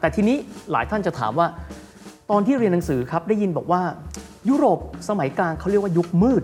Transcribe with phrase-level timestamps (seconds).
[0.00, 0.36] แต่ทีนี้
[0.72, 1.46] หลายท่านจะถามว่า
[2.30, 3.80] ตอนที่เรียนหนังสือครับได้ยินบอกว่า
[4.48, 4.78] ยุโรป
[5.08, 6.42] สมัยกลางเขาเรียกว่ายุคมืด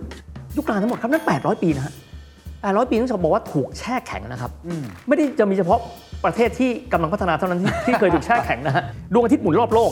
[0.56, 1.94] ยุคกลางทั้งหมดครับนั่น800 ปีนะฮะ
[2.40, 4.50] 800 ปีต้องบอกว่าถูกแช่แข็งนะครับ
[5.08, 5.78] ไม่ได้จะมีเฉพาะ
[6.24, 8.82] ประเทศที่กำลังพัฒนาเท่านั้นที่ที่เคยถูกแช่แข็งนะฮะ
[9.12, 9.90] ดวงอาทิตย์หมุนรอบโลก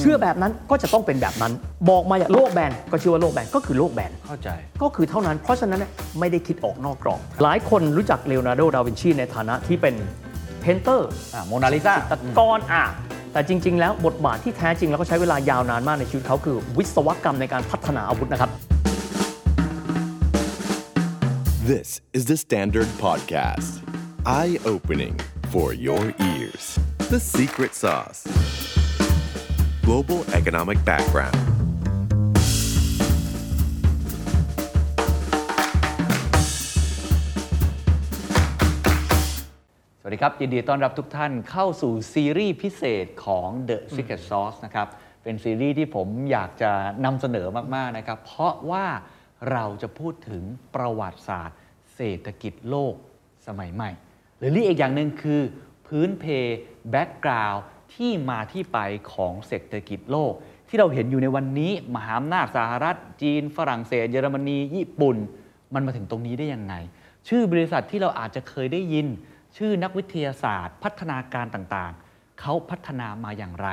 [0.00, 1.52] เชื่อแบบนั้นก็จะต้องเป็นแบบนั้น
[1.88, 4.48] บอกมาอย่างโลกแบนก็เชื่อว่าโลกแบนก็คือโลกแบนเข้าใจ
[4.82, 9.94] ก็คือเท่านั้น เพราะฉะนั้นเนี่ยไม่ได้คิดออกนอกกรอบหลายคนรู้จักเลโอนาร์โด ดาวินชีในฐานะที่เป็น
[10.60, 12.84] painter อ่าโมนาลิซาตะกอนอะ
[13.32, 18.50] แต่จริง ๆ แล้วบทบาทที่แท้จริงแล้วก็ใช้เวลายาวนานมากในชีวิตเขาคือ วิศวกรรมในการพัฒนาอาวุธนะครับ
[21.70, 23.82] This is the Standard Podcast.
[24.24, 25.20] Eye opening
[25.52, 26.78] for your ears.
[27.10, 28.26] The secret sauce.
[29.82, 31.47] Global economic background.
[40.08, 44.88] วัสดีครับ ยินดีต้อนรับทุกท่านเข้าสู่ซีรีส์พิเศษของ The Secret Sauce นะครับ
[45.22, 46.70] เป็นซีรีส์ที่ผมอยากจะ
[47.04, 48.86] นำเสนอมาก ๆ นะครับ เพราะว่า
[49.52, 50.42] เราจะพูดถึง
[50.74, 51.58] ประวัติศาสตร์
[51.94, 52.94] เศรษฐกิจโลก
[53.46, 53.90] สมัยใหม่
[54.38, 55.40] หรือเรียกอีกอย่างหนึ่งคือ
[55.86, 56.24] พื้นเพ
[56.90, 57.62] background
[57.94, 58.78] ที่มาที่ไป
[59.12, 60.32] ของเศรษฐกิจโลก
[60.68, 65.16] ที่เราเห็นอยู่ในวันนี้ มหาอำนาจสหรัฐ จีน ฝรั่งเศส เยอรมนี ญี่ปุ่น
[65.74, 66.74] มันมาถึงตรงนี้ได้ยังไง
[67.28, 69.08] ชื่อบริษัทที่เราอาจจะเคยได้ยิน
[69.58, 73.68] ชื่อนักวิทยาศาสตร์ พัฒนาการต่างๆ เขาพัฒนามาอย่างไร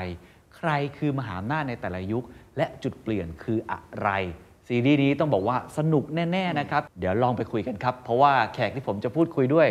[0.58, 2.24] ใครคือมหาอำนาจในแต่ละยุค
[2.58, 4.10] และจุดเปลี่ยนคืออะไร
[4.68, 9.68] ซีรีส์นี้ต้องบอกว่าสนุกแน่ ๆ นะครับ เดี๋ยวลองไปคุยกันครับ เพราะว่าแขกที่ผมจะพูดคุยด้วย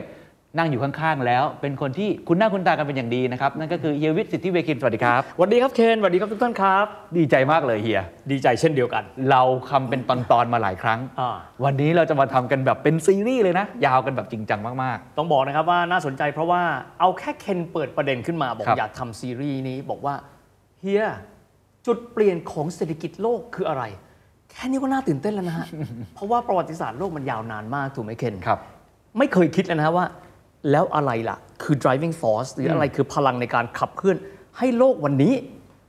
[0.59, 16.63] นั่งอยู่ข้างๆแล้ว เป็นคนที่คุณหน้าคุณตากันเป็นอย่างดีนะครับ นั่นก็คือเฮียวิทย์สิทธิเวคินสวัสดีครับ สวัสดีครับเคนสวัสดีครับทุกท่านครับ ดีใจมากเลยเฮีย ดีใจเช่นเดียวกัน เราคำเป็นตอนๆมาหลายครั้ง อ่า วันนี้เราจะมาทำกันแบบเป็นซีรีส์เลยนะ ยาวกันแบบจริงจังมาก ต้องบอกนะครับว่าน่าสนใจเพราะว่า
[17.01, 20.15] เอาแค่เคนเปิดประเด็นขึ้นมา บอกครับ อยากทำซีรีส์นี้บอกว่า
[20.81, 21.05] เฮีย
[21.87, 23.83] จุดเปลี่ยนของเศรษฐกิจโลกคืออะไร
[24.51, 25.67] แค่นี้ก็น่าตื่นเต้นแล้วนะฮะ
[26.15, 28.59] เพราะว่าประวัติศาสตร์โลกมันยาวนานมากถูกไหมเคน ๆ ครับ
[29.19, 30.07] ไม่เคยคิดเลยนะฮะว่า
[30.71, 34.17] แล้วอะไรล่ะ คือ driving force หรืออะไรคือพลังในการขับเคลื่อน
[34.59, 35.35] ให้โลกวันนี้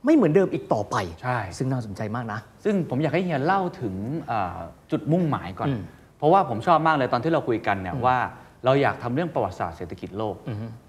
[0.04, 3.94] ไม่เหมือนเดิมอีกต่อไป ใช่ ซึ่งน่าสนใจมากนะ ซึ่งผมอยากให้เฮียเล่าถึง
[4.28, 4.58] เอ่อ
[4.90, 5.80] จุดมุ่งหมายก่อนอืม
[6.18, 8.16] เพราะว่าผมชอบมากเลยตอนที่เราคุยกันเนี่ยว่า
[8.64, 10.36] เราอยากทำเรื่องประวัติศาสตร์เศรษฐกิจโลก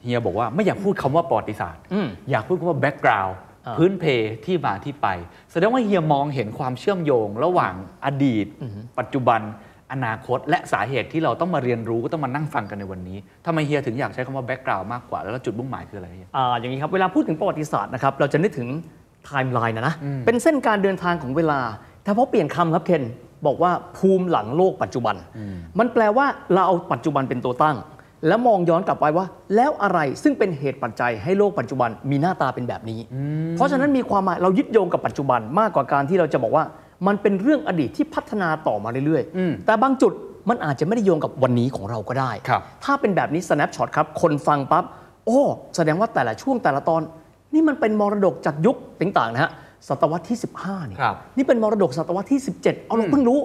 [0.03, 3.33] เฮียบอกว่าไม่อยากพูดคำว่าประวัติศาสตร์อืมอยากพูดคำว่า background
[3.65, 4.05] อ่าพื้นเพ
[4.45, 5.07] ที่มาที่ไป
[5.51, 7.73] แสดงว่าเฮียมองเห็นความเชื่อมโยงระหว่าง
[8.05, 8.47] อดีต
[8.99, 9.41] ปัจจุบัน
[9.91, 18.67] อนาคต และสาเหตุที่เราต้องมาเรียนรู้ก็ต้องมานั่งฟังกันในวันนี้ทำไมเฮียถึงอยากใช้คำว่า background มากกว่า แล้วจุดมุ่งหมายคืออะไรเฮียอ่าอย่างนี้ครับ เวลาพูดถึงประวัติศาสตร์นะครับ เราจะนึกถึง
[19.25, 19.95] ไทม์ไลน์นะนะ
[20.25, 21.59] เป็นเส้นการเดินทางของเวลา
[22.03, 23.03] แต่พอเปลี่ยนคำครับเคน
[23.45, 25.15] บอกว่าภูมิหลังโลกปัจจุบัน
[25.79, 27.77] มันแปลว่าเราเอาปัจจุบันเป็นตัวตั้ง
[28.27, 32.99] แล้วมองย้อนกลับไปว่า แล้วอะไรซึ่งเป็นเหตุปัจจัยให้โลกปัจจุบันมีหน้าตาเป็นแบบนี้
[33.55, 36.63] เพราะฉะนั้นมีความหมายเรายึดโยงกับปัจจุบันมากกว่าการที่เราจะบอกว่า
[37.07, 40.13] มันเป็นเรื่องอดีตที่พัฒนาต่อมาเรื่อยอืมๆแต่บางจุด
[40.49, 44.83] มันอาจจะไม่ได้โยงกับวันนี้ของเราก็ได้ครับถ้าเป็นแบบนี้ snapshot ครับ คนฟังปั๊บ
[45.25, 45.39] โอ้
[45.75, 47.01] แสดงว่าแต่ละช่วงแต่ละตอน
[47.53, 49.51] นี่มันเป็นมรดกจากยุคต่างๆนะฮะ
[49.87, 53.39] ศตวรรษที่ 15เนี่ยครับนี่เป็นมรดกศตวรรษที่ 17 เอาเราเพิ่งรู้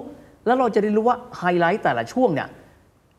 [0.45, 2.47] แล้วเราจะได้รู้ว่าไฮไลท์แต่ละช่วงเนี่ย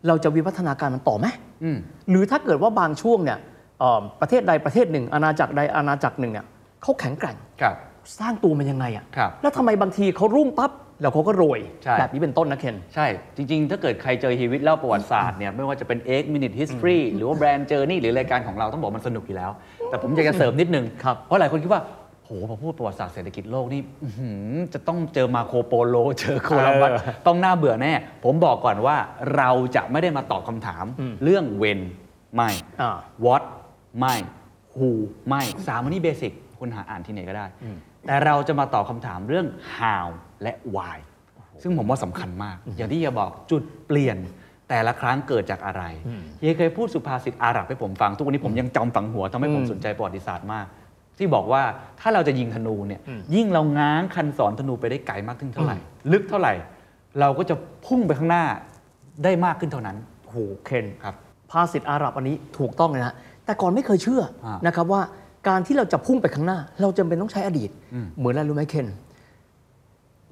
[0.06, 1.26] เราจะวิวัฒนาการมันต่อไหม
[1.64, 1.78] อืม
[2.10, 3.38] หรือถ้าเกิดว่าบางช่วงเนี่ย
[3.80, 6.46] เอ่อประเทศใดประเทศหนึ่ง อาณาจักรใดอาณาจักรหนึ่งเนี่ย
[6.82, 7.76] เขาแข็งแกร่งครับ
[8.20, 13.06] สร้างตัวมันยังไงอะครับแล้วทำไมบางทีเขารุ่งปั๊บแล้วเขาก็โรยใช่แบบนี้เป็นต้นนะเคนใช่
[13.36, 19.50] จริง ๆ ถ้าเกิดใครเจอฮีวิตเล่าประวัติศาสตร์เนี่ยไม่ว่าจะเป็น X Minute History หรือว่าแบรนด์เจอร์นี่หรือรายการของเราต้องบอกมันสนุกอยู่แล้ว
[19.88, 21.82] แต่ผมอยากจะเสริมนิดนึงครับเพราะหลายคนคิดว่า
[22.24, 27.92] โหพอพูดประวัติศาสตร์เศรษฐกิจโลกนี่อื้อหือจะต้องเจอมาโคโปโล เจอโคลัมบัสเออต้องน่าเบื่อแน่
[28.24, 28.96] ผมบอกก่อนว่า
[29.36, 30.84] เราจะไม่ได้มาตอบคำถาม
[31.22, 31.80] เรื่อง when
[32.34, 32.50] ไม่
[32.82, 33.42] อ่า what
[33.98, 34.14] ไม่
[34.76, 34.90] who
[35.28, 37.46] ไม่สามอันนี้เบสิกคุณหาอ่านที่ไหนก็ได้
[38.06, 39.46] แต่เราจะมาตอบคำถามเรื่อง
[39.78, 40.06] how
[40.42, 40.96] และ why
[41.62, 44.18] ซึ่งผมว่าสำคัญมาก อย่างที่เฮียบอกจุดเปลี่ยน
[44.68, 45.82] แต่ละครั้งเกิดจากอะไร
[46.40, 50.66] เฮียเคยพูดสุภาษิตอาหรับให้ผมฟัง ทุกวันนี้ผมยังจำฝังหัวทำให้ผมสนใจประวัติศาสตร์มาก
[51.18, 51.62] ที่บอกว่า
[52.00, 53.00] ถ้าเราจะยิงธนูเนี่ย
[53.34, 55.76] ยิ่งเราง้างคันสอนธนูไปได้ไกลมากขึ้นเท่าไหร่
[56.12, 56.54] ลึกเท่าไหร่
[57.20, 57.54] เราก็จะ
[57.86, 58.44] พุ่งไปข้างหน้า
[59.24, 59.96] ได้มากขึ้นเท่านั้น
[60.30, 61.14] โหเคนครับ
[61.50, 63.14] ภาษิตอาหรับอันนี้ถูกต้องเลยนะ
[63.44, 65.00] แต่ก่อนไม่เคยเชื่ออ่านนะครับว่า
[65.48, 67.70] การที่เราจะพุ่งไปข้างหน้า เราจำเป็นต้องใช้อดีต
[68.18, 68.86] เหมือนอะไรรู้ไหมเคน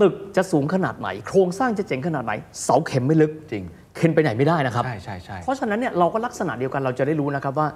[0.01, 2.33] ตึกจะสูงขนาดไหน โครงสร้างจะเจ๋งขนาดไหน
[2.63, 3.65] เสาเข็มไม่ลึกจริง
[3.97, 7.69] เคนไปไหนไม่ได้นะครับใช่ใช่ใช่เพราะฉะนั้นเนี่ยเราก็ลักษณะเดียวกันเราจะได้รู้นะครับว่า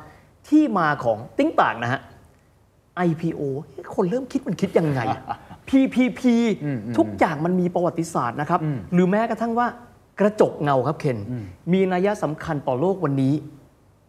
[0.49, 2.01] ที่มาของติ้งต่างนะฮะ
[3.09, 5.01] IPO เฮ้ยคนเริ่มคิดมันคิดยังไง
[5.69, 6.21] PPP
[6.99, 8.61] ทุกอย่างมันมีประวัติศาสตร์นะครับ
[8.93, 9.67] หรือแม้กระทั่งว่า
[10.21, 11.19] กระจกเงาครับเคน
[11.73, 13.35] มีนัยสำคัญต่อโลกวันนี้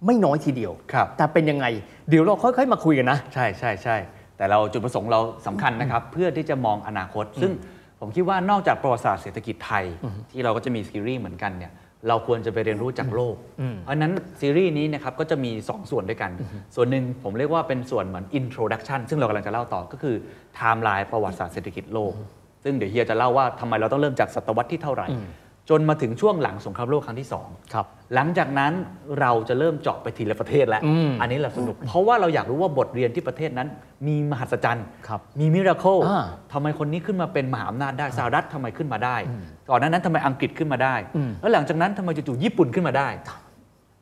[0.06, 1.66] ไม่น้อยทีเดียว ครับแต่เป็นยังไง
[2.10, 3.98] เดี๋ยวเราค่อยๆ มาคุยกันนะ ใช่ใช่ใช่
[4.38, 7.52] แต่เราจุดประสงค์เราสำคัญนะครับ เพื่อที่จะมองอนาคต ซึ่ง
[8.00, 9.86] ผมคิดว่านอกจากประวัติศาสตร์เศรษฐกิจไทย
[10.32, 11.72] ที่เราก็จะมีซีรีส์เหมือนกันเนี่ย
[12.08, 13.36] เราควรจะไปเรียนรู้จากโลก
[13.84, 16.32] เพราะฉะนั้นซีรีส์นี้นะครับก็จะมี 2 ส่วนด้วยกัน
[16.76, 20.16] ส่วนหนึ่งผมเรียกว่าเป็นส่วนเหมือน introduction ซึ่งเรากำลังจะเล่าต่อก็คือ
[20.56, 22.14] ไทม์ไลน์ประวัติศาสตร์เศรษฐกิจโลก
[22.64, 25.08] ซึ่งเดี๋ยวเฮียจะเล่าว่าทำไมเราต้องเริ่มจากศตวรรษที่เท่าไหร่
[25.70, 27.86] จนมาถึงช่วงหลังสงครามโลกครั้งที่สองครับ
[28.16, 28.74] หลังจากนั้น
[29.20, 33.68] เราจะเริ่มเจาะไปทีละประเทศแล้วอืมอันนี้แหละสนุก เพราะว่าเราอยากรู้ว่าบทเรียนที่ประเทศนั้น
[34.08, 36.24] มีมหัศจรรย์ครับมีมิราเคิลอ่า
[36.54, 39.18] ทำไมคนนี้ขึ้นมาเป็นมหาอำนาจได้สหรัฐทำไมขึ้นมาได้
[39.70, 43.10] ก่อนหน้านั้นทำไมอังกฤษขึ้นมาได้อืมแล้วหลังจากนั้นทำไมจู่ๆญี่ปุ่นขึ้นมาได้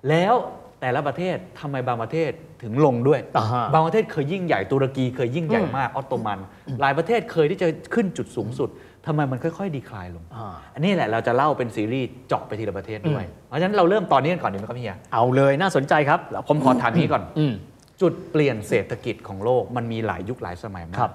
[0.10, 0.36] แล้ว
[0.82, 2.32] แต่ละประเทศทำไมบางประเทศ
[2.64, 6.40] ถึงลงด้วยอ่าฮะบางประเทศเคยยิ่งใหญ่ตุรกีเคยยิ่งใหญ่มากออตโตมัน
[6.82, 8.70] หลายประเทศเคยที่จะขึ้นจุดสูงสุด
[9.08, 17.54] ทำไมมันค่อยๆ ดีคลายลงอ่าอันนี้แหละเราจะเล่าเป็นซีรีส์เจาะไปทีละประเทศด้วย เพราะฉะนั้นเราเริ่มตอนนี้กันก่อนดีไหมครับพี่เฮียเอาเลยน่าสนใจครับ ผมขอถามพี่ก่อนอืม
[18.02, 21.14] จุดเปลี่ยนเศรษฐกิจของโลกมันมีหลายยุคหลายสมัยมาครักบ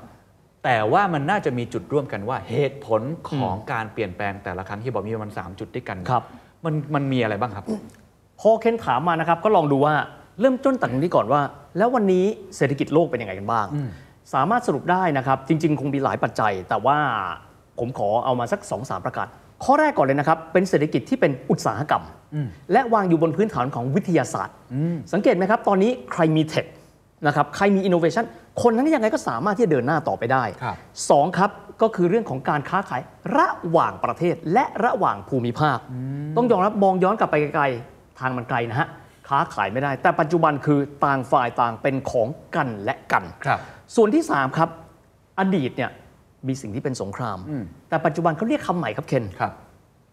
[0.64, 6.24] แต่ว่ามันน่าจะมีจุดร่วมกันว่าเหตุผลของการเปลี่ยนแปลงแต่ละครั้งที่บอกมีประมาณสามจุดด้วยกันครับ
[6.64, 7.64] มันมันมีอะไรบ้างครับ
[8.40, 9.94] พอเค้นถามมานะครับก็ลองดูว่า
[10.40, 11.40] เริ่มต้นจากตรงนี้ก่อนว่า
[11.78, 12.24] แล้ววันนี้
[12.56, 13.66] เศรษฐกิจโลกเป็นยังไงกันบ้าง
[14.34, 16.98] สามารถสรุปได้นะครับ จริง ๆ คงมีหลายปัจจัย แต่ว่า
[17.78, 19.26] ผมขอเอามาสัก2-3สประการ
[19.64, 22.02] ข้อแรกก่อนเลยนะครับ เป็นเศรษฐกิจที่เป็นอุตสาหกรรม
[22.72, 24.54] และวางอยู่บนพื้นฐานของวิทยาศาสตร์
[25.12, 26.66] สังเกตไหมครับ ตอนนี้ใครมีเทค
[27.26, 28.24] นะครับใครมีอินโนเวชัน
[28.62, 30.76] คนนั้นยังไงก็สามารถที่จะเดินหน้าต่อไปได้ครับ
[31.10, 31.50] สองครับ
[31.82, 33.00] ก็คือเรื่องของการค้าขาย
[33.38, 35.78] ระหว่างประเทศและระหว่างภูมิภาค
[36.36, 38.88] ต้องยอมรับมองย้อนกลับไปไกลๆทางมันไกลนะฮะ
[39.28, 43.58] ค้าขายไม่ได้ แต่ปัจจุบันคือต่างฝ่ายต่างเป็นของกันและกันครับ
[43.96, 44.68] ส่วนที่3ครับ
[45.38, 45.90] อดีตเนี่ย
[46.48, 49.52] มีสิ่งที่เป็นสงครามอืมแต่ปัจจุบันเขาเรียกคำใหม่ครับเคนครับ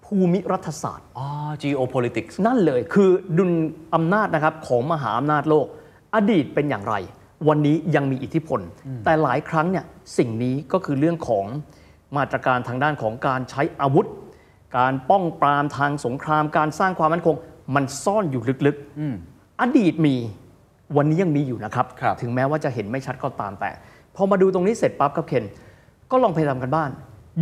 [0.06, 1.28] ภูมิรัฐศาสตร์ อ๋อ
[1.64, 3.52] geopolitics นั่นเลยคือดุล
[3.94, 5.68] อำนาจนะครับของมหาอำนาจโลก
[6.16, 6.96] อดีตเป็นอย่างไร
[7.48, 8.60] วันนี้ยังมีอิทธิพล
[9.06, 9.86] แต่หลายครั้งเนี่ย
[10.18, 11.46] สิ่งนี้ก็คือเรื่องของ
[12.18, 14.08] มาตรการทางด้านของการใช้อาวุธ
[14.78, 17.36] การป้องปรามทางสงคราม การสร้างความมั่นคง
[17.76, 20.16] มันซ่อนอยู่ลึกอืมๆอดีตมี
[20.98, 23.72] วันนี้ยังมีอยู่นะครับครับถึงแม้ว่าจะเห็นไม่ชัดก็ตามแต่
[24.16, 25.44] พอมาดูตรงนี้เสร็จปั๊บครับเคน
[26.12, 26.92] ก็ลองไปทำกันบ้าน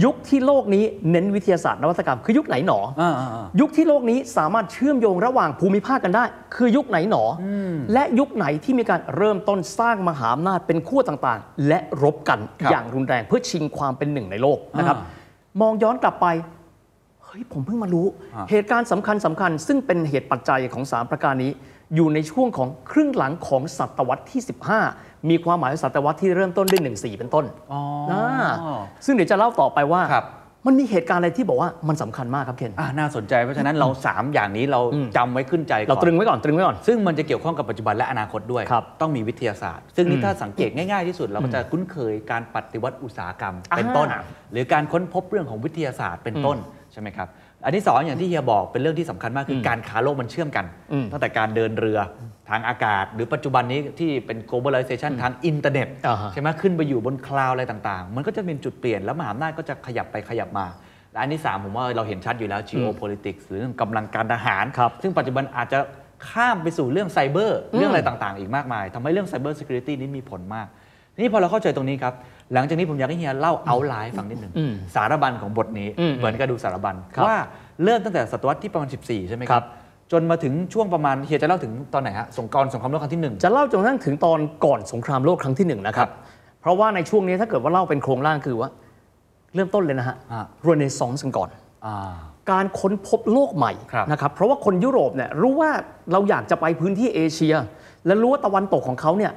[0.03, 6.25] ยุคที่โลกนี้เน้นวิทยาศาสตร์นวัตกรรมคือยุคไหนหนออ่าอ่าอ่ายุคที่โลกนี้สามารถเชื่อมโยงระหว่างภูมิภาคกันได้
[6.56, 7.45] คือยุคไหนหนออ
[7.94, 15.06] และยุคไหนที่มีการเริ่มต้นสร้างมหาอำนาจเป็นขั้วต่างๆ และรบกันครับอย่างรุนแรงเพื่อชิงความเป็นหนึ่งในโลกนะครับอ่
[15.62, 16.27] มองย้อนกลับไป
[17.25, 21.51] เฮ้ยผมเพิ่งมารู้อ่าเหตุการณ์สำคัญสำคัญ ซึ่งเป็นเหตุปัจจัยของ 3 ประการนี้
[21.95, 24.41] อยู่ในช่วงของครึ่งหลังของศตวรรษที่
[24.81, 27.81] 15 มีความหมายว่าศตวรรษที่เริ่มต้นด้วย14 เป็นต้นอ๋อ
[28.12, 28.50] อ่า
[29.06, 30.27] ซึ่งเดี๋ยวจะเล่าต่อไปว่าครับ
[30.68, 44.07] มันมีเหตุการณ์อะไรที่บอกว่ามันสำคัญมากครับเคนอ่าน่าสนใจเพราะฉะนั้นเรา 3 อย่างนี้เราอืมจำไว้ขึ้นใจก่อนเราตรึงไว้ก่อนตรึงไว้ก่อน ซึ่งมันจะเกี่ยวข้องกับปัจจุบันและอนาคตด้วยครับต้องมีวิทยาศาสตร์ ซึ่งนี่อืมถ้าสังเกตง่ายๆที่สุดเราก็จะคุ้นเคยการปฏิวัติอุตสาหกรรมเป็นอ่าต้น
[44.51, 46.57] หรือการค้นพบเรื่องของวิทยาศาสตร์เป็นต้น
[46.92, 47.27] ใช่ไหมครับ
[47.65, 52.00] อันที่สองอย่างที่เฮียบอกเป็นเรื่องที่สำคัญมากคืออืมการค้าโลกมันเชื่อมกันอืมตั้งแต่การเดินเรือ
[52.50, 60.65] ทางอากาศ หรือปัจจุบันนี้ที่เป็น globalization ทางอินเทอร์เน็ตอ่าฮะใช่ไหมขึ้นไปอยู่บน cloud อะไรต่างๆ มันก็จะเป็นจุดเปลี่ยนแล้วมหาอำนาจก็จะขยับไปขยับมา
[61.12, 65.79] และอันที่ 3 ผมว่าเราเห็นชัดอยู่แล้ว geopolitics หรือเรื่องกำลังการทหารครับซึ่งปัจจุบันอาจจะ
[66.29, 70.67] ข้ามไปสู่เรื่องไซเบอร์เรื่องอะไรต่างๆ อีกมากมายทำให้เรื่อง Cyber Security นี้มีผลมาก
[71.19, 72.13] นี่พอเราเข้าใจตรงนี้ครับ
[72.53, 77.38] หลังจากนี้ผมอยากให้เฮียเล่าเอาไลน์ฟังนิดหนึ่งอืมสารบัญของบทนี้อืมเหมือนกับดูสารบัญครับว่า
[77.84, 79.67] เริ่มตั้งแต่ศตวรรษที่ประมาณ 14 ใช่ไหมคครัรับบ
[80.12, 86.10] จนมาถึงช่วงประมาณเฮียจะเล่าถึงตอนไหนฮะสงกรานต์สงครามโลกครั้งที่หนึ่งจะเล่าจนกระทั่งถึงตอนก่อนสงครามโลกครั้งที่หนึ่งนะครับ
[86.62, 88.70] เพราะว่าในช่วงนี้ถ้าเกิดว่าเล่าเป็นโครงร่างคือว่า
[89.55, 91.50] เริ่มต้นเลยนะฮะอะเรเนซองส์กันก่อน
[91.86, 92.13] อ่า
[92.51, 95.72] การค้นพบโลกใหม่ครับนะครับเพราะว่าคนยุโรปเนี่ยรู้ว่า
[96.12, 97.55] เราอยากจะไปพื้นที่เอเชีย
[98.05, 99.31] และรู้ว่าตะวันตกของเขาเนี่ย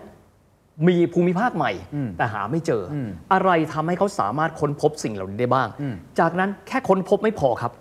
[0.89, 7.73] มีภูมิภาคใหม่อืมแต่หาไม่เจออมอะไรทำให้เขาสามารถค้นพบสิ่งเหล่านี้ได้บ้างอืมจากนั้นแค่ค้นพบไม่พอครับ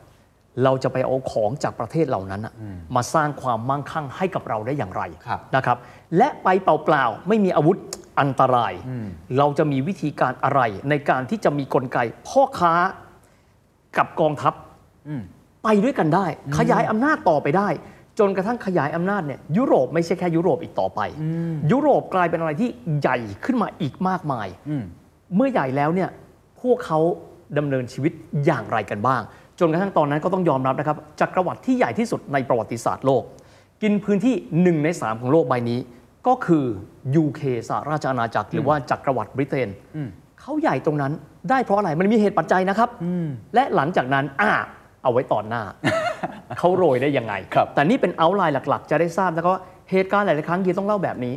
[0.63, 2.53] เราจะไปเอาของจากประเทศเหล่านั้นน่ะ
[2.95, 5.77] มาสร้างความมั่งคั่งให้กับเราได้อย่างไรครับนะครับ
[6.17, 7.77] และไปเปล่าๆไม่มีอาวุธ
[8.19, 8.73] อันตราย
[9.37, 12.73] เราจะมีวิธีการอะไร ในการที่จะมีกลไกพ่อค้า
[13.97, 14.53] กับกองทัพ
[15.07, 15.21] อืม
[15.63, 16.25] ไปด้วยกันได้
[16.57, 17.67] ขยายอำนาจต่อไปได้
[18.19, 20.99] จนกระทั่งขยายอำนาจเนี่ยยุโรปไม่ใช่แค่ยุโรปอีกต่อไป
[21.71, 22.69] ยุโรปกลายเป็นอะไรที่
[23.01, 24.83] ใหญ่ขึ้นมาอีกมากมายอืม
[25.35, 26.09] เมื่อใหญ่แล้วเนี่ย
[26.61, 26.99] พวกเขา
[27.57, 28.11] ดำเนินชีวิต
[28.45, 29.21] อย่างไรกันบ้าง
[29.59, 33.23] จนกระทั่งตอนนั้นก็ต้องยอมรับนะครับจักรวรรดิที่ใหญ่ที่สุดในประวัติศาสตร์โลก
[33.81, 35.79] กินพื้นที่หนึ่งในสามของโลกใบนี้
[36.27, 36.65] ก็คือ
[37.23, 40.09] UK สหราชอาณาจักร หรือว่าจักรวรรดิบริเตนอืม
[40.41, 41.11] เขาใหญ่ตรงนั้น
[41.49, 42.89] ได้เพราะอะไรมันมีเหตุปัจจัยนะครับ
[43.55, 44.51] และหลังจากนั้นอ่า
[45.03, 45.63] เอาไว้ตอนหน้า
[46.59, 51.33] เขาโรยได้ยังไงครับแต่นี่เป็นเอาไลน์หลักๆ จะได้ทราบนะครับว่าเหตุการณ์หลายๆครั้งยีต้องเล่าแบบนี้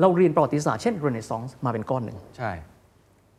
[0.00, 2.50] เราเรียนประวัติศาสตร์เช่นเรเนซองส์มาเป็นก้อนหนึ่งใช่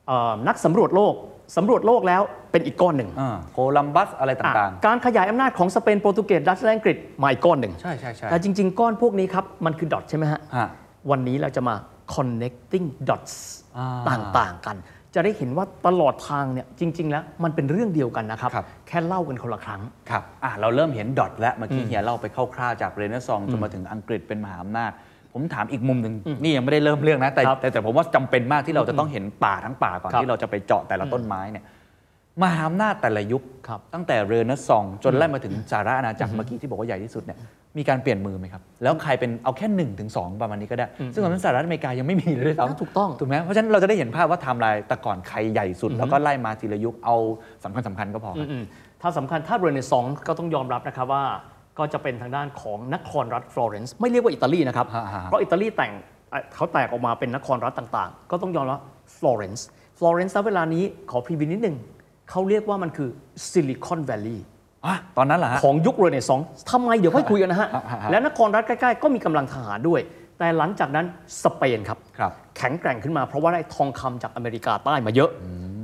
[0.08, 1.14] เอ่อนักสำรวจโลก
[1.58, 10.68] สำรวจโลกแล้วเป็นอีกก้อนหนึ่งอ่าโคลัมบัสอะไรต่างอะการขยายอำนาจของสเปนโปรตุเกสดัตช์และอังกฤษมาอีกก้อนหนึ่งๆใช่ใช่ใช่แต่จริง ๆ ก้อนพวกนี้ครับ มันคือดอทใช่ไหมฮะฮะ
[11.12, 11.76] วันนี้เราจะมา
[12.16, 13.36] connecting dots
[13.78, 14.76] อ่ต่างๆกัน
[15.16, 22.26] จะได้เห็นว่าตลอดทางเนี่ยจริง ๆ แล้วมันเป็นเรื่องเดียวกันนะครับ ครับ แค่เล่ากันคนละครั้ง ครับอะเราเริ่มเห็นดอทแล้วเมื่อกี้เฮียเล่าไป
[22.56, 24.92] คร่าวๆจากเรเนซองส์จนมาถึงอังกฤษเป็นมหาอำนาจ
[25.34, 26.14] ผมถามอีกมุมหนึ่ง
[26.44, 31.64] นี่ยังไม่ได้เริ่มเรื่องนะแต่ครับแต่แต่ผมว่าจำเป็นมากที่เราจะต้องเห็นป่าทั้งป่าก่อนครับที่เราจะไปเจาะแต่ละต้นไม้เนี่ย
[32.42, 37.38] มหาอำนาจแต่ละยุคครับตั้งแต่เรเนซองส์จนไล่มาถึงสาราอาณาจักรเมื่อกี้ที่บอกว่าใหญ่ที่สุดเนี่ย
[37.78, 47.16] มีการเปลี่ยนมือไหมครับ แล้วใครเป็นเอาแค่1นถึงสประมาณนี้ก็ได้ ซึ่งตอนนั้นสหรัฐอเมริกายังไม่มีเลยด้วยซ้ำถูกต้องถูกไหมเพราะฉะนั้นเราจะได้เห็นภาพว่าไทม์ไลน์แต่ก่อนใครใหญ่สุด แล้วก็ไล่มาทีละยุคเอา
[47.64, 51.24] สำคัญสำคัญๆก็พอครับอืมๆถ้าสำคัญถ้าเรเนซองส์ก็ต้องยอมรับนะครับว่า
[51.80, 55.92] ก็จะเป็นทางด้านของนครรัฐฟลอเรนซ์ไม่เรียกว่าอิตาลีนะครับฮะฮะเพราะอิตาลีแต่ง
[56.32, 58.80] เอ่อเขาแตกออกมาเป็นนครรัฐต่างๆ ก็ต้องยอมรับ
[59.18, 61.76] ฟลอเรนซ์ฟลอเรนซ์ณเวลานี้ขอ preview นิดหนึ่ง
[62.32, 63.10] เขาเรียกว่ามันคือ
[63.50, 64.46] Silicon Valley
[64.86, 70.02] อะตอนนั้นเหรอฮะ ของยุคเรเนซองส์ทำไมเดี๋ยวค่อยคุยกันนะฮะฮะฮะฮะและนครรัฐใกล้ๆ ก็มีกำลังทหารด้วย
[70.40, 71.06] แต่หลังจากนั้น
[71.44, 75.30] สเปนครับ ครับ แข็งแกร่งขึ้นมาเพราะว่าได้ทองคำจากอเมริกาใต้มาเยอะ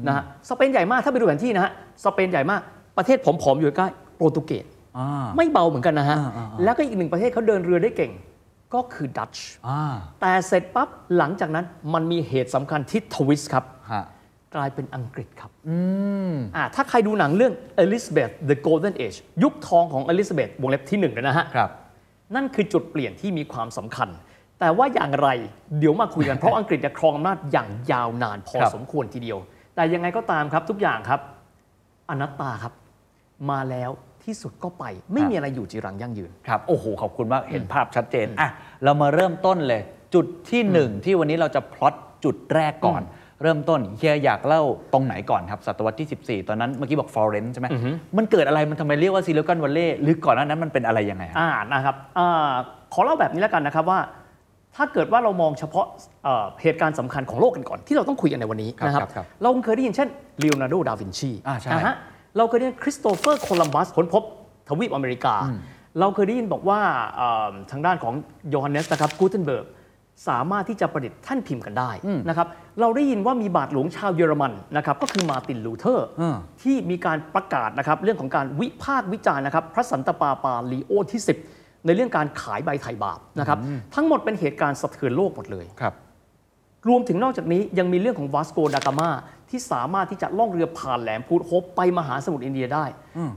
[0.07, 1.71] นะฮะสเปนใหญ่มากถ้าไปดูแผนที่นะฮะ
[2.05, 2.61] สเปนใหญ่มาก
[2.97, 3.87] ประเทศผอมๆอยู่ใกล้
[4.17, 4.65] โปรตุเกส
[4.97, 8.11] อ่า ไม่เบาเหมือนกันนะฮะ อ่าอ่าอ่า แล้วก็อีกหนึ่งประเทศเขาเดินเรือได้เก่ง
[8.73, 9.81] ก็คือดัตช์ อ่า
[10.21, 14.03] แต่เสร็จปั๊บหลังจากนั้นมันมีเหตุสำคัญที่ทวิสต์ครับ ฮะ
[14.55, 15.77] กลายเป็นอังกฤษครับอื
[16.31, 21.69] มอ่าถ้าใครดูหนังเรื่อง Elizabeth the Golden Age ยุคทองของ Elizabeth วงเล็บที่หนึ่งเลยนะฮะครับ
[22.35, 24.09] นั่นคือจุดเปลี่ยนที่มีความสำคัญ
[24.59, 25.27] แต่ว่าอย่างไร
[25.79, 29.37] เดี๋ยวมาคุยกัน เพราะอังกฤษจะครองอำนาจอย่างยาวนานพอครับสมควรทีเดียว
[29.75, 31.19] แต่ยังไงก็ตามครับทุกอย่างครับ
[32.09, 32.73] อนัตตาครับ
[33.51, 33.91] มาแล้ว
[34.23, 38.49] ที่สุดก็ไป ไม่มีอะไรอยู่จีรังยั่งยืน ครับ โอ้โห ขอบคุณมาก เห็นภาพชัดเจน อะ
[38.83, 39.81] เรามาเริ่มต้นเลย
[40.13, 43.01] จุดที่หนึ่งที่วันนี้เราจะพลอตจุดแรกก่อน
[43.41, 44.61] เริ่มต้นเฮียอยากเล่า
[44.93, 47.67] ตรงไหนก่อนครับศตวรรษที่ 14 ตอนนั้นเมื่อกี้บอกฟลอเรนซ์ใช่ไหม
[48.17, 52.51] มันเกิดอะไรมันทำไมเรียกว่า Silicon Valley หรือก่อนหน้านั้นมันเป็นอะไรยังไงครับอ่านะครับอา
[52.93, 53.99] ขอเล่าแบบนี้แล้วกันนะครับว่า
[54.75, 55.85] ถ้าเกิดว่าเรามองเฉพาะ
[56.23, 60.07] เอ่อเหตุการณ์สำคัญของโลกกันก่อนที่เราต้องคุยกันในวันนี้ครับนะครับ ครับครับเราเคยได้ยินเช่น
[60.41, 61.95] ลีโอนาร์โด ดาวินชีอ่าใช่ฮะ
[62.37, 64.23] เราเคยได้ยินคริสโตเฟอร์ โคลัมบัสค้นพบ
[64.69, 65.35] ทวีปอเมริกา
[65.99, 66.79] เราเคยได้ยินบอกว่า
[67.15, 68.13] เอ่อทางด้านของ
[68.49, 69.65] โยฮันเนสนะครับกูเทนเบิร์ก
[70.27, 71.91] สามารถที่จะประดิษฐ์แท่นพิมพ์กันได้
[72.29, 72.47] นะครับ
[72.79, 81.21] เราได้ยินว่ามีบาทหลวงชาวเยอรมันนะครับก็คือมาร์ตินลูเทอร์อืมที่มีการประกาศนะครับเรื่องของการวิพากษ์วิจารณ์นะครับพระสันตะปาปาลีโอที่
[81.53, 83.57] 10 ในเรื่องการขายใบไถ่บาปนะครับ
[83.95, 85.93] ทั้งหมดเป็นเหตุการณ์สะเทือนโลกหมดเลยครับ
[86.87, 89.09] รวมถึงนอกจากนี้ยังมีเรื่องของวาสโกดากามา
[89.49, 92.85] ที่สามารถที่จะล่องเรือผ่านแหลมพูดโฮปไปมหาสมุทรอินเดียได้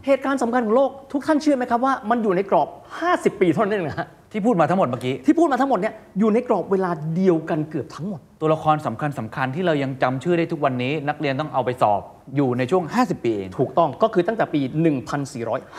[0.06, 2.68] เหตุการณ์สำคัญของโลกทุกท่านเชื่อไหมครับว่ามันอยู่ในกรอบ
[3.04, 12.00] 50 ปีเท่านั้นเองนะฮะ ที่พูดมาทั้งหมดเมื่อกี้ ที่พูดมาทั้งหมดเนี่ยอยู่ในกรอบเวลาเดียวกันเกือบทั้งหมด ตัวละครสำคัญสำคัญที่เรายังจำชื่อได้ทุกวันนี้ นักเรียนต้องเอาไปสอบ
[12.37, 14.60] อยู่ในช่วง 50 ปีเอง ถูกต้องก็คือตั้งแต่ปี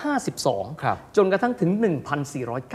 [0.01, 1.71] 1452 ครับ จนกระทั่งถึง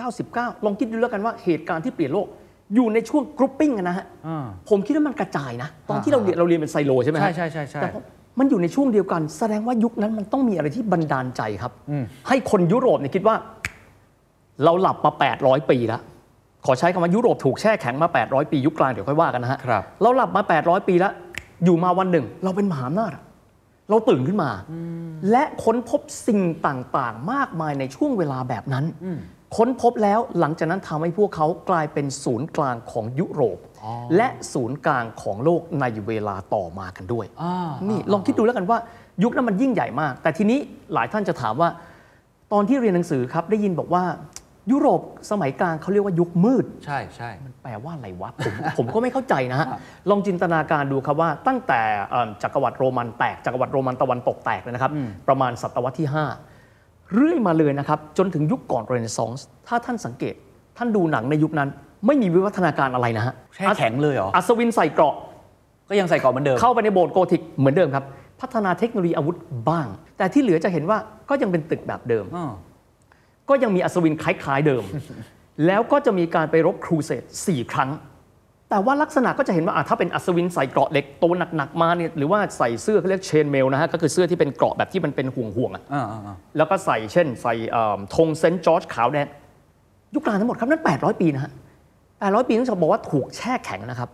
[0.01, 2.27] 1499 ลองคิดดูแล้วกันว่าเหตุการณ์ที่เปลี่ยนโลก
[2.75, 8.01] อยู่ในช่วง grouping อะนะฮะ อ่า ผมคิดว่ามันกระจายนะ ตอนที่เราเรียนเราเรียนเป็นไซโลใช่ไหมฮะ ใช่ใช่ใช่ใช่ แต่พอ
[8.39, 11.73] มันอยู่ในช่วงเดียวกัน แสดงว่ายุคนั้นมันต้องมีอะไรที่บันดาลใจครับ
[12.29, 13.37] ให้คนยุโรปเนี่ยคิดว่า
[14.65, 15.11] เราหลับมา
[15.41, 16.01] 800 ปีแล้ว
[16.67, 21.13] ขอใช้คำว่ายุโรปถูกแช่แข็งมา 800 ปียุคกลางเดี๋ยวค่อยว่ากันนะฮะครับเราหลับมา 800 ปีแล้ว
[21.65, 23.23] อยู่มาวันหนึ่ง เราเป็นมหาอำนาจอะ
[23.91, 24.51] เราตื่นขึ้นมา
[25.31, 28.85] และค้นพบสิ่งต่างๆ มากมายในช่วงเวลาแบบนั้น
[29.57, 33.59] ค้นพบแล้วหลังจากนั้นทำให้พวกเขากลายเป็นศูนย์กลางของยุโรป
[34.17, 38.79] และศูนย์กลางของโลกในเวลาต่อมากันด้วยอ่านี่ลองคิดดูแล้วกันว่า
[39.23, 40.59] ยุคนั้นมันยิ่งใหญ่มาก แต่ทีนี้
[40.95, 41.69] หลายท่านจะถามว่า
[42.53, 44.05] ตอนที่เรียนหนังสือครับได้ยินบอกว่า
[44.73, 47.31] ยุโรปสมัยกลางเขาเรียกว่ายุคมืด ใช่ใช่
[47.63, 49.67] แปลว่าอะไรวะ ผมผมก็ไม่เข้าใจนะฮะ
[50.11, 51.81] ลองจินตนาการดูครับว่าตั้งแต่
[52.11, 54.93] เอิ่มจักรวรรดิโรมันแตกจักรวรรดิโรมันตะวันตกแตกเลยนะครับ
[55.29, 56.09] ประมาณศตวรรษที่
[56.63, 60.35] 5 เรื่อยมาเลยนะครับ จนถึงยุคก่อนเรเนซองส์ถ้าท่านสังเกต
[60.77, 61.69] ท่านดูหนังในยุคนั้น
[62.07, 65.15] ไม่มีวิวัฒนาการอะไรนะฮะแช่แข็งเลยเหรออัศวินใส่เกราะ
[65.89, 68.05] ก็ยังใส่กรอบเหมือนเดิมเข้าไปในโบสถ์โกธิกเหมือนเดิมครับ
[68.41, 69.37] พัฒนาเทคโนโลยีอาวุธ
[69.71, 69.87] บ้าง
[70.19, 72.51] แต่ที่เหลือจะเห็นว่าก็ยังเป็นตึกแบบเดิมอ่า
[73.49, 74.85] ก็ยังมีอัศวินคล้ายๆเดิม
[75.67, 77.91] แล้วก็จะมีการไปรบครูเสดสี่ครั้ง
[78.71, 89.27] แต่ว่าลักษณะก็จะเห็นว่าอะถ้าเป็นอัศวินใส่เกราะเหล็กตัวหนักๆมาเนี่ยหรือว่าใส่เสื้อเขาเรียก chain mail นะฮะก็คือเสื้อที่เป็นเกราะแบบที่มันเป็นห่วงๆอะอ่าอ่าอ่าแล้วก็ใส่เช่น ใส่เอิ่มธงเซนต์จอร์จขาวแดง
[90.15, 91.53] ยุคกลางทั้งหมดครับนั่น800 ปีนะฮะ
[91.99, 94.09] 800 ปีต้องบอกว่าถูกแช่แข็งนะครับ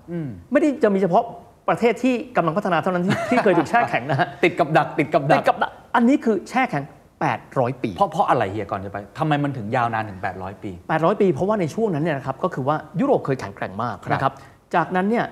[0.53, 1.23] ไม่ได้จะมีเฉพาะ
[1.69, 6.85] ประเทศที่กำลังพัฒนาเท่านั้นที่ที่เคยถูกแช่แข็งนะฮะติดกับดักติดกับดัติกดกับดักอันนี้คือแช่แข็ง
[7.31, 14.33] 800 ปี เพราะเพราะอะไรเฮียก่อนจะไปทำไมมันถึงยาวนานถึง 800 ปี 800 ปี เพราะว่าในช่วงนั้นเนี่ยนะครับก็คือว่ายุโรปเคยแข็งแกร่งมากครับนะครับ
[14.75, 15.27] จากนั้นเนี่ย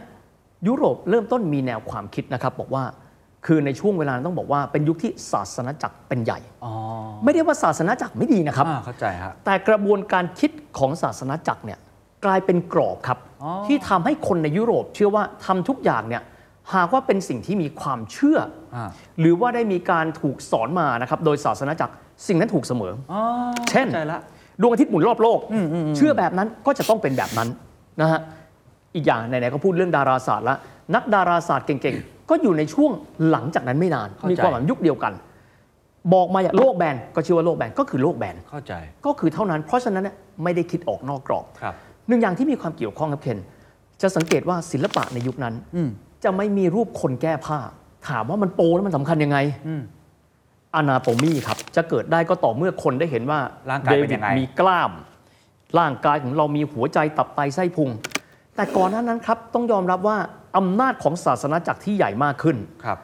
[0.66, 2.84] ยุโรปเริ่มต้นมีแนวความคิดนะครับบอกว่า
[3.46, 6.72] คือในช่วงเวลานั้นต้องบอกว่าเป็นยุคที่ศาสนาจักรเป็นใหญ่อ๋อ
[7.24, 11.78] ไม่ได้ว่าศาสนาจักรไม่ดีนะครับอ่าเข้าใจฮะแต่กระบวนการคิดของศาสนาจักรเนี่ย
[12.24, 16.22] กลายเป็นกรอบครับอ๋อที่ทำให้คนในยุโรปเชื่อว่าทำทุกอย่างเนี่ย
[16.74, 18.38] หากว่าเป็นสิ่งที่มีความเชื่อ
[18.74, 18.88] ออ่า
[19.20, 21.92] หรือว่าได้มีการถูกสอนมานะครับโดยศาสนาจักร
[22.26, 23.20] สิ่งนั้นถูกเสมออ๋อ
[23.70, 24.20] เช่นข้าใจละ
[24.60, 25.38] ดวงอาทิตย์หมุนรอบโลก
[25.96, 27.48] เชื่อแบบนั้นก็จะต้องเป็นแบบนั้น
[28.00, 28.20] นะฮะ
[28.94, 30.58] อีกอย่างไหนๆก็พูดเรื่องดาราศาสตร์แล้ว
[30.94, 32.90] นักดาราศาสตร์เก่งๆ ก็อยู่ในช่วง
[33.30, 35.12] หลังจากนั้นไม่นานเข้าใจมีความหมายยุคเดียวกัน
[36.14, 38.72] บอกมาอย่างโลกแบนก็เชื่อว่าโลกแบนก็คือโลกแบนเข้าใจ
[39.06, 41.74] ก็คือเท่านั้น เพราะฉะนั้นเนี่ยไม่ได้คิดออกนอกกรอบครับ
[42.08, 43.38] หนึ่งอย่างที่มีความเกี่ยวข้องกับเคน
[44.02, 45.90] จะสังเกตว่าศิลปะในยุคนั้นอืม
[46.24, 47.58] จะไม่มีรูปคนแก้ผ้า
[48.08, 49.82] ถามว่ามันโปแล้วมันสำคัญยังไงอืม
[50.74, 53.38] อนาโตมีครับ จะเกิดได้ก็ต่อเมื่อคนได้เห็นว่า
[53.70, 54.92] ร่างกายเป็นวิยังไงมีกล้าม
[55.78, 57.90] ร่างกายของเรามีหัวใจตับไตไส้พุง
[58.56, 60.16] แต่ก่อนหน้านั้นครับ ต้องยอมรับว่า
[60.56, 62.98] อำนาจของศาสนาจักรที่ใหญ่มากขึ้นครับ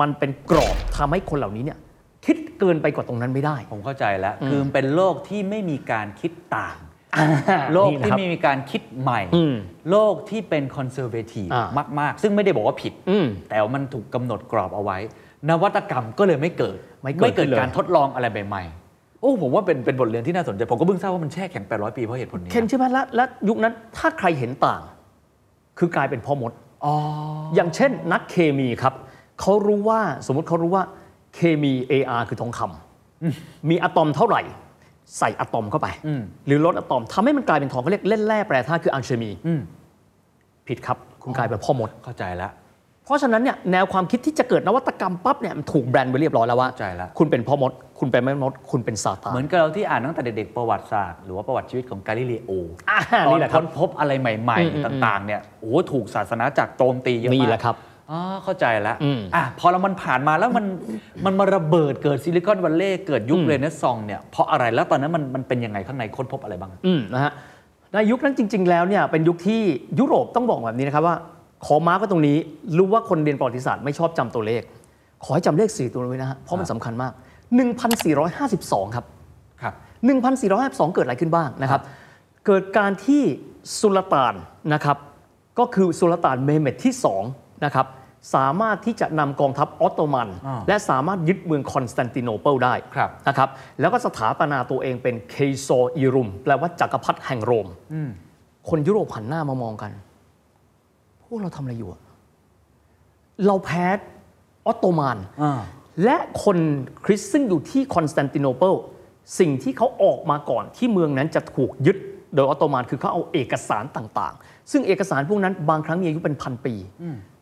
[0.00, 1.78] มันเป็นกรอบทำให้คนเหล่านี้เนี่ย
[2.24, 6.76] คิดเกินไปกว่าตรงนั้นไม่ได้ ผมเข้าใจแล้ว คือมันเป็นโลกที่ไม่มีการคิดต่าง
[7.72, 9.54] โลกนี่นะที่ครับไม่มีการคิดใหม่อืม
[9.90, 11.64] โลกที่เป็นคอนเซอร์เวทีฟอ่า
[12.00, 14.98] มากๆ ซึ่งไม่ได้บอกว่าผิดอืมแต่ว่ามันถูกกำหนดกรอบเอาไว้
[15.48, 24.82] นวัตกรรมก็เลยไม่เกิด ไม่เกิดขึ้นเลยการทดลองอะไรใหม่ๆโอ้ผมว่าเป็นเป็นบทเรียนที่น่าสนใจ ผมก็เพิ่งทราบว่ามันแช่แข็ง 800 ปีเพราะเหตุผลนี้เคนใช่ไหมและและยุคนั้นถ้าใครเห็นต่าง
[25.78, 26.52] คือกลายเป็นพ่อมด
[26.84, 26.94] อ๋อ
[27.54, 28.94] อย่างเช่น นักเคมีครับ
[29.40, 30.84] เขารู้ว่าสมมติเขารู้ว่า
[31.34, 34.42] เคมี AR คือทองคำมีอะตอมเท่าไหร่
[35.18, 39.60] ใส่อะตอมเข้าไปอืมหรือลดอะตอมทำให้มันกลายเป็นทองเขาเรียกเล่นแร่แปรธาตุคืออัลเคมีอืม
[40.68, 42.52] ผิดครับ คุณกลายเป็นพ่อมดเข้าใจแล้ว
[43.04, 52.50] เพราะฉะนั้นเนี่ยแนวความคิดที่จะเกิดนวัตกรรมปั๊บเนี่ยมันถูกแบรนด์ไปเรียบร้อยแล้วว่าเข้าใจแล้วคุณเป็นพ่อมด คุณเป็นแม่มด คุณเป็นซาตานเหมือนกับเราที่อ่านตั้งแต่เด็กๆประวัติศาสตร์หรือว่าประวัติชีวิตของกาลิเลโอ
[52.90, 57.76] อ่าตอนนี่แหละครับค้นพบอะไรใหม่อืมอืมๆต่างๆเนี่ยโอ้โหถูกศาสนาจักรโจมตีเยอะมากนี่แหละครับ
[58.10, 60.64] อ๋อเข้าใจแล้วอืมอะพอเรามันผ่านมาแล้วมัน
[61.24, 67.32] มันมาระเบิดเกิด Silicon Valley เกิดยุคอืมเรเนซองส์เนี่ยเพราะอะไรแล้วตอนนั้นมันมันเป็นยังไงข้างในค้นพบอะไรบ้างอืมนะฮะ
[67.92, 69.62] ในยุคนั้นจริง ๆ แล้วเนี่ยเป็นยุคที่
[69.98, 71.16] ยุโรปต้องบอกแบบนี้นะครับว่า
[71.66, 72.36] ขอ mark ไว้ตรงนี้
[72.76, 74.62] รู้ว่าคนเรียนประวัติศาสตร์ไม่ชอบจำตัวเลข
[75.24, 77.12] ขอให้จำเลขสี่ตัวไว้นะฮะเพราะมันสำคัญมาก
[78.18, 79.04] 1452 ครับ
[79.62, 79.74] ครับ
[80.34, 81.80] 1452 เกิดอะไรขึ้นบ้างนะครับ
[82.46, 83.22] เกิดการที่
[83.80, 84.34] สุลต่าน
[84.74, 84.96] นะครับ
[85.58, 86.94] ก็คือสุลต่านเมเหม็ดที่
[87.28, 87.86] 2นะครับ
[88.34, 93.48] สามารถที่จะนำกองทัพออตโตมันอ่าและสามารถยึดเมืองคอนสแตนติโนเปิลได้ครับนะครับ
[93.80, 98.10] แล้วก็สถาปนาตัวเองเป็น Kayser-i Rum แปลว่าจักรพรรดิแห่งโรมอืม
[98.68, 99.90] คนยุโรปหันหน้ามามองกัน
[101.22, 102.00] พวกเราทำอะไรอยู่อะ
[103.46, 103.86] เราแพ้
[104.66, 105.60] ออตโตมันอ่า
[106.04, 106.58] และคน
[107.04, 108.74] คริสต์ซึ่งอยู่ที่คอนสแตนติโนเปิล
[109.38, 111.96] สิ่งที่เขาออกมาก่อนที่เมืองนั้นจะถูกยึด
[112.34, 116.74] โดยออตโตมันคือเขาเอาเอกสารต่างๆ ซึ่งเอกสารพวกนั้นบางครั้งมีอายุเป็นพันปี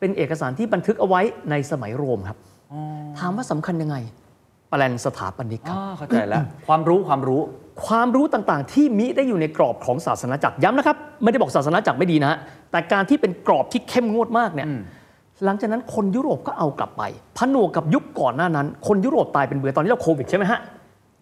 [0.01, 2.39] เป็นเอกสารที่บันทึกเอาไว้ในสมัยโรมครับ
[3.19, 3.97] ถามว่าสำคัญยังไง
[4.71, 7.41] แปลนสถาปนิกครับอ๋อเข้าใจแล้วความรู้ความรู้
[7.87, 12.39] ความรู้ต่างๆ ที่มิได้อยู่ในกรอบของศาสนาจักรย้ำนะครับ ไม่ได้บอกศาสนาจักรไม่ดีนะฮะ
[12.71, 14.81] แต่การที่เป็นกรอบที่เข้มงวดมากเนี่ยอืม
[15.45, 17.03] หลังจากนั้นคนยุโรปก็เอากลับไป
[17.39, 20.61] ผนวกกับยุคก่อนหน้านั้น คนยุโรปตายเป็นเบื่อตอนนี้เราโควิดใช่ไหมฮะ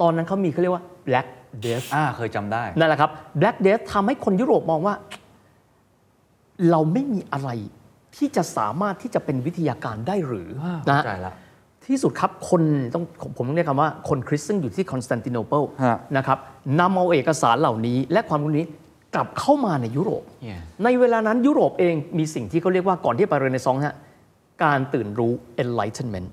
[0.00, 1.26] ตอนนั้นเขามีเขาเรียกว่า Black
[1.64, 4.94] Death อ่าเคยจำได้นั่นแหละครับ Black Death ทำให้คนยุโรปมองว่า
[6.70, 7.50] เราไม่มีอะไร
[8.16, 11.34] ที่จะสามารถที่จะเป็นวิทยาการได้หรืออ่าเข้าฮะใจแล้วนะฮะ
[11.86, 12.62] ที่สุดครับคน
[12.94, 13.04] ต้อง
[13.36, 16.38] ผมต้องเรียกคำว่าคนคริสต์ซึ่งอยู่ที่คอนสแตนติโนเปิลฮะนะครับ
[16.80, 18.66] นำเอาเอกสารเหล่านี้ และความรู้นี้
[19.14, 23.96] กลับเข้ามาในยุโรป Yeah ในเวลานั้นยุโรปเองมีสิ่งที่เขาเรียกว่าก่อนที่ไปเรเนซองส์ฮะ
[24.64, 26.28] การตื่นรู้ enlightenment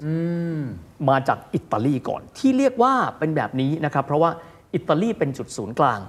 [1.09, 4.31] มาจากอิตาลีก่อน ที่เรียกว่าเป็นแบบนี้นะครับ เพราะว่า
[4.73, 5.99] อิตาลีเป็นจุดศูนย์กลาง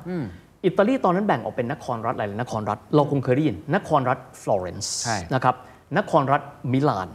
[0.64, 5.54] อิตาลีตอนนั้นแบ่งออกเป็นนครรัฐหลายๆนครรัฐ เราคงเคยได้ยิน นครรัฐฟลอเรนซ์ใช่นะครับ
[5.98, 7.08] นครรัฐมิลาน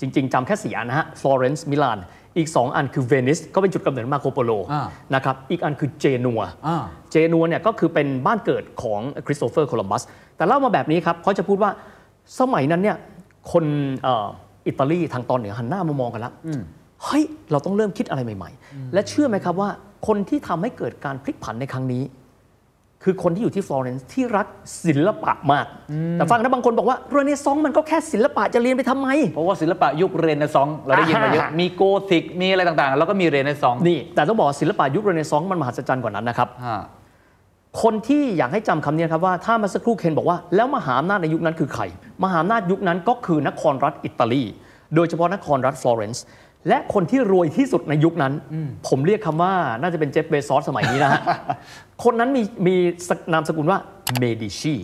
[0.00, 1.98] จริง ๆจำแค่สี่อันนะฮะฟลอเรนซ์มิลาน
[2.36, 6.76] อีก 2 อันคือเวนิสก็เป็นจุดกำเนิดมาร์โคโปโลอ่านะครับอีกอันคือเจนัวอ่า
[7.10, 10.02] เจนัวเนี่ยก็คือเป็นบ้านเกิดของคริสโตเฟอร์โคลัมบัส
[10.36, 11.70] แต่เล่ามาแบบนี้ครับเขาจะพูดว่า
[12.40, 12.96] สมัยนั้นเนี่ย
[13.52, 13.64] คน
[14.02, 14.26] เอ่อ
[14.66, 16.32] อิตาลีทางตอนเหนือหันหน้ามามองกันแล้ว
[17.04, 19.68] เฮ้ย เราต้องเริ่มคิดอะไรใหม่ ๆ และเชื่อไหมครับว่า
[20.06, 22.02] คนที่ทำให้เกิดการพลิกผันในครั้งนี้
[23.04, 24.46] คือคนที่อยู่ที่ฟลอเรนซ์ที่รัก
[24.84, 25.66] ศิลปะมาก
[26.14, 36.82] แต่ฟังนะบางคนบอกว่าเรเนซองส์มันก็แค่ศิลปะจะเรียนไปทำไม เพราะว่าศิลปะยุคเรเนซองส์เราได้ยินมาเยอะอ่ามีมีโกธิกมีอะไรต่างๆ แล้วก็มีเรเนซองส์นี่ แต่ต้องบอกว่าศิลปะยุคเรเนซองส์มันมหัศจรรย์กว่านั้นนะครับอ่า
[37.82, 41.82] คนที่อยากให้จำคำนี้นะครับว่าถ้ามาสักครู่เคนบอกว่าแล้วมหาอำนาจในยุคนั้นคือใคร
[42.24, 44.44] มหาอำนาจยุคนั้นก็คือนครรัฐอิตาลี
[44.94, 46.24] โดยเฉพาะนครรัฐฟลอเรนซ์
[46.68, 48.32] และคนที่รวยที่สุดในยุคนั้น
[48.88, 51.22] ผมเรียกคำว่าน่าจะเป็นเจฟเบซอสสมัยนี้นะฮะ
[52.04, 52.74] คนนั้นมีมี
[53.32, 53.78] นามสกุลว่า
[54.18, 54.74] เมดิชี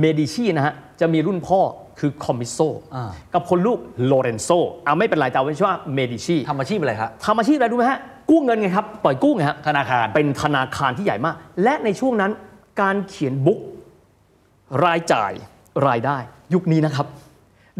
[0.00, 1.60] เมดิชีนะฮะ จะมีรุ่นพ่อ
[1.98, 2.58] คือคอซิโม
[2.94, 4.48] อ่ากับคนลูกโลเรนโซ
[4.86, 8.00] อ่าไม่เป็นไรแต่เอาเป็นว่าเมดิชีทำอาชีพอะไรครับทำอาชีพอะไรรู้ไหมฮะ
[8.30, 12.32] กู้เงินไงครับ ปล่อยกู้ไงฮะธนาคารเป็นธนาคารที่ใหญ่มาก และในช่วงนั้น
[12.80, 13.60] การเขียน book
[14.84, 15.32] รายจ่าย
[15.86, 16.16] รายได้
[16.54, 17.06] ยุคนี้นะครับ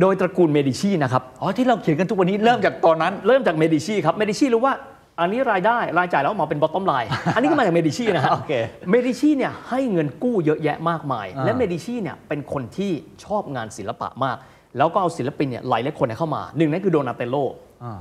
[0.00, 4.74] โดยตระกูลเมดิชีนะครับอ๋อที่เราเขียนกันทุกวันนี้เริ่มจากตอนนั้น เริ่มจากเมดิชีครับเมดิชีรู้ว่า
[5.20, 8.52] อันนี้รายได้รายจ่ายแล้วออกมาเป็น bottom lineอันนี้ก็มาจากเมดิชีนะฮะโอเค
[8.90, 12.92] เมดิชีเนี่ยให้เงินกู้เยอะแยะมากมายอ่าและเมดิชีเนี่ยเป็นคนที่
[13.24, 14.36] ชอบงานศิลปะมาก
[14.78, 17.36] แล้วก็เอาศิลปินเนี่ยหลายหลายคนเนี่ยเข้ามาหนึ่งนั่นคือโดนาเตโล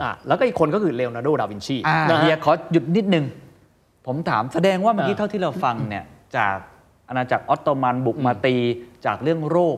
[0.01, 3.25] อ่าแล้วก็อีกคนก็คือเลโอนาร์โด ดาวินชีอ่านะฮะเฮียขอหยุดนิดนึง
[4.07, 6.03] ผมถามแสดงว่าเมื่อกี้อ่าเท่าที่เราฟังเนี่ย
[6.37, 6.55] จาก
[7.09, 8.55] อาณาจักรออตโตมันบุกมาตี
[9.05, 9.77] จากเรื่องโรค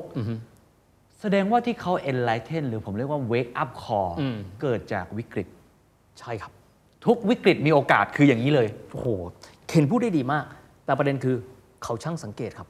[1.25, 5.47] แสดงว่าที่เขา enlighten หรือผมเรียกว่า wake up call อืมเกิดจากวิกฤต
[6.19, 6.51] ใช่ครับ
[7.05, 9.07] ทุกวิกฤตมีโอกาสคืออย่างนี้เลยโอ้โห
[9.67, 10.45] เคนพูดได้ดีมาก
[10.85, 11.35] แต่ประเด็นคือ
[11.83, 12.67] เขาช่างสังเกตครับ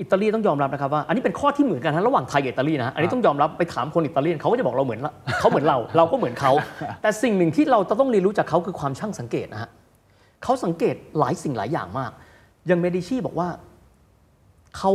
[0.00, 6.52] อิตาลีต้องยอมรับนะครับว่า อันนี้เป็นข้อที่เหมือนกันนะระหว่างไทยกับอิตาลีนะฮะอันนี้ต้องยอมรับไปถามคนอิตาเลียนเขาก็จะบอกเราเหมือนละเขาเหมือนเรา เราก็เหมือนเขา
[7.02, 9.70] แต่สิ่งหนึ่งที่เราต้องเรียนรู้จากเขาคือความช่างสังเกตนะฮะ
[10.42, 12.10] เขาสังเกตหลายสิ่งหลายอย่างมาก
[12.66, 13.48] อย่างเมดิชีบอกว่า
[14.76, 14.92] เขา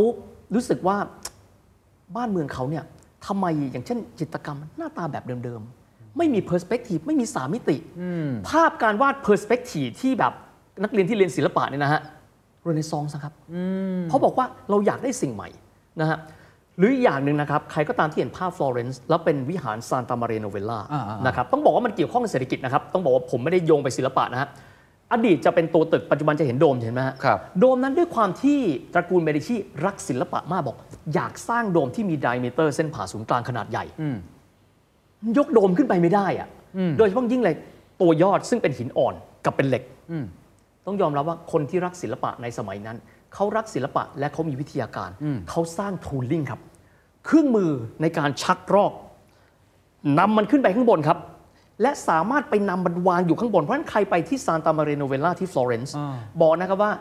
[0.55, 0.97] รู้สึกว่า
[2.15, 2.83] บ้านเมืองเขาเนี่ย
[3.25, 7.77] ทำไมอย่างเช่น จิตรกรรมหน้าตาแบบเดิมๆ ไม่มี perspective ไม่มีสามมิติ
[8.49, 10.33] ภาพการวาด perspective ที่แบบ
[10.83, 12.01] นักเรียนที่เรียนศิลปะเนี่ยนะฮะ
[12.63, 13.33] เรเนซองส์ครับ
[14.09, 15.49] เขาบอกว่าเราอยากได้สิ่งใหม่
[16.01, 16.17] นะฮะ
[16.77, 24.47] หรืออย่างหนึ่งนะครับ ใครก็ตามที่เห็นภาพฟลอเรนซ์แล้วเป็นวิหารซานตามาเรียโนเวลล่าอ่าๆๆนะครับต้องบอกว่ามันเกี่ยวข้องกับเศรษฐกิจนะครับ ต้องบอกว่าผมไม่ได้โยงไปศิลปะนะฮะ
[25.11, 28.59] อดีตจะเป็นตัวตึกปัจจุบันจะเห็นโดมเห็นไหมฮะครับ โดมนั้นด้วยความที่
[28.93, 30.77] ตระกูลเมดิชีรักศิลปะมากบอก
[31.13, 33.85] อยากสร้างโดมที่มี diameter เส้นผ่าศูนย์กลางขนาดใหญ่
[35.37, 36.47] ยกโดมขึ้นไปไม่ได้อะ
[36.97, 37.55] โดยเฉพาะยิ่งเลย
[38.01, 39.13] ตัวยอดซึ่งเป็นหินอ่อน
[39.45, 39.83] กับเป็นเหล็ก
[40.85, 42.97] ต้องยอมรับว่าคนที่รักศิลปะในสมัยนั้น
[43.33, 45.09] เขารักศิลปะและเขามีวิทยาการ
[45.49, 46.61] เขาสร้าง tooling ครับ
[47.25, 48.93] เครื่องมือในการชักรอก
[50.19, 51.17] นำมันขึ้นไปข้างบนครับ
[51.81, 56.91] และสามารถไปนำมันวางอยู่ข้างบน เพราะฉะนั้นใครไปที่ซานตามาเรียโนเวลล่าที่ฟลอเรนซ์อ่าบอกนะครับว่า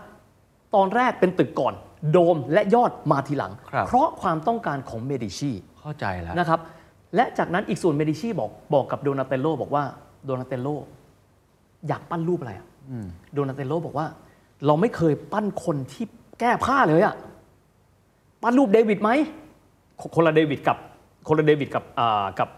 [0.74, 1.74] ตอนแรกเป็นตึกก่อน
[2.12, 6.60] โดมและยอดมาทีหลังครับเพราะความต้องการของเมดิชีเข้าใจแล้วนะครับ
[7.16, 9.84] และจากนั้นอีกส่วนเมดิชีบอกบอกกับโดนาเตโลบอกว่า
[10.26, 10.68] โดนาเตโล
[11.88, 12.66] อยากปั้นรูปอะไรอะ
[13.34, 14.06] โดนาเตโลบอกว่า
[14.66, 16.04] เราไม่เคยปั้นคนที่
[16.40, 17.14] แก้ผ้าเลยอะ
[18.42, 19.10] ปั้นรูปเดวิดไหม
[20.00, 20.76] คนละเดวิดกับ
[21.28, 22.48] คนละเดวิดกับอ่ากับ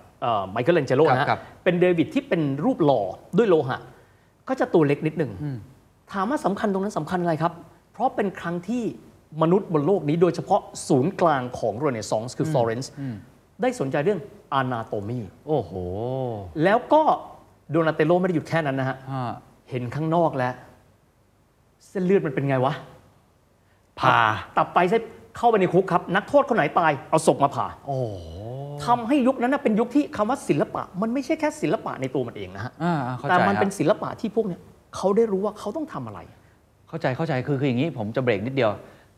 [0.50, 3.00] ไมเคิลแองเจโลนะฮะครับเป็นเดวิดที่เป็นรูปหล่อ
[3.38, 3.78] ด้วยโลหะ
[4.48, 5.33] ก็จะตัวเล็กนิดหนึ่ง
[6.12, 7.52] ถามว่าสำคัญตรงนั้นสำคัญอะไรครับ
[7.92, 8.83] เพราะเป็นครั้งที่
[9.42, 12.92] มนุษย์บนโลกนี้โดยเฉพาะศูนย์กลางของเรเนซองส์คือฟลอเรนซ์
[13.62, 14.20] ได้สนใจเรื่อง
[14.55, 15.72] anatomy โอ้โห
[16.64, 17.02] แล้วก็
[17.70, 19.33] โดนาเตโลไม่ได้หยุดแค่นั้นนะฮะฮะ
[19.70, 20.54] เห็นข้างนอกแล้ว
[21.88, 22.74] เส้นเลือดมันเป็นไงวะ
[23.98, 24.20] ผ่า
[24.57, 25.02] ตับไตเส้น
[25.37, 27.98] เข้าไปในคุกครับ นักโทษคนไหนตาย เอาศพมาผ่า โอ้
[28.87, 34.61] ทำให้ยุคนั้นนะเป็นยุคที่คำว่าศิลปะ มันไม่ใช่แค่ศิลปะในตัวมันเองนะฮะอ่าอ่าเข้าใจแต่มันเป็นครับศิลปะที่พวกเนี้ย
[34.97, 36.21] เขาได้รู้ว่าเขาต้องทำอะไร
[36.88, 38.71] เข้าใจเข้าใจคือคืออย่างนี้ผมจะเบรกนิดเดียว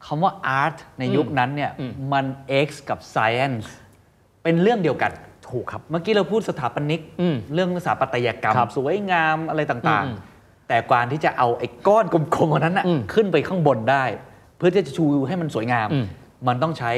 [0.06, 2.24] คำว่า art ในยุคนั้นเนี่ยอืมมัน
[2.66, 3.66] X กับ science
[4.42, 5.12] เป็นเรื่องเดียวกัน
[5.48, 14.04] ถูกครับเมื่อกี้เราพูดสถาปนิกอืมเรื่องสถาปัตยกรรมครับสวยงามอะไรต่างอืมๆแต่การที่จะเอาไอ้ก้อนกลมๆอันนั้นน่ะอืมขึ้นไปข้างบนได้
[14.56, 16.06] เพื่อที่จะชูให้มันสวยงามอืม
[16.48, 16.90] มันต้องใช้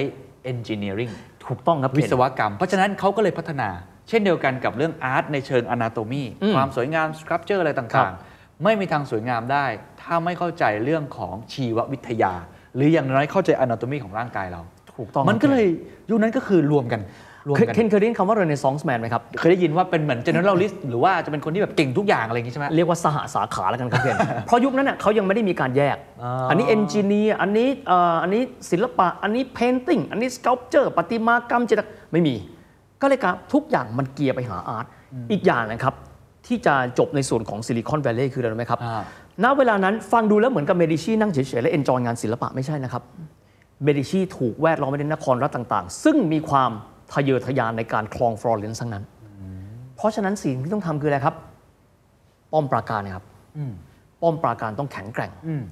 [0.53, 1.12] engineering
[1.46, 3.68] ถูกต้องครับวิศวกรรม เพราะฉะนั้นเขาก็เลยพัฒนา
[4.09, 9.66] เช่นเดียวกันกับเรื่องอาร์ตในเชิงอนาโตมีอืมความสวยงามสครับเจอร์อะไรครัต่างบๆไม่มีทางสวยงามได้
[10.02, 12.33] ถ้าไม่เข้าใจเรื่องของชีววิทยา
[12.74, 14.62] หรืออย่างน้อยเข้าใจอนาโตมีของร่างกายเรา
[14.96, 15.66] ถูกต้องมันก็เลย
[16.11, 17.00] ยุคนั้นก็คือรวมกัน
[17.46, 32.35] รวมเคยกันเคนเคยได้ยินคำว่าเรเนซองส์แมนไหมครับ เคยได้ยินว่าเป็นเหมือน generalist หรือว่าจะเป็นคนที่แบบเก่งทุกอย่างอะไรอย่างงี้ใช่ไหมเรียกว่าสหสาขาแล้วกันครับเพื่อนเพราะยุคนั้นน่ะเขายังไม่ได้มีการแยกอ๋ออันนี้ engineerิเนียร์อันนี้เอ่ออันนี้ศิลปะ อันนี้เพนติ n งอันนี้ส c ล p เจอร์ประติมากรรมจิตรไม่มี
[33.00, 34.87] ก็เลยครับทุกอย่างมันเกียร์ไปหา art
[35.33, 35.94] อีกอย่างนะครับ
[36.46, 39.02] ที่จะจบในส่วนของซิลิคอนแวลลีย์คืออะไรรู้ไหมครับอ่า
[39.44, 43.02] ณเวลานั้นฟังดูแล้วเหมือนกับเมดิชีนั่งเฉยๆและ enjoy งานศิลปะไม่ใช่นะครับ
[43.85, 46.70] เมดิชีถูกแวดล้อมไปด้วยนครรัฐต่างๆ ซึ่งมีความ
[47.12, 49.05] ทะเยอทะยานในการครองฟลอเรนซ์ทั้งนั้น
[49.96, 51.35] เพราะฉะนั้นสิ่งที่ต้องทำคืออะไรครับ
[52.53, 53.25] ป้อมปราการนะครับ
[54.22, 55.62] ป้อมปราการต้องแข็งแกร่งอืม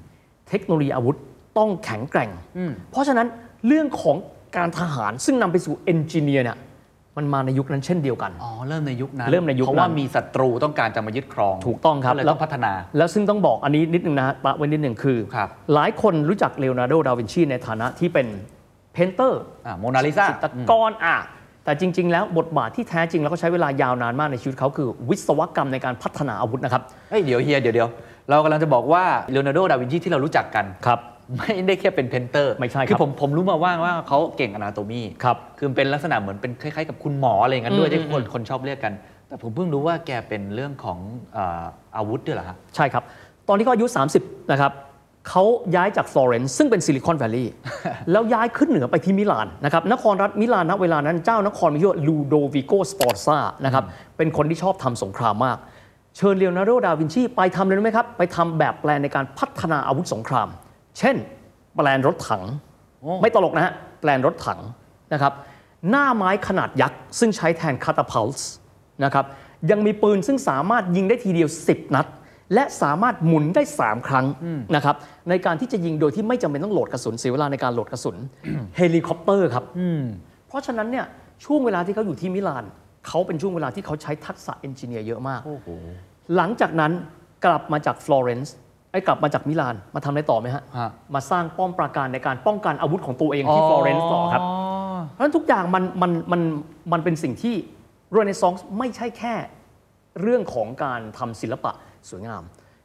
[0.48, 1.16] เทคโนโลยีอาวุธ
[1.58, 3.26] ต้องแข็งแกร่งอืมเพราะฉะนั้น
[3.66, 4.16] เรื่องของ
[4.56, 6.58] การทหารซึ่งนำไปสู่ engineer เนี่ย
[7.16, 18.26] มันมาในยุคนั้นเช่นเดียวกัน อ๋อ เริ่มในยุคนั้น เริ่มในยุคนั้น เพราะว่ามีศัตรูต้องการจะมายึดครอง ถูกต้องครับก็เลยแล้วต้องพัฒนา แล้วซึ่งต้องบอกอันนี้นิดนึงนะฮะแปะไว้นิดหนึ่งคือครับหลายคนรู้จักเลโอนาร์โด ดาวินชีในฐานะที่เป็น
[18.92, 21.16] painter อ่าโมนาลิซาจิตรกรอะ
[21.64, 27.88] แต่จริง ๆ แล้วบทบาทที่แท้จริงแล้วก็ใช้เวลายาวนานมากในชีวิตเขาคือวิศวกรรมในการพัฒนาอาวุธนะครับเฮ้ยเดี๋ยวเฮียเดี๋ยวเดี๋ยว
[28.28, 31.00] เรากำลังจะบอกว่าเลโอนาร์โด ดาวินชีที่เรารู้จักกันครับ
[31.36, 38.92] ไม่ได้แค่เป็น painter ไม่ใช่ครับคือผมผมรู้มาว่าว่าเขาเก่ง anatomy ครับคือเป็นลักษณะเหมือนเป็นคล้ายๆ กับคุณหมออะไรอย่างนั้นด้วยอืมที่คนอืมคนชอบเรียกกัน
[39.28, 40.98] แต่ผมเพิ่งรู้ว่าแกเป็นเรื่องของ
[41.32, 41.64] เอ่อ
[41.96, 43.02] อาวุธด้วยเหรอฮะใช่ครับ
[43.48, 43.86] ตอนที่เขาอายุ
[44.18, 44.72] 30 นะครับ
[45.30, 45.44] เขา
[45.76, 47.52] ย้ายจากฟลอเรนซ์ซึ่งเป็นซิลิคอนแวลลีย์
[48.10, 53.84] แล้วย้ายขึ้นเหนือไปที่มิลานนะครับนครรัฐมิลานณเวลานั้นเจ้านครมีชื่อว่าลูโดวิโกสฟอร์ซานะครับ
[54.16, 55.58] เป็นคนที่ชอบทำสงครามมาก
[56.16, 60.48] เชิญเลโอนาร์โดดาวินชีไปทำเลยรู้ไหมครับ ไปทำแบบแปลนในการพัฒนาอาวุธสงคราม
[60.98, 61.16] เช่น
[61.76, 62.42] แปลนรถถัง
[63.00, 64.60] โอ้ไม่ตลกนะฮะแปลนรถถัง
[65.12, 65.32] นะครับ
[65.90, 68.48] หน้าไม้ขนาดยักษ์ ซึ่งใช้แทนคาตาพัลส์
[69.04, 69.24] นะครับ
[69.70, 72.06] ยังมีปืนซึ่งสามารถยิงได้ทีเดียว 10 นัด
[72.54, 74.26] และสามารถหมุนได้ 3 ครั้ง
[74.76, 74.96] นะครับ
[75.28, 78.16] ในการที่จะยิงโดยที่ไม่จำเป็นต้องโหลดกระสุนเสียเวลาในการโหลดกระสุน
[78.76, 79.64] เฮลิคอปเตอร์ครับ
[80.48, 81.06] เพราะฉะนั้นเนี่ย
[81.44, 82.64] ช่วงเวลาที่เขาอยู่ที่มิลาน
[83.08, 85.68] เขาเป็นช่วงเวลาที่เขาใช้ทักษะ engineer เยอะมากโอ้โห
[86.36, 86.92] หลังจากนั้น
[87.44, 88.54] กลับมาจากฟลอเรนซ์
[88.92, 94.42] ไอ้ยกลับมาจากมิลานมาทำอะไรต่อไหมฮะฮะ มาสร้างป้อมปราการในการป้องกันอาวุธของตัวเองที่ฟลอเรนซ์ต่อครับ
[95.10, 96.40] เพราะฉะนั้นทุกอย่างมันมันมัน
[96.92, 97.54] มันเป็นสิ่งที่
[98.12, 99.34] เรเนซองส์ไม่ใช่แค่
[100.22, 101.72] เรื่องของการทำศิลปะ
[102.10, 102.42] สวยงาม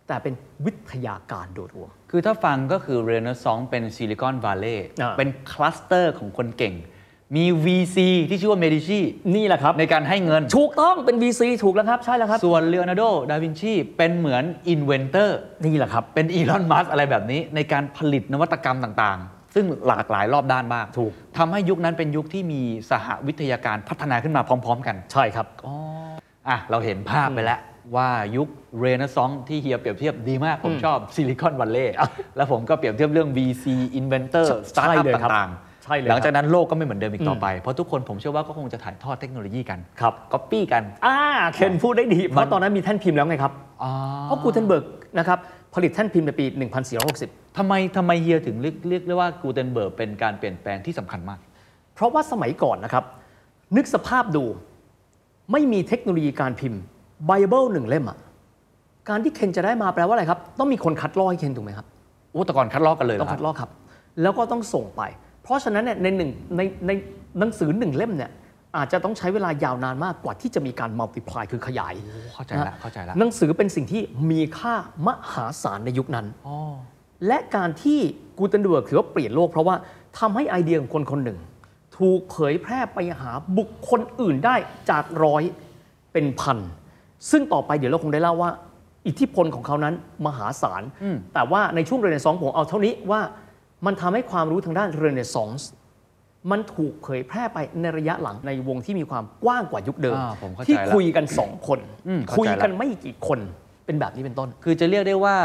[0.07, 0.33] แต่เป็น
[0.65, 6.75] วิทยาการโดยรวม คือถ้าฟังก็คือเรเนซองเป็นซิลิคอนวัลเลย์อ่าเป็นคลัสเตอร์ของคนเก่ง
[7.35, 7.97] มี VC
[8.29, 8.99] ที่ชื่อว่าเมดิชี
[9.35, 25.47] นี่แหละครับ ในการให้เงินถูกต้องเป็น VC ถูกแล้วครับ ใช่แล้วครับ ส่วนเลโอนาร์โด ดาวินชีเป็นเหมือน inventor นี่แหละครับ เป็นอีลอนมัสก์อะไรแบบนี้ ในการผลิตนวัตกรรมต่างๆซึ่งหลากหลายรอบด้านมากถูกทำให้ยุคนั้นเป็นยุคที่มีสหวิทยาการพัฒนาขึ้นมาพร้อม ๆ กัน ใช่ครับ
[26.49, 27.59] อะเราเห็นภาพไปแล้ว
[27.95, 28.47] ว่ายุค
[28.79, 31.95] เรเนซองที่เฮียเปรียบเทียบดีมาก ผมชอบซิลิคอนวัลเลย์
[32.35, 33.65] แล้วผมก็เปรียบเทียบเรื่อง VC
[33.99, 35.49] Inventor ใช่สตาร์ทอัพเลยครับต่าง
[35.83, 41.17] ใช่เลยหลังครับจากนั้นโลกก็ไม่เหมือนเดิมอีกต่อไป เพราะทุกคนผมเชื่อว่าก็คงจะถ่ายทอดเทคโนโลยีกัน ครับก๊อปปี้กัน อ่า
[41.53, 43.91] เคนพูดได้ดี เพมัราะมันตอนนั้นมีแท่นพิมพ์แล้วไงครับอ๋อ
[44.23, 44.85] เพราะกูเทนเบิร์ก
[45.19, 45.39] นะครับ
[45.75, 46.45] ผลิตแท่นพิมพ์ในปี
[47.01, 51.39] 1460 ทำไมทำไมเฮียถึงเรียกเรียกได้ว่ากูเทนเบิร์กเป็นการเปลี่ยนแปลงที่สำคัญมาก
[51.93, 53.05] เพราะว่าสมัยก่อนนะครับ
[53.77, 54.43] นึกสภาพดู
[55.51, 56.81] ไม่มีเทคโนโลยีการพิมพ์
[57.25, 58.17] ไบเบิลหนึ่งเล่มอะ
[59.09, 61.87] การที่เคนจะได้มาแปลว่าอะไรครับ ต้องมีคนคัดลอกให้เคนถูกไหมครับ
[62.31, 63.69] โโอ้แต่ก่อนคัดลอกกันเลยเหรอครับ ต้องคคัดลอกครับ
[64.21, 65.01] แล้วก็ต้องส่งไป
[65.43, 66.91] เพราะฉะนั้นเนี่ยในหนึ่งในใน
[67.39, 68.31] หนังสือหนึ่งเล่มเนี่ย
[68.77, 74.01] อาจจะต้องใช้เวลายาวนานมากกว่าที่จะมีการ multiply คือขยายโอ้เข้าใจละนะเข้าใจละหนังสือเป็นสิ่งที่
[74.31, 74.75] มีค่า
[75.07, 76.57] มหาศาลในยุคนั้นอ๋อ
[77.27, 77.99] และการที่
[78.37, 79.75] กูเทนเบิร์กถือว่าเปลี่ยนโลก เพราะว่า
[80.19, 81.39] ทำให้ไอเดียของคนคนหนึ่ง
[81.97, 84.55] ถูกเผยแพร่ไปหาบุคคลอื่นได้
[84.89, 85.43] จากร้อย
[86.13, 86.57] เป็นพัน
[87.31, 88.51] ซึ่งต่อไปเดี๋ยวเราคงได้เล่าว่า
[89.07, 89.93] อิทธิพลของเขานั้น
[90.25, 90.83] มหาศาล
[91.33, 93.21] แต่ว่าในช่วงเรเนซองส์ผมเอาเท่านี้ว่า
[93.85, 95.69] มันทำให้ความรู้ทางด้านเรเนซองส์
[96.51, 103.39] มันถูกเผยแพร่ไปในระยะหลังในวงที่มีความกว้างกว่ายุคเดิมอ่าผมเข้าใจที่ละคุยกันสองคนอืมเข้าใจละ คุยกันไม่กี่คน
[103.85, 105.35] เป็นแบบนี้เป็นต้น คือจะเรียกได้ว่า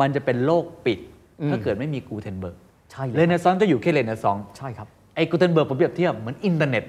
[0.00, 0.98] มันจะเป็นโลกปิด
[1.40, 2.56] อืม ถ้าเกิดไม่มีกูเทนเบิร์ก
[2.90, 6.84] ใช่เลย เรเนซองส์จะอยู่แค่เรเนซองส์ใช่ครับ ไอ้กูเทนเบิร์กผมเปรียบเทียบเหมือนอินเทอร์เน็ต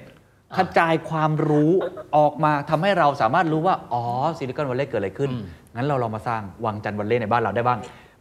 [0.58, 1.72] กระจายความรู้
[2.16, 4.02] ออกมาทำให้เราสามารถรู้ว่า อ๋อ
[4.38, 5.30] ซิลิคอนวัลเลย์เกิดอะไรขึ้น
[5.74, 7.78] งั้นเราลองมาสร้างวังจันทร์วัลเลย์ในบ้านเราได้บ้าง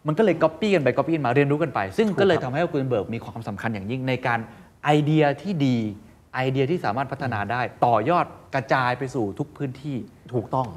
[0.07, 4.39] มันก็เลยก๊อปปี้กันไปก๊อปปี้กันมาเรียนรู้กันไป ซึ่งก็เลยทำให้กูเทนเบิร์กมีความสำคัญอย่างยิ่งในการ
[4.83, 5.77] ไอเดียที่ดี
[6.35, 9.97] ไอเดียที่สามารถพัฒนาได้ต่อยอดกระจายไปสู่ทุกพื้นที่
[10.33, 10.67] ถูกต้อง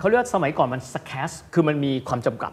[0.00, 2.52] เขาเรียกว่าสมัยก่อนมัน scarce คือมันมีความจำกัด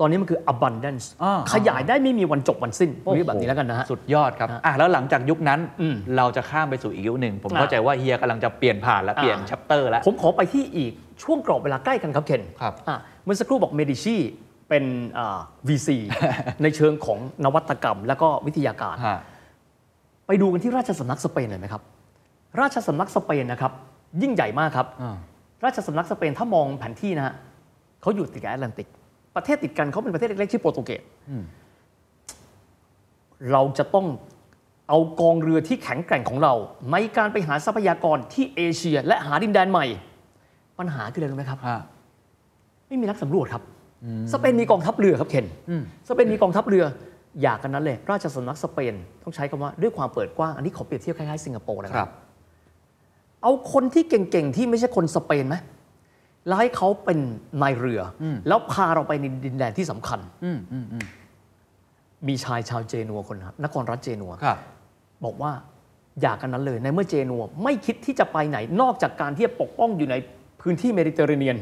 [0.00, 14.16] ตอนนี้มันคือ abundance อ่าขยายได้ไม่มีวันจบวันสิ้นเรียกแบบนี้แล้วกันนะฮะ สุดยอดครับฮะอะแล้วหลังจากยุคนั้นอืมเราจะข้ามไปสู่อีกยุคหนึ่ง ผมอะเข้าใจว่าเฮียกำลังจะเปลี่ยนผ่านและเปลี่ยนอ่า chapter แล้ว ผมขอไปที่อีกช่วงกรอบเวลาใกล้กันครับเคนครับอะเมื่อสักครู่บอกเมดิชี
[14.68, 14.84] เป็น
[15.18, 15.88] อ่า VC
[16.62, 19.20] ในเชิงของนวัตกรรม และก็วิทยาการฮะ
[20.26, 21.82] ไปดูกันที่ราชสำนักสเปนเลยไหมครับ
[22.60, 23.72] ราชสำนักสเปนนะครับ
[24.22, 25.16] ยิ่งใหญ่มากครับอ่า
[25.64, 27.34] ราชสำนักสเปนถ้ามองแผนที่นะฮะ
[28.02, 28.88] เขาอยู่ติดกับแอตแลนติก
[29.36, 31.02] ประเทศติดกันเขาเป็นประเทศเล็กๆชื่อโปรตุเกส
[33.52, 34.06] เราจะต้อง
[34.88, 36.54] เอากองเรือที่แข็งแกร่งของเรา
[36.92, 39.86] ในการไปหาทรัพยากรที่เอเชีย และหาดินแดนใหม่
[40.78, 41.80] ปัญหาคืออะไรรู้ไหมครับฮะ
[42.88, 43.62] ไม่มีนักสำรวจครับ
[44.32, 45.46] สเปนมีกองทัพเรือครับเคน
[46.08, 46.84] สเปนมีกองทัพเรือ
[47.42, 52.12] อยากกันนั้นเลยราชสำนักสเปนต้องใช้คำว่าด้วยความเปิดกว้าง อันนี้ขอเปรียบเทียบคล้ายๆสิงคโปร์นะคครัรับบ
[53.42, 55.56] เอาคนที่เก่งๆ ที่ไม่ใช่คนสเปนไหม
[56.46, 57.18] แล้วให้เขาเป็น
[57.62, 61.04] นายเรืออแล้วพาเราไปในดินแดนที่สำคัญอืมอืมอืม
[62.28, 64.58] มีชายชาวเจนัวคนนะครับนครรัฐเจนัว ครับ
[65.24, 65.52] บอกว่า
[66.20, 70.16] อยากกันนั้นเลยในเมื่อเจนัวไม่คิดที่จะไปไหนนอกจากการที่จะปกป้องอยู่ใน
[70.60, 71.58] พื้นที่เมดิเตอร์เรเนียน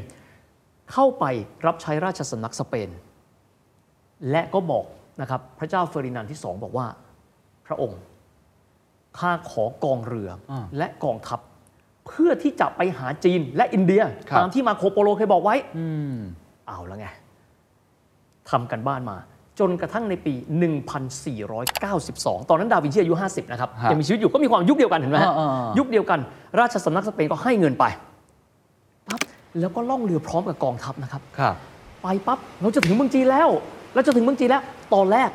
[0.93, 1.25] เข้าไป
[1.67, 2.89] รับใช้ราชสำนักสเปน
[4.31, 4.85] และก็บอก
[5.21, 6.87] นะครับพระเจ้าเฟอร์ดินานด์ที่สองบอกว่า
[7.67, 8.01] พระองค์
[9.19, 11.41] ข้าขอกองเรืออา และกองทัพ
[12.11, 16.17] เพื่อที่จะไปหาจีนและอินเดียครับตามที่มาร์โคโปโลเคยบอกไว้อืม
[16.69, 17.07] เอาแล้วไง
[18.51, 19.17] ทำการบ้านมา
[19.61, 20.35] จนกระทั่งในปี
[21.57, 26.19] 1492 ตอนนั้นดาวินชีอายุ 50 นะครับฮะยังมีชีวิตอยู่ก็มีความยุคเดียวกันเห็นไหมฮะอ่าๆๆยุคเดียวกัน
[26.61, 27.85] ราชสำนักสเปนก็ให้เงินไป
[29.09, 29.21] ปั๊บ
[29.61, 31.55] แล้วก็ล่องเรือพร้อมกับกองทัพนะครับครับ
[32.03, 33.49] ไปปั๊บเราจะถึงเมืองจีนแล้ว
[33.95, 34.63] เราจะถึงเมืองจีนแล้ว
[34.95, 35.31] ตอนแรก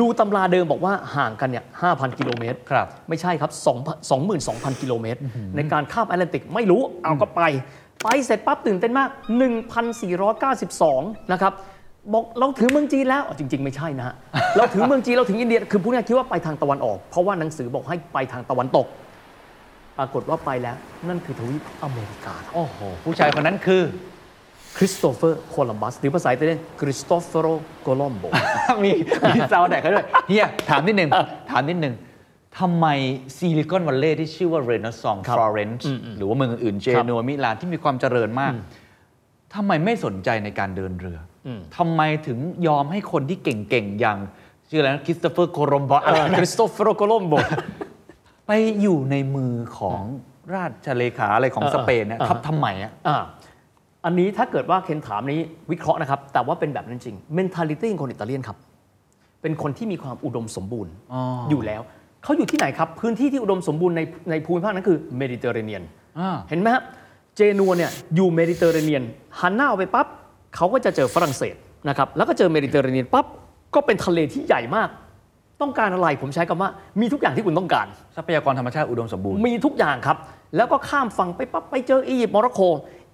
[0.00, 3.50] ดูตำราเดิมบอกว่าห่างกันเนี่ย5,000 กิโลเมตร ครับ ไม่ใช่ครับ
[4.10, 5.20] 2 22,000 กิโลเมตร
[5.56, 7.40] ในการข้ามแอตแลนติกไม่รู้ เอาก็ไป
[8.04, 9.08] ไปเสร็จปั๊บตื่นเต้นมาก
[10.00, 11.52] 1,492 นะครับ
[12.12, 14.14] บอกเราถึงเมืองจีนแล้วอ๋อจริง ๆ ไม่ใช่นะฮะ
[14.56, 18.86] เราถึงเมืองจีน เราถึงอินเดีย คือพูดง่ายๆคิดว่าไปทางตะวันออก เพราะว่าหนังสือบอกให้ไปทางตะวันตก
[19.98, 20.76] ปรากฏว่าไปแล้ว
[21.08, 23.82] นั่นคือทวีปอเมริกาครับโอ้โห ผู้ชายคนนั้นคือ
[24.78, 27.46] คริสโตเฟอร์โคลัมบัสหรือภาษาอิตาเลียนคริสโตเฟโร
[27.82, 31.10] โกลอมโบมีซาวด์แทร็กเขาด้วยเฮียถามนิดหนึ่ง
[31.50, 31.94] ถามนิดหนึ่ง
[32.58, 32.86] ทำไม
[33.36, 35.86] ซิลิคอนวัลเลย์ที่ชื่อว่าเรเนซองครับฟลอเรนซ์
[36.16, 38.52] หรือว่าเมืองอื่นๆครับเจนัวมิลานที่มีความเจริญมาก
[39.54, 44.18] ทำไมไม่สนใจในการเดินเรืออืมทำไมถึงยอมให้คนที่เก่งๆ อย่าง
[44.68, 47.34] ชื่ออะไรนะคริสโตเฟอร์โครมบออะไรคริสโตเฟโรโกลอมโบ
[48.46, 50.00] ไปอยู่ในมือของ
[50.54, 52.92] ราชเลขาอะไรของเออสเปนเนี่ยเออทำทำไมอะ
[54.04, 58.56] อ่าอันนี้ถ้าเกิดว่าเคนถามนี้วิเคราะห์นะครับ แต่ว่าเป็นแบบนั้นจริง mentality ของคนอิตาเลียนครับ
[59.42, 61.82] เป็นคนที่มีความอุดมสมบูรณ์อ๋อออยู่แล้ว
[62.24, 65.82] เขาอยู่ที่ไหนครับ พื้นที่ที่อุดมสมบูรณ์ในในภูมิภาคนั้นคือเมดิเตอร์เรเนียน
[66.18, 66.82] อ่าเห็นไหมครับ
[67.36, 69.02] เจนัวเนี่ยอยู่เมดิเตอร์เรเนียน
[69.40, 70.06] หันหน้าออกไปปั๊บ
[70.56, 71.56] เขาก็จะเจอฝรั่งเศส
[71.88, 73.26] นะครับแล้วก็เจอเมดิเตอร์เรเนียนปั๊บ
[73.74, 74.88] ก็เป็นทะเลที่ใหญ่มาก
[75.60, 80.16] ต้องการอะไรผมใช้คำว่ามีทุกอย่างที่คุณต้องการ ทรัพยากรธรรมชาติอุดมสมบูรณ์ มีทุกอย่างครับ
[80.56, 82.60] แล้วก็ข้ามฝั่งไปปั๊บไปเจออียิปต์โมร็อกโก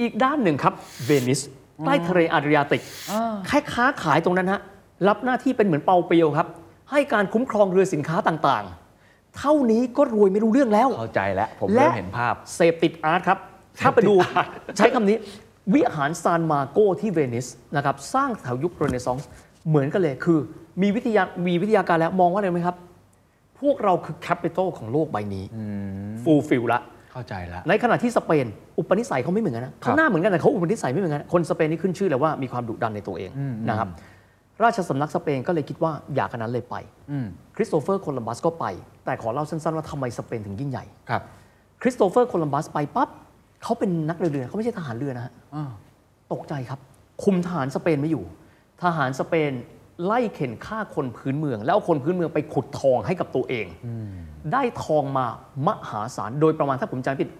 [0.01, 0.75] อีกด้านหนึ่งครับ
[1.07, 1.41] เวนิส
[1.85, 2.83] ใกล้ทะเลอาดริยาติก
[3.47, 4.61] แค่ค้าขายตรงนั้นฮะ
[5.09, 6.47] รับหน้าที่เป็นเหมือนเปาเปียวครับ
[6.91, 13.39] ให้การคุ้มครองเรือสินค้าต่างๆ เท่านี้ก็รวยไม่รู้เรื่องแล้วเข้าใจแล้วผมและเริ่มเห็นภาพเสพติด art ครับ
[13.81, 14.15] ถ้าไปดู
[14.77, 15.17] ใช้คำนี้
[15.75, 19.29] วิหารซานมาโกที่เวนิสนะครับสร้างแถวยุคเรเนซองส์
[19.69, 20.39] เหมือนกันเลยคือ
[20.83, 22.77] มีวิทยามีวิทยาการแล้วมองว่าอะไรไหมครับ
[23.61, 25.45] พวกเราคือ capital ของโลกใบนี้
[26.23, 26.81] fulfill ละ
[27.15, 28.47] เข้าใจแล้วในขณะที่สเปน
[28.79, 33.31] อุปนิสัยเขาไม่เหมือนกันนะเขาหน้าเหมือนกันแต่เขาอุปนิสัยไม่เหมือนกันคนสเปนนี่ขึ้นชื่อเลยว่ามีความดุดันในตัวเอง
[33.69, 33.89] นะครับ
[34.63, 36.75] ราชสำนักสเปนก็เลยคิดว่าอยากกันนั้นเลยไป
[37.11, 38.65] อืมคริสโตเฟอร์โคลัมบัสก็ไป
[39.05, 41.23] แต่ขอเล่าสั้นๆว่าทำไมสเปนถึงยิ่งใหญ่ครับ
[41.83, 43.09] คริสโตเฟอร์โคลัมบัสไปปั๊บ
[43.63, 45.71] เขาเป็นนักเรือเรือเขาไม่ใช่ทหารเรือนะฮะอ่า
[46.33, 46.81] ตกใจครับ
[47.25, 48.25] คุมทหารสเปนไม่อยู่
[48.83, 49.53] ทหารสเปน
[50.07, 53.67] ไล่เข็นฆ่าคนพื้นเมือง แล้วเอาคนพื้นเมืองไปขุดทองให้กับตัวเอง
[54.53, 55.27] ได้ทองมา
[55.67, 57.31] มหาศาลโดยประมาณถ้าผมจำไม่ผิด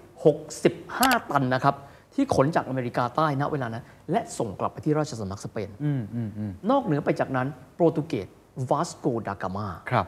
[0.59, 1.75] 65 ตันนะครับ
[2.15, 8.27] ที่ขนจากอเมริกาใต้ณเวลานั้น และส่งกลับไปที่ราชสำนักสเปนอืมอืมอืมนอกเหนือไปจากนั้น โปรตุเกส
[8.71, 10.07] วาสโกดากามาครับ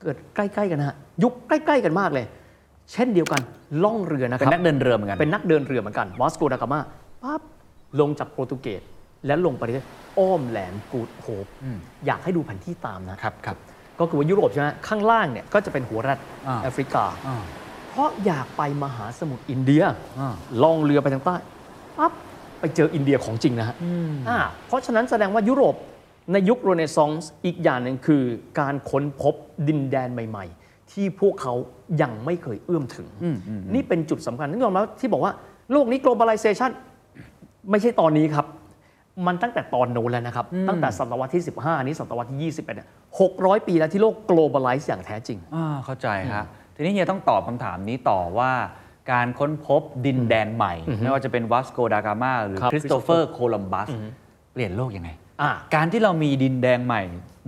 [0.00, 2.26] เกิดใกล้ๆกันนะฮะยุคใกล้ๆกันมากเลย
[2.92, 3.40] เช่นเดียวกัน
[3.84, 6.80] ล่องเรือนะคเป็นรับนักเดินเรือเหมือนกันเป็นนักเดินเรือเหมือนกันวาสโกดากามา
[7.22, 7.42] ปั๊บ
[8.00, 8.82] ลงจากโปรตุเกส
[9.26, 9.84] และลงไปที่
[10.18, 13.56] อ้อมแหลมกูดโฮปอืมอยากให้ดูแผนที่ตามนะครับครับ
[14.00, 17.44] ก็คือว่ายุโรปใช่ไหมข้างล่างเนี่ยก็จะเป็นหัวแรดอ่าแอฟริกาอ่า
[17.88, 19.82] เพราะอยากไปมหาสมุทรอินเดีย
[20.18, 21.36] อ่าล่องเรือไปทางใต้
[21.98, 22.12] ปั๊บ
[22.60, 23.76] ไปเจออินเดียของจริงนะฮะ
[24.28, 25.76] อ่าเพราะฉะนั้นแสดงว่ายุโรป
[26.32, 28.22] ในยุคเรเนซองส์อีกอย่างหนึ่งคือ
[28.60, 29.34] การค้นพบ
[29.68, 31.54] ดินแดนใหม่ ๆ ที่พวกเขา
[32.02, 35.32] ยังไม่เคยเอื้อมถึงอืมอืมนี่เป็นจุดสำคัญที่ยอมรับที่บอกว่า
[35.72, 36.70] โลกนี้ globalization
[37.70, 38.46] ไม่ใช่ตอนนี้ครับ
[39.26, 42.88] มันตั้งแต่ตอนโน้นแล้วนะครับ ตั้งแต่ศตวรรษที่ 15 นี้ศตวรรษที่ 21เนี่ย
[43.26, 48.52] 600 ปีแล้วที่โลก globalize อย่างแท้จริง อ่าเข้าใจฮะทีนี้เฮียต้องตอบคำถามนี้ต่อว่า
[49.12, 53.88] การค้นพบดินแดนใหม่ ไม่ว่าจะเป็นวาสโกดากามาหรือครับคริสโตเฟอร์โคลัมบัส
[54.52, 55.27] เปลี่ยนโลกยังไงอ่า
[55.74, 57.02] การที่เรามีดินแดงใหม่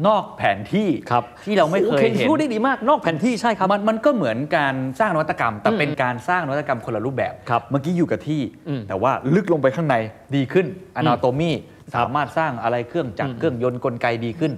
[0.09, 9.97] นอกแผนที่ครับที่เราไม่เคยโอเห็นพูดได้ดีมากนอกแผนที่ใช่ครับมันมันก็เหมือนการสร้างนวัตกรรม แต่เป็นการสร้างนวัตกรรมคนละรูปแบบครับเมื่อกี้อยู่กับที่อืมแต่ว่าลึกลงไปข้างใน
[10.37, 11.51] ดีขึ้นอนาโตมี
[11.95, 14.53] ครับสามารถสร้างอะไรเครื่องจักรเครื่องยนต์กลไกดีขึ้น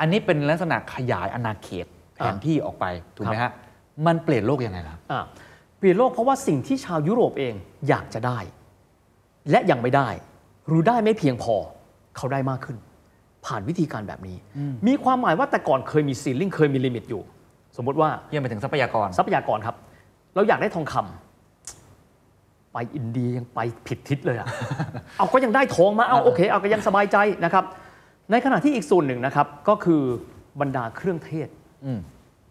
[0.00, 2.84] อันนี้เป็นลักษณะขยายอาณาเขตแผนที่ออกไป
[3.16, 3.50] ถูกไหมฮะ
[4.06, 5.22] มันเปลี่ยนโลกยังไงล่ะอ่า
[5.78, 7.54] เปลี่ยนโลกเพราะว่าสิ่งที่ชาวยุโรปเอง
[7.88, 8.38] อยากจะได้
[9.50, 10.08] และยังไม่ได้
[10.68, 11.56] หรือได้ไม่เพียงพอ
[12.20, 12.76] เขาได้มากขึ้น
[13.46, 14.36] ผ่านวิธีการแบบนี้
[14.86, 17.22] มีความหมายว่าแต่ก่อนเคยมี ceiling เคยมี limit อยู่
[17.76, 19.76] สมมติว่าเยี่ยมไปถึงทรัพยากรทรัพยากรครับ
[20.34, 24.48] เราอยากได้ทองคำไปอินเดียยังไปผิดทิศเลยอะ
[25.18, 27.64] เอาก็ยังได้ทองมาเอาโอเค เอาก็ยังสบายใจนะครับ
[28.30, 30.02] ในขณะที่อีกส่วนหนึ่งนะครับ ก็คือ
[30.60, 31.48] บรรดาเครื่องเทศ
[31.84, 32.00] อืม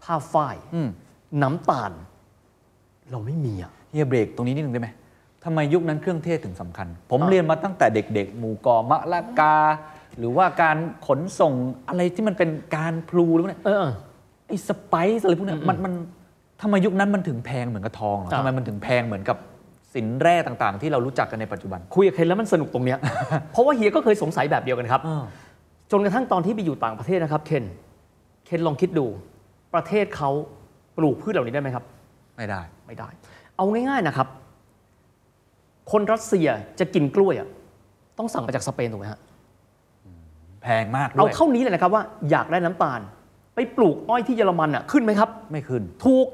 [0.03, 0.89] ผ้าฝ้ายอืม
[1.41, 1.91] น้ำตาล
[3.11, 4.89] เราไม่มีอะเฮียเบรกตรงนี้นิดนึงได้ไหม
[5.49, 9.57] ทำไมยุคนั้นเครื่องเทศถึงสำคัญ ผมอ่าเรียนมาตั้งแต่เด็กๆ หมู่กอมะละกา
[10.17, 10.77] หรือว่าการ
[11.07, 11.53] ขนส่ง
[11.89, 13.85] อะไรที่มันเป็นการพลูหรือว่าเนี่ยเออ
[14.47, 15.93] ไอ้สไปซ์อะไรพวกเนี้ยมันมัน
[16.61, 19.37] ทำไมยุคนั้นมันถึงแพงเหมือนกับทองเหรออ่าทำไมมันถึงแพงเหมือนกับ
[19.93, 22.99] สินแร่ต่างๆ ที่เรารู้จักกันในปัจจุบัน คุยกับเคนแล้วมันสนุกตรงเนี้ย
[23.51, 25.23] เพราะว่าเฮียก็เคยสงสัยแบบเดียวกันครับอ่า
[25.91, 27.63] จนกระทั่งตอนที่ไปอยู่ต่างประเทศนะครับเคน
[28.45, 29.05] เคนลองคิดดู
[29.73, 30.29] ประเทศเขา
[30.97, 31.83] ปลูกพืชเหล่านี้ได้ไหมครับ
[32.37, 33.09] ไม่ได้ไม่ได้
[33.55, 34.27] เอาง่ายๆนะครับ
[35.91, 36.47] คนรัสเซีย
[36.79, 37.47] จะกินกล้วยอะ
[38.17, 39.19] ต้องสั่งมาจากสเปนถูกไหมฮะ
[40.63, 42.99] แพงมากด้เอาวยเท่านี้เลยนะครับว่าอยากได้น้ำตาล
[43.55, 46.27] ไปปลูกอ้อยที่เยอรมันอะขึ้นไหมครับ ไม่ขึ้น ถูก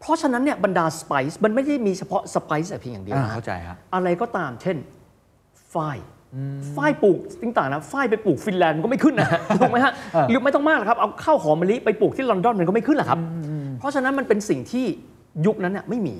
[0.00, 4.76] เพราะฉะนั้นเนี่ยบรรดาสไปซ์มันไม่ได้มีเฉพาะสไปซ์แต่เพียงอย่างเดียวอ่านะเข้าใจฮะอะไรก็ตาม เช่น
[5.74, 5.98] ฝ้าย
[6.76, 9.28] ฝ้ายปลูกต่างๆนะฝ้ายไปปลูกฟินแลนด์มันก็ไม่ขึ้นนะ
[9.58, 9.92] ถูกไหมฮะ
[10.28, 13.20] หรือไม่ต้องมากหรอกครับเอาข้าวหอมมะลิไปปลูกที่ลอนดอนมันก็ไม่ขึ้นหรอกครับ
[13.78, 14.86] เพราะฉะนั้นมันเป็นสิ่งที่
[15.46, 16.16] ยุคนั้นเนี่ยไม่มี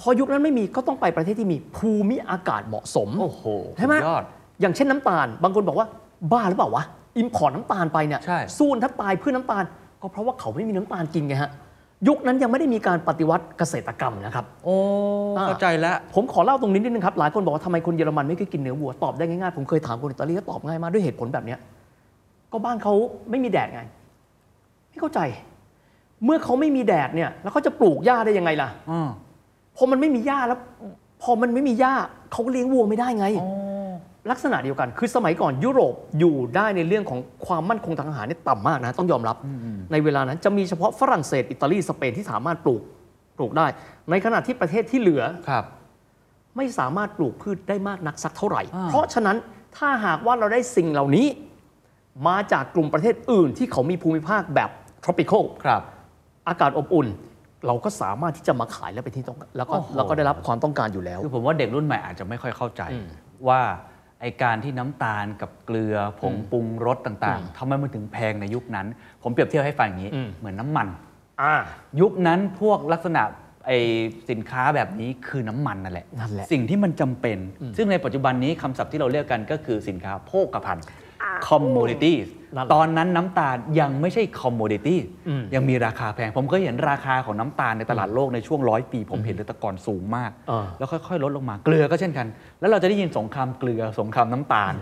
[0.00, 3.44] พอยุคนั้นไม่มีก็ต้องไปประเทศที่มีภูมิอากาศเหมาะสมโอ้โห
[3.78, 4.24] ใช่ไหมสุดยอด
[4.60, 5.86] อย่างเช่นน้ำตาล บางคนบอกว่า
[6.32, 6.84] บ้าหรือเปล่าวะ
[7.18, 9.64] import น้ำตาลไปเนี่ยใช่สู้แทบตายเพื่อน้ำตาล
[10.00, 11.50] ก็เพราะว่าเขาไม่มีน้ำตาลกินไงฮะ
[12.08, 14.76] ยุคนั้นยังไม่ได้มีการปฏิวัติเกษตรกรรมนะครับ โอ้
[15.38, 21.58] อ่าเข้าใจแล้วผมขอเล่าตรงนี้นิดนึงครับหลายคนบอกว่าทำไมคนเยอรมันไม่เคยกินเนื้อวัวตอบได้ง่ายๆผมเคยถามคนอิตาลีก็ตอบง่ายมากด้วยเหตุผลแบบเนี้ย
[22.52, 22.94] ก็บ้านเขา
[23.30, 23.80] ไม่มีแดดไง
[24.88, 25.20] ไม่เข้าใจ
[26.24, 29.08] เมื่อเขาไม่มีแดดเนี่ย แล้วเขาจะปลูกหญ้าได้ยังไงล่ะอ่า
[29.76, 30.58] พอมันไม่มีหญ้าแล้ว
[31.22, 31.94] พอมันไม่มีหญ้า
[32.32, 33.90] เขาก็เลี้ยงวัวไม่ได้ไง อ๋อ
[34.30, 39.36] ลักษณะเดียวกัน คือสมัยก่อนยุโรปอยู่ได้ในเรื่องของความมั่นคงทางอาหารเนี่ยต่ำมากนะ ต้องยอมรับ
[39.92, 42.82] ในเวลานั้นจะมีเฉพาะฝรั่งเศส อิตาลี สเปนที่สามารถปลูก
[43.36, 43.66] ปลูกได้
[44.10, 45.64] ในขณะที่ประเทศที่เหลือครับ
[46.56, 49.36] ไม่สามารถปลูกพืชได้มากนักสักเท่าไหร่อ่าเพราะฉะนั้น
[49.76, 51.26] ถ้าหากว่าเราได้สิ่งเหล่านี้
[52.28, 54.70] มาจากกลุ่มประเทศอื่นที่เขามีภูมิภาคแบบ
[55.04, 55.82] tropical ครับ
[56.48, 57.08] อากาศอบอุ่น
[57.66, 63.06] เราก็สามารถที่จะมาขายและเป็นที่ต้องแล้วก็โอ้โหแล้วก็ได้รับความต้องการอยู่แล้ว คือผมว่าเด็กรุ่นใหม่อาจจะไม่ค่อยเข้าใจอืม
[63.48, 63.60] ว่า
[64.20, 68.86] ไอการที่น้ำตาลกับเกลือผงอืมปรุงรสต่างอืมๆทำไมมันถึงแพงในยุคนั้น
[69.22, 70.86] ผมเปรียบเทียบให้ฟังอย่างนี้อืมเหมือนน้ำมัน
[71.42, 71.54] อ่า
[72.00, 73.22] ยุคนั้นพวกลักษณะ
[73.66, 73.72] ไอ
[74.30, 77.38] สินค้าแบบนี้คือน้ำมันนั่นแหละนั่นแหละสิ่งที่มันจำเป็น
[77.76, 80.84] ซึ่งในปัจจุบันนี้คำศัพท์ที่เราเรียกกันก็คือสินค้าโภคภัณฑ์
[81.48, 82.43] commodities นั่นแหละ
[82.74, 84.96] ตอนนั้นน้ำตาลยังไม่ใช่ commodity
[85.28, 92.26] อืมยังมีราคาแพง ผมก็เห็นราคาของน้ำตาลในตลาดโลกในช่วงร้อยปี ผมเห็นเลยแตะกอนสูงมากอ่าแล้วค่อยๆ ลดลงมาเกลือก็เช่นกัน
[92.60, 94.72] แล้วเราจะได้ยินสงครามเกลือสงครามน้ำตาล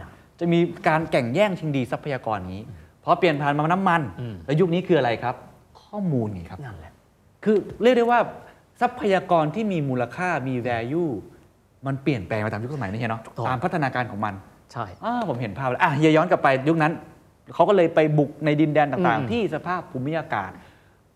[0.41, 0.59] จะมี
[0.89, 2.61] การแข่งแย่งชิงดีทรัพยากรนี้
[3.05, 5.35] พอเปลี่ยนผ่านมาน้ำมันอืมแล้วยุคนี้คืออะไรครับ
[5.83, 6.93] ข้อมูลไงครับนั่นแหละ
[7.45, 8.21] คือเรียกได้ว่า
[8.81, 11.11] ทรัพยากรที่มีมูลค่ามี value
[11.87, 14.35] มันเปลี่ยนแปลงไปตามยุคสมัยนี่เนาะถูกต้องตามพัฒนาการของมัน
[14.73, 16.93] ใช่อ่าผมเห็นภาพแล้วอะเฮียย้อนกลับไปยุคนั้น
[17.55, 20.51] เขาก็เลยไปบุกในดินแดนต่างอืมๆที่สภาพภูมิอากาศ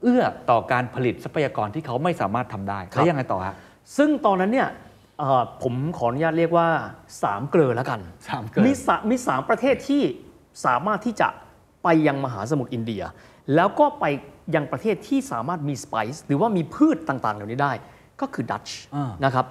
[0.03, 3.55] เอื้อต่อการผลิตทรัพยากรที่เขาไม่สามารถทำได้ครับแล้วยังไงต่อฮะ
[3.97, 4.69] ซึ่งตอนนั้นเนี่ย
[5.19, 6.69] เอ่อผมขออนุญาตเรียกว่า
[7.23, 10.03] สามเกลือแล้วกันสามเกลอมีสามีสามประเทศที่
[10.65, 11.29] สามารถที่จะ
[11.83, 13.03] ไปยังมหาสมุทรอินเดีย
[13.55, 14.05] แล้วก็ไป
[14.55, 17.73] ยังประเทศที่สามารถมีสไปซ์หรือว่ามีพืชต่างๆ เหล่านี้ได้
[18.21, 19.47] ก็คือดัตช์อ่านนะครับ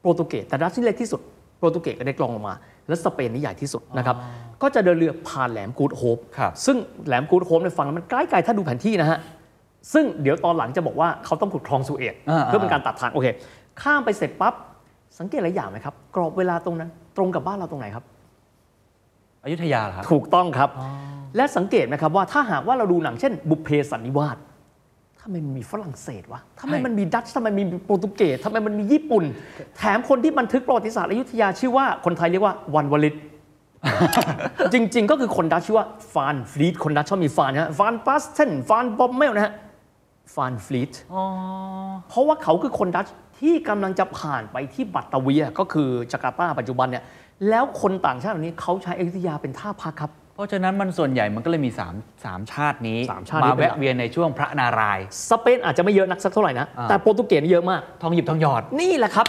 [0.00, 1.20] โปรตุเกสแต่ดัตช์นี่เล็กที่สุด
[1.58, 2.54] โปรตุเกสก็ได้กลองลงมา
[2.88, 4.16] และสเปนนี่ใหญ่ที่สุดนะครับ
[4.62, 6.76] ก็จะเดินเรือผ่านแหลมกูดโฮปครับซึ่ง
[7.06, 9.18] แหลมกูดโฮปในยฟังแล้วมันใกล้ๆถ้าดูแผนที่นะฮะ
[9.92, 13.26] ซึ่งเดี๋ยวตอนหลังจะบอกว่าเขาต้องขุดคลองสุเอตอ่าเพื่อเป็นการตัดทางโอเค
[13.82, 14.54] ข้ามไปเสร็จปั๊บ
[15.18, 18.04] สังเกตอะไรอย่างไหมครับ กรอบเวลาตรงนั้น ตรงกับบ้านเราตรงไหนครับ
[19.44, 20.70] อยุธยาเหรอครับถูกต้องครับ
[21.36, 24.36] และสังเกตไหมครับว่าถ้าหากว่าเราดูหนังเช่น บุพเพสันนิวาส
[25.26, 29.24] ทำไมมันมีฝรั่งเศสวะทำไมใช่มันมีดัตช์ทำไมมีโปรตุเกสทำไมมันมีญี่ปุ่น
[29.76, 33.14] แถมคนที่บันทึกประวัติศาสตร์อยุธยาชื่อว่าคนไทยเรียกว่าวันวลิต
[34.72, 39.52] จริง ๆ ก็คือคนดัตช์ชื่อว่าฟานฟลีตคนดัตช์ชอบมีฟานนะฮะฟานปัสเทนฟานบอมเมลนะฮะ
[40.34, 41.22] ฟานฟลีตอ๋อ
[42.08, 47.04] เพราะว่าเขาคือคนดัตช์ที่กำลังจะผ่านไปที่บัตตาเวียก็คือจาการ์ตาปัจจุบันเนี่ย
[47.48, 59.26] แล้วคนต่างชาติเหล่านี้เขาใช้อยุธยาเป็นท่าพักครับ เพราะฉะนั้นมันส่วนใหญ่มันก็เลยมีสามสามชาตินี้สามชาตินี้ มาเป็นหลัแวะกเวียนในช่วงพระนารายณ์สเปนอาจจะไม่เยอะนักสักเท่าไหร่นะอ่าแต่โปรตุเกสนี่เยอะมาก ทองหยิบทองหยอด นี่แหละครับ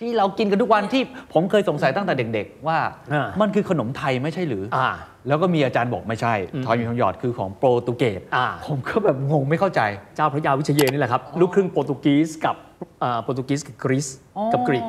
[0.00, 1.02] ที่เรากินกันทุกวันที่
[1.32, 2.78] ผมเคยสงสัยตั้งแต่เด็กๆ ว่า
[3.12, 4.88] อ่ามัมันคือขนมไทยไม่ใช่หรือออ่า
[5.28, 9.80] แล้วก็มีอาจารย์บอกไม่ใช่อืมทองหยิบทองหยอดคือของโปรตุเกสอ่าผมก็แบบงงไม่เข้าใจ
[10.16, 12.56] เจ้าพระยาวิเชยนนี่แหละครับลูกครึ่งโปรตุเกสกับ
[13.02, 14.06] อ่าโปรตุเกสกับกรีซ
[14.36, 14.84] อ๋อกับกรีก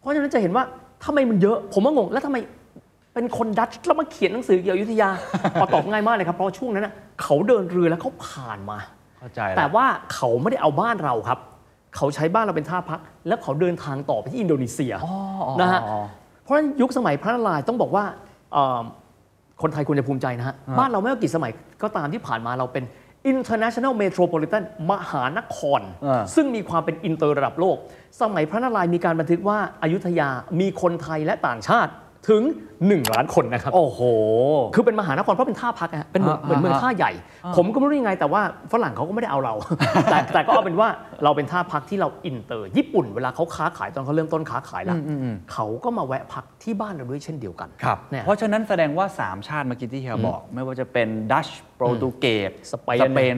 [0.00, 0.64] เพราะฉะนั้นจะเห็นว่า
[1.04, 2.36] ทำไมมันเยอะ ผมว่างงแล้วทำไม
[3.20, 5.10] เป็นคนดัตช์แล้วมาเขียนหนังสือเกี่ยวกับอยุธยา
[5.60, 8.78] พอตอบง่ายมากเลยครับเพราะช่วงนั้นนะเขาเดินเรือแล้วเขาผ่านมา
[9.18, 11.38] เข้าใจแต่แล้วว่าเขาไม่ได้เอาบ้านเราครับ
[11.96, 15.14] เขาใช้บ้านเราเป็นท่าพัก แล้วเขาเดินทางต่อไปที่อินโดนีเซียอ๋อ
[15.46, 15.98] อ๋อนะฮะอ๋อ
[16.42, 18.04] เพราะฉะนั้นยุคสมัยพระนารายณ์ต้องบอกว่า
[18.52, 18.80] เอ่อ
[19.62, 21.52] คนไทยควรจะภูมิใจนะฮะอ่าบ้านเราไม่ว่ากี่สมัย
[21.82, 22.84] ก็ตามที่ผ่านมาเราเป็น
[23.32, 27.76] international metropolitan มหานครอ่าซึ่งมีความเป็นอินเตอร์ระดับโลก
[28.20, 30.28] สมัยพระนารายณ์มีการบันทึกว่าอายุทยา
[30.60, 31.92] มีคนไทยและต่างชาติ
[32.28, 32.42] ถึง
[32.78, 34.00] 1 ล้านคนนะครับ โอ้โห
[34.74, 37.12] คือเป็นมหานครเพราะเป็นท่าพักนะฮะเป็นเหมือนอ่าเหมือนเมืองอ่า ท่าใหญ่
[37.56, 38.42] ผมก็ไม่รู้ยังไงแต่ว่า
[38.72, 39.54] ฝรั่งเขาก็ไม่ได้เอาเรา
[40.10, 40.88] แต่แต่ก็เอาเป็นว่า
[41.24, 44.96] เราเป็นท่าพักที่เราอินเตอร์ ญี่ปุ่นเวลาเขาค้าขายตอนเขาเริ่มต้นค้าขายแล้ว
[45.52, 53.34] เขาก็มาแวะพักที่บ้านเราด้วยเช่นเดียวกันครับ เนี่ย เพราะฉะนั้นแสดงว่า 3 ชาติเมื่อกี้ที่เฮียบอก ไม่ว่าจะเป็นดัชโปรตุเกสสเปนสเปน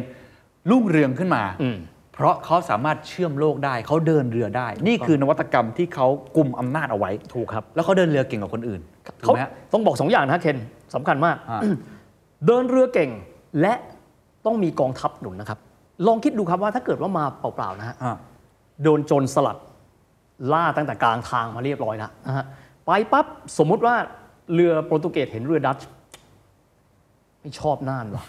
[0.70, 1.76] รุ่งเรืองขึ้นมา อืม
[2.12, 6.06] เพราะเขาสามารถเชื่อมโลกได้ เขาเดินเรือได้ นี่คือนวัตกรรมที่เขา
[6.36, 10.56] กลุ่มอำนาจเอาไว้ถูกครับ แล้วเขาเดินเรือเก่งกว่าคนอื่นถูกเขาไหมฮะต้องบอกสองอย่างนะเคน
[10.94, 11.60] สำคัญมากอ่า
[12.46, 13.10] เดินเรือเก่ง
[13.60, 13.74] และ
[14.46, 15.58] ต้องมีกองทัพหนุนนะครับ
[16.06, 18.14] ลองคิดดูครับว่าถ้าเกิดว่ามาเปล่าๆนะฮะอ่า
[18.82, 19.58] โดนโจรสลัด
[20.52, 22.44] ล่าตั้งแต่กลางทางมาเรียบร้อยแล้วนะฮะ
[22.86, 23.26] ไปปั๊บ
[23.58, 23.94] สมมุติว่า
[24.54, 25.86] เรือโปรตุเกสเห็นเรือดัตช์
[27.40, 28.22] ไม่ชอบน่านหรอ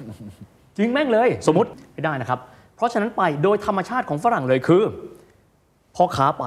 [0.75, 2.52] จริงแม่งเลย สมมติไม่ได้นะครับเพ
[2.83, 4.83] ราะฉะนั้นไปโดยธรรมชาติของฝรั่งเลยคือ
[5.95, 6.45] พ่อค้าไป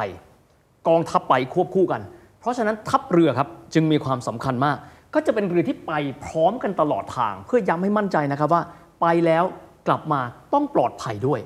[0.89, 2.03] กองทัพไปควบคู่กัน
[2.41, 4.77] เพราะฉะนั้นทัพเรือครับจึงมีความสำคัญมาก
[5.15, 5.93] ก็จะเป็นเรือที่ไป
[6.25, 8.63] พร้อมกันตลอดทาง เพื่อย้ำให้มั่นใจนะครับว่า
[9.01, 9.45] ไปแล้ว
[9.89, 10.21] กลับมา
[10.55, 11.41] ต้องปลอดภัยด้วย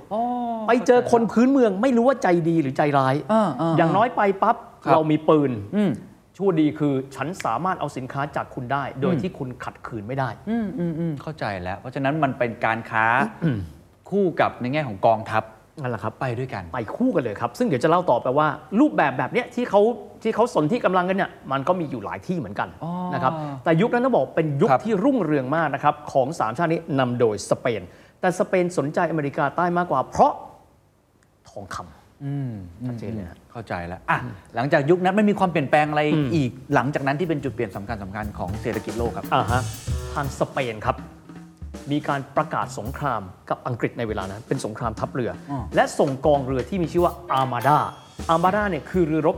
[0.68, 5.90] ไปเจอคนพื้นเมืองไม่รู้ว่าใจดีหรือใจร้ายอ่าอ่าอย่างน้อยไปปั๊บครับเรามีปืนอืม
[6.36, 13.04] ชั่วดีคือฉันสามารถเอาสินค้าจากคุณได้ โดยที่คุณขัดขืนไม่ได้อืมอืมอืมเข้าใจแล้ว เพราะฉะนั้นมันเป็นการค้า
[14.10, 15.44] คู่กับในแง่ของกองทัพ
[15.80, 18.48] นั่นแหละครับไปด้วยกัน ไปคู่กันเลยครับ ซึ่งเดี๋ยวจะเล่าต่อไปว่า
[18.80, 19.80] รูปแบบแบบเนี้ยที่เขา
[20.22, 23.32] ที่เขาสนที่กำลังกันเนี่ยมันก็มีอยู่หลายที่เหมือนกันอ๋อนะครับ
[23.64, 27.82] แต่ยุคนั้นต้องบอกเป็นยุคครับที่รุ่งเรืองมากนะครับของสามชาตินี้นำโดยสเปน
[28.20, 30.32] แต่สเปนสนใจอเมริกาใต้มากกว่า เพราะ
[31.50, 32.52] ทองคำอืม
[32.86, 34.18] ชัดเจนเลยฮะเข้าใจแล้วอะ
[34.54, 39.62] หลังจากยุคนั้นไม่มีความเปลี่ยนแปลงอะไรอืมอีกหลังจากนั้นที่เป็นจุดเปลี่ยนสำคัญสำคัญของเศรษฐกิจโลกครับอ่าฮะ
[40.14, 40.96] ทางสเปนครับ
[41.92, 47.78] มีการประกาศสงครามกับอังกฤษในเวลานั้น เป็นสงครามทัพเรือออและส่งกองเรือที่มีชื่อว่าอาร์มาดา
[48.30, 49.36] อาร์มาดาเนี่ยคือเรือรบ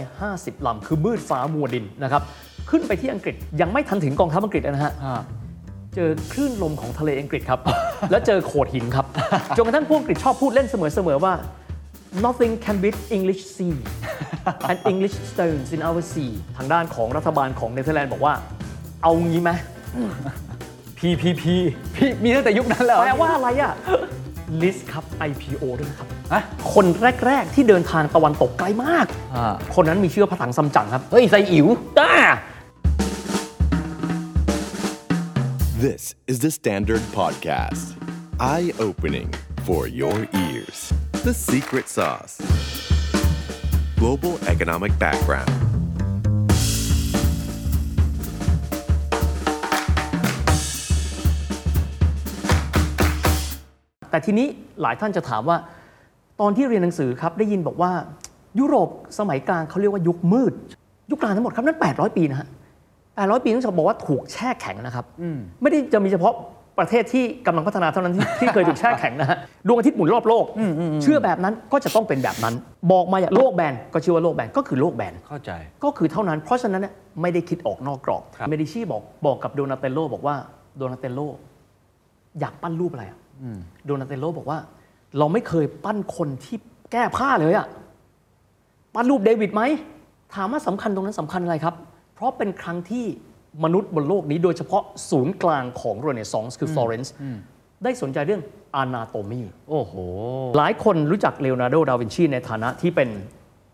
[0.00, 2.22] 150 ลำ คือมืดฟ้ามัวดินนะครับ
[2.70, 4.92] ขึ้นไปที่อังกฤษยังไม่ทันถึงกองทัพอังกฤษเลยนะฮะ
[5.94, 7.60] เจอคลื่นลมของทะเลอังกฤษครับ
[8.10, 9.06] แล้วเจอโขดหินครับ
[9.56, 11.34] จนกระทั่งพวกอังกฤษชอบพูดเล่นเสมอๆว่า
[12.24, 13.76] nothing can beat English sea
[14.70, 18.34] and English stones in our sea ทางด้านของรัฐบาลของเนเธอร์แลนด์บอกว่า
[19.02, 19.50] เอางี้ไหม
[20.98, 21.44] PPP
[21.94, 23.72] พี่มีตั้งแต่ยุคนั้นแล้วแปลว่าอะไรอะ
[24.62, 26.42] list ครับ IPO ด้วยนะครับฮะ
[26.74, 26.86] คน
[27.26, 31.66] แรก ๆ ที่เดินทางตะวันตกไกลมาก อ่าคนนั้นมีชื่อว่าพระถังซัมจั๋งครับ เฮ้ยไซอิ๋ว
[32.00, 32.12] อ่า
[35.86, 37.86] This is the Standard Podcast.
[38.40, 39.32] Eye opening
[39.66, 40.92] for your ears.
[41.26, 42.34] The secret sauce.
[43.96, 45.57] Global economic background.
[54.18, 54.48] แต่ทีนี้
[54.82, 55.56] หลายท่านจะถามว่า
[56.40, 57.90] ตอนที่เรียนหนังสือครับได้ยินบอกว่า
[58.58, 58.88] ยุโรป
[59.18, 60.52] สมัยกลางเขาเรียกว่ายุคมืด
[61.10, 62.48] ยุคกลางทั้งหมดครับนั้น800 ปีนะฮะ
[62.94, 65.04] 800 ปีต้องบอกว่าถูกแช่แข็งนะครับ
[65.62, 66.32] ไม่ได้จะมีเฉพาะ
[66.78, 70.44] ประเทศที่กำลังพัฒนาเท่านั้นที่ที่เคยถูกแช่แข็งนะฮะดวงอาทิตย์หมุนรอบโลก
[71.02, 72.54] เชื่อแบบนั้นก็จะต้องเป็นแบบนั้น
[72.92, 75.50] บอกมาอย่างโลกแบนก็เชื่อว่าโลกแบนก็คือโลกแบนเข้าใจ
[75.84, 80.36] ก็คือเท่านั้น เพราะฉะนั้นเนี่ยไม่ได้คิดออกนอกกรอบครับเมดิชีบอกบอกกับโดนาเตโลบอกว่า
[80.78, 81.20] โดนาเตโล
[82.40, 83.18] อยากปั้นรูปอะไรอะ
[83.86, 84.58] โดนาเตโลบอกว่า
[85.18, 86.56] เราไม่เคยปั้นคนที่
[86.92, 87.66] แก้ผ้าเลยอะ
[88.94, 89.62] ปั้นรูปเดวิดไหม
[90.34, 91.74] ถามว่าสำคัญตรงนั้นสำคัญอะไรครับ
[92.14, 93.04] เพราะเป็นครั้งที่
[93.64, 97.14] มนุษย์บนโลกนี้โดยเฉพาะศูนย์กลางของเรเนซองส์คือฟลอเรนซ์
[97.84, 98.42] ได้สนใจเรื่อง
[98.76, 99.94] anatomy โอ้โห
[100.56, 103.08] หลายคนรู้จักเลโอนาร์โด ดาวินชีในฐานะที่เป็น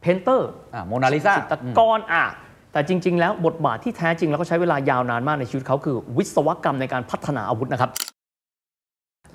[0.00, 2.24] painter อ่าโมนาลิซาจิตรกรอะ
[2.72, 7.90] แต่จริง ๆ แล้วบทบาทที่แท้จริงแล้วก็ใช้เวลายาวนานมากในชีวิตเขาคือ วิศวกรรมในการพัฒนาอาวุธนะครับ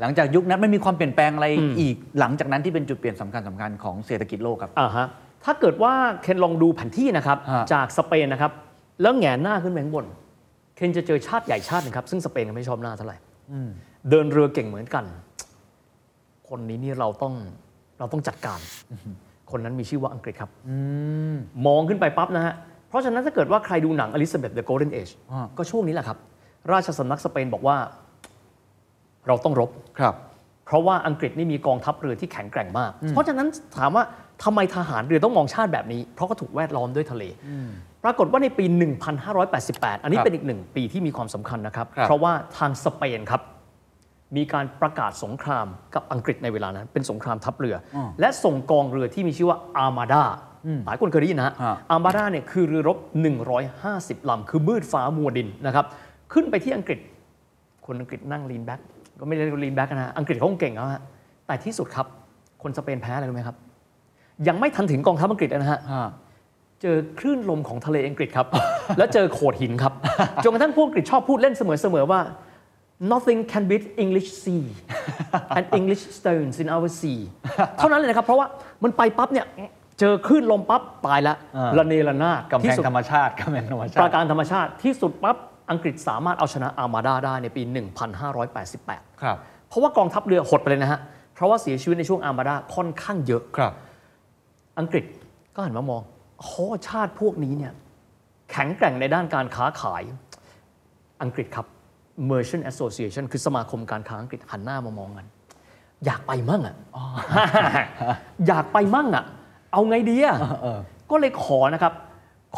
[0.01, 5.07] หลังจากยุคนั้นไม่มีความเปลี่ยนแปลงอะไรอืมอีกหลังจากนั้นที่เป็นจุดเปลี่ยนสำคัญสำคัญของเศรษฐกิจโลกครับอ่าฮะ
[5.45, 5.93] ถ้าเกิดว่า
[6.23, 8.51] เคนลองดูแผนที่นะครับฮะจากสเปนนะครับ
[9.01, 10.05] แล้วแหงนหน้าขึ้นไปข้างบน
[10.75, 13.17] เคนจะเจอชาติใหญ่ชาติหนึงครับซึ่งสเปนก็ไม่ชอบหน้าเท่าไหร่
[14.09, 15.05] เดินเรือเก่งเหมือนกัน
[16.49, 17.33] คนนี้นี่เราต้อง
[17.99, 18.59] เราต้องจัดการ
[19.51, 20.51] คนนั้นมีชื่อว่าอังกฤษครับ
[21.67, 22.53] มองขึ้นไปปั๊บนะฮะ
[22.89, 26.17] เพราะฉะนั้นถ้าเกิดว่าใครดูหนังอลิซาเบธ The Golden Age อ่าก็ช่วงนี้แหละครับ
[26.71, 27.77] ราชสำนักสเปนบอกว่า
[29.27, 30.15] เราต้องรบครับ
[30.65, 33.47] เพราะว่าอังกฤษนี่มีกองทัพเรือที่แข็งแกร่งมาก เพราะฉะนั้น
[33.77, 34.03] ถามว่า
[34.43, 37.23] ทำไมทหารเรือต้องมองชาติแบบนี้ เพราะก็ถูกแวดล้อมด้วยทะเล
[38.03, 38.65] ปรากฏว่าในปี
[39.33, 43.41] 1588 อันนี้ครับเป็นอีกหนึ่งปีที่มีความสำคัญนะครับครับ เพราะว่าทางสเปนครับ
[44.37, 50.23] มีการประกาศสงครามกับอังกฤษในเวลานั้น เป็นสงครามทัพเรืออและส่งกองเรือที่มีชื่อว่าอาร์มาดา
[50.85, 52.97] หลายคนเคยได้ยินนะฮะฮะอาร์มาดาเนี่ยคือเรือรบ
[53.63, 55.85] 150ลำคือมืดฟ้ามัวดินนะครับ
[56.33, 56.99] ขึ้นไปที่อังกฤษ
[57.85, 58.79] คนอังกฤษนั่ง lean back
[59.19, 61.01] ก็ไม่ได้ lean back นะฮะอังกฤษเขาคงเก่งแล้วฮะ
[61.47, 62.07] แต่ที่สุดครับ
[62.63, 63.57] คนสเปนแพ้อะไรรู้ไหมครับ
[64.47, 65.79] ยังไม่ทันถึงกองทัพอังกฤษเลยนะฮะ
[66.81, 68.47] เจอคลื่นลมของทะเลอังกฤษครับ
[68.97, 69.93] แล้วเจอโขดหินครับ
[70.43, 72.21] จนกระทั่งพวกอังกฤษชอบพูดเล่นเสมอๆว่า
[73.11, 74.65] nothing can beat English sea
[75.57, 77.19] and English stones in our sea
[77.77, 78.47] เท่านั้นเลยนะครับ เพราะว่า
[78.83, 79.45] มันไปปั๊บเนี่ย
[79.99, 85.37] เจอคลื่นลมปั๊บตายละอ่าระเนระนาดกำแพที่งสุดธรรมชาติกำแพงธรรมชาปราติการธรรมชาติที่สุดปั๊บ
[85.71, 87.61] อังกฤษสามารถเอาชนะอาร์มาดาได้ในปี
[88.41, 90.99] 1588 ครับ เพราะว่ากองทัพเรือหดไปเลยนะฮะ
[91.33, 93.73] เพราะว่าเสียชีวิตในช่วงอาร์มาดาค่อนข้างเยอะ ครับ
[94.79, 95.05] อังกฤษ
[95.55, 96.01] ก็หันมามอง
[96.39, 97.73] โอ้ชาติพวกนี้เนี่ย
[98.51, 100.03] แข็งแกร่งในด้านการค้าขาย
[101.23, 101.67] อังกฤษครับ
[102.29, 105.25] Merchant Association คือสมาคมการค้าอังกฤษหันหน้ามามองกัน
[106.05, 106.75] อยากไปมั่งอะ
[108.47, 109.23] อยากไปมั่งอะ
[109.71, 111.93] เอาไงดีอะเออก็เลยขอนะครับ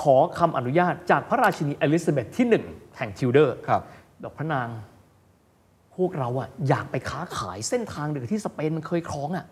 [0.01, 3.81] ขอคำอนุญาตจากพระราชินีอลิซาเบธที่หนึ่งแห่งทิวเดอร์ครับ
[4.23, 4.67] ดอกพระนาง
[5.95, 9.45] พวกเราอะอยากไปค้าขายเส้นทางเรือที่สเปนมันเคยครองอะ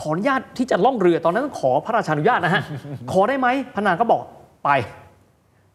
[0.00, 2.62] ขออนุญาตที่จะล่องเรือตอนนั้นต้องขอพระราชานุญาตนะฮะ
[3.12, 4.22] ขอได้ไหมพระนางก็บอก
[4.64, 4.70] ไป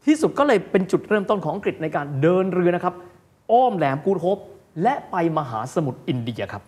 [0.05, 2.93] ที่สุดก็เลยเป็นจุดเริ่มต้นของอังกฤษในการเดินเรือนะครับ
[3.51, 4.37] อ้อมแหลมกูดโฮป
[4.83, 6.63] และไปมหาสมุทรอินเดียครับ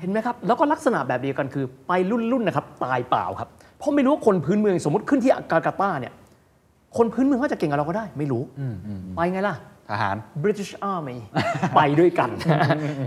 [0.00, 3.48] เห็นไหมครับ แล้วก็ลักษณะแบบเดียวกันคือไปรุ่นๆนะครับ ตายเปล่าครับ
[3.78, 6.12] เพราะไม่รู้ว่าคนพื้นเมืองสมมติขึ้นที่กาการ์ตาเนี่ย
[6.96, 8.42] คนพื้นเมืองเขาจะเก่งกับเราก็ได้ ไม่รู้
[9.16, 9.56] ไปไงล่ะ
[9.90, 11.16] ทหาร British Army
[11.76, 12.30] ไปด้วยกัน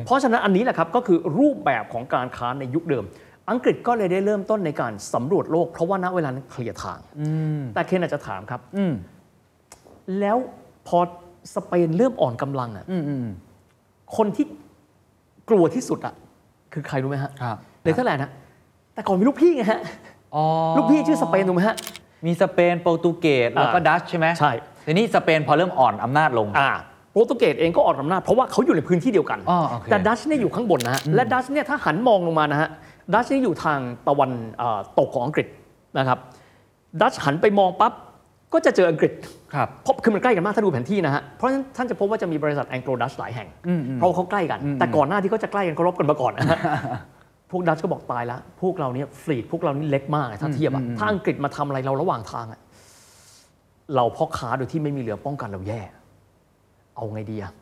[0.05, 3.05] เพราะฉะนั้นอันนี้แหละครับก็คือรูปแบบของการค้าในยุคเดิม
[3.51, 6.99] อังกฤษก็เลยได้เริ่มต้นในการสำรวจโลก เพราะว่าณเวลานั้นเคลียร์ทาง
[7.73, 8.93] แต่เคนอาจจะถามครับอืม
[10.19, 10.37] แล้ว
[10.87, 10.99] พอ
[11.55, 13.25] สเปนเริ่มอ่อนกำลังอะอืมอืม
[14.17, 14.45] คนที่
[15.49, 16.13] กลัวที่สุดอะ
[16.73, 18.31] คือใครรู้ไหมฮะครับเนเธอร์แลนด์ฮะ
[18.93, 19.81] แต่ก่อนมีลูกพี่ไงฮะ
[20.35, 20.43] อ๋อ
[20.77, 21.75] ลูกพี่ชื่อสเปนถูกไหมฮะ
[22.25, 24.51] มีสเปนโปรตุเกสแล้วก็อ่าดัชใช่ไหมใช่
[24.85, 26.71] ทีนี้สเปนพอเริ่มอ่อนอำนาจลงอ่า
[27.11, 32.69] โปรตุเกสเองก็อ่อนอำนาจเพราะว่าเขาอยู่ในพื้นที่เดียวกันอ๋อโอเคแต่ดัชเนี่ยอยู่ข้างบนนะฮะ และดัชเนี่ยถ้าหันมองลงมานะฮะ
[33.13, 35.47] ดัชนี่อยู่ทางตะวันเอ่อตกของอังกฤษ
[35.97, 36.17] นะครับ
[37.01, 37.93] ดัชหันไปมองปั๊บ
[38.53, 39.11] ก็จะเจออังกฤษ
[39.55, 43.47] ครับเพราะคือมันใกล้กันมากถ้าดูแผนที่นะฮะ เพราะฉะนั้นท่านจะพบว่าจะมีบริษัทแองโกลดัชหลายแห่ง
[43.95, 46.59] เพราะว่าเขาใกล้กัน แต่ก่อนหน้าที่เขาจะใกล้กันเขารบกันมาก่อนนะฮะ
[47.53, 52.59] พวกดัชก็บอกตายแล้ว พวกเราเนี่ยฟลีดพวกเรานี่เล็กมากอะถ้าเทียบอะถ้าอังกฤษมาทำอะไรเราระหว่างทางอะ
[53.95, 55.81] เราพ่อค้าโดยที่ไม่มีเรือป้องกันเราแย่
[56.95, 57.53] เอาไงดีอะ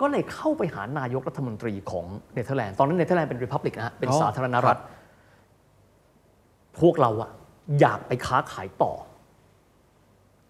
[0.00, 4.78] ก็เลยเข้าไปหานายกรัฐมนตรีของเนเธอร์แลนด์ ตอนนั้นเนเธอร์แลนด์เป็น republic นะฮะเป็นอ๋อสาธารณรัฐ
[6.80, 7.30] พวกเราอะ
[7.80, 8.92] อยากไปค้าขายต่อ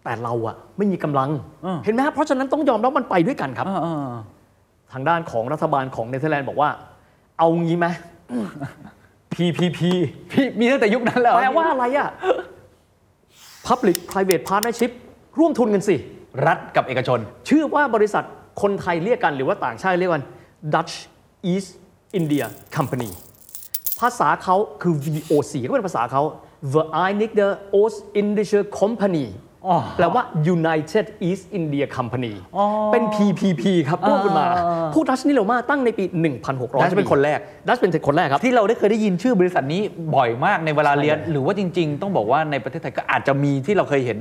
[0.04, 1.30] แต่เราอะไม่มีกำลัง
[1.62, 4.16] เออเห็นไหมฮะเพราะฉะนั้นต้องยอมรับมันไปด้วยกันครับเออเออเออ
[4.92, 6.70] ทางด้านของรัฐบาลของเนเธอร์แลนด์บอกว่า
[7.38, 7.86] เอางี้ไหม
[9.32, 9.80] PPP
[10.30, 12.08] พี่มีตั้งแต่ยุคนั้นแล้วแปลว่าอะไรอะ
[13.68, 14.92] Public Private Partnership
[15.38, 15.96] ร่วมทุนกันสิ
[16.46, 17.18] รัฐกับเอกชน
[17.48, 18.24] ชื่อว่าบริษัท
[18.62, 20.24] คนไทยเรียกกันหรือว่าต่างชาติเรียกกัน
[20.74, 20.94] Dutch
[21.52, 21.70] East
[22.18, 22.44] India
[22.76, 23.10] Company
[24.00, 26.22] ภาษาเขาคือ VOC ก็เป็นภาษาเขา
[26.74, 27.48] Verenigde
[27.78, 29.53] Oost-Indische Company อ๋อ
[29.96, 30.22] แปลว่า
[30.56, 36.04] United East India Company อ๋อเป็น PPP ครับพูดขึ้นมาอ่าผู้ดัชนี่เรามาตั้งในปี
[36.44, 37.38] 1600ดัชเป็นคนแรก
[37.68, 39.82] ดัชเป็นคนแรกครับ ที่เราได้เคยได้ยินชื่อบริษัทนี้
[40.14, 44.18] บ่อยมากในเวลาเรียนใช่หรือว่าจริง ๆ ต้องบอกว่าในประเทศไทยก็อาจจะมีที่เราเคยเห็น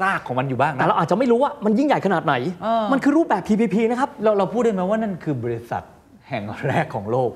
[0.00, 2.34] ซากของมันอยู่บ้างแต่นะเราอาจจะไม่รู้ว่ามันยิ่งใหญ่ขนาดไหน
[2.64, 5.82] อ่ามัมันคือรูปแบบ PPP นะครับเราเราพูดได้ไหมว่านั่นคือบริษัท
[6.28, 7.30] แห่งแรกของโลก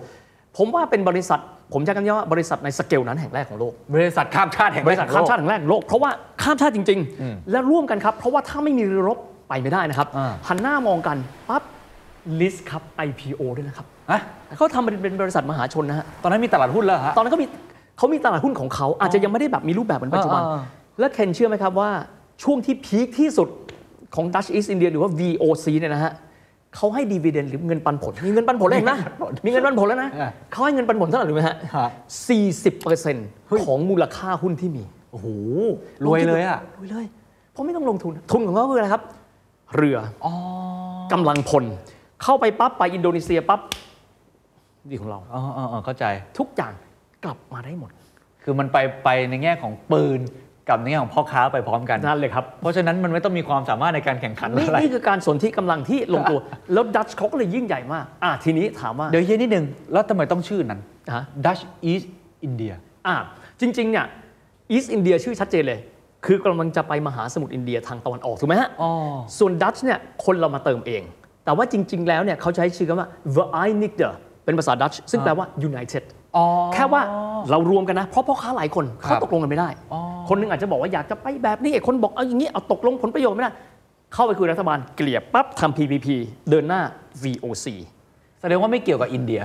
[0.57, 1.41] ผมว่าเป็นบริษัท
[1.73, 6.11] ผมจะกันว่าบริษัทในสเกลนั้นแห่งแรกของโลก บริษัทข้ามชาติแห่งบแรริษัทข้ามชาติแห่งแรกของโลก เพราะว่า
[6.43, 11.16] ข้ามชาติจริง ๆ และร่วมกันครับ เพราะว่าถ้าไม่มีเรือรบไปไม่ได้นะครับอ่าหันหน้ามองกัน
[11.49, 11.62] ปั๊บ
[12.41, 14.21] list ครับ IPO ด้วยนะครับฮะ
[14.57, 17.47] เขาทำเป็นเป็นบริษัทมหาชนนะฮะ ตอนนั้นมีตลาดหุ้นแล้วเหรอฮะ ตอนนั้นเขามี
[17.99, 20.62] เขามีตลาดหุ้นของเขาอาจจะยังไม่ได้แบบมีรูปแบบเหมือนปัจจุบันอ่าอ่า
[20.99, 21.91] แล้วเคนเชื่อไหมครับว่า
[22.43, 23.49] ช่วงที่พีคที่สุด
[24.14, 26.12] ของ Dutch East India หรือว่า VOC เนี่ยนะฮะ
[26.77, 28.99] เขาให้ดีเวเดนหรือเงินปันผล มีเงินปันผลเลยนะ
[29.45, 31.89] มีเงินปันผลแล้วนะอ่าเขาให้เงินปันผลเท่าไหร่รู้ไหมฮะฮะ
[32.95, 35.27] 40%ของมูลค่าหุ้นที่มี โอ้โห
[36.07, 37.07] รวยเลยอะรวยเลย
[37.53, 39.03] เพราะไม่ต้องลงทุน ทุนของเขาคืออะไรครับ
[39.77, 40.33] เรืออ๋อ
[41.12, 41.64] กำลังพล
[42.23, 43.61] เข้าไปปั๊บไปอินโดนีเซียปั๊บ
[44.89, 46.05] นี่ของเราอ๋ออ๋ออ๋อเข้าใจ
[46.39, 46.73] ทุกอย่าง
[47.25, 47.91] กลับมาได้หมด
[48.43, 50.21] คือมันไปไปในแง่ของปืน
[50.69, 56.39] กับในแง่ของพ่อค้าไปพร้อมกัน นั่นเลยครับ เพราะฉะนั้นมันไม่ต้องมีความสามารถในการแข่งขันนี่อะไร นี่คือการสนที่กำลังที่ลงตัว
[56.73, 60.81] แล้วดัชเขาก็เลยยิ่งใหญ่มาก อะทีนี้ถามว่า เดี๋ยวเย็นนิดนึง แล้วทำไมต้องชื่อนั้น
[61.14, 62.07] ฮะ Dutch East
[62.47, 62.75] India
[63.07, 63.16] อะ
[63.61, 64.07] จริง ๆ เนี่ย
[64.71, 65.81] อีสอินเดียชื่อชัดเจนเลย
[66.27, 68.91] คือกำลังจะไปมหาสมุทรอินเดียทางตะวันออกถูกไหมฮะอ๋อ
[69.39, 71.03] ส่วนดัชเนี่ยคนเรามาเติมเอง
[71.45, 74.11] แต่ว่าจริง ๆ แล้วเนี่ยเขาใช้ชื่อกันว่า Vereenigde
[74.45, 76.18] เป็นภาษาดัชซึ่งแปลว่า United อ๋อ
[76.74, 77.03] แค่ว่า
[77.51, 83.53] เรารวมกันนะ เพราะพ่อค้าหลายคนครัเขาตกลงกันไม่ได้อ๋อคนหนึ่งอาจจะบอกว่าอยากจะไปแบบนี้อีกคนบอกเอาอย่างนี้เอาตกลงผลประโยชน์ไม่ได้
[84.14, 86.07] เข้าไปคุยรัฐบาลเกลี่ยปั๊บทำ PPP
[86.51, 86.81] เดินหน้า
[87.22, 87.66] VOC
[88.41, 89.41] แสดงว่าไม่เกี่ยวกับอินเดีย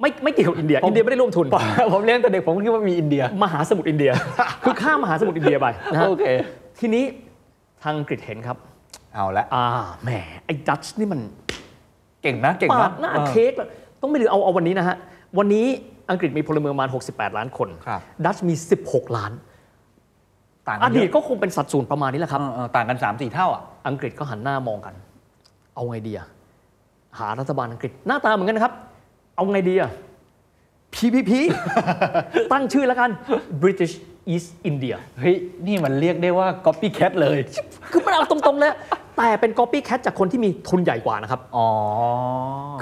[0.00, 1.46] ไม่ไม่เกี่ยวกับอินเดีย อินเดียไม่ได้ร่วมทุน
[1.92, 4.10] ผมเรียนแต่เด็กผมก็คิดว่ามีอินเดีย มหาสมุทรอินเดีย
[4.64, 6.26] คือข้ามมหาสมุทรอินเดียไปนะฮะโอเค
[6.80, 7.04] ทีนี้
[7.82, 8.56] ทางอังกฤษเห็นครับ
[9.14, 9.64] เอาละอ่า
[10.04, 10.10] แหม
[10.44, 11.20] ไอ้ดัตช์นี่มัน
[12.22, 13.68] เก่งนะเก่งปานะดหน้าออเค้กเลย
[14.02, 14.96] ต้องไม่ลืมเอาเอาวันนี้นะฮะ
[15.38, 15.66] วันนี้
[16.10, 18.54] อังกฤษมีพลเมืองประมาณ 68 ล้านคนครับดัตช์มี
[18.84, 19.32] 16 ล้าน
[20.68, 24.94] ต่างกัอนเยดีตอะก็คงเป็นสัดส่วนประมาณนี้แหละครับเออเออต่างกัน3ามสี่เท่าอะอังกฤษก็หันหน้ามองกัน
[25.74, 26.26] เอาไงดีอะ
[27.18, 28.74] หารัฐบาลอังกฤษหน้าตาเหมือนกันนะครับ
[29.36, 29.90] เอาไงดีอะ
[30.94, 31.30] PPP
[32.52, 33.10] ตั้งชื่อแล้วกัน
[33.62, 33.94] British
[34.32, 37.38] East India เฮ้ย นี่มันเรียกได้ว่า copycat เลย
[37.92, 38.72] คือมันเอาตรงๆเลย
[39.16, 41.68] แต่เป็น copycat จากคนที่มีทุนใหญ่กว่านะครับ อ๋อ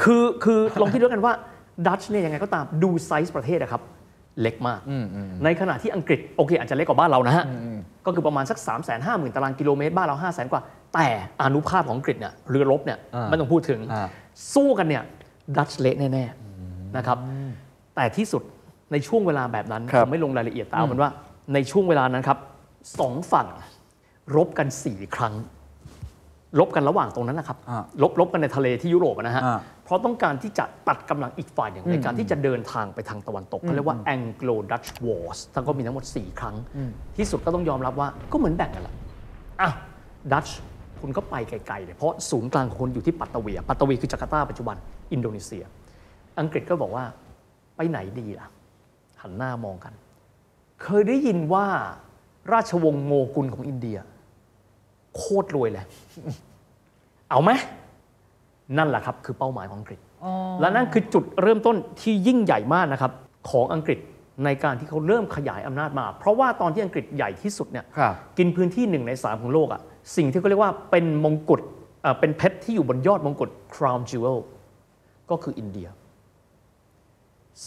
[0.03, 1.35] คือคือลองคิดดูกันว่า
[1.87, 3.83] ดัตช์เนี่ยยังไงก็ตามดูไซส์ประเทศนะครับ
[4.41, 4.81] เล็กมาก
[5.45, 7.45] ในขณะที่อังกฤษโอเค อาจจะเล็กกว่าบ้านเรานะฮะ
[8.07, 10.63] ก็คือประมาณสัก 3 5 0 0 0 0 ตารางกิโลเมตร บ้านเรา 5 0 0 0 0 0กว่า
[10.95, 11.07] แต่
[11.43, 14.09] อานุภาพของอังกฤษเนี่ยเรือรบเนี่ยอ่าไม่ต้องพูดถึงอ่า
[14.55, 15.03] สู้กันเนี่ย
[15.57, 17.19] ดัตช์เละแน่ๆนะครับ
[17.97, 18.43] แต่ที่สุด
[18.93, 21.11] ในช่วงเวลาแบบนั้นครับผมไม่ลงรายละเอียดแต่เอาเป็นว่า
[21.55, 22.39] ในช่วงเวลานั้นครับ
[22.99, 23.49] สองฝั่ง
[24.37, 25.35] รบกัน4ครั้ง
[26.59, 29.59] รบกันระหว่างตรงนั้นนะครับอ่าลบลบกันในทะเลที่ยุโรปอะนะฮะอ่า
[29.89, 36.57] เพราะต้องการที่จะตัดกำลังอีกฝ่ายหนึ่งในการที่จะเดินทางไปทางตะวันตกเขาเรียกว่า Anglo Dutch Wars ทั้งก็มีทั้งหมด 4 ครั้ง
[37.17, 38.95] ที่สุดก็ต้องยอมรับว่าก็เหมือนแบ่งกันแหละ
[39.61, 39.71] อะ
[40.33, 40.59] ดัตช์
[41.01, 44.77] คุณก็ไปไกลๆเลยเพราะศูนย์กลางของคุณอยู่ที่ปัตตาเวีย ปัตตาเวียคือจาการ์ตาปัจจุบัน
[45.13, 45.65] อินโดนีเซีย
[46.41, 47.05] อังกฤษก็บอกว่า
[47.77, 48.49] ไปไหนดีล่ะ
[49.23, 49.93] หันหน้ามองกัน
[50.83, 51.67] เคยได้ยินว่า
[52.53, 53.99] ราชวงศ์โงกุลของอินเดีย
[55.17, 55.87] โคตรรวยเลย
[57.31, 57.51] เอาไหม
[58.77, 59.99] นั่นแหละครับคือเป้าหมายของอังกฤษ
[60.61, 63.13] และนั่นคือจุดเริ่มต้นที่ยิ่งใหญ่มากนะครับ
[63.51, 63.99] ของอังกฤษ
[64.45, 69.81] ในการที่เขาเริ่มขยายอำนาจมา เพราะว่าตอนที่อังกฤษใหญ่ที่สุดเนี่ยครับกินพื้นที่หนึ่งในสามของโลกอะ
[70.17, 71.61] สิ่งที่เขาเรียกว่าเป็นมงกุฎ
[72.03, 74.39] เอ่อเป็นเพชรที่อยู่บนยอดมงกุฎ crown jewel
[75.31, 75.89] ก็คืออินเดีย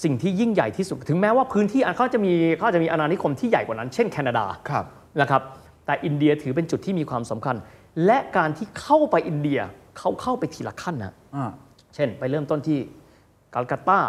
[0.04, 4.86] สิ่งที่ยิ่งใหญ่ที่สุด ถึงแม้ว่าพื้นที่เขาจะมีเขาจะมีอาณานิคมที่ใหญ่กว่านั้น เช่นแคนาดาครับ
[5.22, 5.42] นะครับ
[5.86, 7.56] แต่อินเดียถือเป็นจุดที่มีความสำคัญ
[8.06, 9.60] และการที่เข้าไปอินเดีย
[10.02, 11.46] เขาเข้าไปทีละขั้นนะอ่า
[11.96, 12.80] เช่นไปเริ่มต้นที่
[13.54, 14.00] กัลกัตตา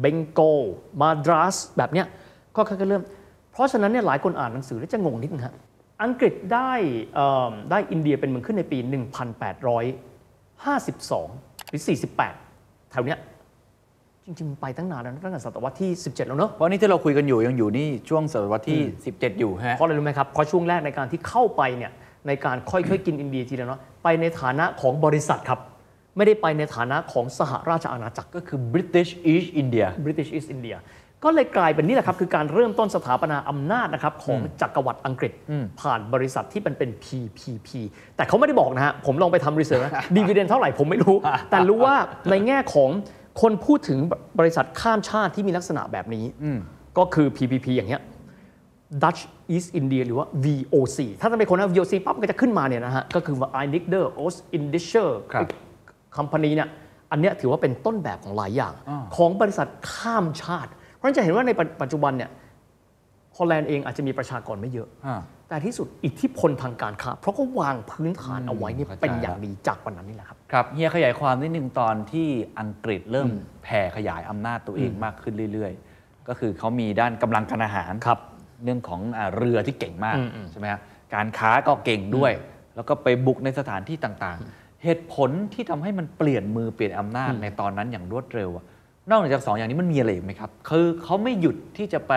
[0.00, 0.60] เบงโกล
[1.00, 2.06] มาดรัสแบบเนี้ย
[2.56, 3.02] ก็ค่อยๆเริ่ม
[3.52, 5.54] เพราะฉะนั้นเนี่ยหลายคนอ่านหนังสือแล้วจะงงนิดนึงฮะ
[6.02, 6.72] อังกฤษได้
[7.14, 8.88] เอิ่มได้อินเดียเป็นเมืองขึ้นในปี 1852
[11.68, 11.82] หรือ
[12.38, 13.18] 48 แถวเนี้ย
[14.24, 18.80] จริงๆ ไปตั้งนานแล้วนะตั้งแต่ศตวรรษที่ 17 แล้วเนอะเพราะนี่ที่เราคุยกันอยู่ยังอยู่นี่ช่วงศตวรรษที่
[19.10, 21.92] 17 อยู่ฮะเพราะอะไรรู้ไหมครับเพราะช่วงแรกในการที่เข้าไปเนี่ย
[22.26, 25.60] ในการค่อยๆกินอินเดียทีละน้อยไปในฐานะของบริษัทครับ
[26.16, 30.78] ไม่ได้ไปในฐานะของสหราชอาณาจักรก็คือ British East India British East India
[31.24, 35.32] ก็เลยกลายเป็นนี่แหละครับ คือการเริ่มต้นสถาปนาอำนาจนะครับของจักรวรรดิอังกฤษ
[35.80, 37.68] ผ่านบริษัทที่เป็นเป็น PPP
[38.16, 41.16] แต่เขาไม่ได้บอกนะฮะ ผมลองไปทำรีเสิร์ชนะดีเวเดนเท่าไหร่ผมไม่รู้
[41.50, 41.96] แต่รู้ว่า
[42.30, 42.90] ในแง่ของ
[43.42, 43.98] คนพูดถึง
[44.38, 46.24] บริษัทข้ามชาติที่มีลักษณะแบบนี้
[46.98, 48.02] ก็คือ PPP อย่างเงี้ย
[49.02, 49.20] Dutch
[49.54, 54.04] East India หรือว่า VOC ถ้าจะเป็นคนนะ VOC ปั๊บมันก็จะขึ้นมาเนี่ยนะฮะ ก็คือว่า i n i c d e r
[54.22, 55.48] Ost Indischer ครับ
[56.16, 56.68] คัมพานีเนี่ย
[57.10, 62.30] อันเนี้ยถือว่าเป็นต้นแบบของหลายอย่างอ่าของบริษัทข้ามชาติ เพราะฉะนั้นจะเห็นว่าในปัจปัจจุบันเนี่ย
[63.36, 72.28] ฮอลแลนด์เองอาจจะมีประชากรไม่เยอะอ่าแต่ที่สุดอิทธิพลทางการค้า เพราะเขาวางพื้นฐานเอาไว้นี่เข้าใจเป็นอย่างดีจากวันนั้นนี่แหละครับ ครับเฮียขยายความนิดนึงตอนที่
[72.60, 73.28] อังกฤษเริ่ม
[73.64, 78.18] แผ่ขยายอำนาจตัวเองมากขึ้นเรื่อย ๆ ก็คือเขามีด้านกำลังการอาหารครับ
[78.64, 80.80] เรื่องของอ่าเรือที่เก่งมากอืมอืมใช่ไหมครับ
[81.14, 82.32] การค้าก็เก่งด้วย
[82.76, 88.64] แล้วก็ไปบุกในสถานที่ต่างๆ เหตุผลที่ทำให้มันเปลี่ยนมือเปลี่ยนอำนาจในตอนนั้นอย่างรวดเร็วอะ
[89.10, 92.12] นอกจากสองอย่างนี้มันมีอะไรอีกไหมครับ คือเขาไม่หยุดที่จะไป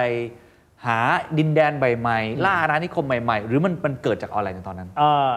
[0.85, 0.97] หา
[1.37, 5.31] ดินแดนใหม่ๆล่าอาณานิคมใหม่ๆ หรือมันมันเกิดจากอะไรในตอนนั้นเอ่อ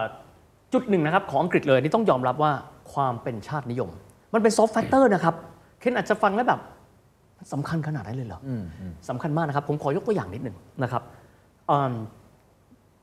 [0.73, 2.51] จุดหนึ่งนะครับของอังกฤษเลยนี่ต้องยอมรับว่า
[2.93, 3.89] ความเป็นชาตินิยม
[4.33, 5.35] มันเป็น soft factor นะครับ
[5.79, 6.59] เคนอาจจะฟังแล้วแบบ
[7.39, 8.49] มันสำคัญขนาดนั้นเลยเหรออ
[9.09, 11.03] สำคัญมากนะครับ ผมขอยกตัวอย่างนิดหนึ่งนะครับ
[11.71, 11.93] อืม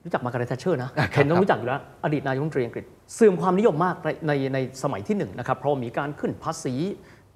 [0.04, 2.84] รู้จักมาการ์เร็ตแทชเชอร์นะเคนต้องรู้จักอยู่แล้ว อดีตนายกรัฐมนตรีอังกฤษ
[3.14, 6.74] เสื่อมความนิยมมากในในในสมัยที่หนึ่งนะครับเพราะมีการขึ้นภาษี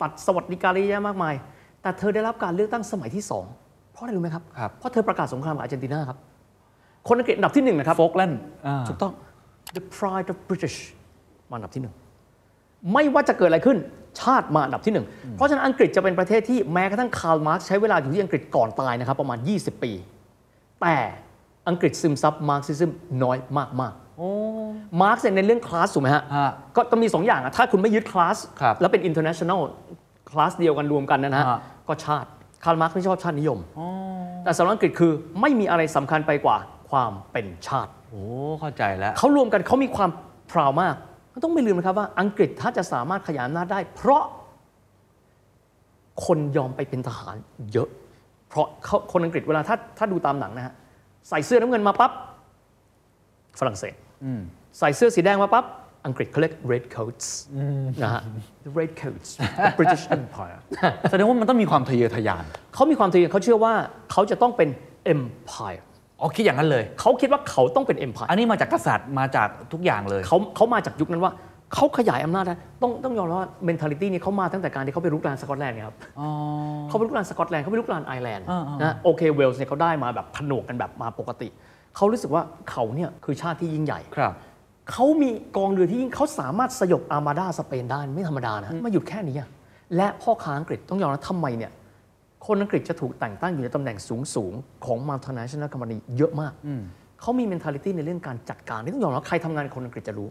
[0.00, 1.34] ตัดสวัสดิการเยอะแยะมากมาย
[1.82, 3.44] แต่เธอได้รับการเลือกตั้งสมัยที่สอง
[3.92, 6.18] เพราะอะไรรู้ไหมครับครับ เพราะเธอประกาศสงครามกับอาร์เจนตินาครับ
[7.08, 8.40] คนอังกฤษอันดับที่หนึ่งนะครับฟอล์กแลนด์
[8.88, 9.12] ถูกต้อง
[9.76, 10.76] the pride of British
[11.50, 11.94] มาอันดับที่หนึ่ง
[12.92, 13.78] ไม่ว่าจะเกิดอะไรขึ้น
[14.20, 15.06] ชาติมาอันดับที่หนึ่ง
[15.36, 19.92] เพราะฉะนั้นอังกฤษจะเป็นประเทศที่แม้กระทั่งคาร์ลมาร์กซ์ใช้เวลาอยู่ที่อังกฤษก่อนตายนะครับประมาณ 20 ปี
[20.82, 20.96] แต่
[21.68, 22.90] อังกฤษซึมซับ Marxism
[23.22, 23.36] น้อย
[23.80, 29.60] มากๆมาร์กซ์เนี่ยในเรื่องคลาสถูกไหมฮะฮะก็ต้องมีสองอย่างอะถ้าคุณไม่ยึดคลาสครับแล้วเป็น international
[30.30, 31.58] คลาสเดียวกันรวมกันนะฮะฮะ
[31.88, 32.28] ก็ชาติ
[32.64, 33.58] คาร์ลมาร์กซ์ไม่ชอบชาตินิยม
[34.44, 36.56] แต่สำหรับอังกฤษคือไม่มีอะไรสำคัญไปกว่า
[36.90, 38.22] ความเป็นชาติโอ้
[38.60, 40.10] เข้าใจแล้วเขารวมกันเขามีความ
[40.50, 40.94] proud มาก
[41.42, 44.24] ต้องไม่ลืมนะครับว่าอังกฤษถ้าจะสามารถขยายอำนาจได้ เพราะ
[46.26, 47.36] คนยอมไปเป็นทหาร
[47.72, 47.88] เยอะ
[48.48, 50.74] เพราะเขาคนอังกฤษเวลาถ้าถ้าดูตามหนังนะฮะ
[51.28, 52.12] ใส่เสื้อน้ำเงินมาปั๊บ
[53.60, 53.94] ฝรั่งเศส
[54.78, 55.64] ใส่เสื้อสีแดงมาปั๊บ
[56.06, 57.26] อังกฤษเขาเรียก red coats
[58.02, 58.22] นะฮะ
[58.64, 59.28] the red coats
[59.64, 60.58] the British Empire
[61.10, 63.74] แสดงว่ามันต้องมีความทะเยอทะยานเขามีความทะเยอเขาเชื่อว่า
[64.12, 64.68] เขาจะต้องเป็น
[65.14, 65.82] empire
[66.20, 71.32] อ๋อคิดอย่างนั้นเลย เขาคิดว่าเขาต้องเป็น empire อันนี้มาจากกษัตริย์มาจากทุกอย่างเลยเขาเขามาจากยุคนั้นว่า
[71.74, 76.28] เขาขยายอำนาจได้ต้องต้องยอมรับว่า mentality นี้เขามาตั้งแต่การที่เขาไปรุกรานสกอตแลนด์ไงครับอ๋อ
[76.88, 81.48] เขาไปรุกรานสกอตแลนด์เขาไปรุกรานไอร์แลนด์อ่าๆนะโอเคเวลส์เนี่ยเขาได้มาแบบผนวกกันแบบมาปกติ
[81.96, 84.34] เขารู้สึกว่าเขาเนี่ยคือชาติที่ยิ่งใหญ่ครับ
[84.92, 89.48] เขามีกองเรือที่ยิ่งเขาสามารถสยบอาร์มาดาสเปนได้ไม่ธรรมดานะไม่หยุดแค่นี้อะ
[89.96, 91.70] และพ่อค้าอังกฤษต้องยอมรับทำไมเนี่ย
[92.46, 96.52] คนอังกฤษจะถูกแต่งตั้งอยู่ในตำแหน่งสูงสูงๆของ multinational company เยอะมาก
[97.20, 100.28] เขามี mentality ในเรื่องการจัดการนี่ต้องยอมรับใครทำงานกับคนอังกฤษจะรู้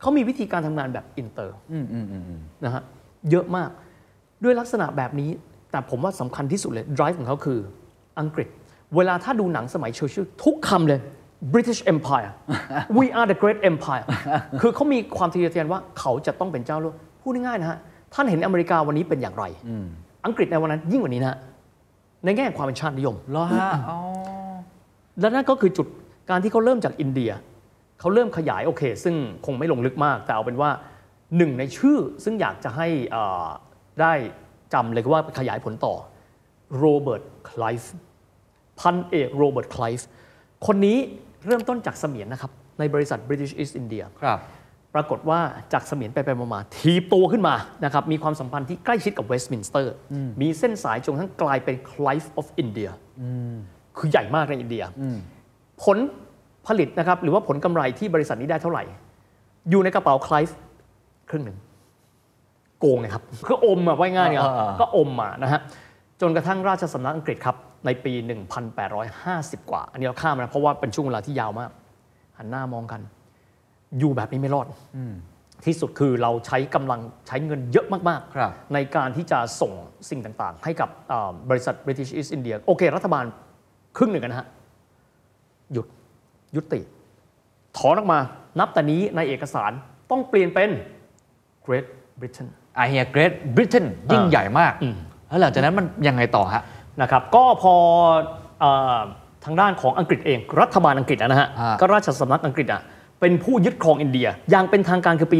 [0.00, 2.82] เขามีวิธีการทำงานแบบอินเตอร์อืมอืมอืมอืมนะฮะ
[3.30, 3.70] เยอะมาก
[4.44, 5.30] ด้วยลักษณะแบบนี้
[5.70, 7.58] แต่ผมว่าสำคัญที่สุดเลย drive ของเขาคือ
[8.20, 8.48] อังกฤษ
[8.96, 11.00] เวลาถ้าดูหนังสมัยเชอร์ชิลทุกคำเลย
[11.52, 12.30] British Empire
[12.98, 14.04] we are the great empire
[14.60, 17.78] คือเขามีความทะเยอทะยานว่าเขาจะต้องเป็นเจ้าโลกพูดง่ายๆนะฮะ
[18.14, 19.44] ท่านเห็นอเมริกาวันนี้เป็นอย่างไร
[20.26, 21.38] อังกฤษในวันนั้นยิ่งกว่านี้นะฮะ
[22.24, 23.98] ในแง่ความเป็นชาตินิยมเหรอฮะอ๋อ
[25.20, 25.86] และนั่นก็คือจุด
[26.30, 27.30] การที่เขาเริ่มจากอินเดีย
[28.00, 29.14] เขาเริ่มขยายโอเค ซึ่ง
[29.46, 30.70] คงไม่ลงลึกมาก แต่เอาเป็นว่า
[31.36, 33.46] หนึ่งในชื่อซึ่งอยากจะให้อ่า
[34.00, 34.12] ได้
[34.74, 35.94] จำเลยว่าขยายผลต่อ
[36.78, 37.82] โรเบิร์ตคล v ฟ
[38.80, 40.00] พันเอกโรเบิร์ตคล v ฟ
[40.66, 40.98] คนนี้
[41.46, 44.38] เริ่มต้นจากเสมียนนะครับ ในบริษัท British East India ครับ
[44.94, 45.40] ปรากฏว่า
[45.72, 49.94] จากเสมียนไปไปมาๆทีบตัวขึ้นมานะครับมีความสัมพันธ์ที่ใกล้ชิดกับเวสต์มินสเตอร์
[50.40, 52.90] มีเส้นสายจนกระทั้งกลายเป็น Clive of India
[53.98, 54.84] คือใหญ่มากในอินเดีย
[55.82, 55.98] ผล
[56.66, 58.84] ผลิตนะครับหรือว่าผลกำไรที่บริษัทนี้ได้เท่าไหร่
[59.70, 60.52] อยู่ในกระเป๋า Clive
[61.30, 61.58] ครึ่งหนึ่ง
[62.80, 65.60] โกงนะครับคืออมอะว่าง่ายๆเนี่ยอ่าๆก็อมมานะฮะ
[66.20, 68.12] จนกระทั่งราชสำนักอังกฤษครับในปี
[68.92, 71.70] 1850 กว่า อันนี้เราข้ามนะเพราะว่าเป็นช่วงเวลาที่ยาวมาก
[72.38, 73.00] หันหน้ามองกัน
[73.98, 74.66] อยู่แบบนี้ไม่รอด
[75.64, 79.72] ที่สุดคือเราใช้กำลังใช้เงินเยอะมากครับในการที่จะส่ง
[80.10, 83.24] สิ่งต่างๆ ให้กับอ่าบริษัท British East India โอเค รัฐบาล
[83.96, 84.48] ครึ่งหนึ่งนะฮะ
[85.72, 85.86] หยุด
[86.56, 86.80] ยุติ
[87.76, 88.18] ถอนออกมา
[88.58, 89.72] นับแต่นี้ในเอกสาร
[90.10, 90.70] ต้องเปลี่ยนเป็น
[91.66, 91.86] Great
[92.20, 94.96] Britain ไอเฮียเกรทบริเตนยิ่งใหญ่มากอืม
[95.28, 96.62] แล้วหลังจากนั้นมันยังไงต่อฮะ
[97.02, 97.74] นะครับก็พอ
[98.60, 98.64] เอ
[98.96, 99.00] อ
[99.44, 102.82] ทางด้านของอังกฤษเอง รัฐบาลอังกฤษนะฮะฮะก็ราชสำนักอังกฤษอะ
[103.22, 105.38] เป็นผู้ยึดครองอินเดีย อย่างเป็นทางการคือปี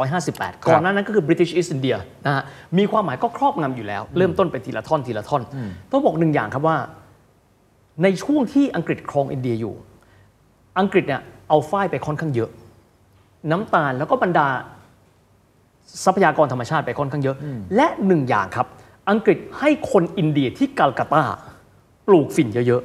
[0.00, 1.96] 1858 ก่อนหน้านั้นก็คือ British East India
[2.26, 2.42] นะฮะ
[2.78, 5.42] มีความหมายก็ครอบงำอยู่แล้ว เริ่มต้นเป็นทีละท่อนทีละท่อน
[5.92, 6.76] ต้องบอกหนึ่งอย่างครับว่า
[8.02, 9.74] ในช่วงที่อังกฤษครองอินเดียอยู่
[10.78, 12.50] อังกฤษเนี่ยเอาฝ้ายไปค่อนข้างเยอะ
[13.50, 14.46] น้ำตาลแล้วก็บรรดา
[16.04, 17.36] ทรัพยากรธรรมชาติไปค่อนข้างเยอะ
[17.76, 18.66] และหนึ่งอย่างครับ
[19.10, 21.22] อังกฤษให้คนอินเดียที่กัลกัตตา
[22.06, 22.82] ปลูกฝิ่นเยอะ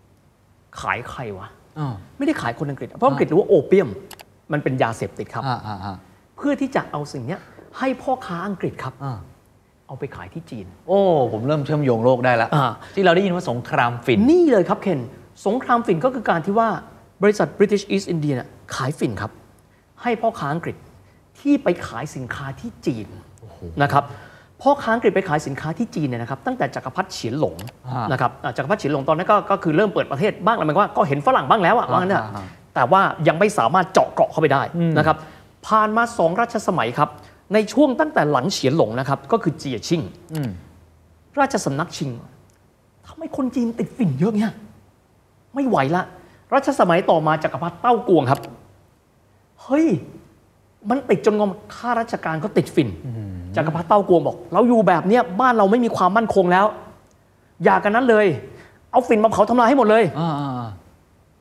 [0.00, 1.57] ๆขายใครวะอ่า
[2.18, 3.88] ไม่ได้ขายคนอังกฤษ เพราะอังกฤษรู้ว่าโอเปียม
[4.52, 5.96] มันเป็นยาเสพติดครับอ่าอ่าอ่า
[6.36, 7.40] เพื่อที่จะเอาสิ่งเนี้ย
[7.78, 9.18] ให้พ่อค้าอังกฤษครับอ่า
[9.86, 11.00] เอาไปขายที่จีน โอ้
[11.32, 15.00] ผมเริ่มเชื่อมโยงโลกได้แล้วอ่าที่เราได้ยินว่าสงครามฝิ่นนี่เลยครับเคน
[15.46, 16.68] สงครามฝิ่นก็คือการที่ว่า
[17.22, 19.30] บริษัท British East India เนี่ยขายฝิ่นครับ
[20.02, 20.76] ให้พ่อค้าอังกฤษ
[21.40, 23.08] ที่ไปขายสินค้าที่จีน
[23.82, 24.04] นะครับ
[24.62, 27.54] พ่อค้าอังกฤษไปขายสินค้าที่จีนเนี่ยนะครับตั้งแต่จักรพรรดิเฉียนหลง
[27.88, 32.44] อ่านนะครับอ่าจักรพรรดิเฉียนหลงตอนนั้นก็ก็คือเริ่มเปิดประเทศบ้างแล้วหมายความว่าก็เห็นฝรั่งบ้างแล้วอะว่างั้นเถอะอ่าอ่า
[32.74, 34.62] แต่ว่ายังไม่สามารถเจาะเกาะเข้าไปได้
[34.98, 35.16] นะครับ
[35.66, 37.08] ผ่านมาสองรัชสมัยครับ
[37.54, 40.02] ในช่วงตั้งแต่หลังเฉียนหลงนะครับก็คือเจียชิง
[40.34, 40.50] อืม
[41.38, 42.10] ราชสำนักชิง
[43.06, 44.52] ทำไมคนจีนติดฝิ่นเยอะเนี่ย
[45.54, 46.02] ไม่ไหวละ
[46.54, 48.40] รัชสมัยต่อมาจักรพรรดิเต้ากวงครับ
[49.62, 49.86] เฮ้ย
[50.90, 52.88] มันติดจนงอมข้าราชการก็ติดฝิ่น
[53.56, 56.66] จักรพรรดิเต้ากวงบอก เราอยู่แบบเนี้ยบ้านเราไม่มีความมั่นคงแล้ว
[57.64, 58.26] อย่ากันนั้นเลย
[58.90, 60.70] เอาฝิ่นมาเผาทำลายให้หมดเลยอ่าอ่าอ่า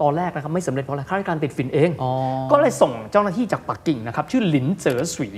[0.01, 2.11] ตอนแรกนะครับไม่สำเร็จเพราะอะไรข้าราชการติดฝิ่นเองอ๋อ
[2.51, 5.29] ก็เลยส่งเจ้าหน้าที่จากปักกิ่งนะครับ ชื่อหลินเจ๋อสวี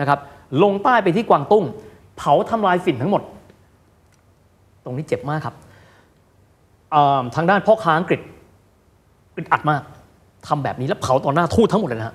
[0.00, 0.18] นะครับ
[0.62, 1.64] ลงใต้ไปที่กวางตุ้ง
[2.16, 3.22] เผาทำลายฝิ่นทั้งหมด
[4.84, 5.54] ตรงนี้เจ็บมากครับ
[6.94, 8.20] อ่าทางด้านพ่อค้าอังกฤษ
[9.36, 9.82] อึดอัดมาก
[10.48, 12.14] ทำแบบนี้แล้วเผาต่อหน้าทูตทั้งหมดเลยนะฮะ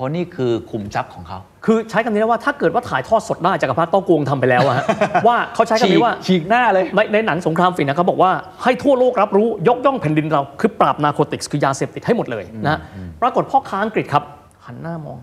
[0.00, 4.84] เพราะนี่คือขุมทรัพย์ของเขา คือใช้คำนี้นะว่าถ้าเกิดว่าถ่ายทอดสดได้จากรพรรดิเต้ากวงทำไปแล้วอะฮะ
[5.26, 8.32] ว่าเขาใช้คำนี้ว่าฉีกหน้าเลยในในหนังสงครามฝิ่นนะเขาบอกว่า
[8.62, 12.78] ให้ทั่วโลกรับรู้ยกย่องแผ่นดินเราคือปราบนาโคติกส์คือยาเสพติดให้หมดเลยนะ
[13.22, 14.24] ปรากฏพ่อค้าอังกฤษครับ
[14.66, 15.18] หันหน้ามอง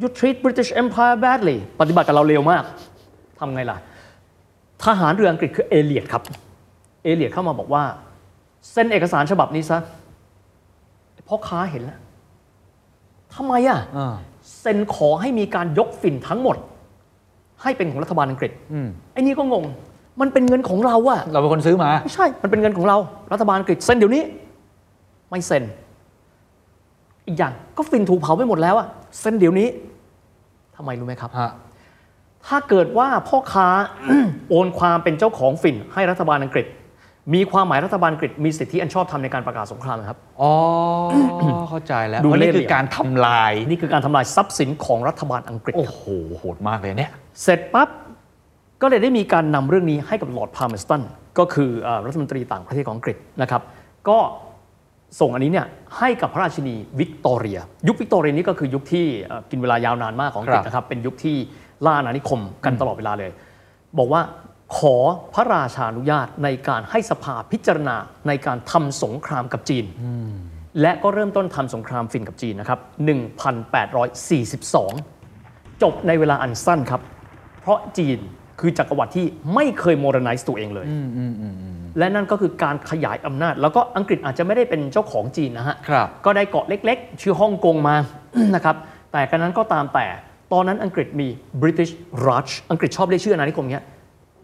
[0.00, 2.62] you treat British Empire badly ปฏิบัติกับเราเร็วมาก
[3.38, 3.76] ทำไงล่ะ
[4.84, 6.22] ทหารเรืออังกฤษคือเอเลียดครับ
[7.04, 7.84] เอเลียดเข้ามาบอกว่า
[8.70, 9.78] เซ็นเอกสารฉบับนี้ซะ
[11.28, 11.98] พ่อค้าเห็นแล้ว
[13.36, 14.14] ทำไมอะอ่า
[14.60, 16.56] เซ็นขอให้มีการยกฝิ่นทั้งหมด
[17.62, 19.64] ให้เป็นของรัฐบาลอังกฤษอืมไอ้นี่ก็งง
[20.20, 22.96] มันเป็นเงินของเราอะเราเป็นคนซื้อมาไม่ใช่ มันเป็นเงินของเรา
[23.32, 24.22] รัฐบาลอังกฤษเซ็นเดี๋ยวนี้
[25.30, 25.62] ไม่เซ็น
[27.26, 28.86] อีกอย่างก็ฟินถูกเผาไปหมดแล้วอะ
[29.20, 29.68] เซ็นเดี๋ยวนี้
[30.76, 31.50] ทำไมรู้ไหมครับฮะ
[32.46, 33.68] ถ้าเกิดว่าพ่อค้า
[34.48, 36.66] โอนความเป็นเจ้าของฝิ่นให้รัฐบาลอังกฤษ
[37.34, 40.52] มีความหมายรัฐบาลอังกฤษมีสิทธิอันชอบธรรมในการประกาศสงครามนะครับ อ๋อ
[41.70, 46.02] เข้าใจแล้วดูเพราะนี่เล่ห์คือเหลี่ยมการทำลาย นี่คือการทำลายทรัพย์สินของรัฐบาลอังกฤษ โอ้โห
[46.38, 47.12] โหดมากเลยเนี่ย
[47.42, 47.88] เสร็จปั๊บ
[48.82, 51.02] ก็เลยได้มีการนำเรื่องนี้ให้กับลอร์ดพาล์เมอร์สตัน
[51.38, 53.62] ก็คือเอ่อรัฐมนตรีต่างประเทศของอังกฤษนะครับ
[54.08, 54.18] ก็
[55.20, 55.66] ส่งอันนี้เนี่ย
[55.98, 57.58] ให้กับพระราชินีวิกตอเรีย
[57.88, 61.36] ยุควิกตอเรียนี้ก็คือยุคที่เอ่อกินเวลายาวนานมากของอังกฤษครับ นะครับ เป็นยุคที่
[61.84, 63.30] ล่าอาณานิคมกันตลอดเวลาเลย
[63.98, 64.20] บอกว่า
[64.76, 64.96] ขอ
[65.34, 67.96] พระราชานุญาตในการให้สภาพิจารณา
[68.28, 69.84] ในการทำสงครามกับจีน
[70.80, 72.80] และก็เริ่มต้นทำสงครามฝิ่นกับจีนนะครับ
[74.46, 77.00] 1842 จบในเวลาอันสั้นครับ
[77.60, 78.18] เพราะจีน
[78.60, 80.86] คือจักรวรรดิที่ไม่เคยโมเด r n ไนซ์ตัวเองเลย
[81.98, 87.96] และนั่นก็คือการขยายอำนาจ แล้วก็อังกฤษอาจจะไม่ได้เป็นเจ้าของจีนนะฮะครับก็ได้เกาะเล็กๆ ชื่อฮ่องกงมา
[88.54, 88.76] นะครับ
[89.12, 90.06] แต่กันนั้นก็ตามแต่
[90.52, 91.28] ตอนนั้นอังกฤษมี
[91.62, 91.92] British
[92.26, 93.84] Raj อังกฤษชอบเรียกชื่ออาณานิคมเนี้ย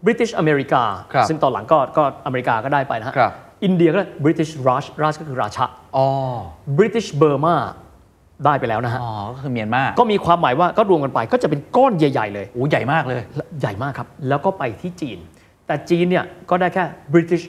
[0.05, 0.81] British America
[1.13, 3.31] ครับซึ่งตอนหลังก็ก็อเมริกาก็ได้ไปนะฮะครับ
[3.63, 5.65] อินเดียก็ British Raj Raj ก็คือราชา
[5.97, 6.07] อ๋อ
[6.77, 7.55] British Burma
[8.45, 15.19] ได้ไปแล้วนะฮะ อ๋อก็คือเมียนมา ก็มีความหมายว่าก็รวมกันไปก็จะเป็นก้อนใหญ่ ๆ เลย โอ้ใหญ่มากเลยและใหญ่มากครับ แล้วก็ไปที่จีน
[15.67, 16.83] แต่จีนเนี่ยก็ได้แค่
[17.13, 17.45] British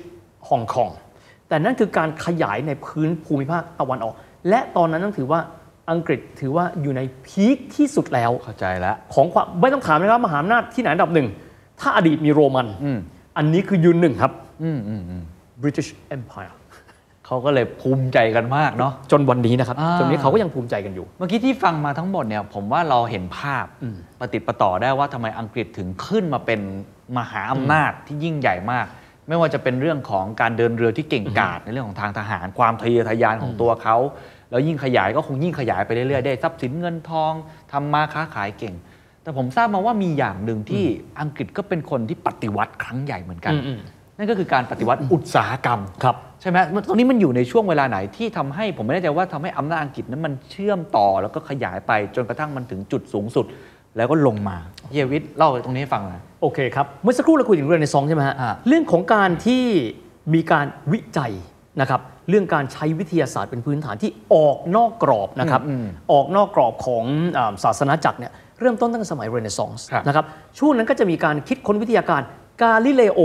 [0.49, 0.93] Hong Kong
[1.49, 4.15] แต่นั่นคือการขยายในพื้นภูมิภาคตะวันออก
[4.49, 5.41] และตอนนั้นต้องถือว่า
[5.91, 11.29] อังกฤษถือว่าอยู่ในพีคที่สุดแล้วเข้าใจแล้ว ของความไม่ต้องถามนะครับมหาอำนาจที่ไหนอันดับหนึ่ง
[11.85, 12.99] ถ้าอดีตมีโรมันอืม
[13.37, 14.33] อันนี้คือยืนหนึ่งครับ
[14.63, 15.23] อืมอืมอืม
[15.63, 16.55] British Empire
[17.27, 23.65] เขาก็เลยภูมิใจกันมากเนาะจนวันนี้นะครับอ่าจนวันนี้เขาก็ยังภูมิใจกันอยู่ เมื่อกี้ที่ฟังมาทั้งหมดเนี่ย ผมว่าเราเห็นภาพ
[24.21, 26.61] ประติดประต่อได้ว่าทำไมอังกฤษถึงขึ้นมาเป็น
[27.19, 28.87] มหาอำนาจที่ยิ่งใหญ่มาก
[29.29, 33.97] ไม่ว่าจะเป็นเรื่องของการเดินเรือที่เก่งกาจในเรื่องของทางทหารความทะเยอทะยานของตัวเขา
[34.51, 37.33] แล้วยิ่งขยายก็คงยิ่งขยายไปเรื่อยๆได้ทรัพย์สินเงินทอง
[37.73, 38.75] ทำมาค้าขายเก่ง
[39.25, 40.85] แต่ผมทราบมาว่ามีอย่างหนึ่งที่
[41.21, 43.81] อังกฤษก็เป็นคนที่ปฏิวัติครั้งใหญ่เหมือนกันอืม
[44.19, 53.47] นั่นก็คือการปฏิวัติอุตสาหกรรมครับใช่ไหมมันตรงนี้มันอยู่ในช่วงเวลาไหนที่ทำให้ผมไม่แน่ใจว่าทำให้อำนาจอังกฤษนั้นมันเชื่อมต่อแล้วก็ขยายไปจนกระทั่งมันถึงจุดสูงสุด
[53.97, 54.57] แล้วก็ลงมา
[54.91, 59.65] เฮียวิทย์เล่าตรงนี้ให้ฟังหน่อยโอเคครับเมื่อสักครู่เราคุยถึงเรื่องเรเนซองส์ใช่ไหมฮะอ่าเรื่องของการที่
[60.35, 61.33] มีการวิจัย
[61.81, 65.63] นะครับเรื่องการใช้วิทยาศาสตร์เป็นพื้นฐานที่ออกนอกกรอบนะครับ
[66.13, 67.05] ออกนอกกรอบของ
[67.39, 70.25] อาศาสนาจักรเนี่ย เริ่มต้นตั้งแต่สมัยเรเนซองส์ครับนะครับ
[70.59, 72.23] ช่วงนั้นก็จะมีการคิดค้นวิทยาการ
[72.63, 73.21] กาลิเลโอ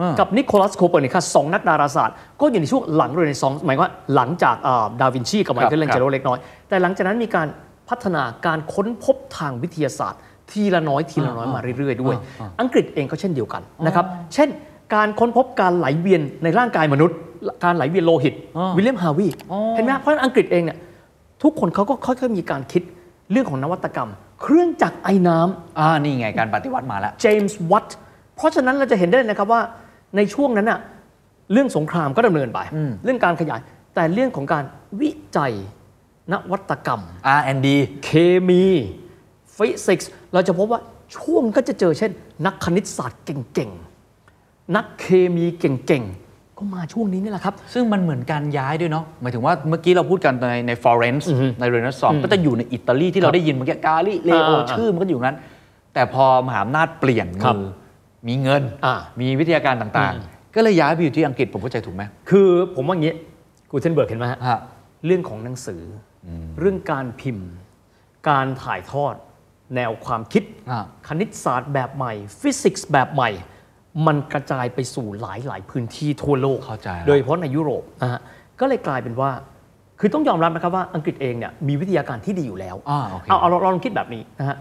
[0.00, 7.46] อ่ากักับนิโคลัสโคเปอร์นิคัสสองนักดาราศาสตร์ ก็อยู่ในช่วงหลังเรเนซองส์หมายว่าหลังจากอ่าดาวินชีกับไมเคิลแองเจโลเล็กน้อย แต่หลังจากนั้นมีการ
[7.88, 10.20] พัฒนาการค้นพบทางวิทยาศาสตร์
[10.50, 12.16] ทีละน้อยทีละน้อยมาเรื่อยๆด้วย
[12.60, 14.48] อังกฤษเองก็เช่นเดียวกันนะครับเช่น
[14.94, 17.16] การค้นพบการไหลเวียนในร่างกายมนุษย์
[17.64, 20.78] การไหลเวียนโลหิตอ๋อวิลเลียมฮาวีอ๋อเห็นไหมเพราะฉะนั้นอังกฤษเองเนี่ย
[21.42, 22.82] ทุกคนเขาก็ค่อยๆมีการคิด
[23.32, 24.10] เรื่องของนวัตกรรม
[24.44, 27.96] เครื่องจักรไอ้น้ำอ่านี่ไงการปฏิวัติมาแล้วเจมส์วัตต์
[28.36, 29.60] เพราะฉะนั้นเราจะเห็นได้เลยนะครับว่า
[30.16, 30.80] ในช่วงนั้นน่ะ
[31.52, 32.58] เรื่องสงครามก็ดำเนินไป
[33.04, 33.60] เรื่องการขยาย
[33.94, 34.64] แต่เรื่องของการ
[35.00, 35.52] วิจัย
[36.32, 37.00] นวัตกรรม
[37.38, 37.68] R&D
[38.04, 38.10] เค
[38.48, 38.64] มี
[39.56, 40.80] ฟิสิกส์เราจะพบว่า
[41.16, 42.10] ช่วงก็จะเจอเช่น
[42.46, 46.23] นักคณิตศาสตร์เก่งๆ นักเคมีเก่งๆ
[46.58, 51.28] ก็มาช่วงนี้นี่แหละครับ ซึ่งมันเหมือนการย้ายด้วยเนาะหมายถึงว่าเมื่อกี้เราพูดกันในในฟลอเรนซ์
[51.60, 55.38] ในเรเนซองส์ก็จะอยู่ในอิตาลีที่เราได้ยินเมื่อกี้กาลิเลโออ่าชื่อมันก็อยู่นั้น
[55.94, 57.66] แต่พอมหาอำนาจเปลี่ยนครับมือ
[58.28, 63.14] มีเงินอ่ามีวิทยาการต่างๆ ก็เลยย้ายไปอยู่ที่อังกฤษผมเข้าใจถูกไหมคือผมว่าอย่างนี้
[63.70, 64.58] กูเทนเบิร์กเห็นไหมฮะฮะ
[65.06, 65.82] เรื่องของหนังสือ
[66.26, 66.28] อ
[66.60, 67.50] เรื่องการพิมพ์
[68.28, 69.14] การถ่ายทอด
[69.76, 73.30] แนวความคิดอ่าคณิตศาสตร์แบบใหม่ ฟิสิกส์แบบใหม่
[74.06, 78.20] มันกระจายไปสู่หลายหลายๆพื้นที่ทั่วโลก เข้าใจแล้วโดยเฉพาะในยุโรปนะฮะ
[78.60, 79.30] ก็เลยกลายเป็นว่า
[80.00, 84.56] คือต้องยอมรับนะครับว่าอังกฤษเองเนี่ยมีวิทยาการที่ดีอยู่แล้ว อ่าโอเค เอาเอาเราเราลองคิดแบบนี้นะฮะ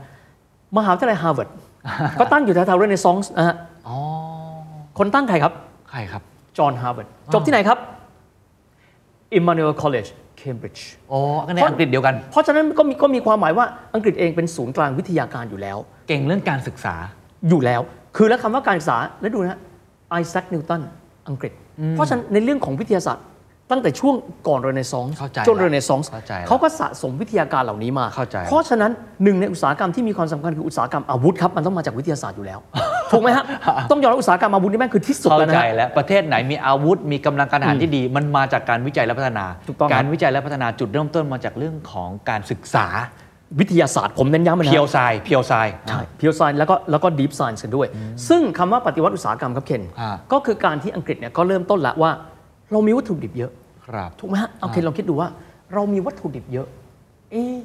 [0.78, 1.50] มหาวิทยาลัยฮาร์วาร์ด
[2.20, 3.56] ก็ตั้งอยู่แถวๆเรเนซองส์นะฮะ
[3.88, 3.98] อ๋อ
[4.98, 5.54] คนตั้งใครครับ
[5.92, 6.22] ใครครับ
[6.58, 7.78] จอห์นฮาร์วาร์ด จบที่ไหนครับ
[9.38, 10.10] Emmanuel College
[10.42, 10.82] Cambridge
[11.12, 13.66] อ๋อก็ในอังกฤษเดียวกัน เพราะฉะนั้นก็มีก็มีความหมายว่า
[13.96, 15.78] อังกฤษเองเป็นศูนย์กลางวิทยาการอยู่แล้ว
[16.08, 16.96] เก่งเรื่องการศึกษา
[17.50, 17.82] อยู่แล้ว
[18.16, 19.60] คือแล้วคำว่าการศึกษาแล้วดูนะ
[20.10, 20.82] ไอแซคนิวตัน
[21.28, 21.52] อังกฤษ
[21.92, 23.26] เพราะฉะนั้นในเรื่องของวิทยาศาสตร์
[23.72, 24.16] ตั้งแต่ช่วง
[24.48, 28.92] ก่อนเรเนซองส์เข้าใจจนเรเนซองส์เข้าใจแล้วเขาก็สะสมวิทยาการเหล่านี้มาเข้าใจเพราะฉะนั้น
[29.24, 32.60] หนึ่งในอุตสาหกรรมที่มีความสำคัญคืออุตสาหกรรมอาวุธครับมันต้องมาจากวิทยาศาสตร์อยู่แล้ว
[33.12, 33.46] ถูกไหมฮะ
[33.92, 42.88] ต้องยอมรับอุตสาหกรรมอาวุธนี่แม่งคือที่สุดเข้าแล้วนะใจฮะแล้วประเทศไหนมีอาวุธมีกำลังการทหารที่ดี มันมาจากการวิจัยและพัฒนาถูกต้องครับการวิจัยและพัฒนาจุดเริ่มต้นมาจากเรื่องของการศึกษา
[43.60, 47.88] วิทยาศาสตร์ผมเน้นย้ำมันนะเพียวทรายเพียวทรายใช่พิวไซน์แล้วก็แล้วก็ดีฟไซน์กันด้วย
[48.30, 52.12] ซึ่งคำว่าปฏิวัติอุตสาหกรรมครับเคนอ่าก็คือการที่อังกฤษเนี่ยก็เริ่มต้นละว่า
[52.72, 53.52] เรามีวัตถุดิบเยอะ
[53.86, 55.28] ครับถูกไหมฮะเอาเคนลองคิดดูว่า
[55.74, 56.68] เรามีวัตถุดิบเยอะ
[57.32, 57.56] เอ๊ะ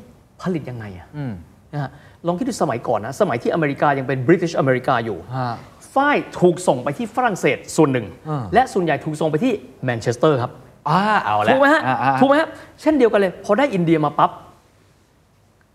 [0.43, 1.33] ผลิตยังไงอะอืม
[1.73, 1.91] นะฮะ
[2.27, 5.51] ลองคิดดูสมัยก่อนนะ สมัยที่อเมริกายังเป็นบริ t ิชอเมริกาอยู่ฮะ
[5.95, 9.53] ฝ้ายถูกส่งไปที่ฝรั่งเศสส่วนหนึ่งอ่าและส่วนใหญ่ถูกส่งไปที่
[9.85, 10.51] แมนเชสเตอร์ครับ
[10.89, 12.49] อ่าเอาแล้วถูกไหมฮะอ่าอ่าถูกไหมฮะ
[12.81, 14.31] เช่นเดียวกันเลย พอได้อินเดียมาปั๊บ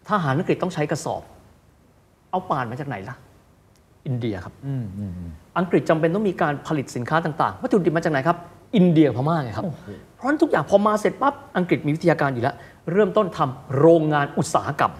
[0.10, 1.22] ทหารอังกฤษต้องใช้กระสอบ
[2.30, 3.16] เอาป่านมาจากไหนล่ะ
[4.06, 8.38] อินเดียครับอืมอืมอืมอังกฤษจำเป็นต้องมีการผลิตสินค้าต่างๆวัตถุดิบมาจากไหนครับ
[8.76, 9.66] อินเดียกับพม่าไงครับ
[10.16, 12.56] เพราะฉะนั้นทุกอย่างพอมาเสร็จปั๊บอังกฤษมีวิทยาการอยู่แล้ว
[12.92, 14.94] เริ่มต้นทำโรงงานอุตสาหกรรม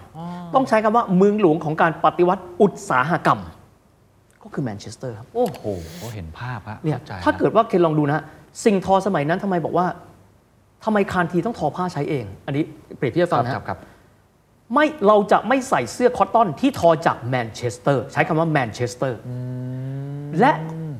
[0.56, 3.40] ต้องใช้คำว่าเมืองหลวงของการปฏิวัติอุตสาหกรรม
[4.44, 5.64] ก็คือแมนเชสเตอร์ครับโอ้โห
[6.16, 8.24] เห็นภาพฮะเนี่ยเข้าใจถ้าเกิดว่าเคนลองดูนะฮะ
[8.66, 9.86] สิ่งทอสมัยนั้นทำไมบอกว่า
[10.86, 12.64] ทำไมคานธีต้องทอผ้าใช้เอง อันนี้
[12.98, 13.80] เปรียบเทียบคฟัรังบนะครับครับ
[14.74, 19.20] ไม่เราจะไม่ใส่เสื้อ cotton ที่ทอจากแมนเชสเตอร์ใช้คำว่าแมนเชสเตอร์
[20.40, 20.52] และ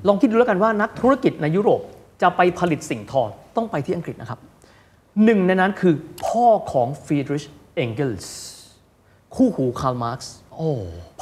[0.08, 1.82] ลองคิดดูแล้วกันว่านักธุรกิจในยุโรป
[2.22, 3.22] จะไปผลิตสิ่งทอ
[3.56, 4.40] ต้องไปที่อังกฤษนะครับ
[5.24, 5.94] หนึ่งในนั้นคือ
[6.26, 7.44] พ่อของฟรีดริช
[7.76, 8.34] เองเกลส์
[9.36, 10.72] คู่หูคาร์ลมาร์กซ์โอ้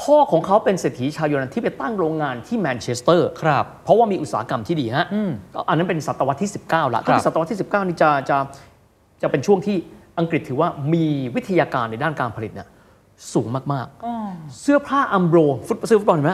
[0.02, 5.06] พ่อของเขาเป็นเศรษฐีชาวเยอรมันที่ไปตั้งโรงงานที่แมนเชสเตอร์ครับเพราะว่ามีอุตสาหกรรมที่ดีฮะ
[5.54, 8.38] ก็อันนั้นเป็นศตวรรษที่ 19 ละครัก็คือศตวรรษที่ 19 นี่จะจะ
[9.22, 9.78] จะเป็นช่วงที่
[10.22, 11.06] อังกฤษถือว่ามี
[11.36, 12.68] วิทยาการในด้านการผลิตเนี่ย
[13.34, 16.34] สูงมากๆ เสื้อผ้า Umbro ฟุตเสื้อฟุตบอลเห็นไหม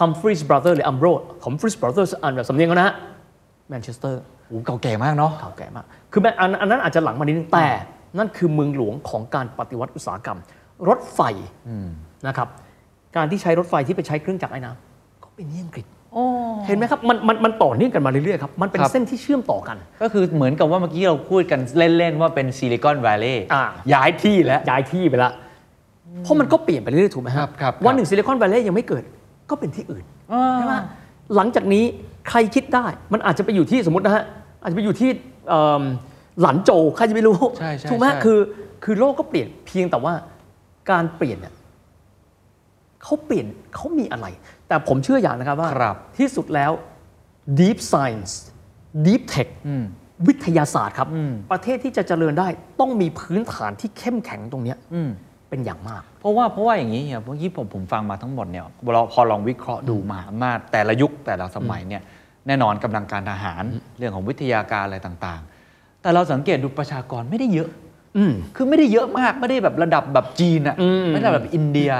[0.00, 1.06] ฮัมฟรีสบราเ h อร์หรืออัมโบร
[1.44, 2.94] ฮัมฟรีสบราเ h อร์อ่านแบบสำเนียงเขานะฮะ
[3.68, 7.68] แมนเชสเตอร์โหเก่าแก่มากเนาะเก่าแก่มาก คือแม้อันอันนั้นอาจจะหลังมานิดนึงแต่
[8.18, 10.38] นั่นคือเมืองหลวงของการปฏิวัติอุตสาหกรรม
[10.88, 11.20] รถไฟ
[12.26, 12.48] นะครับ
[13.16, 15.86] การที่ใช้รถไฟที่ไปใช้เครื่องจักรไอ้น้ำก็เป็นที่อังกฤษ
[16.66, 21.60] เห็นไหมครับมันมันมันต่อเนื่องกันมาเรื่อยๆครับ มันเป็นครับ เส้นที่เชื่อมต่อกัน ก็คือเหมือนกับว่าเมื่อกี้เราพูดกัน
[21.98, 25.32] เล่น ๆ ว่าเป็นซิลิคอน v วล l ์อ่า ย้ายที่แล้ว ย้ายที่ไปละ
[26.22, 29.02] เพราะมันก็เปลี่ยนไปเรื่อยๆถูกไหมครับครับ วันหนึ่งซิลิคอน v วล l ์ยังไม่เกิด
[29.50, 30.04] ก็เป็นที่อื่น
[30.54, 30.74] ใช่ไหม
[31.36, 31.84] หลังจากนี้
[32.28, 34.24] ใครคิดได้มันอาจจะไปอยู่ที่สมมตินะฮะ
[34.62, 35.10] อาจจะไปอยู่ที่
[35.48, 35.82] เอิ่ม
[36.40, 38.38] หลันโจวใครจะไม่รู้ใช่ใช่ถูกไหมใช่ คือ
[38.84, 40.14] คือโลกก็เปลี่ยนเพียงแต่ว่า
[40.90, 41.54] การเปลี่ยนเนี่ย
[43.02, 44.26] เขาเปลี่ยนเขามีอะไร
[44.70, 46.72] แต่ผมเชื่ออย่างนะครับว่าครับที่สุดแล้ว
[47.60, 48.32] deep science
[49.06, 49.48] deep tech
[50.26, 51.08] วิทยาศาสตร์ครับ
[51.52, 52.48] ประเทศที่จะเจริญได้
[52.80, 54.78] ต้องมีพื้นฐานที่เข้มแข็งตรงเนี้ย
[55.48, 62.02] เป็นอย่างมาก เพราะว่าเพราะว่าอย่างนี้เนี่ยเมื่อกี้ผมผมฟังมาทั้งหมดเนี่ยเราพอลองวิเคราะห์ดูมหาอำนาจแต่ละยุคแต่ละสมัยเนี่ย
[62.46, 63.62] แน่นอนกำลังการทหาร
[63.98, 67.68] เรื่องของวิทยาการอะไรต่างๆ แต่เราสังเกตดูประชากรไม่ได้เยอะ
[68.16, 71.90] อืมคือไม่ได้เยอะมากไม่ได้แบบระดับแบบจีนอะอืมไม่ได้แบบอินเดีย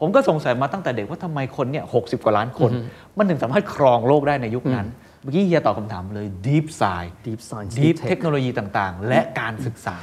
[0.00, 2.70] ผมก็สงสัยมาตั้งแต่เด็กว่าทำไมคนเนี่ยหกกว่าล้านคน
[3.18, 4.86] มันถึงสามารถครองโลกได้ในยุคนั้น
[5.22, 9.96] เมื่อกี้เฮียตอบคำถามเลย deep science deep science deep tech เทคโนโลยีต่างๆ และการศึกษา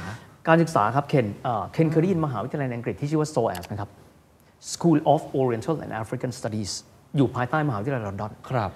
[0.48, 3.90] การศึกษาครับเคนเอ่อเคนเคยได้ยินมหาวิทยาลัยในอังกฤษที่ชื่อว่า SOAS นะครับ
[4.72, 6.72] School of Oriental and African Studies
[7.16, 8.70] อยู่ภายใต้มหาวิทยาลัยลอนดอนครับ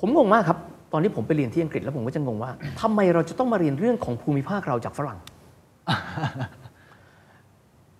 [0.00, 0.58] ผมงงมากครับ
[0.92, 2.50] ตอนที่ผมไปเรียนที่อังกฤษแล้วผมก็จะงงว่า
[2.80, 5.18] ทำไมเราจะต้องมาเรียนเรื่องของภูมิภาคเราจากฝรั่ง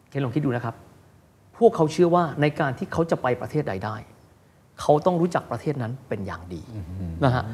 [0.09, 0.75] เคนลองคิดดูนะครับ
[1.59, 3.97] พวกเขาเชื่อว่าในการที่เขาจะไปประเทศใดได้
[4.81, 6.63] เขาต้องรู้จักประเทศนั้นเป็นอย่างดี
[7.25, 7.45] นะฮะ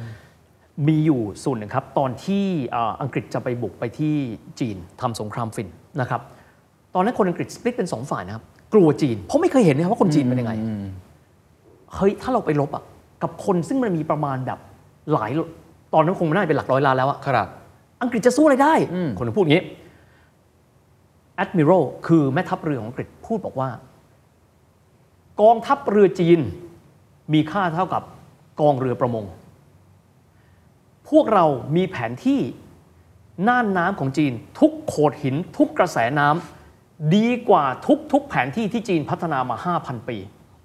[0.88, 2.44] มีอยู่ส่วนหนึ่งครับ ตอนที่
[2.74, 4.14] อ่าอังกฤษจะไปบุกไปที่
[4.60, 5.68] จีนทำสงครามฟิน
[6.00, 6.20] นะครับ
[6.94, 8.44] ตอนนั้นคนอังกฤษสปลิตเป็นสองฝ่ายนะครับ
[8.74, 10.52] กลัวจีน เพราะไม่เคยเห็นนะครับว่าคนจีนเป็นยังไง
[11.94, 12.84] เฮ้ยถ้าเราไปลบอะ
[13.22, 14.58] กับคนซึ่งมันมีประมาณแบบ
[15.12, 15.30] หลาย
[15.94, 17.48] ตอนนั้นคงไม่น่าจะเป็นหลักร้อยล้านแล้วอะครับ
[18.02, 18.74] อังกฤษจะสู้อะไรได้
[19.18, 19.64] คนถึงพูดอย่างนี้
[21.42, 23.68] Admiral คือแม่ทัพเรือของอังกฤษพูดบอกว่า
[25.42, 26.40] กองทัพเรือจีน
[27.32, 28.02] มีค่าเท่ากับ
[28.60, 29.24] กองเรือประมง
[31.10, 31.44] พวกเรา
[31.76, 32.40] มีแผนที่
[33.48, 40.16] น่านน้ำของจีน ทุกโขดหิน ทุกกระแสน้ำดีกว่าทุกทุกแผนที่ที่จีนพัฒนามา 5,000 ปี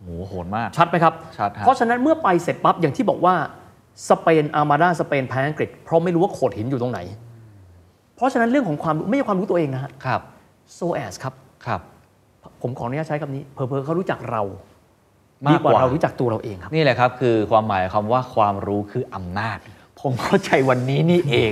[0.01, 3.35] โหโหดมาก ชัดไหมครับ ชัดฮะเพราะฉะนั้นเมื่อไปเสร็จปั๊บอย่างที่บอกว่า
[4.09, 6.99] สเปนอาร์มาดาสเปนแพ้อังกฤษเพราะไม่รู้ว่าโขดหินอยู่ตรงไหน
[8.15, 10.21] เพราะฉะนั้นเรื่องของความรู้ไม่ใช่ความรู้ตัวเองนะฮะครับ
[10.73, 11.33] โซแอสครับ
[11.65, 11.81] ครับ
[12.61, 14.41] ผมขออนุญาตใช้คำนี้ เพอเพอๆเขารู้จักเรา
[15.47, 19.57] มากดีกว่ากว่าเรารู้จักตัวเราเองครับ นี่แหละครับ คือความหมายคำว่าความรู้คืออำนาจ
[20.01, 21.51] ผมเข้าใจวันนี้นี่เอง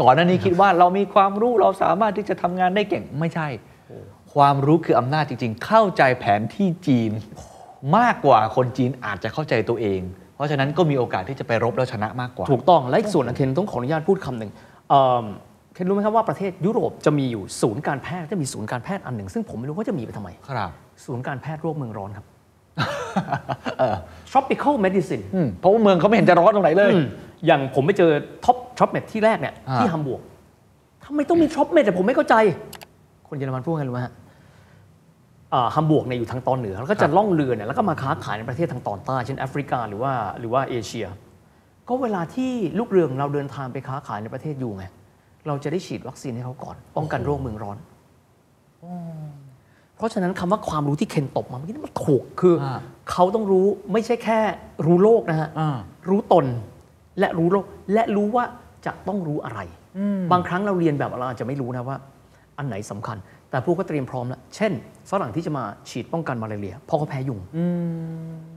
[0.00, 3.48] ก่อนหน้านี้คิดว่าเรามีความรู้เราสามารถที่จะทำงานได้เก่งไม่ใช่
[4.34, 7.10] ความรู้คืออำนาจจริง ๆ เข้าใจแผนที่จีน
[7.96, 10.00] มากกว่าคนจีนอาจจะเข้าใจตัวเอง
[10.34, 14.50] เพราะฉะนั้นก็มีโอกาสที่จะไปรบแล้วชนะมากกว่า ถูกต้องและอีกส่วนหนึ่งเคนต้องขออนุญาตพูดคำหนึ่ง
[15.74, 20.70] เอิ่มเคนรู้ไหมครับว่าประเทศยุโรปจะมีอยู่ศูนย์การแพทย์จะมีศูนย์การแพทย์อันหนึ่ง ซึ่งผมไม่รู้ว่าจะมีไปทำไม ครับ
[21.04, 22.26] ศูนย์การแพทย์โรคเมืองร้อนครับ
[24.30, 27.06] tropical medicine อืมเพราะว่าเมืองเขาไม่เห็นจะร้อนตรงไหนเลยอืม
[27.46, 28.10] อย่างผมไปเจอ
[28.44, 30.22] Trop Trop Med ที่แรกเนี่ยอ่าที่ฮัมบวร์ก
[31.04, 32.34] ทำไมต้องมี Trop Med แต่ผมไม่เข้าใจ
[33.28, 34.12] คนเยอรมันพูดไงรู้ไหมฮะ
[35.74, 41.06] ฮัมบูร์กเนี่ยอยู่ทางตอนเหนือ แล้วก็จะล่องเรือเนี่ยแล้วก็มาค้าขายในประเทศทางตอนใต้เช่นแอฟริกาหรือว่าหรือว่าเอเชีย
[41.88, 44.86] ก็เวลาที่ลูกเรือของเราเดินทางไปค้าขายในประเทศอยู่ไง
[45.46, 47.76] เราจะได้ฉีดวัคซีนให้เขาก่อน ป้องกันโรคเมืองร้อน
[49.96, 52.80] เพราะฉะนั้นคำว่าความรู้ที่เคนตบมาเมื่อกี้นี่มันถูกคืออา
[53.10, 54.40] เขาต้องรู้ไม่ใช่แค่
[54.86, 56.46] รู้โลกนะฮะอ่ารู้ตน
[57.18, 57.64] และรู้โลก
[57.94, 58.44] และรู้ว่า
[58.86, 59.60] จะต้องรู้อะไร
[60.32, 61.96] บางครั้งเราเลียนแบบเราอาจจะไม่รู้นะว่า
[62.58, 63.16] อันไหนสำคัญ
[63.50, 64.72] แต่พวกก็เตรียมพร้อมแล้ว เช่น
[65.10, 67.40] ฝรั่งที่จะมาฉีดป้องกันมาลาเรียเพราะเขาแพ้ยุง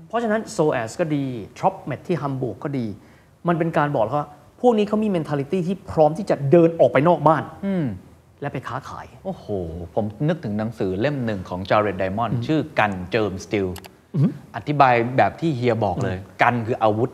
[0.08, 1.24] เพราะฉะนั้น SOAS ก็ดี
[1.58, 2.86] Trop Med ที่ฮัมบูร์กก็ดี
[3.48, 4.28] มันเป็นการบอกแล้วว่า
[4.62, 7.86] พวกนี้เขามี mentality ที่พร้อมที่จะเดินออกไปนอกบ้าน อืม
[8.42, 9.46] และไปค้าขาย โอ้โห
[9.96, 13.68] ผมนึกถึงหนังสือเล่มหนึ่งของ Jared Diamond ชื่อ Guns Germs Steel
[14.56, 17.10] อธิบายแบบที่เฮียบอกเลย Guns คืออาวุธ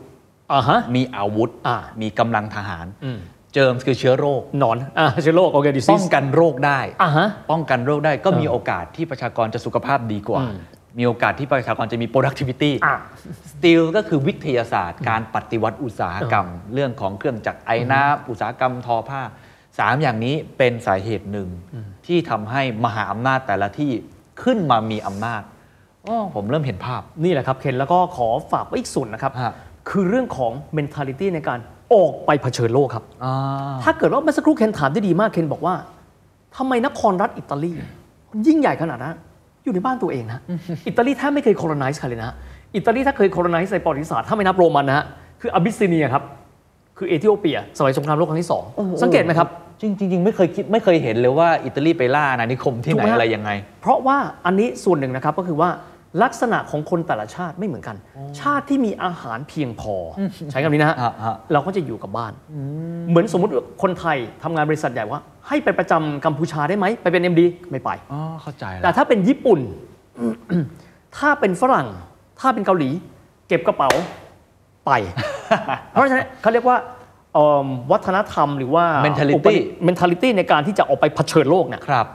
[0.52, 3.18] อ่าฮะ มีอาวุธ อ่ามีกำลังทหาร อืม
[3.54, 10.54] เจิมคือเชื้อโรค หนอน อ่าเชื้อโรคโอเคดิซิป้องกันโรคได้ อ่าฮะ ป้องกันโรคได้ก็เออมีโอกาสที่ประชากรจะสุขภาพดีกว่า อืม
[10.98, 12.96] มีโอกาสที่ประชากรจะมี productivity อ่า
[13.52, 19.22] steel ก็คือวิทยาศาสตร์ การปฏิวัติอุตสาหกรรม เรื่องของเครื่องจักรไอ้น้ำอุตสาหกรรมทอผ้า
[19.78, 21.48] สามอย่างนี้เป็นสาเหตุหนึ่ง
[22.06, 23.90] ที่ทำให้มหาอำนาจแต่ละที่
[24.42, 25.42] ขึ้นมามีอำนาจ
[26.06, 29.52] อ้อผมเริ่มเห็นภาพ นี่แหละครับเคนแล้วก็ขอฝากไว้อีกส่วนนะครับ ฮะ
[29.88, 31.58] คือเรื่องของ mentality ในการ
[31.94, 33.34] ออกไปเผชิญโลกครับ อ่า
[33.84, 35.74] ถ้าเกิดว่าเมื่อสักครู่เคนถามได้ดีมากเคนบอกว่า
[36.56, 37.72] ทำไมนครรัฐอิตาลี
[38.46, 39.16] ยิ่งใหญ่ขนาดนั้น
[39.64, 40.40] อยู่ในบ้านตัวเองนะ
[40.86, 42.34] อิตาลีแทบไม่เคย colonize ใครเลยนะ
[42.76, 45.04] อิตาลีถ้าเคย colonize ในประวัติศาสตร์ถ้าไม่นับโรมันนะฮะ
[45.40, 46.22] คืออบิสซิเนียครับ
[46.98, 48.64] คือเอธิโอเปีย สมัยสงครามโลกครั้งที่สอง
[49.02, 49.48] สังเกตไหมครับ
[49.80, 53.50] จริงๆจริงๆไม่เคยคิดไม่เคยเห็นเลยว่าอิตาลีไปล่าอาณานิคมที่ไหนถูกไหมฮะอะไรยังไง
[53.80, 54.16] เพราะว่า
[54.46, 55.68] อันนี้ส่วนหนึ่งนะครับก็คือว่า
[56.22, 57.96] ลักษณะของคนแต่ละชาติไม่เหมือนกัน
[58.40, 60.20] ชาติที่มีอาหารเพียงพออ
[60.50, 62.32] ใช้คำนี้นะฮะฮะฮะเราก็จะอยู่กับบ้าน
[63.08, 69.60] เหมือนสมมุติคนไทยทำงานบริษัทใหญ่ว่า ให้ไปประจำกัมพูชาได้ไหมไปเป็น MD ไม่ไปอ๋อเข้าใจแต่แล้วถ้าเป็นญี่ปุ่น
[71.18, 71.86] ถ้าเป็นฝรั่ง
[72.40, 72.90] ถ้าเป็นเกาหลี
[73.48, 73.90] เก็บกระเป๋า
[74.86, 74.90] ไป
[75.90, 76.76] เพราะฉะนั้นเขาเรียกว่า
[77.34, 82.06] เอิ่มวัฒนธรรมหรือว่า Mentality อุปนิ mentality ในการที่จะออกไปเผชิญโลกเนี่ยครับ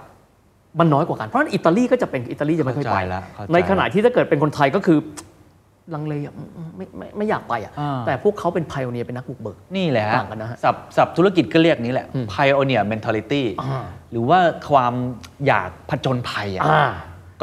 [0.79, 4.99] มันน้อยกว่ากัน เพราะฉะนั้นอิตาลีก็จะเป็นอิตาลีจะไม่ค่อยไปเข้าใจแล้วเข้าใจในขณะที่ถ้าเกิดเป็นคนไทยก็คือ
[5.95, 6.35] ลังเลอะ
[6.77, 14.39] ไม่ไม่ไม่อยากไปอะอ่าแต่พวกเขาเป็นไพโอเนียเป็นนักบุกเบิก นี่แหละฮะต่างกันนะฮะศัพท์ศัพท์ธุรกิจก็เรียกนี้แหละ pioneer mentality อ่าหรือว่า
[14.69, 14.93] ความ
[15.47, 16.89] อยากผจญภัยอะอ่า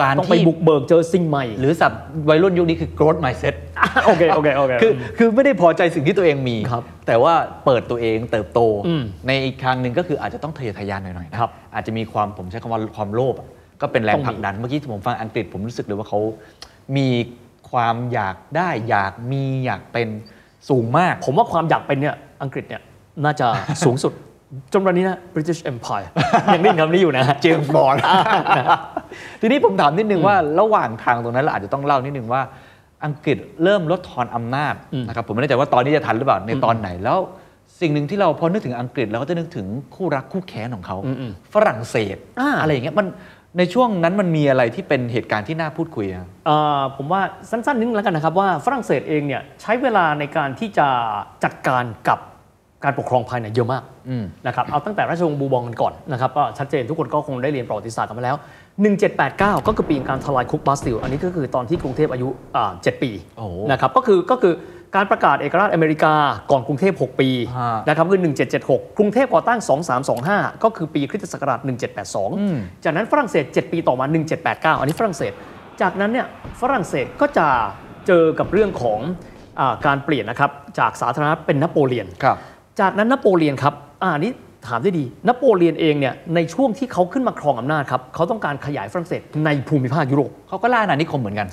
[0.01, 3.55] การต้องไปที่บุกเบิกเจอสิ่งใหม่ หรือศัพท์วัยรุ่นยุคนี้คือ growth mindset
[4.07, 7.35] โอเคโอเคโอเคคือคือไม่ได้พอใจสิ่งที่ตัวเองมีครับ แต่ว่า
[7.65, 13.49] เปิดตัวเองเติบโตอืมในอีกทางหนึ่งก็คืออาจจะต้องทะเยอทะยานหน่อยๆนะครับอาจจะมีความผมใช้คำว่าความโลภอะ
[13.81, 16.21] ก็เป็นแรงต้องมีผลักดันเมื่อกี้ที่ผมฟังอังกฤษผมรู้สึกเลยว่าเขา
[16.97, 17.09] มี
[17.71, 20.09] ความอยากได้อยากมีอยากเป็น
[20.69, 22.83] สูงมาก ผมว่าความอยากเป็นเนี่ยอังกฤษเนี่ย
[23.25, 23.47] น่าจะ
[23.85, 24.13] สูงสุด
[24.73, 26.09] จนวันนี้นะ British Empire
[26.55, 27.97] ยังได้ยินคำนี้อยู่นะ เจมส์บอล
[29.41, 32.43] ทีนี้ผมถามนิดนึงว่าระหว่างทางตรงนั้นเราอาจจะต้องเล่านิดนึงว่า
[33.07, 34.75] อังกฤษเริ่มลดทอนอำนาจ
[35.09, 37.19] นะครับผมไม่แน่ใจว่าตอนนี้จะทันหรือเปล่าในตอนไหนแล้ว
[37.81, 40.97] สิ่งหนึ่งที่เราพอนึกถึงอังกฤษเราก็จะนึกถึงคู่รักคู่แค้นของเขา
[41.55, 43.07] ฝรั่งเศสอ่าอะไรอย่างเงี้ยมัน
[43.59, 47.21] ในช่วงนั้นมันมีอะไรที่เป็นเหตุการณ์ที่น่าพูดคุยอะเอ่อผมว่า
[47.51, 50.89] สั้นๆนิดนึงแล้วกันนะครับว่าฝรั่งเศสเองเนี่ยใช้เวลาในการที่จะ
[51.45, 52.19] จัดการกับ
[52.85, 58.37] การปกครองภายในเยอะมากอืมนะครับเอาตั้งแต่ราชวงศ์บูบองกันก่อนนะครับก็ชัดเจนทุกคนก็คงได้เรียนประวัติศาสตร์กันมาแล้ว
[58.85, 64.55] 1789 ก็คือปีแห่งการทลายคุกบาสติล อันนี้ก็คือตอนที่กรุงเทพอายุอ่า7ปีโอ้โหนะครับก็คือก็คือ
[64.97, 66.15] การประกาศเอกราชอเมริกา
[66.51, 67.29] ก่อนกรุงเทพ 6 ปี
[67.59, 68.21] ฮะนะครับคือ
[68.59, 69.59] 1776 กรุงเทพก่อตั้ง
[70.13, 71.61] 2325 ก็คือปีคริสตศักราช
[72.23, 74.05] 1782 จากนั้นฝรั่งเศส 7 ปีต่อมา
[74.43, 75.33] 1789 อันนี้ฝรั่งเศส
[75.83, 76.27] จากนั้นเนี่ย
[76.61, 77.49] ฝรั่งเศสก็จะ
[78.07, 79.01] เจอกับเรื่องของ
[79.61, 82.37] อาการเปลี่ยนนะครับจากสาธารณรัฐเป็นนโปเลียนครับ
[82.81, 84.33] จากนั้นนโปเลียนครับอ่านี่
[84.69, 91.49] ถามได้ดีนโปเลียนเองเนี่ยในช่วงที่เขาขึ้นมาครองอำนาจครับเขาต้องการขยายฝรั่งเศสในภูมิภาคยุโรปเขาก็ล่าอาณานิคมเหมือนกัน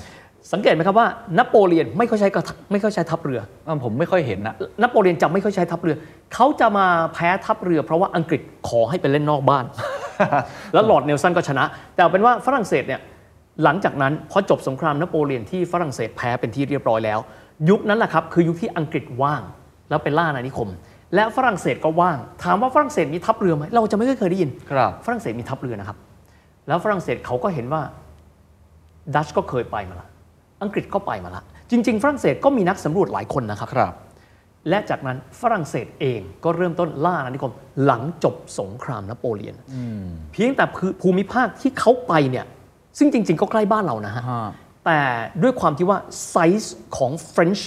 [0.52, 1.08] สังเกตไหมครับว่า
[1.38, 5.96] นโปเลียนไม่ค่อยใช้กระทะไม่ค่อยใช้ทัพเรืออ่าผมไม่ค่อยเห็นนะนโปเลียนจะไม่ค่อยใช้ทัพเรือ
[6.34, 9.64] เขาจะมาแพ้ทัพเรือ เพราะว่าอังกฤษขอให้ไปเล่นนอกบ้าน
[10.74, 11.64] แล้วลอร์ดเนลสันก็ชนะ
[11.94, 13.00] แต่เอาเป็นว่าฝรั่งเศสเนี่ย
[13.64, 17.18] หลังจากนั้นพอจบสงครามนโปเลียนที่ฝรั่งเศสแพ้เป็นที่เรียบร้อยแล้ว
[17.70, 19.42] ยุคนั้นแหละครับคือยุคที่อังกฤษว่าง
[19.88, 20.68] แล้วเป็นล่าอาณานิคม
[21.14, 25.98] และฝรั่งเศสก็ว่าง ถามว่าฝรั่งเศสมีทัพเรือไหมเราจะไม่เคยได้ยินครับฝรั่งเศสมีทัพเรือนะครับ
[26.68, 27.82] แล้วฝรั่งเศสเขาก็เห็นว่า
[29.14, 30.08] ดัชก็เคยไปมาละ
[30.62, 33.94] อังกฤษก็ไปมาละจริง ๆ ฝรั่งเศสก็มีนักสำรวจหลายคนนะครับครับ
[34.68, 37.52] และจากนั้นฝรั่งเศสเองก็เริ่มต้นล่าอาณานิคม
[37.84, 39.56] หลังจบสงครามนโปเลียน
[40.32, 42.46] เพียงแต่ภูภูมิภาคที่เขาไปเนี่ย
[42.98, 44.50] ซึ่งจริง ๆ ก็ใกล้บ้านเรานะฮะฮะ
[44.86, 45.00] แต่
[45.42, 45.98] ด้วยความที่ว่า
[46.30, 47.62] ไซส์ของ French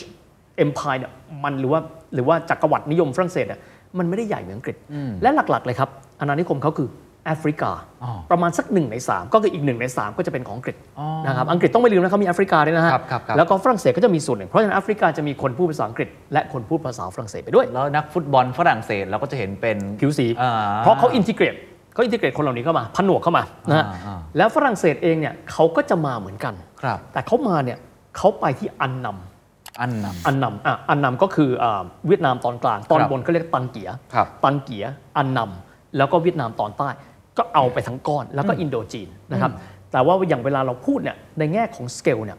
[0.64, 1.14] Empire เนี่ย
[1.44, 1.82] มันหรือว่า
[2.14, 3.60] หรือว่าจักรวรรดินิยมฝรั่งเศสเนี่ย
[3.98, 4.76] มันไม่ได้ใหญ่เหมือนอังกฤษ
[5.22, 5.90] และหลักๆ เลยครับ
[6.20, 6.90] อาณานิคมเขาคือ
[7.26, 7.72] แอฟริกา
[8.04, 20.52] อ๋อประมาณสักหนึ่งในสามก็คืออีกหนึ่งในสามก็จะเป็นของอังกฤษอ๋อนะครับอังกฤษต้องไม่ลืมนะเขามีแอฟริกาด้วยนะฮะครับครับครับแล้วก็ฝรั่งเศสก็จะมีส่วนหนึ่งเพราะฉะนั้นแอฟริกาจะมีคนพูดภาษาอังกฤษ และคนพูดภาษาฝรั่งเศสไปด้วย แล้วนักฟุตบอลฝรั่งเศสเราก็จะเห็นเป็นผิวสีอ่า
[20.84, 21.56] เพราะเขา integrate
[21.94, 27.78] เขา integrate คนเหล่านี้เข้ามาผนวกเข้ามานะฮะอ่าอ่าแล้วฝรั่งเศสเองเนี่ยเขาก็จะมาเหมือนกันครับแต่เขามาเนี่ย
[28.18, 29.37] เขาไปที่อันนัม
[29.80, 34.84] อันนอันนัมอะอันนัมก็คืออ่าเวียดนามตอนกลางตอนครับบนก็เรียกตังเกี๋ยครับตังเกี๋ย
[35.18, 36.90] อันนัมแล้วก็เวียดนามตอนใต้
[37.38, 39.52] ก็เอาไปทั้งก้อนแล้วก็อินโดจีนนะครับ
[39.92, 42.38] แต่ว่าอย่างเวลาเราพูดเนี่ยในแง่ของสเกลเนี่ย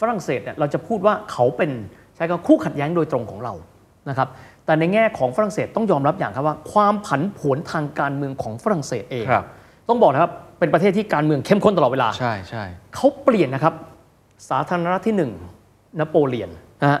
[0.00, 1.70] ฝรั่งเศสเนี่ยเราจะพูดว่าเขาเป็น
[2.14, 3.54] ใช้คำว่าคู่ขัดแย้งโดยตรงของเรา
[4.08, 4.28] นะครับ
[4.66, 9.44] แต่ในแง่ของฝรั่งเศสต้องยอมรับอย่างครับว่า ความผันผวนทางการเมืองของฝรั่งเศสเองครับ
[9.88, 13.74] ต้องบอกนะครับเป็นประเทศที่การเมืองเข้มข้นตลอดเวลาำใช่ใช่เขาเปลี่ยนนะครับ
[14.50, 15.32] สาธารณรัฐที่หนึ่ง
[15.98, 16.50] นโปเลียน
[16.82, 17.00] นะฮะ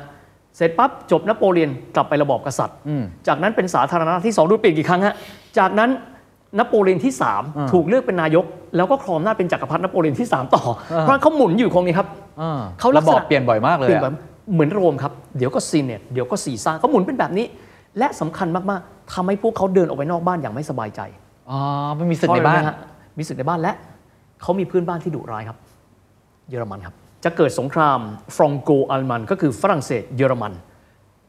[0.56, 5.14] เสร็จปั๊บจบนโปเลียนกลับไประบอบกษัตริย์อืมจากนั้นเป็นสาธารณรัฐที่สองดูเปลี่ยนกี่ครั้งฮะ
[5.58, 5.90] จากนั้น
[6.58, 7.12] นโปเลียนที่
[7.42, 8.44] 3 ถูกเลือกเป็นนายก
[8.76, 12.08] แล้วก็ครองหน้าจเป็นจักรพรรดินโปเลียนที่ 3 ต่อ เพราะฉะนั้นเขาหมุนอยู่คงนี้ครับ
[12.40, 14.14] อ่าเขาลัระกบษอณะบเปลี่ยนบ่อยมากเลยเปลี่ยนอะแบบ
[14.52, 17.46] เหมือนโรมครับ เดี๋ยวก็ซีเนตเดี๋ยวก็ซีซ่าเขาหมุนเป็นแบบนี้
[17.98, 21.00] และสำคัญมากๆทำให้พวกเขาเดินออกไปนอกบ้านอย่างไม่สบายใจ
[21.50, 21.58] อ๋อ
[21.96, 22.76] ไม่มีศึกในบ้านเพระอะไระฮะ
[23.18, 23.72] มีศึกในบ้านและ
[24.42, 25.58] เขามีเพื่อนบ้านที่ดุร้ายครับ
[26.48, 26.94] เยอรมันครับ
[27.24, 27.98] จะเกิดสงคราม
[28.36, 30.52] ฟรองโกอัลมันก็คือฝรั่งเศสเยอรมัน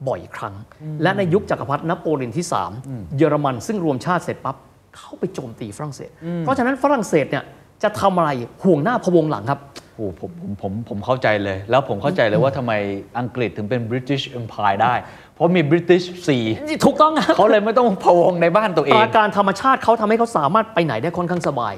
[0.07, 0.55] บ่อยครั้ง
[1.03, 2.45] และในยุคจักรพรรดินโปเลียนที่
[2.81, 4.55] 3 เยอรมันซึ่งรวมชาติเสร็จปั๊บ
[4.97, 6.09] เข้าไปโจมตีฝรั่งเศส
[6.39, 7.43] เพราะฉะนั้นฝรั่งเศสเนี่ย
[7.83, 8.29] จะทำอะไร
[8.63, 9.59] ห่วงหน้าพะวงหลังครับ
[9.95, 12.73] โอ้ผมผมผมผมเข้าใจเลย แล้วผมเข้าใจเลยว่าทำไม
[13.19, 14.93] อังกฤษถึงเป็น British Empire ได้
[15.35, 16.45] เพราะมี British Sea
[16.85, 21.73] ถูกต้องครับเขาเลยไม่ต้องพะวงในบ้านตัวเอปงราการธรรมชาติเขาทำให้เขาสามารถไปไหนได้ค่อนข้างสบาย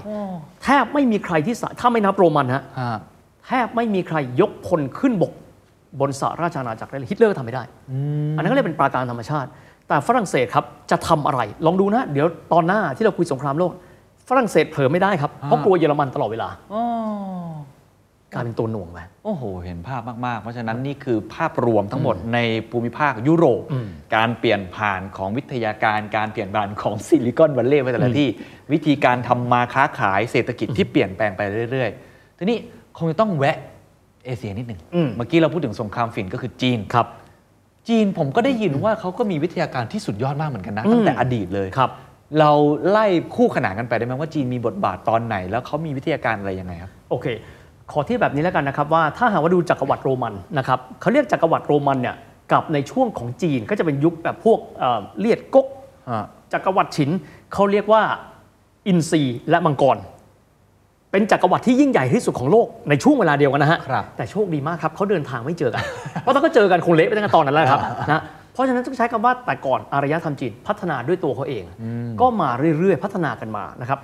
[0.64, 3.00] แทบไม่มีใครที่สาถ้าไม่นับโรมันฮะฮะ
[3.48, 5.34] แทบไม่มีใครยกพลขึ้นบก
[6.00, 7.64] บนสหราชอาณาจักรได้เลยฮิตเลอร์ทำไม่ได้
[8.36, 9.50] อันนั้นก็เลยเป็นปราการธรรมชาติ
[9.88, 13.72] แต่ฝรั่งเศสครับจะทำอะไร ลองดูนะ เดี๋ยวตอนหน้าที่เราคุยสงครามโลก
[14.30, 16.84] ฝรั่งเศสเผลอไม่ได้ครับ เพราะกลัวเยอรมันตลอดเวลาอ๋อ
[18.34, 22.40] กลายเป็นตัวหน่วงไปโอ้โห เห็นภาพมาก ๆ เพราะฉะนั้นนี่คือภาพรวมทั้งหมดใน
[22.72, 28.30] ภูมิภาคยุโรปอืมการเปลี่ยนผ่านของวิทยาการ การเปลี่ยนผ่านของซิลิคอนวัลเลย์ไปแต่ละที่
[28.74, 31.42] วิธีการทำมาค้าขายเศรษฐกิจที่เปลี่ยนแปลงไป
[31.72, 32.58] เรื่อย ๆ ทีนี้
[32.98, 33.58] คงจะต้องแวะ
[34.26, 37.08] เอเชียนิดหนึ่งอืม เมื่อกี้เราพูดถึงสงครามฝิ่นก็คือจีน ครับ
[37.88, 41.92] จีนผมก็ได้ยินว่าเขาก็มีวิทยาการที่สุดยอดมากเหมือนกันนะอืม ตั้งแต่อดีตเลยครับ
[42.40, 42.52] เรา
[42.90, 43.06] ไล่
[43.36, 47.28] คู่ขนานกันไปได้ไหมว่าจีนมีบทบาทตอนไหน แล้วเขามีวิทยาการอะไรยังไงครับ โอเค
[47.92, 52.16] ขอที่แบบนี้แล้วกันนะครับว่าถ้าหากว่าดูจักรวรรดิโรมันนะครับเขาเรียกจักรวรรดิโรมันเนี่ย
[52.52, 55.68] กับในช่วงของจีนก็จะเป็นยุคแบบพวกเอ่อเลียดก๊ก
[56.54, 57.10] จักรวรรดิฉิน
[57.54, 58.02] เขาเรียกว่า
[58.88, 59.98] อินทรีและมังกร
[61.14, 65.84] เป็นจักรวรรดิที่ยิ่งใหญ่ที่สุดของโลกในช่วงเวลาเดียวกันนะฮะ ครับแต่โชคดีมากครับเขาเดินทางไม่เจอกัน
[66.22, 67.82] เพราะถ้าก็เจอกันคงเละไปตั้งแต่ตอนนั้นแล้วครับ
[68.12, 68.22] นะ
[68.54, 71.64] เพราะฉะนั้นต้องใช้คำว่าแต่ก่อนอารยธรรมจีนพัฒนาด้วยตัวเขาเอง
[72.22, 74.00] ก็มาเรื่อยๆ พัฒนากันมานะครับ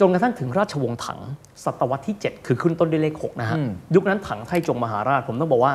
[0.00, 1.20] จนกระทั่งถึงราชวงศ์ถัง
[1.64, 5.72] ศตวรรษที่ 7 คือขึ้นต้นด้วยเลข6นะฮะอืม ยุคนั้นถังไทจงมหาราชผมต้องบอกว่า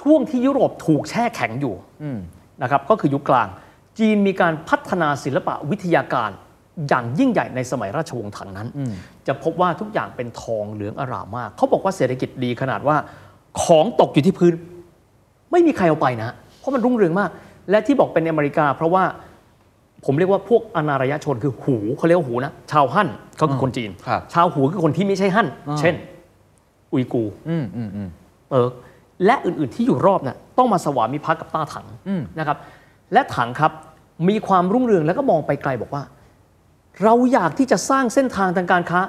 [0.00, 2.18] ช่วงที่ยุโรปถูกแช่แข็งอยู่ อืม
[2.62, 3.48] นะครับก็คือยุคกลาง
[3.98, 6.30] จีนมีการพัฒนาศิลปะวิทยาการ
[6.88, 8.68] อย่างยิ่งใหญ่ในสมัยราชวงศ์ถังนั้น
[9.26, 12.96] จะพบว่าทุกอย่างเป็นทองเหลืองอร่ามมาก เขาบอกว่าเศรษฐกิจดีขนาดว่า
[13.62, 14.52] ของตกอยู่ที่พื้น
[15.52, 17.30] ไม่มีใครเอาไปนะ เพราะมันรุ่งเรืองมาก
[17.70, 19.04] และที่บอกเป็นอเมริกา เพราะว่า
[20.04, 25.94] ผมเรียกว่าพวกอนารยชนคือหูเขาเรียกว่าหูนะชาวฮั่นเขาคือคนจีนครับชาวหูคือคนที่ไม่ใช่ฮั่นอ่าเช่น
[26.92, 28.08] อุยกูร์อืมอืมอืม
[28.48, 28.72] เปิร์ก
[29.26, 32.58] และอื่นๆที่อยู่รอบเนี่ยต้องมาสวามิภักดิ์กับต้าถังอืมนะครับ
[33.12, 33.72] และถังครับ
[34.28, 36.02] มีความรุ่งเรืองแล้วก็มองไปไกลบอกว่า
[37.02, 39.00] เราอยากที่จะสร้างเส้นทางทางการค้า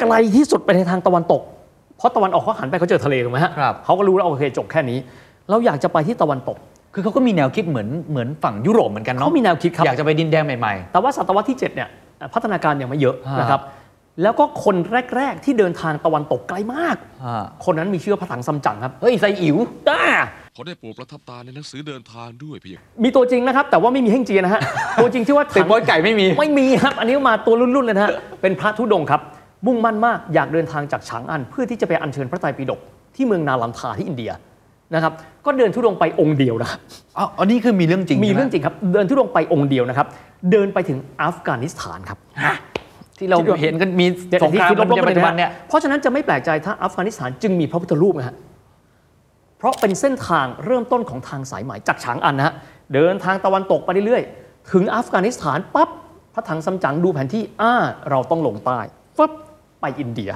[0.00, 1.42] ไกลที่สุดไปในทางตะวันตก
[1.96, 4.98] เพราะตะวันออกเขาหันไปเขาเจอทะเลถูกไหมฮะครับ เขาก็รู้แล้วโอเคจบแค่นี้
[5.50, 6.56] เราอยากจะไปที่ตะวันตก
[6.94, 11.88] คือเขาก็มีแนวคิดเหมือนเหมือนฝั่งยุโรปเหมือนกันเนาะเขามีแนวคิดครับ อยากจะไปดินแดนใหม่ แต่ว่าศตวรรษที่7เนี่ย
[12.34, 13.60] พัฒนาการยังไม่เยอะฮะนะครับ
[14.22, 14.76] แล้วก็คน
[15.16, 19.56] แรก ๆ ที่เดินทางตะวันตกไกลมากๆอ่าคนนั้นมีชื่อว่าพระถังซัมจั๋งครับ เฮ้ยไซอิ๋ว
[19.90, 20.02] อ่า
[20.54, 24.60] เขาได้โปรดประทับตาในหนังสือเดินทางด้วยเพียงมีตัวจริงนะครับ แต่ว่าไม่มีเฮ่งเจียนะฮะ
[25.00, 28.12] ตัวจริงชื่อว่าติดถังโป๊ยไก่ไม่มี ไม่มีครับ อันนี้มาตัวรุ่นๆเลยนะฮะ
[28.42, 29.20] เป็นพระธุดงค์ครับ
[29.66, 32.80] มุ่งมั่นมาก อยากเดินทางจากฉางอัน เพื่อที่จะไปอัญเชิญพระไตรปิฎก
[33.16, 34.30] ที่เมืองนาลันทาที่อินเดีย
[34.94, 35.12] นะครับ
[35.46, 36.78] ก็เดินธุดงค์ไปองค์เดียวนะครับ
[37.18, 40.06] อ๋ออันนี้คือมีเรื่องจริง มีใช่ไหเรื่องจริงครับ เดินธุดงค์ไปองค์เดียวนะครับ
[40.50, 42.18] เดินไปถึงอัฟกานิสถานครับ
[43.18, 44.06] ที่เราเห็นกันมี
[44.42, 48.36] สงครามที่กันในปัจจุบันเนี่ยเพราะฉะนั้นจะไม่แปลกใจถ้าอัฟกานิสถานจึงมีพระพุทธรูปนะฮะ
[49.58, 52.54] เพราะเป็นเส้นทางเริ่มต้นของทางสายไหมจากฉางอันนะฮะ
[52.94, 55.88] เดินทางตะวันตกไปเรื่อยๆถึงอัฟกานิสถานปั๊บ
[56.34, 57.72] พระถังซัมจั๋งดูแผนที่อ่า
[58.10, 58.78] เราต้องลงใต้
[59.18, 59.32] ปั๊บ
[59.80, 60.30] ไปอินเดีย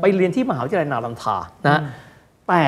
[0.00, 1.80] ไปเรียนที่มหาวิทยาลัยนาลันทานะฮะ
[2.48, 2.62] แต่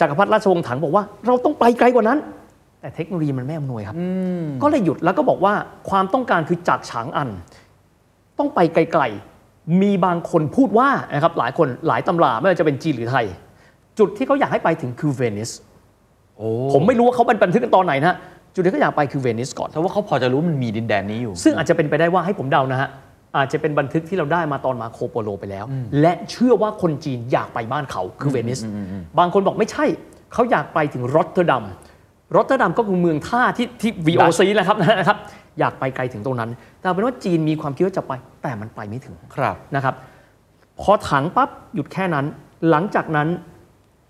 [0.00, 2.18] จักรพรรดิราชวงศ์ถังบอกว่า เราต้องไปไกลกว่านั้น
[2.80, 3.96] แต่เทคโนโลยีมันไม่อำนวยครับ
[4.62, 5.54] ก็เลยหยุดแล้วก็บอกว่า
[5.90, 7.28] ความต้องการคือจากฉางอัน
[8.38, 13.26] ต้องไปไกลๆ มีบางคนพูดว่านะครับหลายคนหลายตำราไม่ว่าจะเป็นจีนหรือไทย
[13.98, 15.50] จุดที่เขาอยากให้ไปถึงคือเวนิส
[16.36, 18.16] โอ้ผมไม่รู้ว่าเขาบันทึกกันตอนไหนนะฮะ
[18.54, 22.88] จุดที่เขาอยากไปคือเวนิสก่อนแต่ว่าเขาพอจะรู้มันมีดินแดนนี้อยู่ ซึ่งอาจจะเป็นไปได้ว่าให้ผมเดานะฮะ
[23.36, 25.64] อาจจะเป็นบันทึกที่เราได้มาตอนมาร์โคโปโลไปแล้ว
[26.00, 28.60] และเชื่อว่าคนจีนอยากไปบ้านเขาคือเวนิส
[29.18, 29.84] บางคนบอกไม่ใช่
[30.32, 31.64] เขาอยากไปถึงรอตเตอร์ดัม
[32.36, 35.18] รอตเตอร์ดัมก็คือเมืองท่าที่ที่ VOC นะครับนะครับ
[35.58, 38.12] อยากไปไกลถึงตรงนั้น แต่เอาเป็นว่าจีนมีความคิดว่าจะไป
[38.42, 39.94] แต่มันไปไม่ถึงครับนะครับ
[40.80, 42.24] พอถังปั๊บหยุดแค่นั้น
[42.70, 43.28] หลังจากนั้น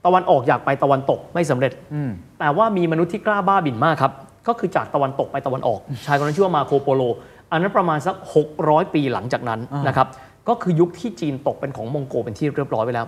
[0.05, 4.13] ตะวันออกอยากไปตะวันตกไม่สำเร็จอืมแต่ว่ามีมนุษย์ที่กล้าบ้าบินมากครับ
[4.49, 7.03] ก็คือจากตะวันตกไปตะวันออก ชายคนนั้นชื่อว่ามาโคโปโล
[7.51, 8.15] อันนั้นประมาณสัก
[8.55, 10.07] 600 ปีหลังจากนั้นนะครับ
[10.49, 13.07] ก็คือยุคที่จีนตกเป็นของมองโกเป็นที่เรียบร้อยไปแล้ว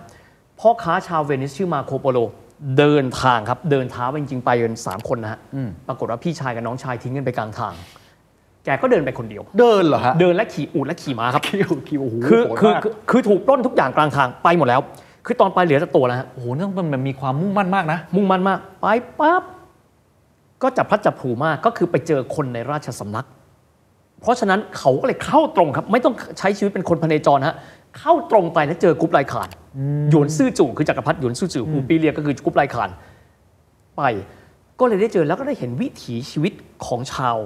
[0.60, 2.18] พ่อค้าชาวเวนิสชื่อมาโคโปโล
[2.78, 5.40] เดินทางครับ เดินเท้าไปจริงๆไปกันสามคนนะฮะ
[5.88, 7.74] ปรากฏว่าพี่ชายกับน้องชายทิ้งกันไปกลางทาง
[8.66, 14.80] แกก็เดินไปคนเดียว เดินเหรอฮะ เดินและขี่อูฐและขี่ม้าครับคิวคิวโอ้โหคือโหดคือมาก คือคือถูกปล้นทุกอย่างกลางทางไปหมดแล้ว
[15.26, 18.86] คือตอนไปเหลือแต่ตัวแล้วฮะโอ้โหเรื่องมันมีความมุ่งมั่นมากนะ มุ่งมั่นมาก ไป
[19.20, 19.42] ปั๊บ
[20.62, 23.26] ก็จับพลัดจับผลูมากก็คือไปเจอคนในราชสำนัก
[24.20, 27.56] เพราะฉะนั้นเขาก็เลยเข้าตรงครับ ไม่ต้องใช้ชีวิตเป็นคนพเนจรฮะ
[27.98, 29.48] เข้าตรงไปแล้วเจอกุบไลข่าน
[30.10, 32.90] หยวนซื่อจู่คือจักรพรรดิหยวนซื่อจู่ฮูปีเรียก็คือกุบไลข่าน
[33.96, 34.02] ไป
[34.80, 36.52] ก็เลยได้เจอแล้วก็ได้เห็นวิถีชีวิต
[36.86, 37.36] ของชาว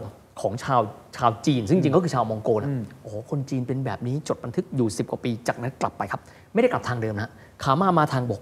[0.40, 0.80] ของชาว
[1.16, 2.70] ชาวจีน ซึ่งจริงๆก็คือชาวมองโกนะ
[3.02, 6.20] โอ้โหคนจีนเป็นแบบนี้จดบันทึกอยู่ 10 กว่าปีจากนั้นกลับไปครับ
[6.54, 7.30] ไม่ได้กลับทางเดิมนะ
[7.62, 8.40] ขามามาทางบก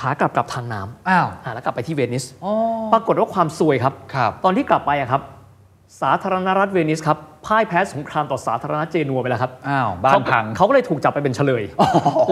[0.00, 2.52] ขากลับกลับทางน้ำอ้าวอ่าแล้วกลับไปที่เวนิสอ๋อ
[2.92, 5.22] ปรากฏว่าความซวยครับครับ ตอนที่กลับไปอะครับ
[6.00, 11.64] สาธารณรัฐเวนิสครับพ่ายแพ้สงครามต่อสาธารณรัฐเจนัวไปแล้วครับอ้าวบ้านเขพังเขาก็เลยถูกจับไปเป็นเฉลย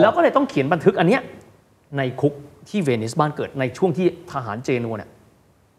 [0.00, 1.22] แล้วก็เลยต้องเขียนบันทึกอันเนี้ย
[1.96, 2.32] ในคุก
[2.68, 5.10] ที่เวนิสบ้านเกิดในช่วงที่ทหารเจนัวเนี่ย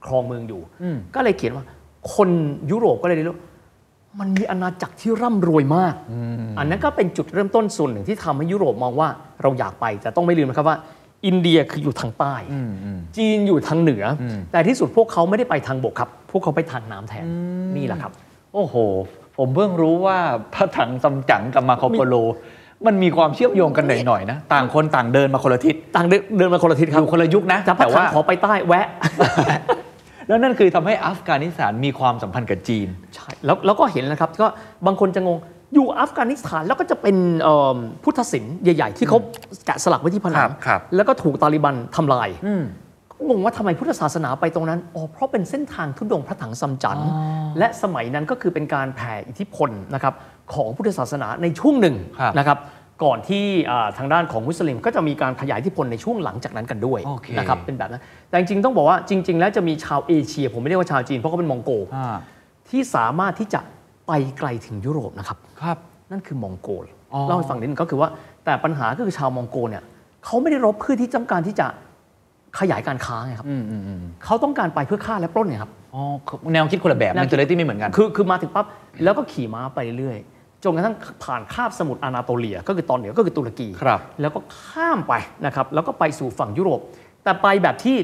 [0.06, 0.62] ครองเมืองอยู่
[1.16, 1.66] ก็เลยเขียนว่า
[2.16, 2.30] คน
[2.72, 3.38] ยุโรปก็เลยรู้
[4.20, 5.94] มันมีอาณาจักรที่ร่ำรวยมาก
[6.58, 9.08] อันนั้นก็เป็นจุดเริ่มต้นส่วนหนึ่งที่ทำให้ยุโรปมองว่า
[9.42, 10.78] เราอยากไปแต่ต้องไม่ลืมนะครับว่า
[11.26, 12.34] อินเดียคืออยู่ทางใต้
[13.18, 17.26] จีนอยู่ทางเหนืออแต่ที่สุดพวกเขาไม่ได้ไปทางบกครับ พวกเขาไปทางน้ำแทน
[17.76, 18.12] นี่แหละครับ
[18.54, 18.76] โอ้โห
[19.38, 20.18] ผมเพิ่งรู้ว่า
[20.54, 22.16] พระถังซัมจั๋งกับมาโคโปโล
[22.86, 28.88] มันมีความเชื่อมโยงกันหน่อยๆนะ ต่างคนต่างเดินมาคนละทิศต่างเดินเดินมาคนละทิศคอรับยู่คนละยุคนะจะพัแต่ดว่าขอไปใต้แวะ
[30.28, 34.48] แล้วนั่นคือทำให้อัฟกานิสถานมีความสัมพันธ์กับจีน ใช่แล้วแล้วก็เห็นนะครับก็
[34.86, 35.38] บางคนจะงง
[35.74, 39.18] อยู่อัฟกานิสถานแล้วก็จะเป็นเอิ่มพุทธศิลป์ใหญ่ ๆ ที่เขา
[39.66, 42.30] แกะสลักไว้ที่ผนัครังบครับแล้วก็ถูกตาลิบันทำลาย
[43.28, 46.98] งงว่าทำไมพุทธศาสนาไปตรงนั้นอ๋อเพราะเป็นเส้นทางทุดงค์พระถังซัมจั๋น
[47.60, 50.14] และสมัยนั้นก็คือเป็นการแผ่อิทธิพลนะครับ
[50.54, 52.58] ของพุทธศาสนาในช่วงหนึ่งครับนะครับ
[53.04, 62.16] ก่อนที่อ่าทางด้านของมุสลิมก็จะมีการขยายอิทธิพลในช่วงหลังจากนั้นกันด้วยโอเคนะครับเป็นแบบนั้น แต่จริงๆต้องบอกว่าจริง ๆ แล้วจะมีชาวเอเชีย ผมไม่เรียกว่าชาวจีนเพราะเขาเป็นมองโกอ่า
[62.70, 63.62] ที่สามารถที่จะ
[64.08, 65.78] ไปไกลถึงยุโรปนะครับครับ
[66.12, 68.10] นั่นคือมองโกลอ๋อเล่าให้ฟังนิดนึงก็คือว่า
[68.46, 69.84] แต่ปัญหาก็คือชาวมองโกเนี่ย
[70.26, 71.68] เขาไม่ได้รบเพื่อที่ต้องการที่จะ
[72.60, 76.04] ขยายการค้าไงครับอืมอืมอืมเขาต้องการไปเพื่อฆ่าและปล้นไงครับอ๋อ
[76.54, 78.66] แนวคิดคนละแบบแนวคิดมันจะเลยที่ไม่เหมือนกันคือคือมาถึงปั๊บ
[79.04, 80.18] แล้วก็ขี่ม้าไปเรื่อย
[80.64, 85.14] จนกระทั่งผ่านคาบสมุทรอานาโตเลีย ก็คือตอนเหนือก็คือตุรกีครับแล้วก็ข้ามไป
[85.46, 86.80] นะครับแล้วก็ไปสู่ฝั่งยุโรป
[87.24, 87.98] แต่ไปแบบที่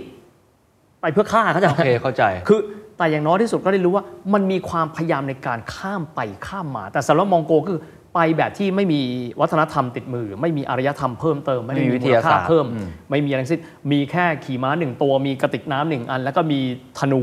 [1.01, 2.59] ไปเพื่อฆ่าเขาใจะโอเคเข้าใจคือ
[2.97, 4.03] แต่อย่างน้อยที่สุดก็ได้รู้ว่า
[4.33, 7.79] มันมีความพยายามในการข้ามไปข้ามมา แต่สำหรับมองโกคือ
[8.15, 9.01] ไปแบบที่ไม่มี
[9.41, 13.61] วัฒนธรรมติดมือ ไม่มีอารยธรรมเพิ่มเติม ไม่ได้ไม่มีมีวิทมูลยาค่าศาสตร์เพิ่มอืมไม่มีอะไรทั้งสิ้น
[13.91, 16.59] มีแค่ขี่ม้าหนึ่งตัวมีกระติกน้ำหนึ่งอัน แล้วก็มี
[16.99, 17.21] ธนู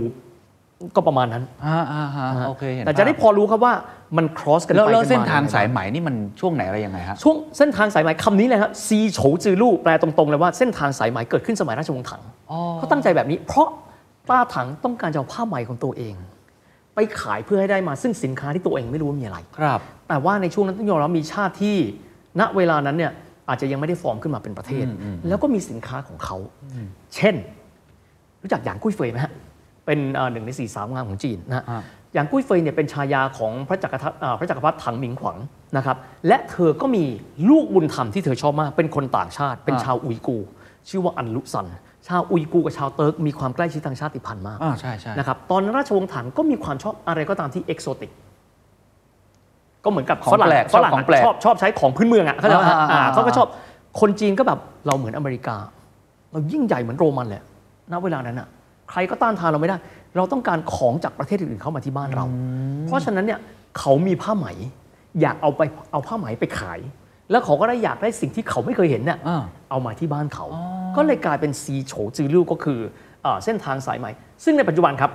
[0.97, 3.75] ก็ประมาณนั้นอ่าอ่าฮะโอเคเห็นแต่จะได้ภาพพอรู้ครับว่า
[4.17, 13.69] มัน cross กันไปแล้วแล้วกัมเส้นทางยังไสายไหมนี่มันช่วงไหนอะไรยังไงฮะช่วงเส้นทางสายไหมคำนี้เลยครับซีโฉจือลู่แปลตรงๆเลยว่าเส้นทางสายไหมเกิดขึ้นสมัยราชวงศ์ถังอ๋อเขาตั้งใจแบบนี้ เพราะ
[14.29, 16.15] ป้าถังต้องการจะเอาผ้าไหมของตัวเอง
[16.95, 21.77] ไปขายเพื่อให้ได้มาซึ่งสินค้าที่ตัวเองไม่รู้ว่ามีอะไรครับ แต่ว่าในช่วงนั้นต้องยอมรับมีชาติที่
[22.41, 23.13] ณเวลานั้นเนี่ย
[23.49, 24.87] อาจจะยังไม่ได้ฟอร์มขึ้นมาเป็นประเทศ
[25.29, 26.37] แล้วก็มีสินค้าของเขา
[27.15, 27.35] เช่น
[28.43, 29.33] รู้จักหยางกุ้ยเฟยไหมฮะ
[29.87, 31.83] เป็นเอ่อหนึ่งในสี่สาวงามของจีนนะฮะอ่า
[32.15, 35.39] หยางกุ้ยเฟยเนี่ยเป็นชายาของพระจักรพรรดิเอ่อพระจักรพรรดิถังหมิงหวง
[35.77, 35.97] นะครับ
[36.29, 37.05] และเธอก็มี
[37.49, 40.49] ลูกบุญธรรมที่เธอชอบมาก เป็นคนต่างชาติ เป็นชาวอุยกูร์
[40.89, 41.67] ชื่อว่าอันลู่ซาน
[42.09, 48.11] ชาวอุยกูร์กับชาวเติร์กมีความใกล้ชิดทางชาติพันธุ์มากอ่าใช่ใช่นะครับตอนนั้นราชวงศ์ถังก็มีความชอบอะไรก็ตามที่ exotic
[49.85, 53.49] ก็เหมือนกับของฝรั่งแปลกฝรั่งชอบของแปลกชอบชอบใช้ของพื้นเมืองอะเขาใจปะอ่าอ่าอ่าอ่าเขาก็ชอบ
[54.01, 55.57] คนจีนก็แบบเราเหมือนอเมริกา
[56.33, 57.43] เรายิ่งใหญ่เหมือนโรมันเลย
[57.93, 58.49] ณเวลานั้นอะ
[58.91, 59.77] ใครก็ต้านทานเราไม่ได้
[60.17, 62.25] เราต้องการของจากประเทศอื่นๆเข้ามาที่บ้านเรา
[62.87, 63.41] เพราะฉะนั้นเนี่ย
[63.79, 64.47] เขามีผ้าไหม
[65.21, 66.81] อยากเอาไปเอาผ้าไหมไปขาย
[67.31, 70.47] แล้วเขาก็ได้อยากได้สิ่งที่เขาไม่เคยเห็นเนี่ยอ่าเอามาที่บ้านเขา
[70.97, 72.79] ก็เลยกลายเป็นซีโฉจือลู่ก็คือ
[73.23, 74.07] เอ่อเส้นทางสายไหม
[74.45, 75.11] ซึ่งในปัจจุบันครับ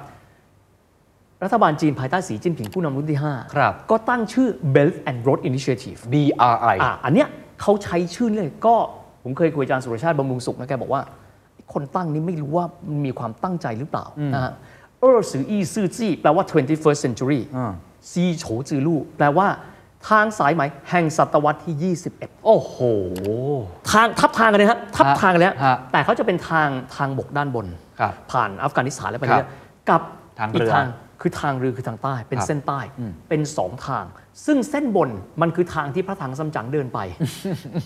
[1.44, 7.28] รัฐบาลจีนภายใต้สีจิ้นผิงผู้นำรุ่นที่ 5 ครับ ก็ตั้งชื่อ Belt and Road Initiative BRI อะอันเนี้ย
[7.62, 8.76] เขาใช้ชื่อนี่เลยก็
[9.24, 11.02] ผมเคยคุยกับอาจารย์สุรชาติบำรุงสุขนะแกบอกว่า
[11.74, 14.52] คนตั้งนี่ไม่รู้ว่ามันมีความตั้งใจหรือเปล่านะฮะ
[15.02, 17.74] เออสืออีซื่อจี้แปลว่า 21st century อ่า
[18.12, 19.48] ซีโฉจือลู่แปลว่า
[20.10, 22.76] ทางสายไหมแห่งศตวรรษที่ 21 โอ้โห
[23.92, 27.68] ทางทับทางกันเลยฮะทับฮะทางกันเลยฮะฮะแต่เขาจะเป็นทางทางบกด้านบน
[28.00, 30.02] ครับผ่านอัฟกานิสถานและไปครับเรื่อยๆกับ
[30.40, 30.86] ทางอีเรืกอทาง
[31.22, 34.06] คือทางเรือคือทางใต้ เป็นครับเส้นใต้อืมเป็นสองทาง
[34.46, 35.10] ซึ่งเส้นบน
[35.42, 37.00] มันคือทางที่พระถังซัมจั๋งเดินไป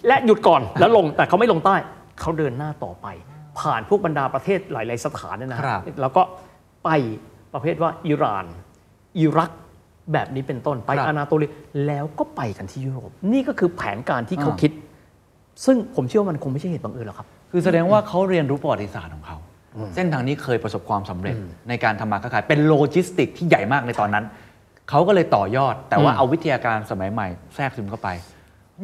[0.07, 1.75] และหยุดก่อนแล้วลงแต่เขาไม่ลงใต้
[2.21, 3.07] เขาเดินหน้าต่อไป
[3.59, 6.21] ผ่านพวกบรรดาประเทศหลาย ๆ สถานเนยนะฮะครับ แล้วก็
[6.85, 6.89] ไป
[7.53, 8.45] ประเภทว่าอิหร่าน
[9.19, 9.51] อิรัก
[10.13, 11.51] แบบนี้เป็นต้นไปครับอานาโตเลีย
[11.87, 14.71] แล้วก็ไปกันที่ยุโรป นี่ก็คือแผนการที่เขาอ่า คิด
[15.65, 19.37] ซึ่งผมเชื่อว่ามันคงไม่ใช่เหตุบังเอิญหรอกครับ คือแสดงว่าเขาเรียนรู้ประวัติศาสตร์ของเขา
[19.95, 21.35] เส้นทางนี้เคยประสบความสำเร็จ
[21.69, 24.25] ในการทำมาค้าขายเป็นโลจิสติกที่ใหญ่มากในตอนนั้น
[24.89, 28.09] เขาก็เลยต่อยอด แต่ว่าอืมเอาวิทยาการสมัยใหม่แทรกซึมเข้าไป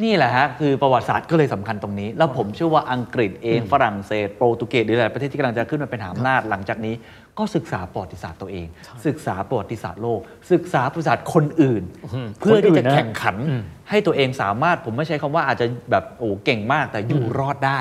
[0.03, 6.95] นี่แหละฮะคือประวัติศาสตร์ก็เลยสำคัญตรงนี้ แล้วผมเชื่อว่าอังกฤษเองฝรั่งเศสโปรตุเกสหรือหลายประเทศที่กำลังจะขึ้นมาเป็นมหาอำนาจหลังจากนี้
[7.37, 8.67] ก็ศึกษาประวัติศาสตร์ตัวเอง
[9.05, 10.19] ศึกษาประวัติศาสตร์โลก
[10.51, 11.83] ศึกษาประวัติศาสตร์คนอื่น
[12.39, 13.35] เพื่อที่จะแข่งขัน
[13.89, 17.79] ให้ตัวเองสามารถผมไม่ใช้คำว่าอาจจะแบบโอ้เก่งมากแต่อยู่รอดได้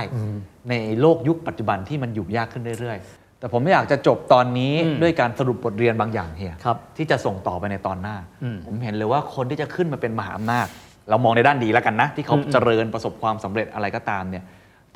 [0.71, 10.69] ในโลกยุคปัจจุบันที่มันอยู่ยากขึ้นเรื่อยๆ แต่ผมไม่อยากจะจบตอนนี้อืมด้วยการสรุปบทเรียนบางอย่างเฮียครับที่จะส่งต่อไปในตอนหน้าอืมผมเห็นเลยว่าคนที่จะขึ้นมาเป็นมหาอำนาจ
[11.09, 14.45] เรามองในด้านดีแล้วกันนะ ที่เขาอืมเจริญประสบความสำเร็จอะไรก็ตามเนี่ย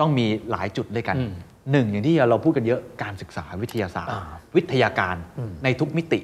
[0.01, 1.33] ต้องมีหลายจุดด้วยกันอืม
[1.73, 4.23] หนึ่งอย่างที่เราพูดกันเยอะการศึกษาวิทยาศาสตร์อ่า
[4.57, 5.17] วิทยาการ
[5.65, 6.21] ในทุกมิติ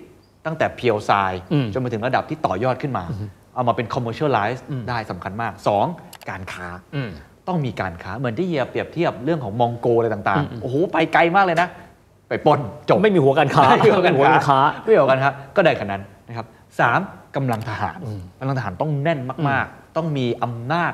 [0.47, 1.11] ตั้งแต่เพียวไซ
[1.53, 3.05] อืมจนไปถึงระดับที่ต่อยอดขึ้นมา
[3.55, 5.53] เอามาเป็น commercialize ได้สำคัญมาก
[5.93, 6.31] 2.
[6.31, 7.11] การค้าอืม
[7.49, 11.69] ต้องมีการค้าเหมือนที่เฮียเปรียบเทียบเรื่องของมองโกอะไรต่างๆ โอ้โหไปไกลมากเลยนะ
[12.29, 16.47] ไปปล้นจบไม่มีหัวการค้าไม่มีหัวการหัวการค้าไม่มีหัวการค้าก็ได้ขนาดนั้นนะครับ
[16.81, 17.01] สาม
[17.37, 17.99] กำลังทหาร
[18.41, 20.93] กำลังทหารต้องแน่นมากๆ ต้องมีอำนาจ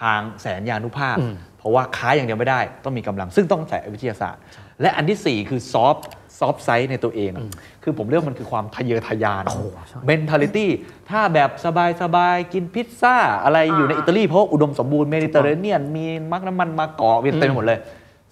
[0.00, 4.40] ทางแสนยานุภาพอืมเพราะว่าค้าอย่างเดียวไม่ได้ ต้องมีกำลังซึ่งต้องใส่วิทยาศาสตร์
[4.80, 5.96] และอันที่สี่คือ soft
[6.38, 7.44] soft side ในตัวเองอะ
[7.82, 10.66] คือผมเรียกว่ามันคือความทะเยอทะยานโอ้โหใช่ mentality
[11.10, 11.50] ถ้าแบบ
[12.02, 17.78] สบายๆ กินพิซซ่า อะไรอยู่ในอิตาลีเพราะอุดมสมบูรณ์เมดิเตอร์เรเนียน มีมะกอกน้ำมันมะกอกมีเต็มไปหมดเลย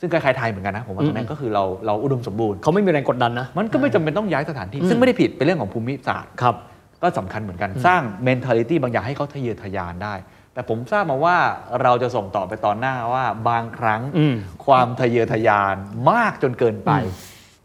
[0.01, 6.55] ซึ่งคล้ายๆไทยเหมือนกันนะ ผมว่าตรงนั้นก็คือเราเราอุดมสมบูรณ์เขาไม่มีแรงกดดันนะ มันก็ไม่จำเป็นต้องย้ายสถานที่ ซึ่งไม่ได้ผิดเป็นเรื่องของภูมิศาสตร์ครับ
[7.03, 10.15] ก็สำคัญเหมือนกันสร้าง mentality บางอย่างให้เขาทะเยอทะยานได้
[10.55, 11.37] แต่ผมทราบมาว่า
[11.83, 14.35] เราจะส่งต่อไปตอนหน้าว่าบางครั้งอืม
[14.67, 15.75] ความทะเยอทะยาน
[16.11, 16.93] มากจนเกินไป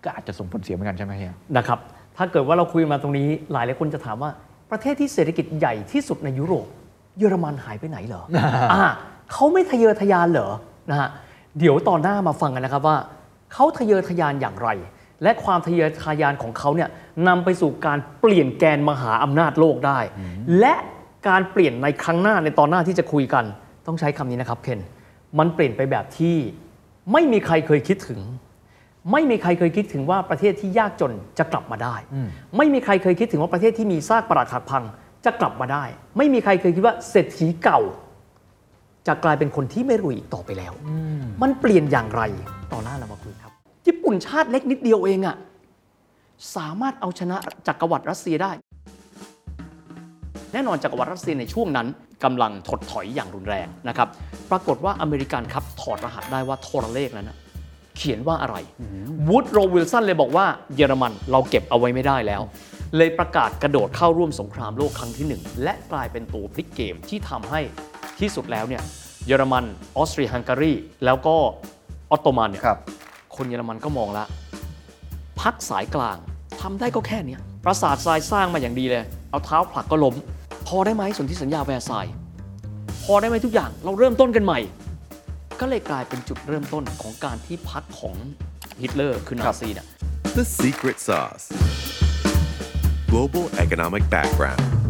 [0.03, 1.79] ก็อาจจะส่งผลเสียเหมือนกันใช่ไหมเฮียนะครับ
[2.17, 4.31] ถ้าเกิดว่าเราคุยมาตรงนี้หลายหลายคนจะถามว่า
[4.71, 6.67] ประเทศที่เศรษฐกิจใหญ่ที่สุดในยุโรป
[7.17, 8.23] เยอรมันหายไปไหนเหรอ
[8.73, 8.83] อ่า
[9.31, 10.49] เขาไม่ทะเยอทะยานเหรอ
[10.89, 11.09] นะฮะ
[11.59, 12.97] เดี๋ยวตอนหน้ามาฟังกันนะครับว่า
[13.53, 14.69] เขาทะเยอทะยานอย่างไร
[15.23, 16.89] และความทะเยอทะยานของเขาเนี่ย
[17.27, 19.99] นำไปสู่การเปลี่ยนแกนมหาอำนาจโลกได้
[20.59, 20.75] และ
[21.27, 23.45] การเปลี่ยนในครั้งหน้าในตอนหน้าที่จะคุยกัน
[23.87, 24.79] ต้องใช้คำนี้นะครับเคน
[25.39, 26.35] มันเปลี่ยนไปแบบที่
[27.11, 28.21] ไม่มีใครเคยคิดถึง
[29.11, 31.95] ไม่มีใครเคยคิดถึงว่าประเทศที่ยากจนจะกลับมาได้
[32.57, 34.83] ไม่มีใครเคยคิดถึงว่าประเทศที่มีซากปรักหักพัง
[35.25, 35.83] จะกลับมาได้
[36.17, 37.79] ไม่มีใครเคยคิดว่าเศรษฐีเก่า
[39.07, 40.73] จะกลายเป็นคนที่ไม่รวยอีกต่อไปแล้ว
[41.41, 42.21] มันเปลี่ยนอย่างไร
[42.73, 43.51] ต่อหน้าเรามาคุยครับ
[43.87, 45.35] ญี่ปุ่นชาติเล็กนิดเดียวเองอะ
[46.55, 47.37] สามารถเอาชนะ
[47.67, 48.51] จักรวรรดิรัสเซียได้
[50.53, 51.87] แน่นอนจักรวรรดิรัสเซียในช่วงนั้น
[52.23, 54.07] กำลังถดถอยอย่างรุนแรงนะครับ
[54.51, 57.37] ปรากฏว่าอเมริกันครับถอดรหัสได้ว่าโทรเลขนั้นนะ
[57.97, 58.55] เขียนว่าอะไร
[59.29, 60.45] วูดโรวิลสันเลยบอกว่า
[60.75, 62.41] เยอรมันเราเก็บเอาไว้ไม่ได้แล้ว
[62.97, 67.61] เลยประกาศกระโดดเข้าร่วมสงครามโลกครั้งที่หนึ่งและกลายเป็นตัวพลิกเกมที่ทำให้
[68.19, 68.83] ที่สุดแล้วเนี่ย
[69.27, 69.65] เยอรมัน
[69.97, 70.73] ออสเตรียฮังการี
[71.05, 71.35] แล้วก็
[72.11, 72.63] ออตโตมันเนี่ย
[73.35, 74.23] คนเยอรมันก็มองละ
[75.41, 76.17] พักสายกลาง
[76.61, 80.15] ทำได้ก็แค่เนี้ยปราสาททรายสร้างมาอย่างดีเลย เอาเท้าผลักก็ล้ม
[80.67, 82.13] พอได้ไหมสนธิสัญญาแวร์ซายน์
[83.03, 84.59] พอได้ไหมทุกอย่างเราเริ่มต้นกันใหม่
[85.59, 88.15] ก็เลยกลายเป็นจุดเริ่มต้นของการที่พักของ
[88.81, 89.87] ฮิตเลอร์คือนาซีเนี่ย
[90.37, 91.45] The secret sauce.
[93.11, 94.80] Global economic background.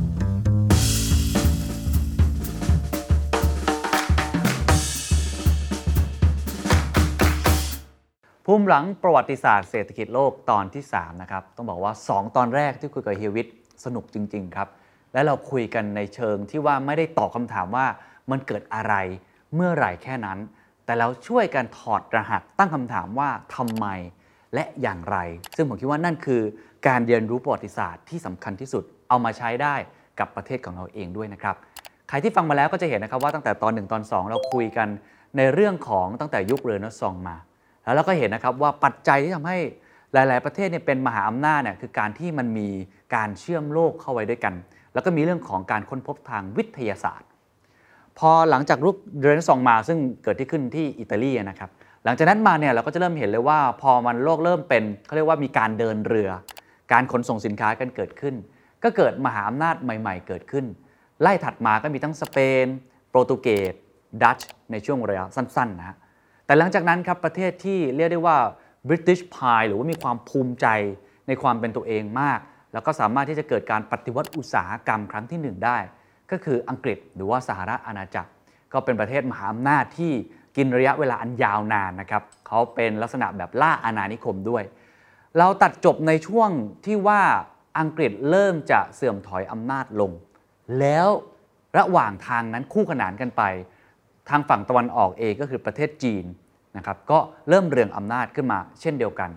[8.53, 13.47] ภูมิหลังประวัติศาสตร์เศรษฐกิจโลกตอนที่ 3 นะครับ ต้องบอกว่า 2 ตอนแรกที่คุยกับเฮียวิท
[13.85, 14.67] สนุกจริง ๆ ครับ
[15.13, 17.87] และเราคุยกันในเชิงที่ว่าไม่ได้ตอบคำถามว่า
[18.31, 18.93] มันเกิดอะไร
[19.55, 20.39] เมื่อไหร่แค่นั้น
[20.85, 23.85] แต่เราช่วยกันถอดรหัสตั้งคำถามว่าทำไม
[24.53, 25.17] และอย่างไร
[25.55, 26.41] ซึ่งผมคิดว่านั่นคือ
[26.87, 29.75] การเรียนรู้ประวัติศาสตร์ที่สำคัญที่สุดเอามาใช้ได้
[30.19, 31.55] กับประเทศของเราเองด้วยนะครับ
[32.09, 34.87] ใครที่ฟังมาแล้วก็จะเห็นนะครับว่าตั้งแต่ตอน 1 ตอน 2 เราคุยกัน
[35.37, 37.37] ในเรื่องของตั้งแต่ยุคเรเนซองส์มา
[37.83, 39.57] แล้วเราก็เห็นนะครับว่าปัจจัยที่ทำให้
[40.13, 42.67] หลาย ๆ ประเทศเนี่ยเป็นมหาอำนาจเนี่ยคือการที่มันมี
[43.15, 44.53] การเชื่อมโลกเข้าไว้ด้วยกัน
[44.93, 47.27] แล้วก็มีเรื่องของการค้นพบทางวิทยาศาสตร์
[48.19, 51.69] พอหลังจากรุกเรนซองมาซึ่งเกิดที่ขึ้นที่อิตาลีนะครับ
[52.05, 56.29] หลังจากนั้นมาเนี่ยเราก็จะเริ่มเห็นเลยว่า พอมันโลกเริ่มเป็นเขาเรียกว่ามีการเดินเรือ
[56.91, 58.35] การขนส่งสินค้ากันเกิดขึ้น
[58.83, 60.65] ก็เกิดมหาอำนาจใหม่ ๆ เกิดขึ้น
[61.21, 62.65] ไล่ถัดมาก็มีทั้งสเปน
[63.09, 63.73] โปรตุเกส
[64.23, 65.97] ดัตช์ในช่วงระยะสั้น ๆ นะฮะ
[66.51, 68.37] แต่หลังจากนั้นครับประเทศที่เรียกได้ว่า
[68.87, 70.67] British Pie หรือว่ามีความภูมิใจ
[71.27, 72.39] ในความเป็นตัวเองมาก
[72.73, 75.77] แล้วก็สามารถที่จะเกิดการปฏิวัติอุตสาหกรรมครั้งที่หนึ่งได้
[76.31, 78.29] ก็คืออังกฤษหรือว่าสหรัฐอาณาจักร
[78.73, 80.13] ก็เป็นประเทศมหาอำนาจที่
[80.57, 84.63] กินระยะเวลาอันยาวนานนะครับเขาเป็นลักษณะแบบล่าอาณานิคมด้วย
[85.37, 86.49] เราตัดจบในช่วง
[86.85, 87.21] ที่ว่า
[87.79, 90.11] อังกฤษเริ่มจะเสื่อมถอยอำนาจลง
[90.79, 91.07] แล้ว
[91.77, 93.43] ระหว่างทางนั้นคู่ขนานกันไป
[94.31, 96.25] ทางฝั่งตะวันออกเองก็คือประเทศจีน
[96.77, 99.29] นะครับก็เริ่มเรืองอำนาจขึ้นมาเช่นเดียวกัน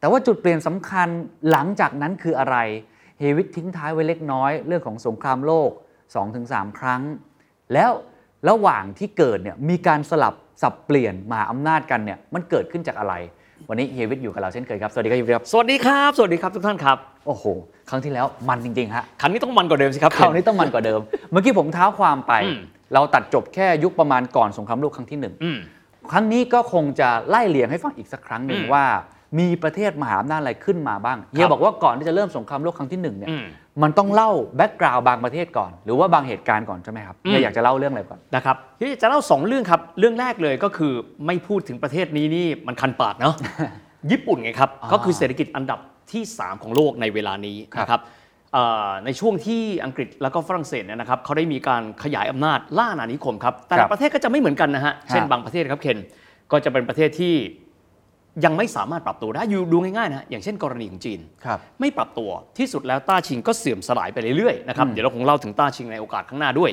[0.00, 1.08] แต่ว่าจุดเปลี่ยนสำคัญ
[1.50, 2.56] หลังจากนั้นคืออะไร
[3.18, 5.70] เฮวิตทิ้งท้ายไว้เล็กน้อย เรื่องของสงครามโลก
[6.24, 7.02] 2-3 ครั้ง
[7.72, 7.90] แล้ว
[8.48, 13.14] ระหว่างที่เกิดเนี่ยมีการสลับสับเปลี่ยนมหาอำนาจกันเนี่ยมันเกิดขึ้นจากอะไร
[13.68, 17.44] วันนี้เฮวิตอยู่กับเราเช่นเคยครับ สวัสดีครับเฮวิตครับ สวัสดีครับ สวัสดีครับทุกท่านครับ โอ้โห
[17.90, 21.00] ครั้งที่แล้วมันจริงๆฮะ ครั้งนี้ต้องมันกว่าเดิมสิครับ คราวนี้ต้องมันกว่าเดิม
[21.30, 22.58] เมื่อกี้ผมเท้าความไปอืม
[22.94, 25.58] เราตัดจบแค่ยุคประมาณก่อนสงครามโลกครั้งที่หนึ่งอืม
[26.12, 28.84] ครั้งนี้ก็คงจะไล่เลียงให้ฟังอีกสักครั้งหนึ่งอืมว่า
[29.38, 33.44] มีประเทศมหาอำนาจอะไรขึ้นมาบ้างเฮียบอกว่าก่อนที่จะเริ่มสงครามโลกครั้งที่หนึ่งเนี่ยอืม
[33.82, 40.92] มันต้องเล่าแบ็กกราวด์บางประเทศก่อน หรือว่าบางเหตุการณ์ก่อนใช่ไหมครับอืมเฮียอยากจะเล่าเรื่องอะไรก่อนนะครับที่จะเล่าสองเรื่องครับ เรื่องแรกเลยก็คือ
[41.26, 43.34] ไม่พูดถึงประเทศนี้นี่มันคันปากเนาะ
[44.10, 45.78] ญี่ปุ่นไงครับอ่าก็คือเศรษฐกิจอันดับ
[46.12, 48.12] ที่ 3 ของโลกในเวลานี้ครับนะครับเอ่อ
[49.04, 55.98] ในช่วงที่อังกฤษแล้วก็ฝรั่งเศสเนี่ยนะครับเขาได้มีการขยายอำนาจล่าอาณานิคมครับแต่ครัละบประเทศก็จะไม่เหมือนกันนะฮะเช่นฮะบางประเทศครับเคน
[56.52, 57.34] ก็จะเป็นประเทศที่
[58.44, 66.70] ยังไม่สามารถปรับตัวได้อยู่ดูง่ายๆนะฮะอย่างเช่นกรณีของจีนครับไม่ปรับตัวที่สุดแล้วต้าชิงก็เสื่อมสลายไปเรื่อยๆนะครับเดี๋ยวเราคงเล่าถึงต้าชิงในโอกาสข้างหน้าด้วย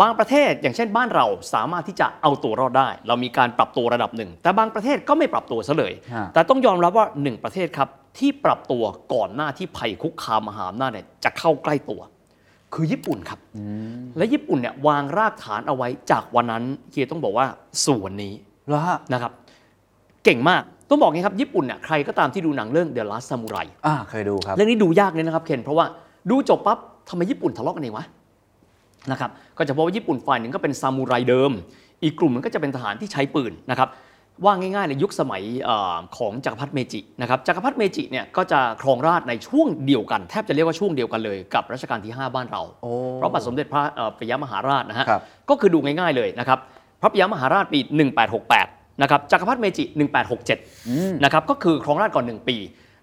[0.00, 7.88] บางประเทศอย่างเช่นบ้านเราสามารถที่จะเอาตัวรอดได้ เรามีการปรับตัวระดับหนึ่ง แต่บางประเทศก็ไม่ปรับตัวซะเลยฮะแต่ต้องยอมรับว่าหนึ่งประเทศครับ
[8.18, 8.84] ที่ปรับตัว
[9.14, 12.00] ก่อนหน้าที่ภัยคุกคามมหาอำนาจเนี่ยจะเข้าใกล้ตัว
[12.74, 13.40] คือญี่ปุ่นครับ
[14.16, 17.46] และญี่ปุ่นเนี่ยวางรากฐานเอาไว้จากวันนั้นเฮียต้องบอกว่า
[17.86, 18.34] ส่วนนี้
[18.68, 19.32] แล้วฮะนะครับ
[20.24, 25.86] เก่งมากต้องบอกไงครับญี่ปุ่นเนี่ยใครก็ตามที่ดูหนังเรื่อง The Last Samurai อ่าเคยดูครับ เรื่องนี้ดูยากเลยนะครับเคนเพราะว่า
[26.30, 26.78] ดูจบปั๊บ
[27.08, 28.06] ทำไมญี่ปุ่นทะเลาะกันเองวะ
[29.10, 31.52] นะครับก็จะพบว่าญี่ปุ่นฝ่ายหนึ่งก็เป็นซามูไรเดิม
[32.02, 33.88] อีกกลุ่มหนึงก็จะเป็นทหารที่ใช้ปืนนะครับ
[34.44, 46.58] ว่าง่ายๆในยุคสมัยเออของจักรพรรดิเมจินะครับจักรพรรดิเมจิเนี่ยก็จะครองราชย์ในช่วงเดียวกัน แทบจะเรียกว่าช่วงเดียวกันเลยกับรัชกาลที่ 5 บ้านเราโอ้เพราะบาทสมเด็จพระเอ่อปิยมหาราชนะฮะครับก็คือดูง่ายๆเลยนะครับ
[47.00, 47.80] พระปิยมหาราชปี
[48.40, 49.84] 1868นะครับจักรพรรดิเมจิ
[50.54, 52.58] 1867นะครับก็คือครองราชย์ก่อน 1 ปี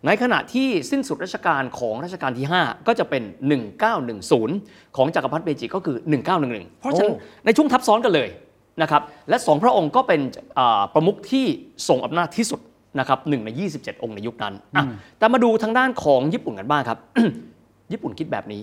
[0.07, 3.23] ในขณะที่สิ้นสุดรัชกาลของรัชกาลที่ 5 ก็จะเป็น
[4.09, 5.97] 1910 ของจักรพรรดิเมจิก็คือ
[6.37, 8.29] 1911 เพราะฉะนั้นโอ้ในช่วงทับซ้อนกันเลย
[8.81, 10.21] นะครับและสองพระองค์ก็เป็น
[10.59, 11.45] อ่าประมุขที่
[11.87, 12.59] ทรงอำนาจที่สุด
[12.99, 14.83] นะครับหนึ่งใน 27 องค์ในยุคนั้นอะ
[15.17, 16.99] แต่มาดูทางด้านของญี่ปุ่นกันบ้างครับ
[17.91, 18.61] ญี่ปุ่นคิดแบบนี้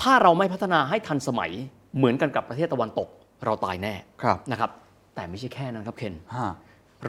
[0.00, 1.50] ถ้าเราไม่พัฒนาให้ทันสมัย
[1.96, 3.08] เหมือนกันกับประเทศตะวันตก
[3.44, 4.70] เราตายแน่ครับนะครับ
[5.14, 6.52] แต่ไม่ใช่แค่นั้นครับเคนฮะ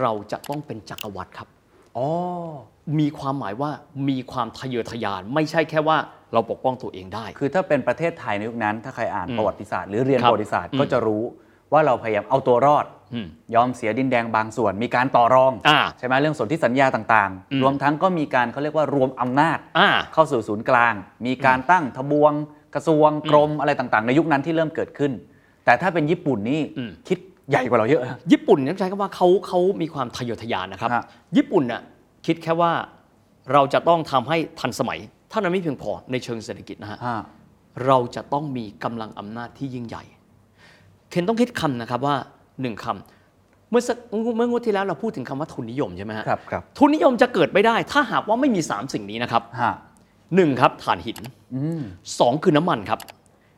[0.01, 1.47] เราจะต้องเป็นจักรวรรดิครับ
[1.97, 2.07] อ๋อ
[2.99, 3.71] มีความหมายว่า
[4.09, 5.97] มีความทะเยอทะยาน ไม่ใช่แค่ว่า
[6.33, 11.23] เราปกป้องตัวเองได้ คือถ้าเป็นประเทศไทยในยุคนั้น ถ้าใครอ่านอืมประวัติศาสตร์หรือเรียนครับประวัติศาสตร์อืมก็จะรู้
[11.73, 20.93] ว่าเราพยายามเอาตัวรอดอืมยอมเสียดินแดงบางส่วน มีการต่อรองอ่าใช่ไหมเรื่องสนธิสัญญาต่างอืมๆรวมทั้งก็มีการเขาเรียกว่ารวมอำนาจอ่าเข้าสู่ศูนย์กลาง
[21.25, 22.33] มีการตั้งทบวง
[22.75, 25.11] กระทรวงกรมอะไรต่างๆ ในยุคนั้นที่เริ่มเกิดขึ้น
[25.65, 27.17] แต่ถ้าเป็นญี่ปุ่นนี่อืมคิด
[27.49, 28.01] ใหญ่กว่าเราเยอะ
[28.31, 31.03] ญี่ปุ่นเนี่ยต้องใช้คำว่าเขาเขามีความทะเยอทะยานนะครับฮะ
[31.37, 31.81] ญี่ปุ่นน่ะ
[32.25, 32.71] คิดแค่ว่า
[33.53, 37.17] เราจะต้องทำให้ทันสมัยเท่านั้นไม่เพียงพอในเชิงเศรษฐกิจนะฮะฮะ
[37.85, 40.03] เราจะต้องมีกำลังอำนาจที่ยิ่งใหญ่
[41.09, 42.15] เคนต้องคิดคำนะครับว่า
[42.61, 43.97] หนึ่งคำเมื่อสัก
[44.37, 49.73] เมื่องวดที่แล้วเราพูดถึงคำว่าทุนนิยมใช่ไหมฮะครับครับทุนนิยมจะเกิดไม่ได้ ถ้าหากว่าไม่มี 3 สิ่งนี้นะครับฮะ
[50.35, 51.17] หนึ่งครับถ่านหิน
[51.55, 51.81] อืม
[52.19, 52.99] สองคือน้ำมันครับ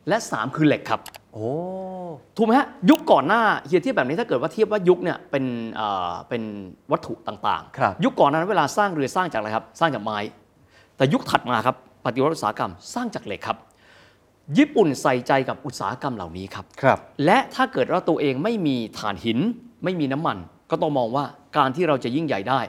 [0.07, 1.01] และ 3 คือเหล็กครับ
[1.33, 1.47] โอ้
[2.37, 5.43] ถูกไหมฮะยุคก่อนหน้าเฮียเทียบแบบนี้ถ้าเกิดว่าเทียบว่ายุคเนี่ยเป็น
[5.75, 6.43] เอ่อเป็น
[6.91, 10.17] วัตถุต่างครับ ยุคก่อนนั้นเวลาสร้างเรือสร้างจากอะไรครับ สร้างจากไม้
[10.97, 11.75] แต่ยุคถัดมาครับ
[12.05, 13.57] ปฏิวัติอุตสาหกรรมสร้างจากเหล็กครับ
[14.57, 19.39] ญี่ปุ่นใส่ใจกับอุตสาหกรรมเหล่านี้ครับ ครับ และถ้าเกิดว่าตัวเองไม่มีถ่านหิน
[19.83, 20.37] ไม่มีน้ำมัน
[20.71, 21.25] ก็ต้องมองว่า
[21.57, 22.59] การที่เราจะยิ่งใหญ่ได้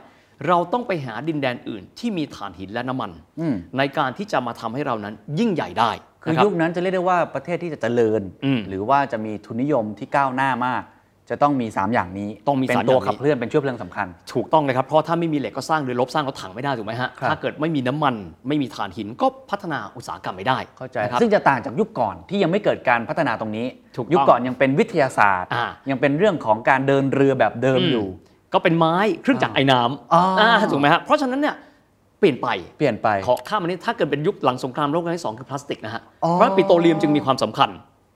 [0.48, 3.10] เราต้องไปหาดินแดนอื่นที่มีถ่านหินและน้ำมัน
[3.40, 5.90] อืม ในการที่จะมาทำให้เรานั้นยิ่งใหญ่ได้
[6.22, 10.82] คือนะรับ ยุคนั้นจะเรียกได้ว่าประเทศที่จะเจริญ อืมหรือว่าจะมีทุนนิยมที่ก้าวหน้ามาก
[11.30, 18.14] จะต้องมี 3 อย่างนี้ต้องมีเป็นสามตัวอย่างนี้ขับเคลื่อนเป็นเชื้อเพลิงสำคัญ ถูกต้องเลยครับ เพราะถ้าไม่มีเหล็กก็สร้างเรือรบสร้างรถถังไม่ได้ถูกไหมฮะครับถ้าเกิดไม่มีน้ำมัน
[18.48, 28.06] ไม่มีถ่านหินก็พัฒนาอุตสาหกรรมไม่ได้เข้าใจนะครับซึ่งจะต่างจากยุคก่อนที่ยังไม่เกิดการพัฒนาตรงนี้ถูกต้องยุคก่อนยังเป็นวิทยาศาสตร์อ่ายังเป็นเรื่องของการเดินเรือแบบเดิมอยู่
[28.55, 31.56] ก็เป็นไม้เครื่องจักรไอ้น้อ๋อำอ่อ่าถูกไหมฮะเพราะฉะนั้นเนี่ย
[32.18, 32.48] เปลี่ยนไป
[32.78, 37.70] เปลี่ยนไปขอข้ามอันนี้ถ้าเกิดเป็นยุคหลังสงครามโลกครั้งที่สองคือพลาสติกนะฮะอ๋อเพราะปิโตรเลียมจึงมีความสำคัญ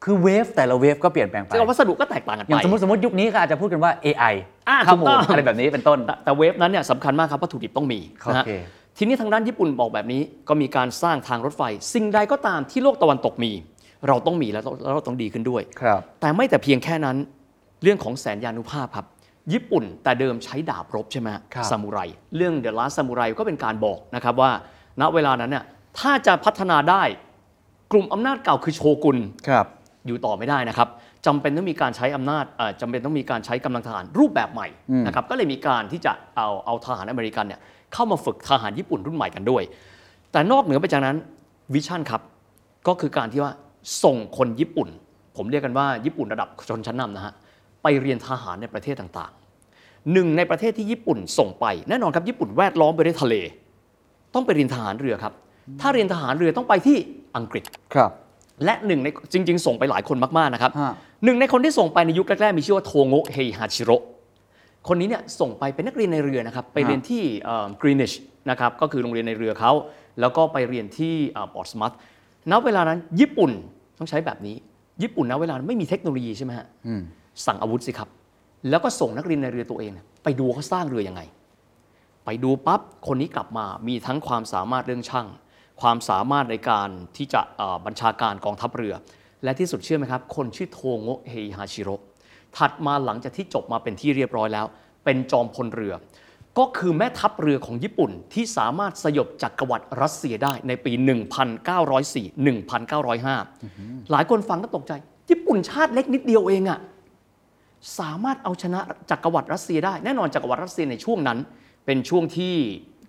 [0.04, 4.34] คือเวฟแต่ละเวฟก็เปลี่ยนแปลงไปซึ่งวัสดุก็แตกต่างกันอไปย่างสมมติสมมติยุคนี้ก็อาจจะพูดกันว่า AI
[4.68, 8.52] อ่าข้อมูถูกลต้องอะไรแบบนี้เป็นต้นแต่แต่เวฟนั้นเนี่ยสำคัญมากครับวัตถุดิบต้องมีนะฮะโอเค
[8.98, 11.62] ทีนี้ทางด้านญี่ปุ่นบอกแบบนี้ก็มีการสร้างทางรถไฟ
[11.94, 13.52] สิ่งใดก็ตามที่โลกตะวันตกมี
[14.08, 17.16] เราต้องมีแล้วแล้วเราต้องดีขึ้นด้วยครับแต่ไม่แต่เพียงแค่นั้น
[17.82, 19.06] เรื่องของแสนยานุภาพครับ
[19.52, 21.98] ญี่ปุ่นแต่เดิมใช้ดาบรบใช่ไหมฮะครับซามูไร
[22.36, 24.50] เรื่องเด e l ล s ซามูไรก็เป็นการบอกนะครับว่า
[25.00, 25.64] ณเวลานั้นเนี่ย
[25.98, 27.02] ถ้าจะพัฒนาได้
[27.92, 29.18] กลุ่มอำนาจเก่าคือโชกุน
[29.48, 29.66] ครับ
[30.06, 30.88] อยู่ต่อไม่ได้นะครับ
[31.26, 34.68] จำเป็นต้องมีการใช้อำนาจเอ่อจำเป็นต้องมีการใช้กำลังทหารรูปแบบใหม่
[35.06, 37.60] นะครับก็เลยมีการที่จะเอาเอาทหารอเมริกันเนี่ย
[37.92, 39.62] เข้ามาฝึกทหารญี่ปุ่นรุ่นใหม่กันด้วย
[40.32, 41.16] แต่นอกเหนือไปจากนั้น
[41.74, 42.22] วิชั่นครับ
[42.88, 43.52] ก็คือการที่ว่า
[44.02, 44.88] ส่งคนญี่ปุ่น
[45.36, 47.34] ผมเรียกกันว่าญี่ปุ่นระดับชนชั้นนำนะฮะ
[47.82, 53.34] ไปเรียนทหารในประเทศต่างๆหนึ่งในประเทศที่ญี่ปุ่นส่งไปแน่นอนครับญี่ปุ่นแวดล้อมไปด้วยทะเล
[54.34, 55.32] ต้องไปเรียนทหารเรือครับ
[55.80, 56.96] ถ้าเรียนทหารเรือต้องไปที่
[57.36, 57.64] อังกฤษ
[57.94, 58.10] ครับ
[58.64, 60.92] และหนึ่งในจริง ๆ ส่งไปหลายคนมากๆนะครับฮะ
[61.24, 63.96] หนึ่งในคนที่ส่งไปในยุคแรกๆมีชื่อว่าโทโงะเฮฮาชิโร่
[64.88, 67.22] คนนี้เนี่ยส่งไปเป็นนักเรียนในเรือนะครับไปเรียนที่
[67.82, 68.12] กรีนิช
[68.50, 69.72] นะครับก็คือโรงเรียนในเรือเขา
[70.20, 71.14] แล้วก็ไปเรียนที่
[71.54, 71.92] บอร์สมัต
[72.50, 73.50] ณเวลานั้นญี่ปุ่น
[73.98, 74.56] ต้องใช้แบบนี้
[75.02, 76.66] ญี่ปุ่นณเวลานั้นไม่มีเทคโนโลยีใช่ไหมฮะ
[77.46, 78.08] สั่งอาวุธสิครับ
[78.70, 81.22] แล้วก็ส่งนักเรียนในเรือตัวเองเนี่ยไปดูเขาสร้างเรือยังไง
[82.24, 85.26] ไปดูปั๊บคนนี้กลับมามีทั้งความสามารถเรื่องช่าง
[85.82, 87.42] ความสามารถในการที่จะ
[87.86, 88.94] บัญชาการกองทัพเรือ
[89.44, 91.96] และที่สุดเชื่อไหมครับ คนชื่อโทโงะเฮฮาชิโร่
[92.56, 94.66] ถัดมาหลังจากที่จบมาเป็นที่เรียบร้อยแล้ว
[95.04, 95.94] เป็นจอมพลเรือ
[96.58, 100.92] ก็คือแม่ทัพเรือของญี่ปุ่นที่สามารถสยบจักรวรรดิรัสเซียได้ในปี
[101.70, 102.42] 1904
[102.92, 104.92] 1905 หลายคนฟังก็ตกใจ
[105.30, 106.80] ญี่ปุ่นชาติเล็กนิดเดียวเองอะ
[107.98, 108.80] สามารถเอาชนะ
[109.10, 111.38] จักรวรรดิรัสเซียได้แน่นอนจักรวรรดิรัสเซียในช่วงนั้น
[111.86, 112.54] เป็นช่วงที่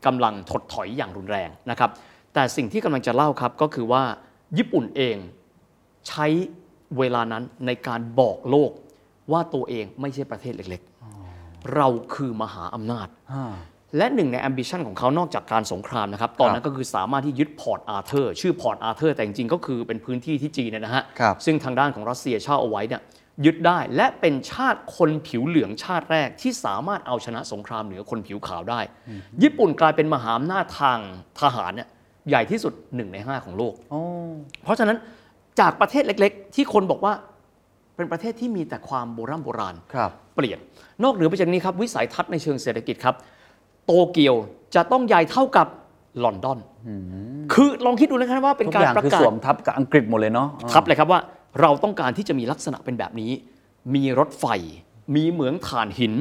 [0.05, 1.89] กำลังถดถอยอย่างรุนแรงนะครับ
[2.33, 4.03] แต่สิ่งที่กำลังจะเล่าครับก็คือว่า
[4.57, 5.17] ญี่ปุ่นเอง
[6.07, 6.25] ใช้
[6.97, 8.71] เวลานั้นในการบอกโลก
[9.31, 13.07] ว่าตัวเองไม่ใช่ประเทศเล็กๆ เราคือมหาอำนาจ
[13.97, 23.01] และหนึ่งใน ambition ของเขานอกจากการสงครามนะครับ ตอนนั้นก็คือสามารถที่ยึดพอร์ตอาร์เธอร์ ชื่อพอร์ตอาร์เธอร์แต่จริงๆ ก็คือเป็นพื้นที่ที่จีนเนี่ยนะฮะครับซึ่งทางด้านของรัสเซียเช่าเอาไว้เนี่ย
[23.45, 28.79] ยึดได้และเป็นชาติคนผิวเหลืองชาติแรกที่สามารถเอาชนะสงครามเหนือคนผิวขาวได้
[29.43, 30.99] ญี่ปุ่นกลายเป็นมหาอำนาจทาง
[31.41, 31.89] ทหารเนี่ย
[32.29, 33.73] ใหญ่ที่สุดหนึ่งในห้าของโลก
[34.63, 34.97] เพราะฉะนั้น
[35.59, 37.13] จากประเทศเล็ก ๆ ที่คนบอกว่า
[37.95, 40.59] เป็นประเทศที่มีแต่ความโบราณโบราณครับเปลี่ยน
[41.03, 43.15] นอกเหนือไปจากนี้ครับวิสัยทัศน์ในเชิงเศรษฐกิจครับ
[43.85, 44.35] โตเกียว
[44.75, 45.67] จะต้องใหญ่เท่ากับ
[46.23, 46.59] ลอนดอน
[47.53, 51.19] คือลองคิดดูนะครับว่าเป็นทุกกาอรย่างประคือกาสศวมทับกับอังกฤษหมดเลยเนาะทับเลยครับว่า
[51.61, 53.31] เราต้องการที่จะมีลักษณะเป็นแบบนี้
[53.95, 54.45] มีรถไฟ
[55.15, 56.13] มีเหมืองถ่านหิน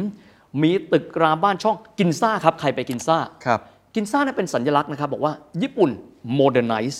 [0.62, 3.60] มีตึกรามบ้านช่องกินซ่าครับ ใครไปกินซ่าครับ
[3.94, 5.32] กินซ่าเนี่ยเป็นสัญลักษณ์นะครับ บอกว่า
[5.62, 5.90] ญี่ปุ่น
[6.40, 6.98] modernize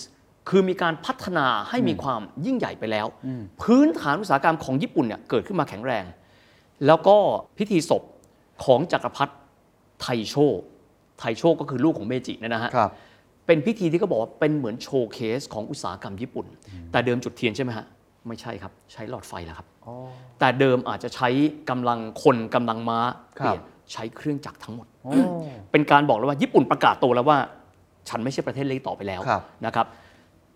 [0.49, 3.07] คือมีการพัฒนาให้มีความยิ่งใหญ่ไปแล้ว
[3.63, 6.05] พื้นฐานอุตสาหกรรมของญี่ปุ่นเนี่ยเกิดขึ้นมาแข็งแรง
[6.87, 7.17] แล้วก็
[7.59, 8.03] พิธีศพ
[8.65, 9.35] ของจักรพรรดิ
[10.01, 10.35] ไทโช
[11.19, 12.91] ไทโชก็คือลูกของเมจิเนี่ยนะฮะครับ
[13.47, 16.47] เป็นพิธีที่เขาบอกว่าเป็นเหมือน showcase ของอุตสาหกรรมญี่ปุ่น
[16.93, 17.87] แต่เดิมจุดเทียนใช่ไหมฮะ
[18.29, 19.67] ไม่ใช่ครับ ใช้หลอดไฟแล้วครับ
[20.39, 21.29] แต่เดิมอาจจะใช้
[21.71, 23.01] กำลังคนกำลังม้า
[23.41, 23.63] ครับเปลี่ยน
[23.93, 24.87] ใช้เครื่องจักรทั้งหมด
[25.71, 27.39] เป็นการบอกแล้วว่าญี่ปุ่นประกาศตัวแล้วว่า
[28.09, 29.87] ฉันไม่ใช่ประเทศเล็กต่อไปแล้วครับนะครับ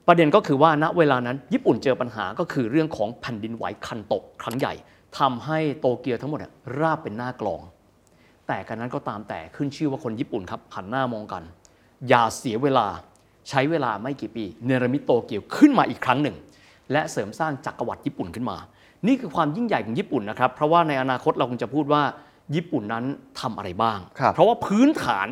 [0.06, 4.72] ประเด็นก็คือว่าณเวลานั้น ญี่ปุ่นเจอปัญหาก็คือเรื่องของแผ่นดินไหวคันโตะครั้งใหญ่
[5.18, 7.60] ทำให้โตเกียวทั้งหมดอะราบเป็นหน้ากลอง
[8.46, 11.42] แต่กันนั้นก็ตามแต่ขึ้นชื่อว่าคนญี่ปุ่นครับหันหน้ามองกัน
[12.08, 12.86] อย่าเสียเวลา
[13.48, 16.36] ใช้เวลาไม่กี่ปี เนรมิตโตเกียวขึ้นมาอีกครั้งหนึ่ง
[16.92, 18.56] และเสริมสร้างจักรวรรดิญี่ปุ่นขึ้นมา
[19.06, 22.02] นี่คือความยิ่งใหญ่ของญี่ปุ่นนะครับ เพราะว่าในอนาคตเราคงจะพูดว่า
[22.54, 23.04] ญี่ปุ่นนั้น
[23.40, 25.28] ทำอะไรบ้างครับเพราะว่าพื้นฐาน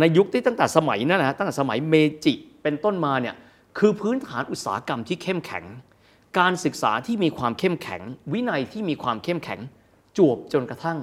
[0.00, 3.34] ในยุคที่ตั้งแต่สมัยนั้นนะตั้งแต่สมัยเมจิเป็นต้นมาเนี่ย
[3.78, 5.64] คือพื้นฐานอุตสาหกรรมที่เข้มแข็ง
[6.38, 8.02] การศึกษาที่มีความเข้มแข็ง
[8.32, 9.60] วินัยที่มีความเข้มแข็ง
[10.16, 10.98] จวบจนกระทั่ง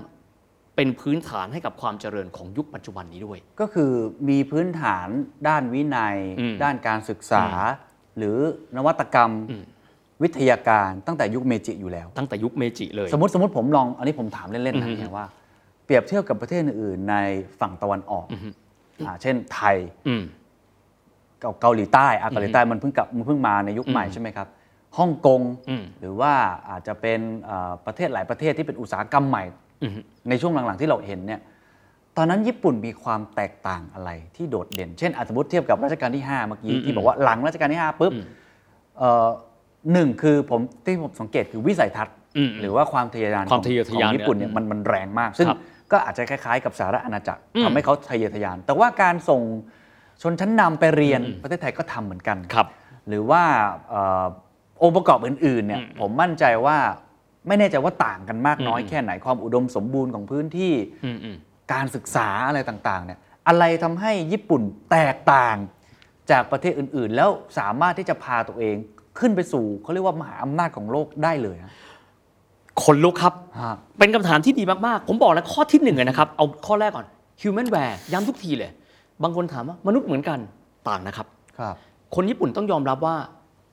[0.75, 3.91] เป็นพื้นฐานให้กับความเจริญของยุคปัจจุบันนี้ด้วย ก็คือ
[4.29, 5.07] มีพื้นฐาน
[5.47, 7.45] ด้านวินัยอืมด้านการศึกษา
[8.17, 8.37] หรือ
[8.77, 9.31] นวัตกรรม
[10.23, 15.25] วิทยาการตั้งแต่ยุคเมจิอยู่แล้ว ตั้งแต่ยุคเมจิเลย สมมติสมมติผมลองอันนี้ผมถามเล่นๆนะอือฮึอย่างว่า
[15.85, 17.15] เปรียบเทียบกับประเทศอื่นๆใน
[17.59, 18.25] ฝั่งตะวันออก
[19.05, 19.77] อ่าเช่นไทย
[20.07, 20.23] อืม
[21.41, 24.47] กับเกาหลีใต้อะเกาหลีใต้มันเพิ่งกลับมันเพิ่งมาในยุคใหม่ใช่ไหมครับ
[24.97, 26.33] ฮ่องกงอืมหรือว่า
[26.69, 29.43] อาจจะเป็นเอ่อประเทศหลายประเทศที่เป็นอุตสาหกรรมใหม่
[29.83, 29.91] อืม
[30.29, 31.41] ในช่วงหลังๆที่เราเห็นเนี่ย
[32.17, 38.23] ตอนนั้นญี่ปุ่นมีความแตกต่างอะไรที่โดดเด่น เช่นอาจสมมติเทียบกับรัชกาลที่ 5 เมื่อกี้อืมที่บอกว่าหลังรัชกาลที่ 5 ปุ๊บอืม
[38.97, 39.27] เอ่อ
[39.93, 42.22] หนึ่งคือผมที่ผมสังเกตคือวิสัยทัศน์อืม
[42.61, 45.59] หรือว่าความทะเยอทะยานความทะเยอทะยานของญี่ปุ่นเนี่ยมันมันแรงมาก ซึ่งครับ
[45.91, 49.41] ก็อาจจะคล้ายๆ กับสหรัฐอาณาจักรอืมทำให้เขาทะเยอทะยาน แต่ว่าการส่ง
[50.21, 52.67] ชนชั้นนำไปเรียนอืมประเทศไทยก็ทำเหมือนกันครับ
[53.07, 53.43] หรือว่า
[53.89, 54.25] เอ่อ
[54.83, 56.77] องค์ประกอบอื่นๆเนี่ยอืมผมมั่นใจว่า
[57.47, 60.73] ไม่แน่ใจว่าต่างกันมากน้อยอืมแค่ไหนความอุดมสมบูรณ์ของพื้นที่
[61.05, 61.37] อืมอืม
[61.73, 64.61] การศึกษาอะไรต่างๆเนี่ยอะไรทำให้ญี่ปุ่น
[64.91, 65.55] แตกต่าง
[66.31, 67.29] จากประเทศอื่นๆ แล้ว
[67.59, 68.75] สามารถที่จะพาตัวเอง
[69.19, 71.71] ขึ้นไปสู่เขาเรียกว่ามหาอำนาจของโลกได้เลยฮะ
[72.83, 77.07] คนลุกครับฮะเป็นคำถามที่ดีมาก ๆ ผมบอกแล้วข้อที่หนึ่งเลยนะครับ เอาข้อแรกก่อน
[77.41, 78.71] humanware ย้ำทุกทีเลย
[79.23, 80.39] บางคนถามว่ามนุษย์เหมือนกัน
[80.87, 81.27] ต่างนะครับ
[81.59, 81.75] ครับ
[82.15, 83.15] คนญี่ปุ่นต้องยอมรับว่า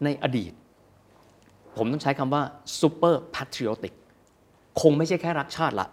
[0.05, 0.53] ในอดีต
[1.77, 2.43] ผมต้องใช้คำว่า
[2.81, 3.95] super patriotic
[4.81, 5.87] คงไม่ใช่แค่รักชาติละ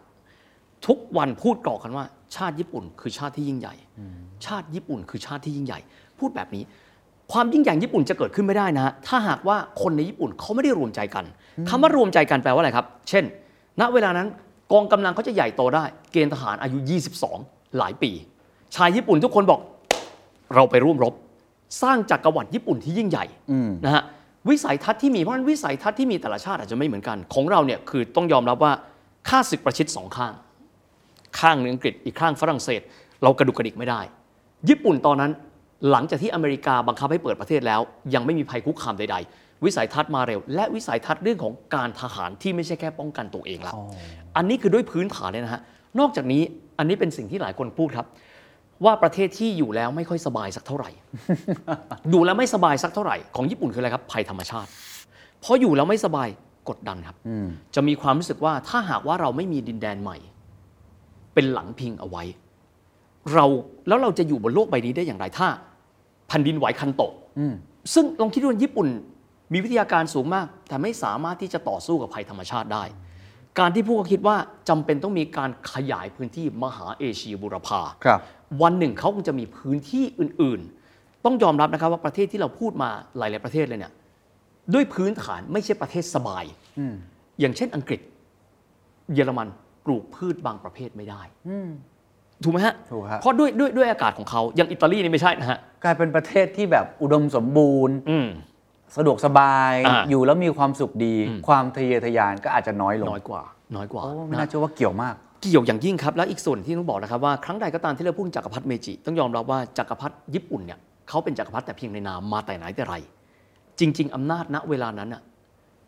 [0.87, 2.05] ทุกวันพูดกรอกกันว่า
[2.35, 3.75] ชาติญี่ปุ่นคือชาติที่ยิ่งใหญ่
[4.45, 5.79] ชาติญี่ปุ่นคือชาติที่ยิ่งใหญ่
[6.19, 6.63] พูดแบบนี้
[7.31, 11.25] ความยิ่งใหญ่ญี่ปุ่นจะเกิดขึ้นไม่ได้นะฮะถ้าหากว่าคนในญี่ปุ่นเขาไม่ได้รวมใจกัน
[11.69, 13.23] คำว่ารวมใจกันแปลว่าอะไรครับ เช่น
[13.81, 14.27] ณเวลานั้น
[14.71, 16.77] กองกำลังเขาจะใหญ่โตได้ เกณฑ์ทหารอายุ
[17.27, 18.11] 22 หลายปี
[18.75, 19.59] ชายญี่ปุ่นทุกคนบอก
[20.55, 21.13] เราไปร่วมรบ
[21.81, 24.03] สร้างจักรวรรดิญี่ปุ่นที่ยิ่งใหญ่อืมนะฮะ
[24.49, 28.73] วิสัยทัศน์ที่มีเพราะฉะนั้นวิสัยทัศน์ที่มีแต่ละชาติอาจจะไม่เหมือนกัน ของเราเนี่ยคือต้องยอมรับว่า
[29.29, 30.33] ค่าศึกประชิดสองข้าง
[31.39, 32.81] ข้างหนึ่งอังกฤษอีกข้างฝรั่งเศส
[33.23, 34.01] เรากระดุกกระดิกไม่ได้
[34.69, 35.31] ญี่ปุ่นตอนนั้น
[35.91, 37.81] หลังจากที่อเมริกาบังคับให้เปิดประเทศแล้ว
[38.13, 43.75] ยังไม่มีภัยคุกคามใด ๆ วิสัยทัศน์มาเร็ว และวิสัยทัศน์เรื่องของการทหารที่ไม่ใช่แค่ป้องกันตัวเองแล้ว
[44.35, 45.61] อันนี้คือด้วยพื้นฐานเลยนะฮะ
[45.99, 46.41] นอกจากนี้
[46.79, 48.07] อันนี้เป็นสิ่งที่หลายคนพูดครับ
[48.85, 50.89] ว่าประเทศที่อยู่แล้วไม่ค่อยสบายสักเท่าไหร่
[52.09, 54.69] อยู่แล้วไม่สบายสักเท่าไหร่ของญี่ปุ่นคืออะไรครับภัยธรรมชาติ
[55.41, 56.27] เพราะอยู่แล้วไม่สบาย
[56.69, 60.17] กดดันครับอืมจะมีความรู้สึกว่าถ้าหากว่าเราไม่มีดินแดนใหม่
[61.33, 62.23] เป็นหลังพิงเอาไว้
[63.33, 63.45] เรา
[63.87, 65.47] แล้วเราจะอยู่บนโลกใบนี้ได้อย่างไรถ้า
[66.27, 67.53] แผ่นดินไหวคันโตะอืม
[67.93, 68.87] ซึ่งลองคิดดูว่าญี่ปุ่น
[69.53, 72.83] มีวิทยาการสูงมาก แต่ไม่สามารถที่จะต่อสู้กับภัยธรรมชาติได้
[73.59, 74.37] การที่พวกเขาคิดว่า
[74.69, 78.19] จำเป็นต้องมีการขยายพื้นที่มหาเอเชียบุรพาครับ
[78.61, 80.61] วันหนึ่งเขาคงจะมีพื้นที่อื่น
[80.93, 83.93] ๆ ต้องยอมรับนะครับว่าประเทศที่เราพูดมาหลาย ๆ ประเทศเลยเนี่ย
[84.73, 86.43] ด้วยพื้นฐานไม่ใช่ประเทศสบาย
[86.79, 86.95] อืม
[87.39, 87.99] อย่างเช่นอังกฤษ
[89.13, 89.47] เยอรมัน
[89.85, 91.69] ปลูกพืชบางประเภทไม่ได้อืม
[92.43, 98.27] ถูกไหมฮะถูกครับเพราะด้วยด้วยด้วยอากาศของเขาอย่างอิตาลีนี่ไม่ใช่นะฮะกลายเป็นประเทศที่แบบอุดมสมบูรณ์อืม
[98.95, 103.41] สะดวกสบายอ่าอยู่แล้วมีความสุขดี อืม ความทะเยอทะยานก็อาจจะน้อยลงน้อยกว่า
[103.75, 112.95] น้อยกว่าโอ้ไม่นะน่าเชื่อว่าเกี่ยวมาก เกี่ยวอย่างยิ่งครับ แล้วอีกส่วนที่ต้องบอกนะครับว่าครั้งใดก็ตามที่เราพูดถึงจักรพรรดิเมจิ ต้องยอมรับว่าจักรพรรดิญี่ปุ่นเนี่ยเขาเป็นจักรพรรดิแต่เพียงในนามมาแต่ไหนแต่ไร
[113.79, 115.21] จริง ๆอำนาจณเวลานั้นน่ะ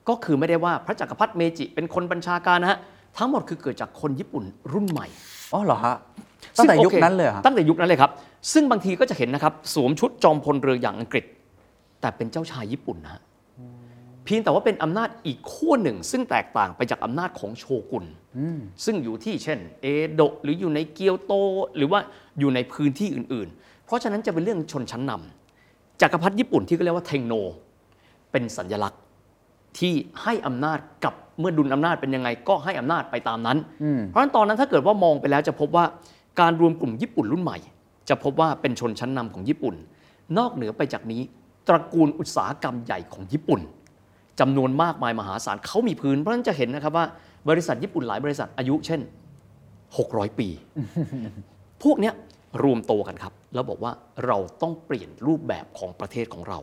[0.09, 2.79] ก็คือไม่ได้ว่าพระจักรพรรดิเมจิ เป็นคนบัญชาการนะฮะ
[3.17, 4.43] ทั้งหมดคือเกิดจากคนญี่ปุ่น
[4.73, 5.07] รุ่นใหม่
[5.53, 5.95] อ๋อเหรอฮะ
[6.57, 8.11] ตั้งแต่ซึ่ยุคโอนั้นเลยเหรอฮะ ตั้งแต่ยุคนั้นเลยครับ
[8.53, 11.25] ซึ่งบางทีก็จะเห็นนะครับสวมชุดจอมพลเรืออย่างอังกฤษ
[12.01, 13.21] แต่เป็นเจ้าชายญี่ปุ่นนะฮะ
[14.25, 18.05] เพียงแต่ว่าเป็นอำนาจอีกขั้วหนึ่ง ซึ่งแตกต่างไปจากอำนาจของโชกุน
[18.85, 21.33] ซึ่งอยู่ที่เช่น เอโดะหรืออยู่ในเกียวโต
[21.77, 21.99] หรือว่า
[22.39, 27.33] อยู่ในพื้นที่อื่น ๆ เพราะฉะนั้นจะเป็นเรื่องชนชั้นนำจักรพรรดิญี่ปุ่นที่ก็เรียกว่าเทงโน
[28.31, 29.01] เป็นสัญลักษณ์
[29.79, 29.93] ที่
[30.23, 33.57] ให้อำนาจกับเมื่อดุลอำนาจเป็นยังไงก็ให้อำนาจไปตามนั้น
[34.07, 35.85] เพราะฉะนั้นตอนนั้นถ้าเกิดว่ามองไปแล้วจะพบว่า
[36.39, 37.57] การรวมกลุ่มญี่ปุ่นรุ่นใหม่
[38.09, 39.75] จะพบว่าเป็นชนชั้นนำของญี่ปุ่น
[40.37, 41.21] นอกเหนือไปจากนี้
[41.69, 43.61] ตระกูลอุตสาหกรรมใหญ่ของญี่ปุ่น
[44.39, 47.05] จำนวนมากมายมหาศาลเขามีพื้นเพราะฉะนั้นจะเห็นนะครับว่า
[47.49, 49.01] บริษัทญี่ปุ่นหลายบริษัทอายุเช่น
[49.69, 50.47] 600 ปี
[51.83, 52.13] พวกเนี้ย
[52.63, 53.91] รวมตัวกันครับ แล้วบอกว่า
[54.25, 56.59] เราต้องเปลี่ยนรูปแบบของประเทศของเรา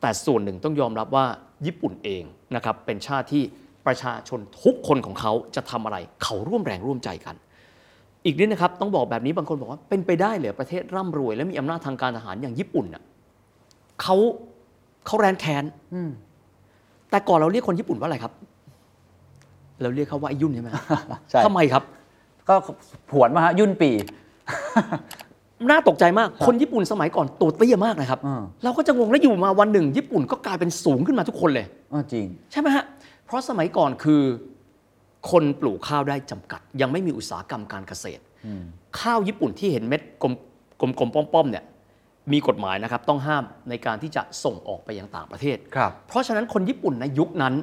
[0.00, 1.26] แต่ส่วนหนึ่งต้องยอมรับว่า
[1.66, 2.22] ญี่ปุ่นเอง
[2.56, 3.42] นะครับเป็นชาติที่
[3.86, 7.36] ประชาชนทุกคนของเขาจะทำอะไร เขาร่วมแรงร่วมใจกัน
[8.24, 13.02] อีกนิดนะครับต้องบอกแบบนี้บางคนบอกว่าเป็นไปได้เหรอประเทศร่ำรวย และมีอำนาจทางการทหารอย่างญี่ปุ่นน่ะ
[14.02, 14.16] เขา
[15.06, 15.64] เขาแรนแคน
[17.10, 18.32] แต่ก่อนเราเรียกคนญี่ปุ่นว่าอะไรครับ
[19.82, 20.70] เราเรียกเขาว่าไอ้ยุ่นใช่ไหม
[21.30, 21.82] ใช่ทำไมครับ
[22.48, 22.54] ก็
[23.10, 23.90] ผวนมาฮะยุ่นปี
[25.70, 32.84] น่าตกใจมาก คนญี่ปุ่นสมัยก่อนตัวเตี้ยมากนะครับอืมเราก็จะงงแล้วอยู่มาวันหนึ่ง ญี่ปุ่นก็กลายเป็นสูงขึ้นมาทุกคนเลยอ๋อจริง ใช่ไหมฮะ
[33.26, 34.22] เพราะสมัยก่อนคือ
[35.30, 38.22] คนปลูกข้าวได้จำกัด ยังไม่มีอุตสาหกรรมการเกษตร
[39.00, 40.32] ข้าวญี่ปุ่นที่เห็นเม็ดกลม
[40.80, 41.64] กลมกลมป้อมๆเนี่ย
[42.32, 47.54] มีกฎหมายนะครับต้องห้ามในการที่จะส่งออกไปยังต่างประเทศ ครับ เพราะฉะนั้นคนญี่ปุ่นในยุคนั้น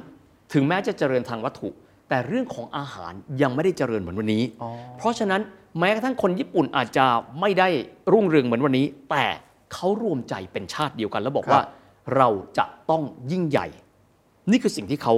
[0.52, 1.68] ถึงแม้จะเจริญทางวัตถุ
[2.08, 3.12] แต่เรื่องของอาหาร
[3.42, 5.40] ยังไม่ได้เจริญเหมือนวันนี้ อ๋อ เพราะฉะนั้น
[5.78, 7.06] แม้กระทั่งคนญี่ปุ่นอาจจะ
[7.40, 7.68] ไม่ได้
[8.12, 9.24] รุ่งเรืองเหมือนวันนี้ แต่
[9.72, 11.60] เขารวมใจเป็นชาติเดียวกัน แล้วบอกว่า
[12.16, 12.28] เรา
[12.58, 13.66] จะต้องยิ่งใหญ่
[14.50, 15.14] นี่คือสิ่งที่เขา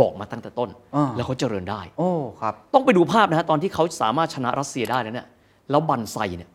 [0.00, 2.10] บอกมาตั้งแต่ต้น อ่า แล้วเขาเจริญได้ โอ้
[2.40, 5.26] ครับ ต้องไปดูภาพนะฮะตอนที่เขาสามารถชนะรัสเซียได้แล้วเนี่ย
[5.70, 6.50] แล้วบันไซเนี่ย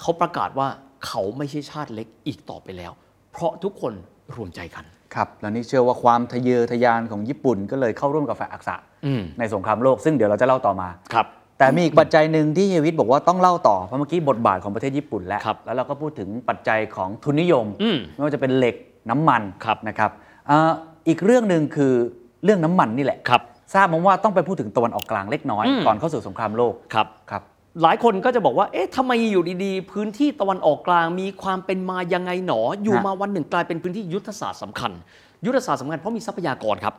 [0.00, 0.68] เขาประกาศว่า
[1.06, 2.92] เขาไม่ใช่ชาติเล็กอีกต่อไปแล้ว
[3.32, 3.92] เพราะทุกคน
[4.36, 4.84] รวมใจกัน
[5.14, 8.76] ครับแล้วนี่เชื่อว่าความทะเยอทะยานของญี่ปุ่นก็เลยเข้าร่วมกับฝ่ายอักษะ
[9.06, 11.26] อืม ในสงครามโลกซึ่งเดี๋ยวเราจะเล่าต่อมา ครับ
[11.58, 18.74] แต่มีอีกปัจจัยหนึ่งที่เฮยวิทย์บอกว่าต้องเล่าต่อเพราะเมื่อกี้บทบาทของประเทศญี่ปุ่นแล้วครับแล้วเราก็พูดถึงปัจจัยของทุนนิยม อืมไม่ว่าจะเป็นเหล็ก
[19.10, 20.10] น้ำมันครับ นะครับ
[20.50, 20.70] อ่า
[21.08, 21.92] อีกเรื่องหนึ่งคือ
[22.44, 23.42] เรื่องน้ำมันนี่แหละครับ
[23.74, 27.42] ทราบมาว่าต้องไปพูดถึงตะวันออกกลางเล็กน้อย อืม ก่อนเข้าสู่สงครามโลกครับ ครับ
[27.82, 34.90] หลายคนก็จะบอกว่า เอ๊ะทำไมอยู่ดีๆ พื้นที่ตะวันออกกลางมีความเป็นมายังไงหนอ อยู่ฮะมาวันหนึ่งกลายเป็นพื้นที่ยุทธศาสตร์สำคัญ
[35.46, 36.94] ยุทธศาสตร์สำคัญเพราะมีทรัพยากรครับ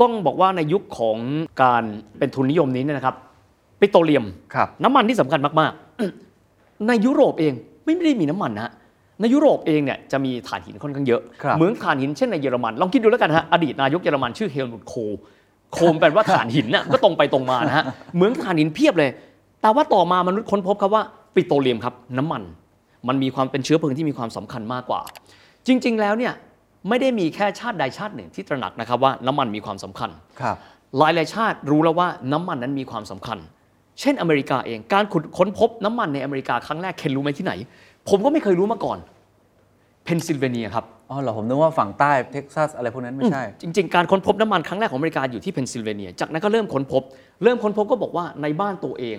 [0.00, 1.18] ต้องบอกว่าในยุคของ
[1.62, 1.82] การ
[2.18, 3.16] เป็นทุนนิยมนี้เนี่ยนะครับ
[3.80, 4.24] ปิโตรเลียม
[4.54, 7.54] ครับ น้ำมันที่สำคัญมากๆ ในยุโรปเอง
[7.84, 8.72] ไม่ได้มีน้ำมันนะฮะ
[9.20, 15.12] ในยุโรปเองเนี่ยจะมีถ่านหินค่อนข้างเยอะ ครับเหมืองถ่านหินเช่นในเยอรมัน ลองคิดดูแล้วกันฮะ อดีตนายกเยอรมันชื่อเฮลมุตโคล
[15.72, 17.84] โคลแปลว่าถ่านหินน่ะ ก็ตรงไปตรงมานะฮะ
[18.16, 19.10] เหมืองถ่านหินเพียบเลย
[19.62, 21.02] แต่ว่าต่อมามนุษย์ค้นพบครับว่า
[21.34, 22.42] ปิโตรเลียมครับน้ำมัน
[23.08, 25.00] มันมีความเป็นเชื้อเพลิงที่มีความสำคัญมากกว่า
[25.66, 26.32] จริง ๆ แล้วเนี่ย
[26.88, 30.10] ไม่ได้มีแค่ชาติใดชาติหนึ่งที่ตระหนักนะครับว่าน้ำมันมีความสำคัญ
[30.40, 30.56] ครับ
[30.98, 33.38] หลายหลายๆชาติรู้แล้วว่าน้ำมันนั้นมีความสำคัญ
[34.00, 37.52] เช่นอเมริกาเองการขุดค้นพบน้ำมันในอเมริกาครั้งแรกเคนรู้ไหมที่ไหน
[38.08, 38.98] ผมก็ไม่เคยรู้มาก่อน
[40.04, 47.02] เพนซิลเวเนียครับอ๋อเหรอผมนึกว่าฝั่งใต้เท็กซัสอะไรพวกนั้นไม่ใช่ จริง ๆ การค้นพบน้ำมันครั้งแรกของอเมริกาอยู่ที่เพนซิลเวเนีย จากนั้นก็เริ่มค้นพบ
[47.42, 49.18] เริ่มค้นพบก็บอกว่าในบ้านตัวเอง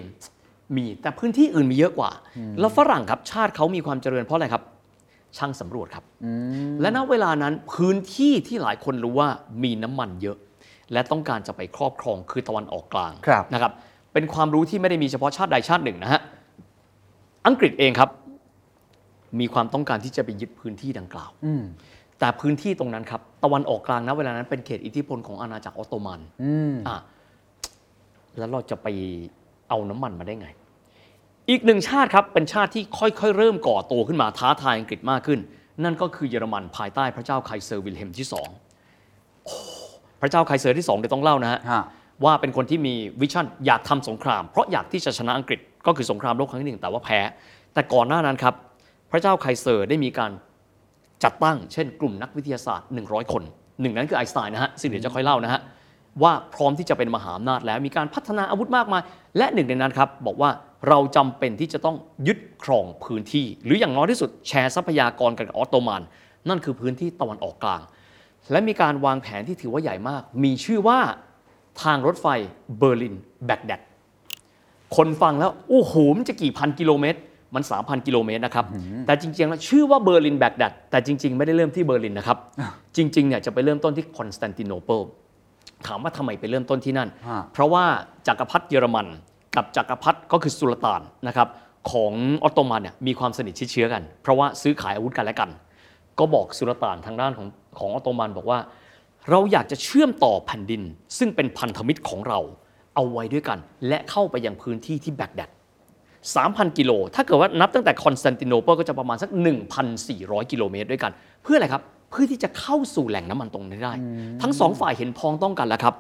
[0.78, 2.12] มีแต่พื้นที่อื่นมีเยอะกว่า
[2.60, 4.64] แล้วฝรั่งครับชาติเขามีความเจริญเพราะอะไรครับ
[5.38, 6.06] ช่างสำรวจครับ
[6.82, 9.30] และณเวลานั้นพื้นที่ที่หลายคนรู้ว่า
[9.64, 10.38] มีน้ำมันเยอะ
[10.94, 13.72] และต้องการจะไปครอบครองคือตะวันออกกลางครับนะครับ
[14.14, 16.22] เป็นความรู้ที่ไม่ได้มีเฉพาะชาติใดชาติหนึ่งนะฮะ
[17.48, 18.10] อังกฤษเองครับ
[19.40, 21.64] มีความต้องการที่จะไปยึดพื้นที่ดังกล่าวอืม
[22.20, 26.98] แต่พื้นที่ตรงนั้นครับ ตะวันออกกลางนะเวลานั้นเป็นเขตอิทธิพลของอาณาจักรออตโตมันอืมอะ
[28.38, 28.88] แล้วเราจะไป
[29.70, 30.48] เอาน้ำมันมาได้ไง
[31.50, 35.40] อีกหนึ่งชาติครับเป็นชาติที่ค่อยๆ เริ่มก่อตัวขึ้นมาท้าทายอังกฤษมากขึ้น
[35.84, 38.50] นั่นก็คือเยอรมันภายใต้พระเจ้าไคเซอร์วิลเฮมที่สอง
[39.46, 39.56] โอ้
[40.22, 41.84] พระเจ้าไคเซอร์ที่สองเดี๋ยวต้องเล่านะฮะฮะ
[42.26, 47.20] ว่าเป็นคนที่มี vision อยากทำสงคราม เพราะอยากที่จะชนะอังกฤษก็คือสงครามโลกครั้งที่หนึ่งแต่ว่าแพ้
[47.74, 48.54] แต่ก่อนหน้านั้นครับ
[49.12, 50.32] พระเจ้าไคเซอร์ได้มีการ
[51.24, 53.44] จัดตั้ง เช่น กลุ่มนักวิทยาศาสตร์ 100 คน
[53.82, 55.62] หนึ่งนั้นคือไอน์สไตน์นะฮะซึ่งเดี๋ยวจะค่อยเล่านะฮะ
[56.24, 59.02] ว่าพร้อมที่จะเป็นมหาอำนาจแล้วมีการพัฒนาอาวุธมากมาย
[59.38, 60.50] และหนึ่งในนั้นครับบอกว่า
[60.90, 61.96] เราจำเป็นที่จะต้อง
[62.28, 66.02] ยึดครองพื้นที่ หรืออย่างน้อยที่สุดแชร์ทรัพยากรกันกับออตโตมัน
[66.50, 67.82] นั่นคือพื้นที่ตะวันออกกลาง
[68.52, 71.00] และมีการวางแผนที่ถือว่าใหญ่มาก มีชื่อว่า
[71.84, 72.28] ทางรถไฟ
[72.78, 73.16] เบอร์ลิน
[73.46, 73.82] แบกแดด
[74.96, 77.20] คนฟังแล้วโอ้โหมันจะกี่พันกิโลเมตร
[77.56, 78.66] มัน 3,000 กิโลเมตรนะครับ
[79.08, 82.38] แต่จริงๆแล้วชื่อว่าเบอร์ลินแบกแดดแต่จริง ๆ ไม่ได้เริ่มที่เบอร์ลินนะครับ
[82.98, 85.00] จริงๆเนี่ยจะไปเริ่มต้นที่คอนสแตนติโนเปิล
[85.88, 87.84] ถามว่าทำไมไปเริ่มต้นที่นั่นฮะเพราะว่า
[88.28, 89.08] จักรพรรดิเยอรมัน
[89.56, 91.48] กับจักรพรรดิก็คือสุลต่านนะครับ
[91.92, 92.14] ของ
[92.44, 95.50] ออตโตมันเนี่ยมีความสนิทชิดเชื้อกัน เพราะว่าซื้อขายอาวุธกันและกัน
[96.20, 97.48] ก็บอกสุลต่านทางด้านของ
[97.80, 98.60] ของออตโตมันบอกว่า
[99.30, 100.82] เราอยากจะเชื่อมต่อแผ่นดิน
[101.18, 102.40] ซึ่งเป็นพันธมิตรของเรา
[102.96, 105.50] เอาไว้ด้วยกัน และเข้าไปยังพื้นที่ที่แบกแดด
[106.14, 109.30] 3,000 กิโล ถ้าเกิดว่านับตั้งแต่คอนสแตนติโนเปิลก็จะประมาณสัก
[109.92, 111.12] 1,400 กิโลเมตรด้วยกัน
[111.44, 113.94] เพื่ออะไรครับ เพื่อที่จะเข้าสู่แหล่งน้ำมันตรงนี้ได้
[114.42, 115.94] ทั้งสองฝ่ายเห็นพ้องต้องกันแล้วครับ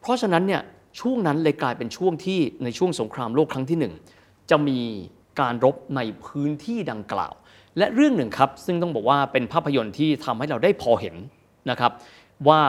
[0.00, 0.62] เพราะฉะนั้นเนี่ย
[1.00, 3.94] ช่วงนั้นเลยกลายเป็นช่วงที่ในช่วงสงครามโลกครั้งที่หนึ่ง
[4.50, 4.80] จะมี
[5.40, 7.32] การรบในพื้นที่ดังกล่าว
[7.78, 11.14] และเรื่องหนึ่งครับ ซึ่งต้องบอกว่าเป็นภาพยนตร์ที่ทำให้เราได้พอเห็น
[11.70, 11.92] นะครับ
[12.48, 12.62] ว่า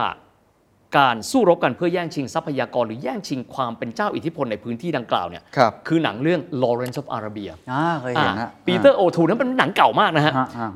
[0.98, 10.72] การสู้รบกันเพื่อแย่งชิงทรัพยากรหรือแย่งชิงความเป็นเจ้าอิทธิพลในพื้นที่ดังกล่าวเนี่ยครับคือหนังเรื่อง Lawrence of Arabia อ่าเคยเห็นฮะปีเตอร์โอทูนั้นเป็นหนังเก่ามากนะฮะฮะฮะ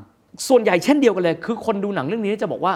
[0.48, 2.74] ส่วนใหญ่เช่นเดียวกันเลย คือคนดูหนังเรื่องนี้จะบอกว่า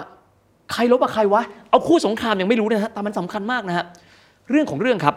[0.72, 3.84] ใครรบกับใครวะ เอาคู่สงครามยังไม่รู้นะฮะแต่มันสำคัญมากนะฮะ
[4.50, 5.16] เรื่องของเรื่องครับ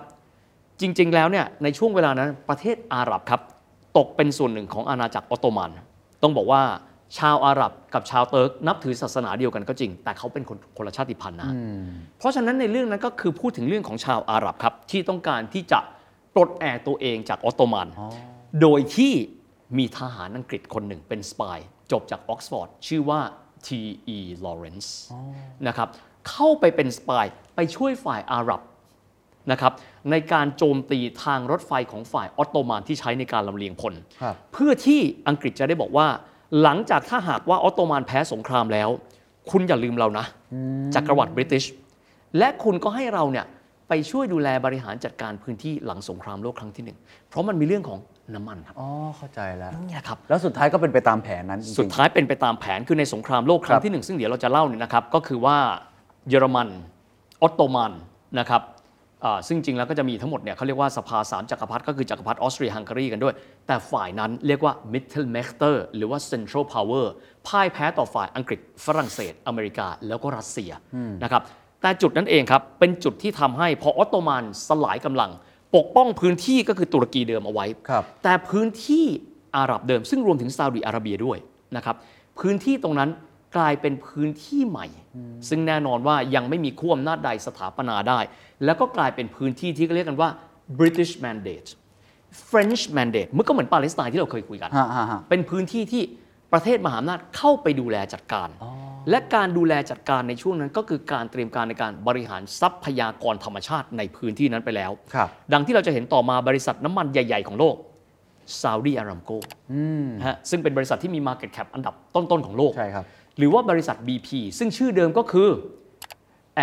[0.81, 3.41] จริง ๆ แล้วเนี่ยในช่วงเวลานั้นประเทศอาหรับครับ
[3.97, 5.71] ตกเป็นส่วนหนึ่งของอาณาจักรออตโตมัน
[6.23, 6.61] ต้องบอกว่า
[7.17, 11.49] ชาวอาหรับกับชาวเติร์กนับถือศาสนาเดียวกันก็จริง แต่เขาเป็นคนคนละชาติพันธุ์นะ
[12.17, 15.79] เพราะฉะนั้นในเรื่องนั้นก็คือพูดถึงเรื่องของชาวอาหรับครับที่ต้องการที่จะ
[16.33, 17.87] ปลดแอกตัวเองจากออตโตมัน
[18.61, 19.13] โดยที่
[19.77, 21.57] มีทหารอังกฤษคนหนึ่งเป็น spy
[21.91, 23.21] จบจากออกซฟอร์ดชื่อว่า
[23.65, 24.17] T.E.
[24.45, 24.89] Lawrence
[25.67, 25.87] นะครับ
[26.29, 27.25] เข้าไปเป็น spy
[27.55, 28.61] ไปช่วยฝ่ายอาหรับ
[29.51, 29.73] นะครับ
[30.11, 36.07] ในการโจมตีทางรถไฟของฝ่ายออตโตมันที่ใช้ในการลำเลียงพล ครับ เพื่อที่อังกฤษจะได้บอกว่า
[36.61, 38.89] หลังจากถ้าหากว่าออตโตมันแพ้สงครามแล้ว
[39.51, 40.25] คุณอย่าลืมเรานะ
[40.95, 41.63] จักรวรรดิบริติช
[42.37, 43.45] และคุณก็ให้เราเนี่ย
[43.89, 46.97] ไปช่วยดูแลบริหารจัดการพื้นที่หลังสงครามโลกครั้งที่หนึ่ง
[47.29, 47.99] เพราะมันมีเรื่องของ
[48.35, 55.57] น้ำมันครับอ๋อ เข้าใจแล้ว นี่แหละครับ แล้วสุดท้ายก็เป็นไปตามแผนนั้นจริงๆ สุดท้ายเป็นไปตามแผนคือในสงครามโลกครั้ครังบ ที่หนึ่งซึ่งเดี๋ยวเราจะเล่าเนี่ยนะครับ ก็คือว่า
[56.29, 56.67] เยอรมัน
[57.41, 57.91] ออตโตมัน
[58.39, 58.76] นะครับอ่า
[59.47, 63.35] ซึ่งจริงแล้วก็จะมีทั้งหมดเนี่ยเขาเรียกว่าสภาสามจักรพรรดิก็คือจักรพรรดิออสเตรียฮังการีกันด้วย
[63.67, 67.05] แต่ฝ่ายนั้นเรียกว่า Mittelmächte หรือว่า Central Power
[67.47, 70.71] พ่ายแพ้ต่อฝ่ายอังกฤษฝรั่งเศส อเมริกาแล้วก็รัสเซีย
[71.23, 71.41] นะครับ
[71.81, 75.31] แต่จุดนั้นเองครับ เป็นจุดที่ทำให้พอออตโตมันสลายกำลัง
[75.75, 79.05] ปกป้องพื้นที่ก็คือตุรกีเดิมเอาไว้ครับแต่พื้นที่
[79.57, 81.37] อาหรับเดิม ซึ่งรวมถึงซาอุดิอาระเบียด้วย
[81.75, 81.95] นะครับ
[82.39, 83.09] พื้นที่ตรงนั้น
[83.55, 84.87] กลายเป็นพื้นที่ใหม่
[85.49, 88.19] ซึ่งแน่นอนว่ายังไม่มีขั้วอำนาจใดสถาปนาได้
[88.65, 90.29] แล้วก็กลายเป็นพื้นที่ที่เรียกกันว่า
[90.79, 91.69] British Mandate
[92.49, 96.03] French Mandate มันก็เหมือนปาเลสไตน์ที่เราเคยคุยกันฮะฮะฮะเป็นพื้นที่ที่
[96.53, 98.49] ประเทศมหาอำนาจเข้าไปดูแลจัดการ
[99.09, 107.75] และการดูแลจัดการในช่วงนั้นก็คือการเตรียมการในการบริหารทรัพยากรธรรมชาติในพื้นที่นั้นไปแล้วครับดังที่เราจะเห็นต่อมาบริษัทน้ำมันใหญ่ ๆ ของโลก
[108.61, 109.31] ซาอุดีอารามโก
[110.25, 113.05] ฮะซึ่งเป็นบริษัทที่มี Market Cap อันดับต้น ๆ ของโลกใช่ครับ
[113.37, 115.49] หรือว่าบริษัท BP ซึ่งชื่อเดิมก็คือ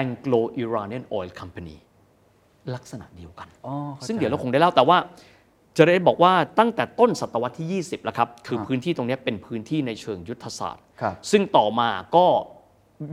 [0.03, 1.77] Anglo Iranian Oil Company
[2.75, 4.99] ลักษณะเดียวกันอ๋อเข้าใจซึ่งเดี๋ยวเราคงได้เล่าแต่ว่า
[5.77, 12.27] จะได้บอกว่าตั้งแต่ต้นศตวรรษที่ 20 แล้วครับ คือพื้นที่ตรงนี้เป็นพื้นที่ในเชิงยุทธศาสตร์ครับซึ่งต่อมาก็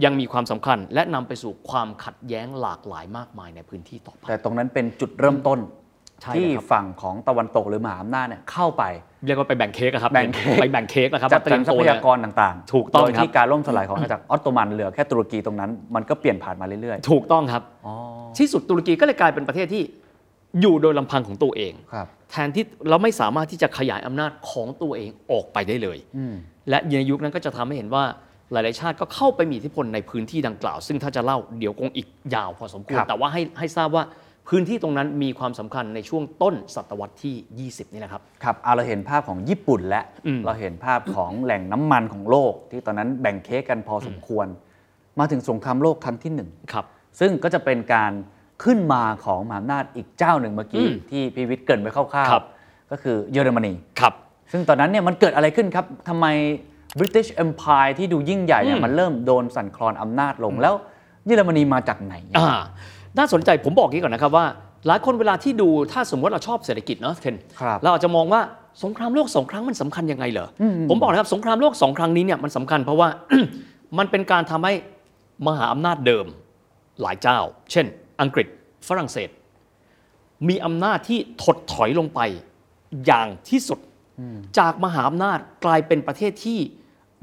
[0.06, 5.60] ยังมีความสำคัญ และนำไปสู่ความขัดแย้งหลากหลายมากมายในพื้นที่ต่อไปแต่ตรงนั้นเป็นจุดเริ่มต้น
[6.22, 8.84] ใช่ที่เลยครับฝั่งของตะวันตกหรือมหาอำนาจเนี่ยเข้าไป
[9.26, 17.94] เรียกว่าไปแบ่งเค้กอะครับแบ่งเค้กไปแบ่งเค้กนะครับจัดว่าเตสรีรยรมทรัตัวพเนี่ยยากรต่างๆ ถูกต้องโดยครับที่การล่มสลายของอาณาจักรออตโตมันเหลือแค่ตุรกีตรงนั้น มันก็เปลี่ยนผ่านมาเรื่อยถูกต้องครับๆอ๋อ
[18.38, 19.84] ที่สุดตุรกีก็เลยกลายเป็นประเทศที่
[20.62, 25.98] อยู่โดยลำพังของตัวเองครับแทนที่เราไม่สามารถที่จะขยายอำนาจของตัวเองออกไปได้เลย
[26.70, 28.04] และในยุคนั้นก็จะทำให้เห็นว่า
[28.52, 34.04] หลาย ๆ ชาติก็เข้าไปมีอิทธิพลในพื้นที่ดังกล่าว ซึ่งถ้าจะเล่าเดี๋ยวคงอีกยาวพอสมควรครับแต่ว่าให้ให้ทราบว่า
[34.54, 44.48] พื้นที่ตรงนั้นมีความสำคัญในช่วงต้นศตวรรษที่ 20 นี่แหละครับครับเอาเราเห็นภาพของญี่ปุ่นและอืมเราเห็นภาพของแหล่งน้ำมันของโลก ที่ตอนนั้นแบ่งเค้กกันพอสมควร
[45.20, 46.86] มาถึงสงครามโลกครั้งที่หนึ่งครับ
[47.20, 48.12] ซึ่งก็จะเป็นการ
[48.64, 54.14] ขึ้นมาของมหาอำนาจอีกเจ้าหนึ่งเมื่อกี้อืมที่พีวิทย์เกรินไปคร่าวครับๆก็คือเยอรมนีครับ
[54.52, 56.26] ซึ่งตอนนั้นเนี่ยมันเกิดอะไรขึ้นครับทำไม
[57.00, 60.74] British Empire ที่ดูยิ่งใหญ่เนี่ยอืมมันเริ่มโดนสั่นคลอนอำนาจลงแล้ว
[61.26, 62.50] เยอรมนีมาจากไหนอ่า
[63.18, 64.46] น่าสนใจผมบอกงี้ก่อนนะครับว่า
[64.88, 68.42] หลายคนเวลาที่ดูถ้าสมมติเราชอบเศรษฐกิจเนาะเคนครับเราอาจจะมองว่า
[68.84, 73.08] สงครามโลกสองครั้งมันสำคัญยังไงเหรออผมบอกนะครับสงครามโลกสองครั้งนี้เนี่ยมันสำคัญเพราะว่า
[73.98, 74.74] มันเป็นการทำให้
[75.48, 76.26] มหาอำนาจเดิม
[77.02, 77.40] หลายเจ้า
[77.72, 77.86] เช่น
[78.22, 78.48] อังกฤษ
[78.88, 79.30] ฝรั่งเศส
[80.48, 82.20] มีอำนาจที่ถดถอยลงไป
[83.06, 83.80] อย่างที่สุด
[84.60, 86.60] จากมหาอำนาจกลายเป็นประเทศที่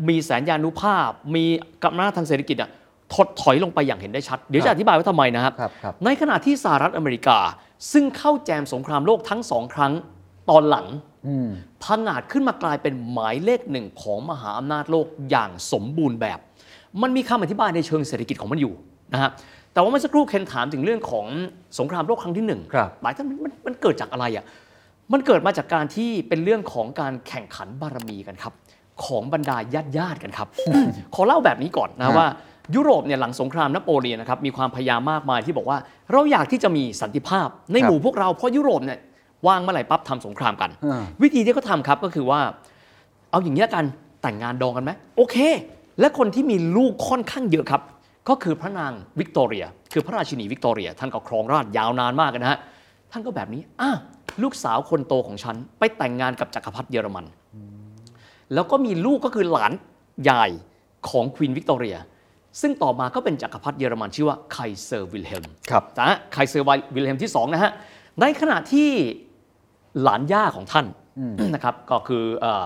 [0.09, 1.45] มีแสนยานุภาพ มี
[1.85, 2.71] กำลังทางเศรษฐกิจอะ
[3.15, 7.39] ถดถอยลงไปอย่างเห็นได้ชัด เดี๋ยวจะอธิบายว่าทำไมนะครับครับ ครับ ในขณะที่สหรัฐอเมริกา
[7.93, 9.93] ซึ่งเข้าแจมสงครามโลกทั้งสองครั้ง
[10.51, 10.87] ตอนหลัง
[11.85, 16.39] พังอาจขึ้นมากลายเป็นหมายเลขหนึ่งของมหาอำนาจโลกอย่างสมบูรณ์แบบ
[17.03, 18.73] มันมีคำอธิบายในเชิงเศรษฐกิจของมันอยู่
[19.13, 19.31] นะฮะ
[19.73, 21.27] แต่ว่าเมื่อสักครู่เคนถามถึงเรื่องของ
[21.79, 24.45] สงครามโลกครั้งที่หนึ่งครับ หลายท่านมันมันมันเกิดจากอะไรอะ
[25.13, 28.53] มันเกิดมาจากการที่เป็นเรื่องของการแข่งขันบารมีกันครับ
[29.05, 30.49] ของบรรดาญาติญาติๆกันครับ
[31.15, 32.27] ขอเล่าแบบนี้ก่อนนะฮะว่า
[32.75, 35.79] ยุโรปเนี่ยหลังสงครามนโปเลียนนะครับมีความพยายามมากมายที่บอกว่า
[36.13, 38.99] เราอยากที่จะมีสันติภาพในหมู่พวกเราเพราะยุโรปเนี่ย
[39.49, 42.41] วางเมื่อไหร่ปั๊บทำสงครามกันอ่าวิธีที่เขาทำครับก็คือว่า
[43.31, 43.85] เอาอย่างนี้ละกัน
[44.23, 45.37] แต่งงานดองกันไหมโอเค
[46.01, 47.83] และคนที่มีลูกค่อนข้างเยอะครับ
[48.29, 52.59] ก็คือพระนางวิกตอเรีย คือพระราชินีวิกตอเรีย ท่านก็ครองราชยาวนานมากนะฮะ
[53.13, 53.91] ท่านก็แบบนี้อะ
[54.43, 57.25] ลูกสาวคนโตของฉัน ไปแต่งงานกับจักรพรรดิเยอรมัน
[58.55, 59.73] แล้วก็มีลูกก็คือหลาน
[60.29, 60.51] ยาย
[61.09, 61.97] ของควีนวิกตอเรีย
[62.61, 67.73] ซึ่งต่อมาก็เป็นจักรพรรดิเยอรมันชื่อว่าไคเซอร์วิลเฮมครับนะฮะไคเซอร์วิลเฮมที่2นะฮะ
[68.21, 68.89] ในขณะที่
[70.03, 70.87] หลานย่าของท่าน
[71.55, 72.65] นะครับก็คือเอ่อ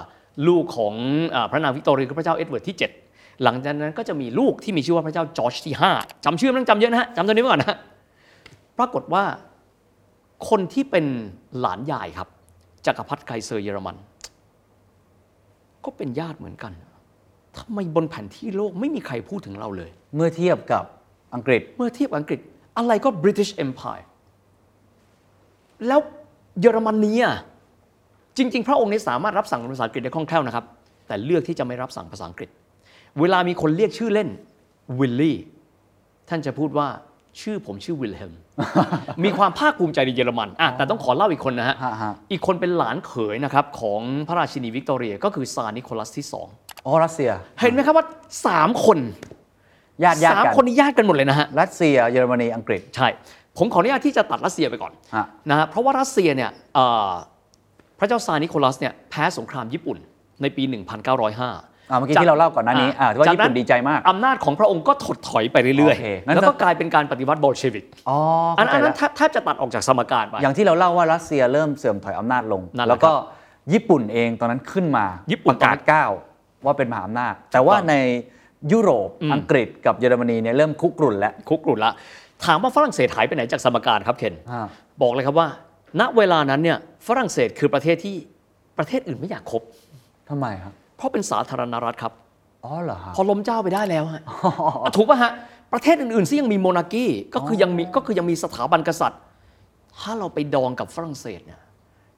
[0.48, 0.94] ลูกของ
[1.30, 7.78] เออพระนางวิกตอเรียคือพระเจ้าเอ็ดเวิร์ดที่ 7 หลังจากนั้นก็จะมีลูกที่มีชื่อว่าพระเจ้าจอร์จที่ 5จำชื่อไม่ต้องจำเยอะนะฮะจำตัวนี้ไว้ก่อนนะฮะ
[8.78, 9.24] ปรากฏว่า
[10.48, 11.06] คนที่เป็น
[11.60, 12.28] หลานยายครับ
[12.86, 13.96] จักรพรรดิไคเซอร์เยอรมัน
[15.84, 16.72] ก็เป็นญาติเหมือนกัน
[17.58, 20.84] ทำไมบนแผนที่โลกไม่มีใครพูดถึงเราเลย เมื่อเทียบกับ
[21.34, 22.40] อังกฤษ เมื่อเทียบอังกฤษ
[22.78, 24.04] อะไรก็ British Empire
[25.86, 26.00] แล้ว
[26.60, 27.36] เยอรมนีอะ
[28.36, 30.64] จริง ๆ พระองค์นี้สามารถรับสั่งภาษาอังกฤษได้คล่องแคล่วนะครับ
[31.06, 32.48] แต่เลือกที่จะไม่รับสั่งภาษาอังกฤษ
[33.20, 34.28] เวลามีคนเรียกชื่อเล่น
[34.98, 35.38] วิลลี่
[36.28, 36.88] ท่านจะพูดว่า
[37.40, 38.32] ชื่อผมชื่อวิลเฮม
[39.24, 46.46] มีความภาคภูมิใจในเยอรมันอะแต่ต้องขอเล่าอีกคนนะฮะฮะฮะ อีกคนเป็นหลานเขยนะครับของพระราชินีวิกตอเรียก็คือซาร์นิโคลัสที่สอง
[46.86, 47.30] อ๋อรัสเซีย
[47.60, 48.06] เห็นไหมครับว่า
[48.46, 48.98] สามคน
[50.04, 53.08] ญาติญาติสามกันคนนี้ญาติกันหมดเลยนะฮะ รัสเซียเยอรมนีอังกฤษ ใช่
[53.58, 57.10] ผมขออนุญาตที่จะตัดรัสเซียไปก่อนฮะนะฮะเพราะว่ารัสเซียเนี่ยเอ่อ
[57.98, 59.98] พระเจ้าซาร์นิโคลัสเนี่ยแพ้สงครามญี่ปุ่น
[60.42, 61.50] ในปี 1905อ่า
[61.88, 68.18] เมื่อกี้ที่เราเล่าก่อนหน้านี้อ่าว่าญี่ปุ่นดีใจมากอำนาจของพระองค์ก็ถดถอยไปเรื่อยโอเคงั้ๆนแล้วก็กลายเป็นการปฏิวัติโบลเชวิกอ๋อ
[68.58, 73.12] อันเข้าใจอันนั้แล้นวแทบแทบจะตัดออกจากสมการไปอย่างที่เราเล่าว่ารัสเซียเริ่มเสื่อมถอยอำนาจลงนั่นแหละแล้วก็
[73.72, 76.10] ญี่ปุ่นเองตอนนั้นขึ้นมาญี่ปุ่นประกาศก้าว
[76.64, 77.96] ว่าเป็นมหาอำนาจ แต่ว่าถูกต้องใน
[78.72, 81.92] ยุโรปอืมอังกฤษกับเยอรมนีเนี่ยเริ่มคุกรุ่นแล้วคุกรุ่นละ
[82.44, 84.66] ถามว่าฝรั่งเศสหายไปไหนจากสมการครับเคนอ่า
[85.02, 85.48] บอกเลยครับว่า
[86.00, 88.16] ณเวลานั้นเนี่ยฝรั่งเศสคือประเทศที่
[88.78, 89.62] ประเทศอื่นไม่อยากคบ
[90.28, 92.12] ทำไมครับเพ ราะเป็นสาธารณรัฐครับ
[92.64, 94.22] อ๋อเหรอฮะพอล้มเจ้าไปได้แล้วฮะ
[94.96, 95.32] ถูกป่ะฮะ
[95.72, 99.20] ประเทศอื่นๆที่ยังมีโมนาคีก็คือยังมีก็คือยังมีสถาบันกษัตริย์
[99.98, 101.60] ถ้าเราไปดองกับฝรั่งเศสเนี่ย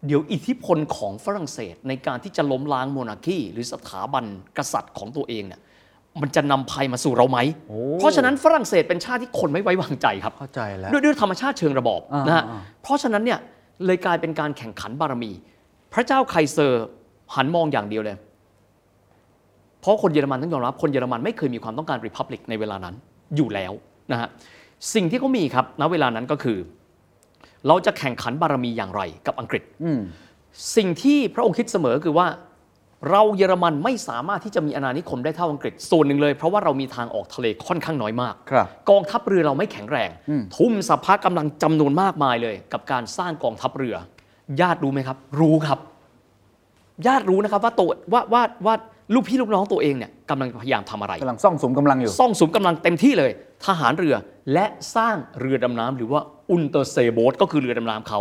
[0.06, 4.24] เดี๋ยวอิทธิพลของฝรั่งเศสในการที่จะล้มล้างโมนาคีหรือสถาบัน
[4.58, 5.60] กษัตริย์ของตัวเองเนี่ย
[6.22, 7.38] มันจะนำภัยมาสู่เราไหม
[7.68, 13.38] โอ้เพราะฉะนั้นฝรั่งเศสเป็นชาติที่คนไม่ไว้วางใจครับเข้าใจแล้วด้วยด้วยธรรมชาติเชิงระบอบอ่านนะฮะอ่าเพราะฉะนั้นเนี่ย
[13.86, 15.32] เลยกลายเป็นการแข่งขันบารมี
[15.92, 16.86] พระเจ้าไคเซอร์
[17.34, 18.16] หันมองอย่างเดียวเลย
[19.84, 22.94] เพราะคนเยอรมันต้องยอมรับคนเยอรมันไม่เคยมีความต้องการริพับลิกในเวลานั้น
[23.36, 23.72] อยู่แล้ว
[24.12, 24.28] นะฮะ
[24.94, 26.58] สิ่งที่เขามีครับณเวลานั้นก็คือ
[27.66, 30.00] เราจะแข่งขันบารมีอย่างไรกับอังกฤษอืม
[30.76, 32.26] สิ่งที่พระองค์คิดเสมอคือว่า
[33.10, 40.10] เราเยอรมันไม่สามารถที่จะมีอาณานิคมได้เท่าอังกฤษส่วนหนึ่งเลย เพราะว่าเรามีทางออกทะเลค่อนข้างน้อยมากครับกองทัพเรือเราไม่แข็งแรง
[40.56, 43.96] ทุ่มสภากำลังจำนวนมากมายเลย กับการสร้างกองทัพเรือ
[44.60, 45.78] ญาติรู้ไหมครับ รู้ครับ
[47.06, 48.74] ญาติรู้นะครับว่าตัวว่าว่าว่า
[49.12, 53.30] ลูกพี่ลูกน้องตัวเองเนี่ยกำลังพยายามทำอะไรกำลังซ่องสุมกำลังอยู่ ซ่องสุมกำลังเต็มที่เลย
[53.66, 54.14] ทหารเรือ
[54.52, 54.66] และ
[54.96, 56.20] สร้างเรือดำน้ำหรือว่า
[56.50, 58.20] อุนเตอร์เซโบทก็คือเรือดำน้ำเขา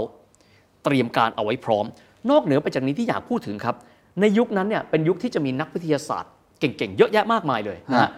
[0.84, 1.86] เตรียมการเอาไว้พร้อม
[2.30, 3.76] นอกเหนือไปจากนี้ที่อยากพูดถึงครับ
[4.22, 8.10] ในยุคนั้นเนี่ยเป็นยุคที่จะมีนักวิทยาศาสตร์เก่งๆ เยอะแยะมากมายเลยนะฮะฮะ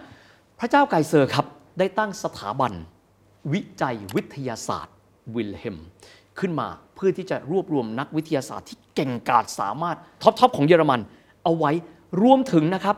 [0.58, 1.46] พระเจ้าไคเซอร์ครับ
[1.78, 2.72] ได้ตั้งสถาบัน
[3.52, 4.94] วิจัยวิทยาศาสตร์
[5.34, 5.76] วิลเฮม
[6.38, 11.00] ขึ้นมาเพื่อที่จะรวบรวมนักวิทยาศาสตร์ที่เก่งกาจสามารถ top top ของเยอรมัน
[11.44, 11.72] เอาไว้
[12.22, 12.96] รวมถึงนะครับ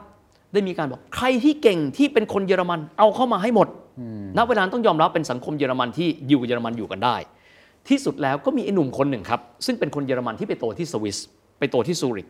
[0.53, 3.69] ได้มีการบอกใครที่เก่งที่เป็นคนเยอรมันเอาเข้ามาให้หมด
[4.37, 7.17] ณเวลานั้นต้องยอมรับเป็นสังคมเยอรมันที่อยู่กับเยอรมันอยู่กันได้
[7.89, 11.19] ที่สุดแล้วก็มีไอ้หนุ่มคนหนึ่งครับ ซึ่งเป็นคนเยอรมันที่ไปโตที่สวิส
[11.59, 12.27] ไปโตที่ซูริก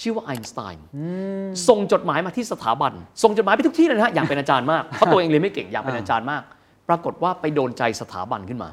[0.00, 0.84] ชื่อว่าไอน์สไตน์
[1.68, 2.92] ส่งจดหมายมาที่สถาบัน
[3.22, 6.42] ส่งจดหมายไปทุกที่เลยนะฮะอยากเป็นอาจารย์มากเพราะตัวเองเรียนไม่เก่งอยากเป็นอาจารย์มาก
[6.88, 8.68] ปรากฏว่าไปโดนใจสถาบันขึ้นมา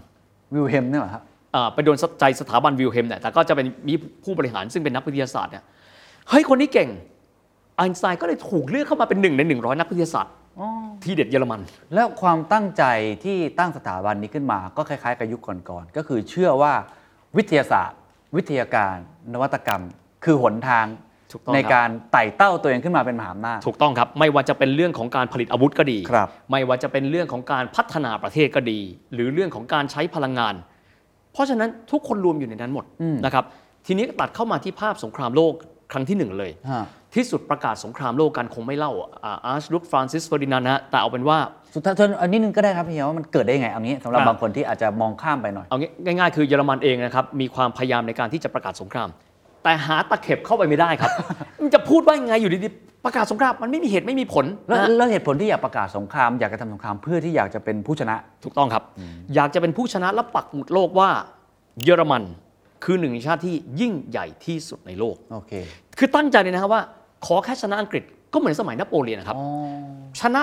[0.53, 1.23] วิลเฮมเนี่ยเหรอฮะ
[1.55, 5.63] อ่าไปโดนใจสถาบันวิลเฮมเนี่ยแต่ก็จะเป็นมีผู้บริหารซึ่งเป็นนักวิทยาศาสตร์เนี่ย
[6.29, 6.89] เฮ้ยคนนี้เก่ง
[7.77, 10.33] ไอน์สไตน์ก็เลยถูกเลือกเข้ามาเป็นหนึ่งในหนึ่งร้อยนักวิทยาศาสตร์
[11.03, 11.61] ที่เด็ดเยอรมัน
[11.93, 12.83] แล้วความตั้งใจ
[13.23, 16.73] ที่ตั้งสถาบันนี้ขึ้นมาก็คล้ายๆกับยุคก่อนๆก็คือเชื่อว่า
[17.37, 17.97] วิทยาศาสตร์
[18.35, 18.95] วิทยาการ
[19.33, 19.83] นวัตกรรม
[20.23, 20.85] คือหนทาง
[21.31, 28.79] ถูกต้องในครับ การไต่เต้าตัวเองขึ้นมาเป็นมหาอำนาจ ถูกต้องครับ ไม่ว่าจะเป็นเรื่องของการผลิตอาวุธก็ดี ครับ ไม่ว่าจะเป็นเรื่องของการพัฒนาประเทศก็ดี
[29.13, 30.55] หรือเรื่องของการใช้พลังงาน
[31.33, 33.45] เพราะฉะนั้นทุกคนรวมอยู่ในนั้นหมดอืมนะครับ
[33.87, 35.53] ทีนี้ตัดเข้ามาที่ภาพสงครามโลก
[35.91, 36.83] ครั้งที่หนึ่งเลย ฮะ
[37.15, 38.91] ที่สุดประกาศสงครามโลกกันคงไม่เล่า
[39.45, 41.37] อาร์ชดยุกฟรานซิสเฟอร์ดินานด์นะฮะแต่เอาเป็นว่า
[41.75, 49.09] สุดท้ายทวนอันนี้นึงก็ได้ครับพี่เหี่ยวว่ามันเกิดได้ยังไงเอางี้สำหรับอะบางคนที่อาจจะมองข้ามไปหน่อยเอางี้ง่ายๆคือเยอรมันเองนะครับมีความพยายามในการที่จะประกาศสงคราม
[49.63, 51.11] แต่หาตะเข็บเข้าไปไม่ได้ครับ
[51.61, 58.83] มันจะพูดว่ายังไงอยู่ดีๆประกาศสงครามมันไม่มีเหตุไม่มีผลแล้วนะฮะแล้วเหตุผลที่อยากประกาศสงคราม อยากจะทำสงครามเพื่อที่อยากจะเป็นผู้ชนะถูกต้องครับ
[59.35, 61.09] อยากจะเป็นผู้ชนะและปักหมุดโลกว่า
[61.83, 62.23] เยอรมัน
[62.83, 65.53] คือหนึ่งในชาติที่ยิ่งใหญ่ที่สุดในโลก โอเค
[65.97, 66.81] คือตั้งใจเลยนะครับว่า
[67.25, 68.03] ขอแค่ชนะอังกฤษ
[68.33, 69.45] ก็เหมือนสมัยนโปเลียนนะครับอ๋อ
[70.21, 70.41] ชนะ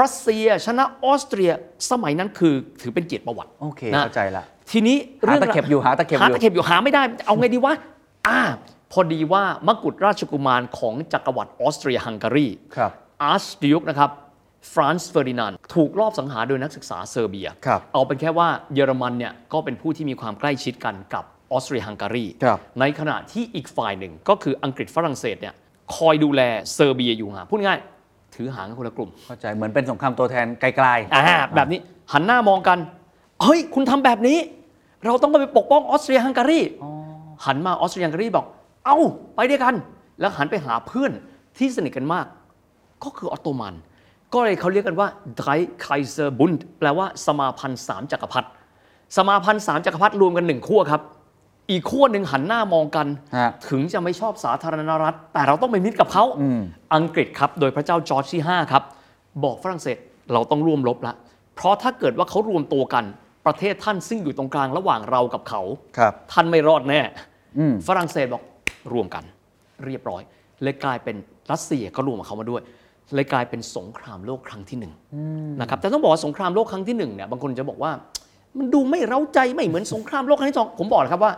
[0.00, 1.50] รัสเซีย ชนะออสเตรีย
[1.90, 4.96] สมัยนั้นคือถือเป็นเกียรติประวัติโอเคนะเข้าใจละทีนี้
[5.28, 7.74] หาตะเข็บอยู่หาตะเข็บอยู่หาตะเข็บอยู่หาไม่ได้ เอาไงดีวะ
[8.28, 8.40] อ่า
[8.92, 12.90] พอดีว่ามกุฎราชกุมารของจักรวรรดิออสเตรียฮังการีครับ
[13.22, 14.10] อาร์ชดยุกนะครับ
[14.72, 25.54] ฟรานซ์เฟอร์ดินานด์ถูกลอบสังหารโดยนักศึกษาเซอร์เบียครับเอาเป็นแค่ว่าเยอรมันเนี่ยก็เป็นผู้ที่มีความใกล้ชิดกันกับออสเตรียฮังการีครับในขณะที่อีกฝ่ายหนึ่งก็คืออังกฤษฝรั่งเศสเนี่ย
[25.96, 26.42] คอยดูแล
[26.74, 31.80] เซอร์เบียอยู่ห่างพูดง่ายๆถือหางกันคนละกลุ่มเข้าใจเหมือนเป็นสงครามตัวแทนไกลๆอ่าแบบนี้
[32.12, 32.78] หันหน้ามองกัน
[33.42, 34.38] เฮ้ย คุณทำแบบนี้
[35.06, 36.60] เราต้องไปปกป้องออสเตรียฮังการี
[37.46, 38.46] หันมาออสเตรียฮังการีบอก
[38.84, 38.98] เอ้า
[39.36, 39.74] ไปด้วยกัน
[40.20, 41.12] แล้วหันไปหาเพื่อน
[41.56, 42.26] ที่สนิทกันมาก
[43.04, 43.74] ก็คือออตโตมัน
[44.32, 48.48] ก็เลยเขาเรียกกันว่า Dreikaiserbund แปลว่าสมาพันธ์สามจักรพรรดิ
[49.16, 51.00] สมาพันธ์สามจักรพรรดิรวมกันหนึ่งขั้วครับ
[51.70, 53.06] อีกขั้วหนึ่งหันหน้ามองกัน
[53.36, 56.60] ฮะ ถึงจะไม่ชอบสาธารณรัฐ แต่เราต้องเป็นมิตรกับเขา อืม
[56.94, 58.82] อังกฤษครับ โดยพระเจ้าจอร์จที่ 5 ครับ
[59.44, 59.96] บอกฝรั่งเศส
[60.32, 61.14] เราต้องร่วมรบละ
[61.56, 63.04] เพราะถ้าเกิดว่าเขารวมตัวกัน
[63.46, 65.62] ประเทศท่านซึ่งอยู่ตรงกลางระหว่างเรากับเขา
[65.98, 67.00] ครับ ท่านไม่รอดแน่
[67.58, 68.42] อืม ฝรั่งเศสบอก
[68.92, 69.24] รวมกัน
[69.84, 70.22] เรียบร้อย
[70.62, 71.16] เลยกลายเป็น
[71.52, 72.62] รัสเซียก็รวมกับเขามาด้วย
[73.14, 74.92] เลยกลายเป็นสงครามโลกครั้งที่หนึ่ง
[75.60, 77.92] นะครับแต่ต้องบอกว่าสงครามโลกครั้งที่หนึ่งเนี่ยบางคนจะบอกว่า
[78.58, 81.32] มันดูไม่เร้าใจไม่เหมือนสงครามโลกครั้งที่สองผมบอกเลยครับว่า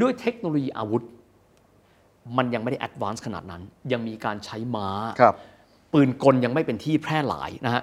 [0.00, 1.02] ด้วยเทคโนโลยีอาวุธ
[2.36, 3.62] มันยังไม่ได้ advance ขนาดนั้น
[3.92, 4.88] ยังมีการใช้ม้า
[5.20, 5.34] ครับ
[5.92, 7.82] ปืนกลยังไม่เป็นที่แพร่หลายนะฮะ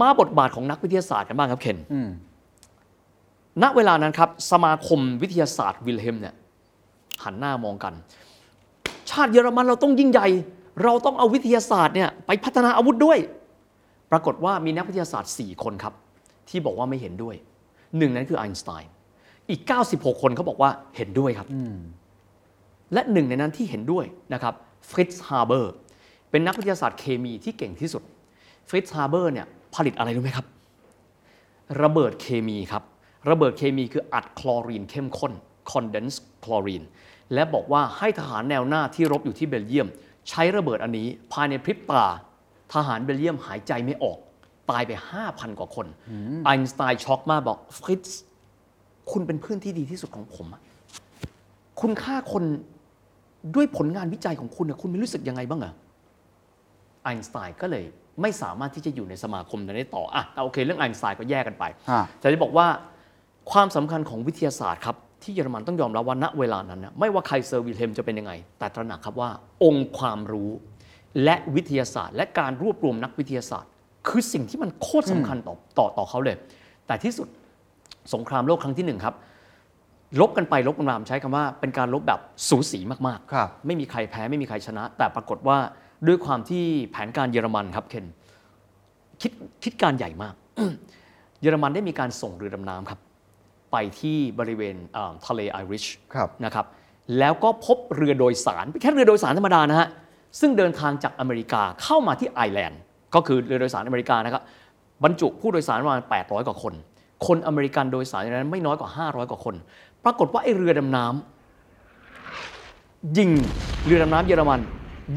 [0.00, 2.08] มาบทบาทของนักวิทยาศาสตร์กันบ้างครับเคนอืม
[3.62, 6.34] ณเวลานั้นครับ สมาคมวิทยาศาสตร์วิลเฮมเนี่ย
[7.24, 7.94] หันหน้ามองกัน
[9.10, 10.28] ชาติเยอรมันเราต้องยิ่งใหญ่
[10.82, 13.18] เราต้องเอาวิทยาศาสตร์เนี่ยไปพัฒนาอาวุธด้วย
[14.10, 15.94] ปรากฏว่ามีนักวิทยาศาสตร์ 4 คนครับ
[16.48, 17.34] ที่บอกว่าไม่เห็นด้วย
[17.98, 18.90] หนึ่งนั้นคือไอน์สไตน์
[19.50, 19.62] อีก
[19.92, 21.48] 96 คนเขาบอกว่าเห็นด้วยครับ
[22.92, 24.54] และหนึ่งในนั้นที่เห็นด้วยนะครับ
[24.90, 25.72] ฟริตซ์ฮาร์เบอร์
[26.30, 28.02] เป็นนักวิทยาศาสตร์เคมีที่เก่งที่สุด
[28.68, 30.46] ฟริตซ์ฮาร์เบอร์เนี่ยผลิตอะไรรู้ไหมครับ
[31.82, 32.82] ระเบิดเคมีครับ
[33.30, 35.32] ระเบิดเคมีคืออัดคลอรีนเข้มข้น
[35.70, 36.86] condensed chlorine
[37.34, 39.88] และบอกว่าให้ทหารแนวหน้าที่รบอยู่ที่เบลเยียม
[40.28, 42.04] ใช้ระเบิดอันนี้ภายในพริบตา
[42.74, 44.18] ทหารเบลเยียมหายใจไม่ออก
[44.70, 44.92] ตายไป
[45.24, 45.86] 5,000 กว่าคน
[46.44, 48.20] ไอน์สไตน์ช็อกมากบอกฟริตซ์
[49.12, 50.62] คุณเป็นเพื่อนที่ดีที่สุดของผมอะ
[51.80, 52.44] คุณฆ่าคน
[53.54, 55.72] ด้วยผลงานวิจัยของคุณอะคุณไม่รู้สึกยังไงบ้างอะ
[57.02, 57.84] ไอน์สไตน์ก็เลย
[58.22, 62.66] ไม่สามารถที่จะอยู่ในสมาคมนั้นได้ต่ออะแต่โอเค เรื่องไอน์สไตน์ก็แยกกันไปฮะแต่จะบอกว่า
[63.52, 69.30] ความสำคัญของวิทยาศาสตร์ครับ ที่เยอรมันต้องยอมรับว่าณเวลานั้นนะไม่ว่าไคเซอร์วิลเฮมจะเป็นยังไง แต่ตระหนักครับว่า
[69.64, 70.50] องค์ความรู้
[71.24, 73.70] และวิทยาศาสตร์ และการรวบรวมนักวิทยาศาสตร์
[74.08, 76.36] คือสิ่งที่มันโคตรสำคัญต่อต่อต่อเขาเลย
[76.86, 77.28] แต่ที่สุด
[78.14, 79.14] สงครามโลกครั้งที่หนึ่งครับ
[80.20, 85.58] ลบกันไปลบกันมาผมใช้คำว่าเป็นการลบแบบสูสีมากๆครับไม่มีใครแพ้ไม่มีใครชนะ แต่ปรากฏว่า
[86.06, 88.06] ด้วยความที่แผนการเยอรมันครับเคน
[89.20, 89.32] คิด
[89.64, 90.34] คิดการใหญ่มาก
[91.40, 93.00] เยอรมันได้มีการส่งเรือดำน้ำครับ
[93.72, 96.66] ไปที่บริเวณเอ่อทะเลไอริชครับนะครับ
[97.18, 99.88] แล้วก็พบเรือโดยสารแค่เรือโดยสารธรรมดานะฮะ
[100.40, 102.80] ซึ่งเดินทางจากอเมริกาเข้ามาที่ไอร์แลนด์
[103.14, 104.42] ก็คือเรือโดยสารอเมริกานะครับ
[105.04, 106.74] บรรจุผู้โดยสารประมาณ800 กว่าคน
[107.26, 109.54] คนอเมริกันโดยสารในนั้นไม่น้อยกว่า 500 กว่าคน
[110.04, 113.30] ปรากฏว่าไอเรือดำน้ำยิง
[113.86, 114.60] เรือดำน้ำเยอรมัน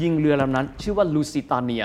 [0.02, 1.84] ยิงเรือลำนั้น ชื่อว่าลูซิตาเนีย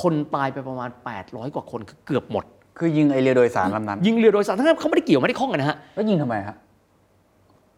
[0.00, 0.90] คนตายไปประมาณ
[1.22, 2.44] 800 กว่าคนคือเกือบหมด
[2.78, 6.56] คือยิงไอเรือโดยสารลำนั้น ยิงเรือโดยสารทั้งนั้นเขาไม่ได้เกี่ยวไม่ได้ข้องกันนะฮะแล้วยิงทำไมฮะ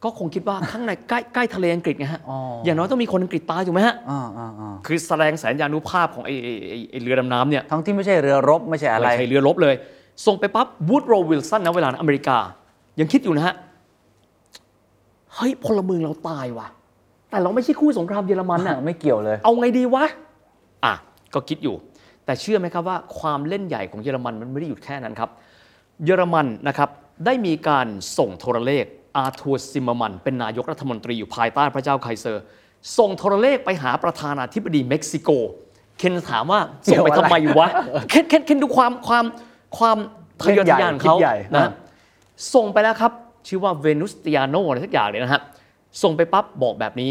[0.04, 9.74] ก็คงคิดว่าข้างในใกล้ใกล้ทะเลอังกฤษไงฮะอ๋อออย่างน้อยต้องมีคนอังกฤษตายถูกไหมฮะอ่าอ่าอ่าคือแสดงแสนยานุภาพของไอ้ไอ้ไอ้ไอ้เรือดำน้ำเนี่ย ทั้งที่ไม่ใช่เรือรบไม่ใช่อะไร ไม่ใช่เรือรบเลย
[10.26, 12.38] ส่งไปปั๊บวูดโรวิลสันนะเวลานั้นอเมริกา
[13.00, 13.54] ยังคิดอยู่นะฮะ
[15.34, 16.68] เฮ้ย พลเมืองเราตายว่ะ
[17.30, 20.04] แต่เราไม่ใช่คู่สงครามเยอรมันน่ะ ไม่เกี่ยวเลย เอาไงดีวะ
[20.84, 20.94] อะ
[21.34, 21.74] ก็คิดอยู่
[22.24, 25.30] แต่เชื่อไหมครับว่าความเล่นใหญ่ของเยอรมันมันไม่ได้หยุดแค่นั้นครับ
[26.04, 26.88] เยอรมันนะครับ
[27.26, 27.86] ได้มีการ
[28.18, 28.84] ส่งโทรเลข
[29.16, 32.42] อาร์ทัวซิมเมอร์มันเป็นนายกรัฐมนตรีอยู่ภายใต้พระเจ้าไคเซอร์
[32.98, 35.30] ส่งโทรเลขไปหาประธานาธิบดีเม็กซิโก
[35.98, 36.60] เคนถามว่า
[36.90, 37.68] ส่งไปทำไมวะ
[38.10, 39.24] เคนเคนเคนดูความความ
[39.78, 39.98] ความ
[40.42, 41.70] ทะเยอทะยานของเขาคิดใหญ่นะอ่า
[42.54, 43.12] ส่งไปแล้วครับ
[43.48, 45.42] ชื่อว่าเวนุสติอาโนอะไรสักอย่างเลยนะฮะ
[46.02, 47.10] ส่งไปปั๊บบอกแบบนี้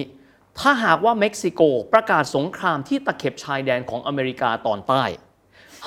[0.60, 1.61] ถ้าหากว่าเม็กซิโก
[1.94, 5.03] ประกาศสงครามที่ตะเข็บชายแดนของอเมริกาตอนใต้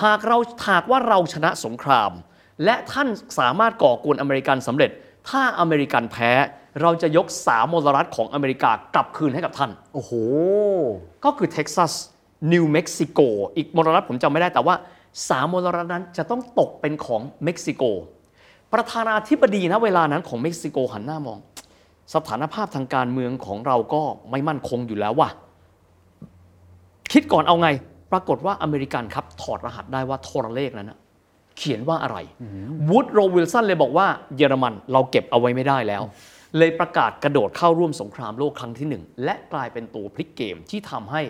[0.03, 0.39] หากเรา
[0.69, 2.13] หากว่าเราชนะสงคราม
[2.65, 3.09] และท่าน
[3.39, 4.91] สามารถก่อกวนอเมริกันสำเร็จ
[5.29, 6.31] ถ้าอเมริกันแพ้
[6.83, 10.13] เราจะยกสามมลรัฐของอเมริกากลับคืนให้กับท่าน โอ้โห
[11.25, 11.93] ก็คือเท็กซัส
[12.53, 13.21] นิวเม็กซิโก
[13.57, 14.75] อีกมลรัฐผมจำไม่ได้แต่ว่า
[15.29, 17.83] สามมลรัฐนั้นจะต้องตกเป็นของเม็กซิโก
[18.73, 21.39] ประธานาธิบดีนะเวลานั้นของเม็กซิโกหันหน้ามอง
[22.15, 25.29] สถานภาพทางการเมืองของเราก็ไม่มั่นคงอยู่แล้วว่ะ
[27.13, 27.69] คิดก่อนเอาไง
[28.13, 30.99] ปรากฏว่าอเมริกันครับ ถอดรหัสได้ว่าโทรเลขนั้นนะ
[31.57, 32.19] เขียนว่าอะไร
[32.91, 34.07] วูดโรวิลสันเลยบอกว่า
[34.37, 36.03] เยอรมันเราเก็บเอาไว้ไม่ได้แล้ว
[36.59, 41.23] เลยประกาศกระโดดเข้าร่วมสงครามโลกครั้งที่หนึ่งและกลายเป็นตัวพลิกเกมที่ทำให้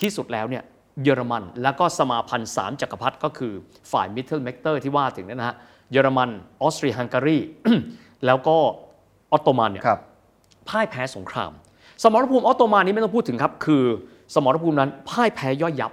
[0.00, 0.64] ที่สุดแล้วเนี่ย
[1.02, 3.52] เยอรมัน แล้วก็สมาพันธ์สามจักรพรรดิก็คือ
[3.92, 5.56] ฝ่าย Mittelmächte ที่ว่าถึงเนี่ยนะฮะ
[5.92, 6.30] เยอรมัน
[6.62, 7.38] ออสเตรียฮังการี
[8.26, 8.56] แล้วก็
[9.32, 10.00] ออตโตมันเนี่ยครับ
[10.68, 11.52] พ่ายแพ้สงคราม
[12.02, 13.84] สมรภูมิออตโตมันนี้ไม่ต้องพูดถึงครับ คือ
[14.34, 15.92] สมรภูมินั้นพ่ายแพ้ย่อยยับ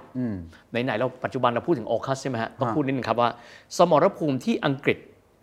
[0.70, 3.30] ไหนๆเราปัจจุบันเราพูดถึง AUKUS ใช่ไหมฮะต้องพูดนิดนึงครับว่า
[3.78, 4.98] สมรภูมิที่อังกฤษ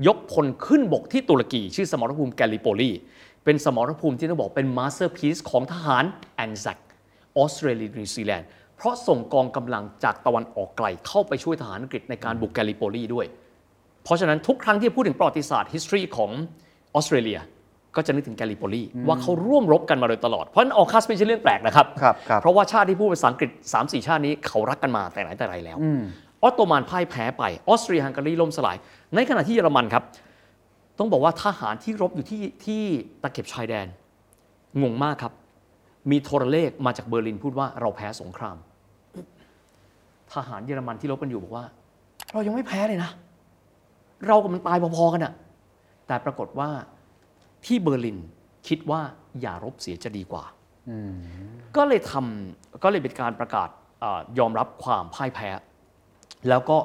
[0.07, 2.91] ยกพลขึ้นบกที่ตุรกี ชื่อสมรภูมิแกลลิโปลี
[3.43, 6.03] เป็นสมรภูมิที่ต้องบอกเป็น masterpiece ของทหาร
[6.35, 6.77] ANZAC
[7.37, 8.47] ออสเตรเลียนิวซีแลนด์
[8.77, 13.25] เพราะส่งกองกำลังจากตะวันออกไกลเข้าไปช่วยทหารอังกฤษในการบุกแกลลิโปลีด้วย
[14.03, 16.31] เพราะฉะนั้นทุกครั้งที่พูดถึงประวัติศาสตร์ history ของ
[16.93, 17.39] ออสเตรเลีย
[17.95, 25.77] ก็จะนึกถึงแกลลิโปลีว่าเขาร่วมรบกันมาโดยตลอด เพราะฉะนั้นออคัสไม่ใช่เรื่องแปลกนะครับครับครับ เพราะว่าชาติที่พูดภาษาอังกฤษ 3 4 ชาตินี้เขารักกันมาแต่ไหนแต่ไรแล้ว
[26.43, 28.77] ออตโตมันพ่ายแพ้ไปออสเตรียฮังการีล่มสลาย
[29.15, 30.03] ในขณะที่เยอรมันครับ
[30.99, 32.81] ต้องบอกว่าทหารที่รบอยู่ที่ที่
[33.21, 33.87] ตะเข็บชายแดน
[34.81, 35.33] งงมากครับ
[36.11, 38.57] มีโทรเลขมาจากเบอร์ลินพูดว่าเราแพ้สงคราม
[40.33, 41.65] ทหารเยอรมันที่รบกันอยู่บอกว่า
[42.33, 43.11] เรายังไม่แพ้เลยนะ
[44.27, 45.33] เรากับมันตายพอๆกันอะ
[46.07, 46.69] แต่ปรากฏว่า
[47.65, 48.17] ที่เบอร์ลิน
[48.67, 49.01] คิดว่า
[49.41, 50.43] อย่ารบเสียจะดีกว่า
[51.75, 53.69] ก็เลยทำก็เลยเป็นการประกาศ
[54.03, 55.49] อายอมรับความพ่ายแพ้
[56.49, 56.77] แล้วก็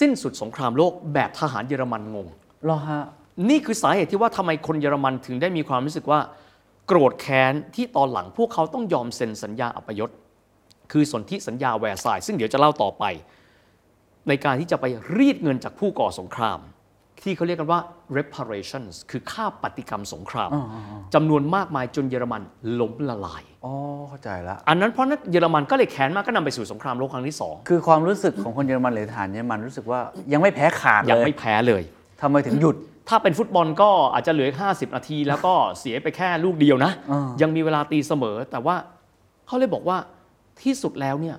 [0.00, 2.26] สิ้นสุดสงครามโลกแบบทหารเยอรมันงง
[2.64, 3.02] เหรอฮะ
[3.50, 6.20] นี่คือสาเหตุที่ว่าทำไมคนเยอรมันถึงได้มีความรู้สึกว่า
[6.86, 10.10] โกรธแค้นที่ตอนหลังพวกเขาต้องยอมเซ็นสัญญาอัปยศ
[10.92, 13.04] คือสนธิสัญญาแวร์ซายน์ซึ่งเดี๋ยวจะเล่าต่อไป
[14.28, 14.86] ในการที่จะไป
[15.16, 16.60] รีดเงินจากผู้ก่อสงคราม
[17.22, 17.80] ที่เขาเรียกกันว่า
[18.18, 20.50] reparations คือค่าปฏิกรรมสงคราม
[21.14, 22.42] จำนวนมากมายจนเยอรมัน
[22.80, 23.72] ล้มละลายอ๋อ
[24.08, 30.00] เข้าใจละอันนั้นเพราะนั้นเยอรมันก็เลยแค้นมากก็นำไปสู่สงครามโลกครั้งที่สองคือความรู้สึกของคนเยอรมันหรือทหารเยอรมันรู้สึกว่า
[30.32, 31.82] ยังไม่แพ้ขาดยังเลยไม่แพ้เลย
[32.22, 32.76] ทำไมถึงหยุด
[33.08, 38.76] ถ้าเป็นฟุตบอลก็อาจจะเหลืออีก50 นาที แล้วก็เสียไปแค่ลูกเดียวนะอ่ายัยังมีเวลาตีเสมอ แต่ว่า
[39.46, 39.98] เขาเลยบอกว่า
[40.62, 41.36] ที่สุดแล้วเนี่ย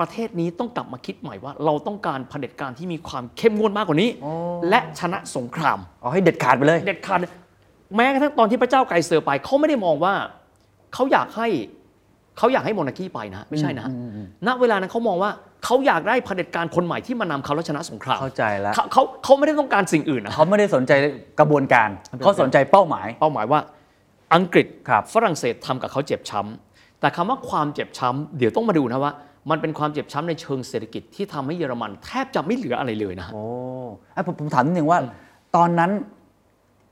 [0.00, 4.10] ประเทศนี้ต้องกลับมาคิดใหม่ว่า เราต้องการเผด็จการที่มีความเข้มงวดมากกว่านี้
[4.68, 7.18] และชนะสงครามเอาให้เด็ดขาดไปเลย เด็ดขาด
[7.96, 10.14] แม้กระทั่งตอนที่พระเจ้าไกรเซอร์ไปเขาไม่ได้มองว่า
[10.94, 11.48] เขาอยากให้
[12.38, 13.86] เขาอยากให้โมนาคีไปนะ ไม่ใช่นะ
[14.46, 15.30] ณเวลานั้นเขามองว่า
[15.64, 20.92] เขาอยากได้เผด็จการคนใหม่ที่มานำเขาและชนะสงครามเข้าใจแล้วเขาเขาเขาไม่ได้ต้องการสิ่งอื่นนะเขาไม่ได้สนใจ
[21.40, 21.88] กระบวนการ
[22.18, 23.60] เขาสนใจเป้าหมาย เป้าหมายว่า
[24.34, 26.71] อังกฤษครับฝรั่งเศสทำกับเขาเจ็บช้ำ
[27.02, 29.12] แต่คำว่าความเจ็บช้ำเดี๋ยวต้องมาดูนะว่า
[29.50, 33.44] มันเป็นความเจ็บช้ำในเชิงเศรษฐกิจที่ทำให้เยอรมันแทบจะไม่เหลืออะไรเลยนะโอ้
[34.14, 34.98] อะผมผมถามนิดนึงว่า
[35.56, 35.90] ตอนนั้น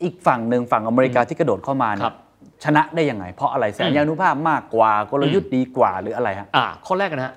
[0.03, 2.17] อีกฝั่งหนึ่งฝั่งอเมริกาที่กระโดดเข้ามาเนี่ครัยบ
[2.65, 7.35] ชนะได้ยังไง เพราะอะไรแสนยานุภาพมากกว่ากลยุทธ์ดีกว่าหรืออะไรฮะอ่าข้อแรกนะฮะ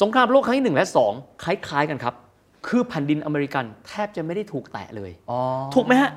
[0.00, 1.12] สงครามโลกครั้งที่หนึ่งและสอง
[1.44, 2.14] คล้าย ๆกันครับ
[2.66, 5.38] คือแผ่นดินอเมริกันแทบจะไม่ได้ถูกแตะเลยอ๋อ
[5.74, 6.10] ถูกไหมฮะ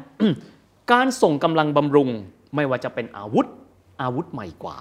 [0.91, 2.10] การส่งกำลังบำรุง
[2.56, 3.45] ไม่ว่าจะเป็นอาวุธ
[4.02, 4.78] อาวุธใหม่กว่า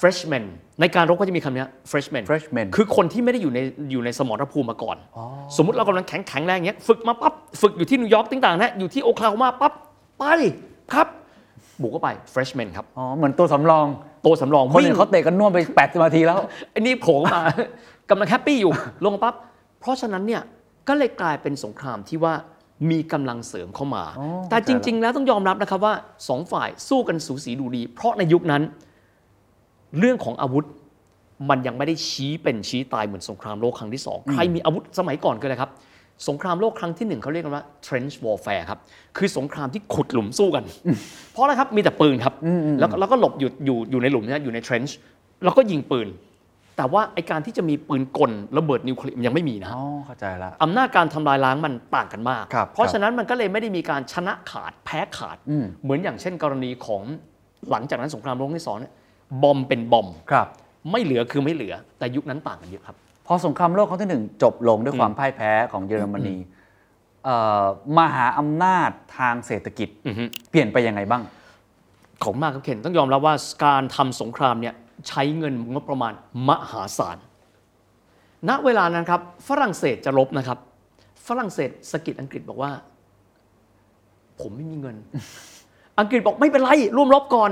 [0.00, 0.44] freshman
[0.80, 3.58] ในการรบก็จะมีคำนี้ freshman freshman คือคนที่ไม่ได้อยู่ใน
[3.92, 4.96] อยู่ในสมรภูมิมาก่อน
[5.56, 9.72] สมมุติเรากำลังแข็งแข็งแรงเงี้ยฝึกมาปั๊บฝึกอยู่ที่นิวยอร์กต่างๆนะอยู่ที่โอคลาโฮมาปั๊บ
[10.18, 10.24] ไป
[10.92, 11.08] ครับ
[11.80, 13.86] บุกเข้าไป fresh มากครับ อ๋อ เหมือนตัวสำรอง
[14.26, 16.38] ตัวสำรองคนวิ่อื่งนเขาเตะกันน่วมไป80นาทีแล้ว
[16.70, 17.38] ไอ้นี่โผล่มา
[18.10, 18.72] กำลัง happy อยู่
[19.04, 19.34] ลงปั๊บ
[19.80, 20.42] เพราะฉะนั้นเนี่ย
[20.88, 22.34] ก็เลยกลายเป็นสงครามที่ว่า
[22.90, 25.94] มีกำลังเสริมเข้ามาอ๋อแต่จริง ๆ แล้วต้องยอมรับนะครับว่า
[26.28, 28.62] สองฝ่ายสู้กันสูสีดูดี เพราะในยุคนั้น
[29.98, 30.64] เรื่องของอาวุธ
[31.50, 35.70] มันยังไม่ได้ชี้เป็นชี้ตายเหมือนสงครามโลกครั้งที่สองใครมีอาวุธสมัยก่อนก็เลยครับ
[36.28, 38.78] สงครามโลกครั้งที่หนึ่งเขาเรียกกันว่า trench warfare ครับ
[39.16, 40.64] คือสงครามที่ขุดหลุมสู้กัน
[41.32, 42.34] เพราะอะไรครับมีแต่ปืนครับ
[42.80, 44.92] แล้วก็แล้วก็หลบอยู่อยู่อยู่ในหลุมเนะอยู่ใน trench
[45.44, 46.08] แล้วก็ยิงปืน
[46.76, 57.02] แต่ว่าไอการที่จะมีปืนกลระเบิดนิวเคลียร์มันยังไม่มีนะอ๋อเข้าใจละอำนาจการทำลายล้างมันต่างกันมาก ครับเพราะครับฉะนั้นมันก็เลยไม่ได้มีการชนะขาดแพ้ขาด อืม เหมือนอย่างเช่นกรณีของ
[57.70, 58.92] หลังจากนั้นสงครามโลกครั้งที่สองเนี่ย
[59.42, 60.46] บอมเป็นบอม ครับ
[60.90, 62.96] ไม่เหลือคือไม่เหลือ แต่ยุคนั้นต่างกันเยอะครับ
[63.26, 66.36] พอสงครามโลกครั้งที่หนึ่งจบลงด้วยความพ่ายแพ้ของเยอรมนี
[67.24, 67.64] เอ่อ
[67.98, 71.22] มหาอำนาจทางเศรษฐกิจ อือฮึ เปลี่ยนไปยังไงบ้าง
[72.22, 73.34] ของมากครับเคนต้องยอมรับว่า
[73.64, 74.74] การทำสงครามเนี่ย
[75.08, 76.12] ใช้เงินงบประมาณ
[76.48, 77.18] มหาศาล
[78.48, 80.58] ณเวลานั้นครับ ฝรั่งเศสจะรบนะครับ
[81.26, 82.70] ฝรั่งเศสสะกิดอังกฤษบอกว่า
[84.40, 84.96] ผมไม่มีเงิน
[85.98, 87.50] อังกฤษบอกไม่เป็นไรร่วมรบก่อน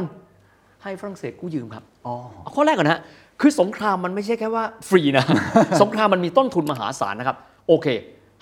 [0.86, 3.00] ให้ฝรั่งเศสกู้ยืมครับอ๋อเอาข้อแรกก่อนนะฮะ
[3.40, 5.24] คือสงครามมันไม่ใช่แค่ว่าฟรีนะ
[5.82, 7.36] สงครามมันมีต้นทุนมหาศาลนะครับ
[7.68, 7.86] โอเค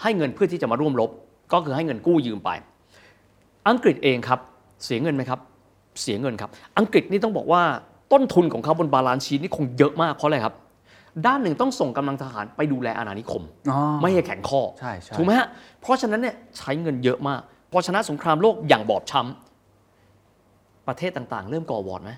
[0.02, 1.10] ให้เงินเพื่อที่จะมาร่วมรบ
[1.52, 2.50] ก็คือให้เงินกู้ยืมไป
[3.68, 4.38] อังกฤษเองครับ
[4.84, 5.40] เสียเงินไหมครับ
[6.00, 7.62] เสียเงินครับ อังกฤษนี่ต้องบอกว่า
[8.12, 10.54] ต้นทุนของเขาบน balance sheet นี่คงเยอะมากเพราะอะไรครับ
[11.26, 15.48] ด้านหนึ่งต้องส่งกำลังทหารไปดูแลอาณานิคมอ๋อไม่ให้แข็งข้อใช่ใช่ถูกไหมฮะ
[15.80, 17.40] เพราะฉะนั้นเนี่ยใช้เงินเยอะมาก
[17.72, 22.10] พอชนะสงครามโลกอย่างบอบช้ำประเทศต่างๆ เริ่มก่อวอร์ดไหม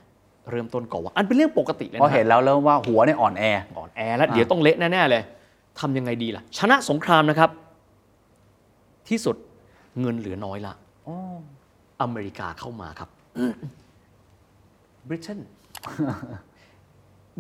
[0.51, 3.45] เริ่มต้นก่อวอร์ดอันเป็นเรื่องปกติเลยเพราะนะเห็นแล้วแล้วว่าหัวเนี่ยอ่อนแอ
[3.79, 5.23] อ่อนแอแล้วเดี๋ยวต้องเละแน่ๆเลย
[5.81, 7.51] ทำยังไงดีล่ะ ชนะสงครามนะครับ
[9.09, 9.37] ที่สุด
[10.01, 10.75] เงินเหลือน้อยละ
[12.03, 13.09] อเมริกาเข้ามาครับ
[15.07, 15.39] บริเตน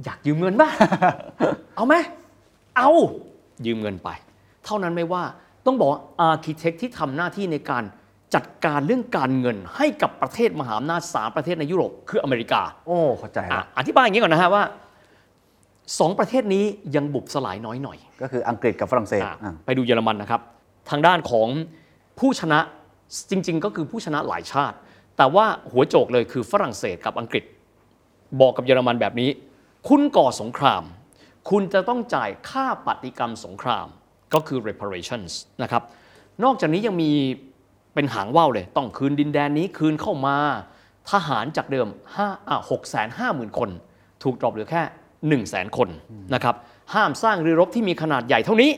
[0.04, 0.68] อยากยืมเงินป่ะ
[1.76, 1.94] เอาไหม
[2.76, 2.90] เอา
[3.66, 4.08] ยืมเงินไป
[4.64, 5.22] เท่านั้นไม่ว่า
[5.66, 5.90] ต้องบอก
[6.20, 7.84] architect ที่ทำหน้าที่ในการ
[8.34, 14.64] จัดการเรื่องการเงินให้กับประเทศมหาอำนาจสามประเทศในยุโรปคืออเมริกาโอ้เข้าใจอะละอธิบายอย่างนี้ก่อนนะฮะว่า
[15.98, 16.64] สองประเทศนี้
[16.96, 20.40] ยังบุบสลายน้อยหน่อยก็คืออังกฤษกับฝรั่งเศสอะอะไปดูเยอรมันนะครับ
[20.90, 21.48] ทางด้านของ
[22.18, 22.58] ผู้ชนะ
[23.30, 24.76] จริง ๆ ก็คือผู้ชนะหลายชาติ
[25.16, 27.44] แต่ว่าหัวโจกเลยคือฝรั่งเศสกับอังกฤษ
[28.40, 29.30] บอกกับเยอรมันแบบนี้
[29.88, 30.82] คุณก่อสงคราม
[31.50, 33.86] คุณจะต้องจ่ายค่าปฏิกรรมสงคราม
[34.34, 35.32] ก็คือ reparations
[35.62, 35.82] นะครับ
[36.44, 37.12] นอกจากนี้ยังมี
[37.96, 40.36] เป็นหางว่าวเลย ต้องคืนดินแดนนี้คืนเข้ามา
[41.10, 43.70] ทหารจากเดิม5อะ6 5 0 0 0 0 คน
[44.22, 45.88] ถูกดรอปเหลือแค่ 1 0 0 0 0 0 คน
[46.34, 46.54] นะครับ
[46.94, 48.70] ห้ามสร้างเรือรบที่มีขนาดใหญ่เท่านี้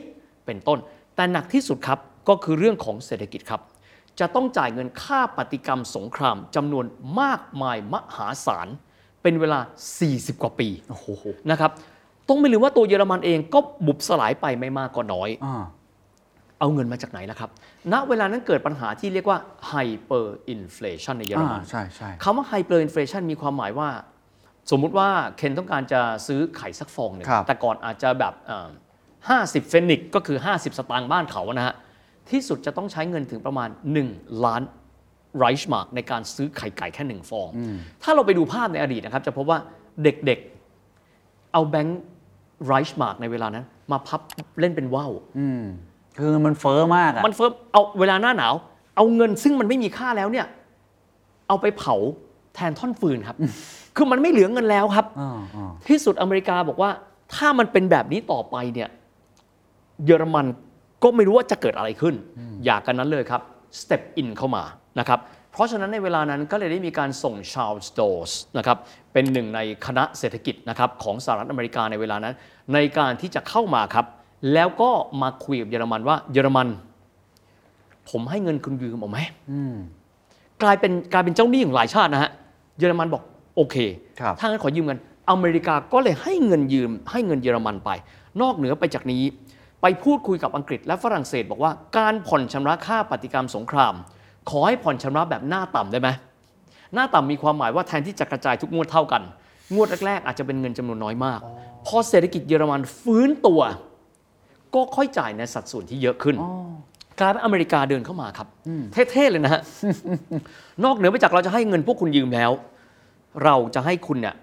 [0.45, 0.79] เป็นต้น
[1.15, 3.61] แต่หนักที่สุดครับก็คือเรื่องของเศรษฐกิจครับ
[4.19, 6.85] จะต้องจ่ายเงินค่าปฏิกรรมสงครามจำนวน
[7.19, 8.67] มากมายมหาศาล
[9.21, 9.59] เป็นเวลา
[9.99, 10.67] 40 กว่าปี
[11.51, 11.71] นะครับ
[12.29, 15.63] ต้องไม่ลืมว่าตัวเยอรมันเองก็บุบสลายไปไม่มากก็น้อยอ่า
[16.59, 17.49] เอาเงินมาจากไหนล่ะครับ
[17.93, 19.37] ณ เวลานั้นเกิดปัญหาที่เรียกว่า
[19.71, 23.89] hyperinflation ในเยอรมันอ่าใช่ใช่คำว่า hyperinflation มีความหมายว่า
[24.71, 28.69] สมมุติว่าเคนต้องการจะซื้อไข่สักฟองหนึ่งครับแต่ก่อนอาจจะแบบเอ่อ
[29.19, 31.75] 50เฟนิกก็คือ 50 สตางค์บ้านเขานะฮะ
[32.29, 33.69] ที่สุดจะต้องใช้เงินถึงประมาณ
[34.07, 34.61] 1 ล้าน
[35.37, 37.49] ไรช์มาร์กในการซื้อไข่ไก่แค่หนึ่งฟอง
[38.03, 39.59] ถ้าเราไปดูภาพในอดีตนะครับ จะพบว่า
[40.03, 41.99] เด็กๆ เอาแบงค์
[42.67, 44.21] ไรช์มาร์กในเวลานั้น มาพับ
[44.59, 45.65] เล่นเป็นว่าวอืม
[46.19, 48.53] คือมันเฟ้อมากอะมันเฟิร์มเอาเวลาหน้าหนาว
[48.95, 50.45] เอาเงินซึ่งมันไม่มีค่าแล้วเนี่ย
[51.47, 51.95] เอาไปเผา
[52.55, 53.37] แทนท่อนฟืนครับ
[53.95, 56.89] คือมันไม่เหลือเงินแล้วครับ อ่าอ่าที่สุดอเมริกาบอกว่า
[57.35, 58.89] ถ้ามันเป็นแบบนี้ต่อไปเนี่ย
[60.05, 60.45] เยอรมัน
[61.03, 62.15] ก็ไม่รู้ว่าจะเกิดอะไรขึ้น
[62.65, 63.41] อยากกันนั้นเลยครับ
[63.81, 64.63] step in เข้ามา
[64.99, 65.19] นะครับ
[65.51, 68.77] เพราะฉะนั้นในเวลานั้นก็เลยได้มีการส่งชา l ลส์โดสนะครับ
[69.13, 72.33] เป็นหนึ่งในคณะเศรษฐกิจนะครับของสหรัฐอเมริกาในเวลานั้น
[72.73, 74.05] ในการที่จะเข้ามาครับ
[74.53, 74.89] แล้วก็
[75.21, 76.67] มาคุยกับเยอรมันว่า เยอรมัน
[78.09, 79.19] ผมให้เงินคุณยืมเอาไหม
[80.61, 82.31] กลายเป็นกลายเป็นเจ้าหนี้ของหลายชาตินะฮะ
[82.79, 83.23] เยอรมันบอก
[83.55, 83.75] โอเค
[84.19, 84.99] ครับถ้างั้นขอยืมเงิน
[85.29, 87.89] อเมริกาก็เลยให้เงินยืม ให้เงินเยอรมันไป
[88.41, 89.23] นอกเหนือไปจากนี้
[89.81, 93.93] ไปพูดคุยกับอังกฤษและฝรั่งเศส บอกว่าการผ่อนชำระค่าปฏิกรรมสงคราม
[94.49, 96.09] ขอให้ผ่อนชำระแบบหน้าต่ำได้ไหม
[96.93, 99.21] หน้าต่ำมีความหมายว่าแทนที่จะกระจายทุกงวดเท่ากัน
[99.73, 101.39] งวดแรกๆอาจจะเป็นเงินจำนวนน้อยมาก
[101.85, 103.61] พอเศรษฐกิจเยอรมันฟื้นตัว
[104.75, 106.35] ก็ค่อยจ่ายในสัดส่วนที่เยอะขึ้น
[107.19, 108.47] กลายเป็นอเมริกาเดินเข้ามาครับ
[109.11, 109.61] เท่ๆเลยนะฮะ
[110.85, 112.51] นอกเหนือไปจากเราจะให้เงินพวกคุณยืมแล้ว
[113.43, 114.35] เราจะให้คุณเนี่ย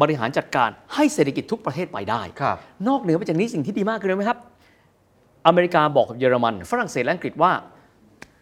[0.00, 2.56] บริหารจัดการให้เศรษฐกิจทุกประเทศไปได้ครับ
[2.88, 4.38] นอกเหนือไปจากนี้สิ่งที่ดีมากคืออะไรไหมครับ
[5.46, 7.52] อเมริกาบอกกับเยอรมัน ฝรั่งเศสและอังกฤษว่า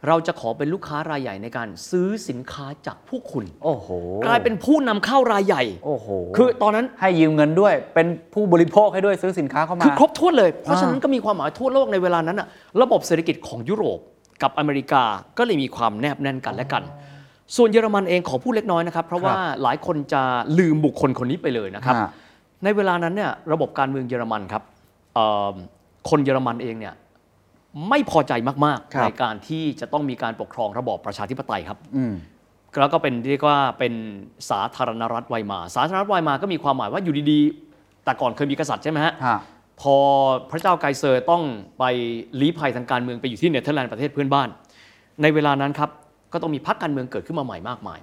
[0.08, 3.88] เราจะขอเป็นลูกค้ารายใหญ่ในการซื้อสินค้าจากพวกคุณ โอ้โห
[4.26, 12.48] กลายเป็นผู้นำเข้ารายใหญ่ โอ้โหคือตอนนั้นให้ยืมเงินด้วย เป็นผู้บริโภคให้ด้วยซื้อสินค้าเข้ามา คือครบถ้วนเลย เพราะฉะนั้นก็มีความหมายทั่วโลกในเวลานั้นน่ะ
[12.82, 13.98] ระบบเศรษฐกิจของยุโรป
[14.42, 15.02] กับอเมริกา
[15.38, 16.82] ก็เลยมีความแนบแน่นกันและกัน
[17.56, 20.22] ส่วนเยอรมันเองขอพูดเล็กน้อยนะครับ เพราะว่าหลายคนจะ
[20.58, 22.08] ลืมบุคคลคนนี้ไปเลยนะครับฮะ
[22.64, 24.62] ในเวลานั้นเนี่ยระบบการเมืองเยอรมันครับ
[25.14, 25.54] เอ่อ
[26.10, 26.94] คนเยอรมันเองเนี่ย
[27.88, 28.32] ไม่พอใจ
[28.66, 32.14] มากครัๆบในการที่จะต้องมีการปกครองระบอบประชาธิปไตยครับอืม
[32.80, 33.92] แล้วก็เป็นเรียกว่าเป็น
[34.50, 39.38] สาธารณรัฐไวมาร์สาธารณรัฐไวมาร์ก็มีความหมายว่าอยู่ดีๆ แต่ก่อนเคยมีกษัตริย์ใช่ไหมฮะฮะ
[39.80, 39.96] พอ
[40.50, 41.42] พระเจ้าไกเซอร์ต้อง
[41.78, 41.84] ไป
[42.40, 44.48] ลี้ภัยทางการเมืองไปอยู่ที่เนเธอร์แลนด์ประเทศเพื่อนบ้าน
[45.22, 45.90] ในเวลานั้นครับ
[46.32, 48.00] ก็ต้องมีพรรคการเมืองเกิดขึ้นมาใหม่มากมาย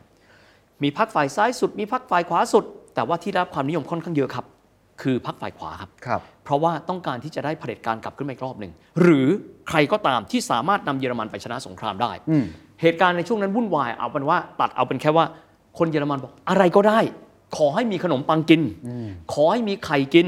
[0.84, 2.64] มีพรรคฝ่ายซ้ายสุด มีพรรคฝ่ายขวาสุด
[2.96, 4.46] แต่ว่าที่ได้รับความนิยมค่อนข้างเยอะครับ
[5.02, 8.72] คือพรรคฝ่ายขวาครับ ครับเพราะว่าต้องการที่จะได้เผด็จการกลับขึ้นมาอีกรอบหนึ่ง
[9.02, 9.28] หรือ
[9.70, 12.46] ใครก็ตามที่สามารถนำเยอรมันไปชนะสงครามได้ อืม
[12.82, 15.26] เหตุการณ์ในช่วงนั้นวุ่นวาย เอาเป็นว่าตัดเอาเป็นแค่ว่า
[15.78, 17.00] คนเยอรมันบอกอะไรก็ได้
[17.58, 18.62] ขอให้มีขนมปังกิน
[19.34, 20.28] ขอให้มีไข่กิน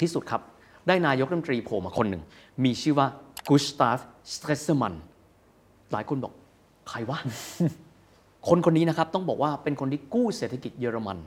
[0.00, 0.42] ที่สุดครับ
[0.88, 2.22] ได้นายกรัฐมนตรีโผล่มาคนหนึ่ง
[2.64, 3.06] มีชื่อว่า
[3.48, 3.98] กุสตาฟ
[4.34, 4.94] สเตรเซมันน์
[5.92, 6.32] หลายคนบอก
[6.88, 7.18] ใครวะ
[8.48, 11.18] คนคนนี้นะครับต้องบอกว่าเป็นคนที่กู้เศรษฐกิจเยอรมัน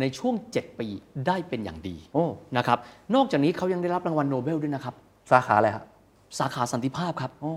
[0.00, 0.88] ในช่วง 7 ปี
[1.26, 2.24] ได้เป็นอย่างดีโอ้
[2.56, 2.78] นะครับ
[3.14, 4.94] นอกจากนี้เขายังได้รับรางวัลโนเบลด้วยนะครับ
[5.32, 5.84] สาขาอะไรครับ
[6.38, 7.52] สาขาสันติภาพครับ โอ้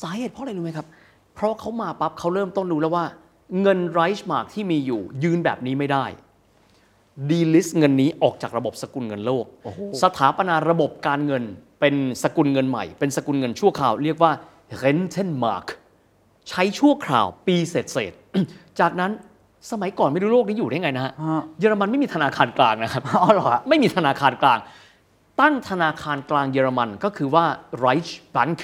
[0.00, 0.86] สาเหตุเพราะอะไรรู้ไหมครับ
[1.34, 3.04] เพราะเขามาปั๊บเขาเริ่มต้นรู้แล้วว่า
[3.62, 6.04] เงินไรช์มาร์กที่มีอยู่ยืนแบบนี้ไม่ได้
[7.30, 9.44] delist เงินนี้ออกจากระบบสกุลเงินโลก
[10.02, 11.42] สถาปนาระบบการเงิน
[11.80, 14.32] เป็นสกุลเงินใหม่ เป็นสกุลเงินชั่วคราว เรียกว่า
[14.82, 15.66] Rentenmark
[16.48, 19.12] ใช้ชั่วคราวปีเศษเศษๆจากนั้น
[19.70, 24.58] สมัยก่อนไม่รู้โลกนี้อยู่ได้ไงนะฮะฮะเยอรมันไม่มีธนาคารกลางนะครับอ๋อเหรอฮะไม่มีธนาคารกลาง
[25.40, 27.44] ตั้งธนาคารกลางเยอรมันก็คือว่า
[27.84, 28.58] Reichsbank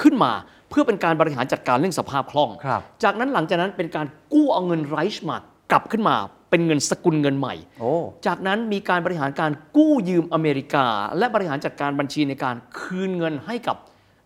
[0.00, 0.32] ขึ้นมา
[0.70, 6.16] เพื่อเป็นการบริหารจัดการเรื่องสภาพคล่องครับจากนั้นหลังจากนั้นเป็นการกู้เอาเงิน Reichsmark กลับขึ้นมา
[6.50, 7.92] เป็นเงินสกุลเงินใหม่โอ้
[8.26, 10.86] จากนั้นมีการบริหารการกู้ยืมอเมริกา
[11.18, 13.76] และบริหารจัดการบัญชีในการคืนเงินให้กับ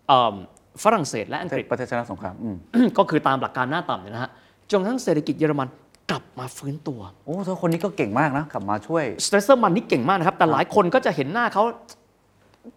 [0.07, 0.35] เอิ่ม
[0.83, 2.55] ฝรั่งเศสและอังกฤษประเทศชนะสงครามอืม
[2.97, 4.31] ก็คือตามหลักการหน้าต่ำเนี่ยนะฮะ
[4.71, 5.67] จนกระทั่งเศรษฐกิจเยอรมัน
[6.11, 11.63] กลับมาฟื้นตัว โอ้เธอคนนี้ก็เก่งมากนะ กลับมาช่วยสเตรสเซอร์มันนี่เก่งมากนะครับ แต่หลายคนก็จะเห็นหน้าเขา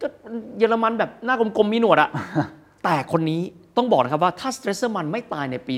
[0.01, 0.07] ก็
[0.57, 2.09] เยอรมันแบบหน้ากลมๆมีหนวดอะ
[2.83, 3.41] แต่คนนี้
[3.77, 5.73] ต้องบอกนะครับว่าถ้าสเตรสเซอร์มันไม่ตายในปี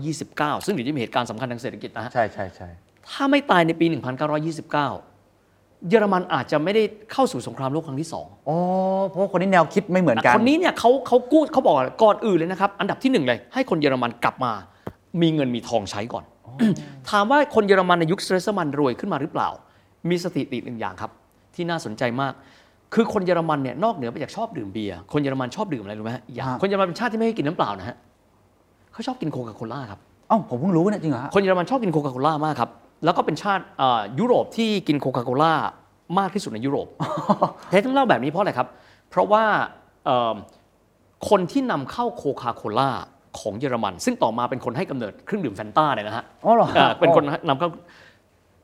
[0.00, 2.68] 1929 ซึ่งเดี๋ยวจะมีเหตุการณ์สำคัญทางเศรษฐกิจนะฮะใช่ใช่ใช่
[3.08, 6.82] ถ้าไม่ตายในปี 1929 เยอรมันอาจจะไม่ได้
[7.12, 8.56] เข้าสู่สงครามโลกครั้งที่สองโอ้
[9.08, 14.52] เพราะว่าคนนี้แนวคิดไม่เหมือนกัน คนนี้เนี่ยเขาเขากู้เขาบอกก่อนอื่นเลยนะครับ อันดับที่หนึ่งเลยให้คนเยอรมันกลับมา
[15.22, 16.24] มีเงินมีทองใช้ก่อน
[17.10, 19.48] ถามว่าคนเยอรมันในยุคสเตรเซมันน์รวยขึ้นมาหรือเปล่า
[20.08, 21.10] มีสถิติหนึ่งอย่างครับ
[21.54, 22.32] ที่น่าสนใจมาก
[22.94, 27.96] คือคนเยอรมันเนี่ยนอกเหนือไปจากชอบดื่มเบียร์คนเยอรมันชอบดื่มอะไรรู้ไหมฮะอีกอย่างฮะคนเยอรมันเป็นชาติที่ไม่ให้กินน้ำเปล่านะฮะ
[28.92, 32.70] เขาชอบกินโคคาโคล่าครับเอ้าผมเพิ่งรู้เนี่ยจริงเหรอฮะคนเยอรมันชอบกินโคคาโคล่ามากครับ
[33.04, 35.52] แล้วก็เป็นชาติเอ่อยุโรปที่กินโคคาโคล่า
[36.18, 36.86] มากที่สุดในยุโรป
[37.70, 38.68] เทต้องเล่าแบบนี้เพราะอะไรครับ
[39.10, 39.44] เพราะว่า
[40.04, 40.34] เอ่อ
[41.28, 42.90] คนที่นำเข้าโคคาโคล่า
[43.40, 47.68] ของเยอรมัน ซึ่งต่อมาเป็นคนให้กำเนิดเครื่องดื่มแฟนต้าเนี่ยนะฮะอ๋อเหรอเอ่อเป็นคนนำเข้า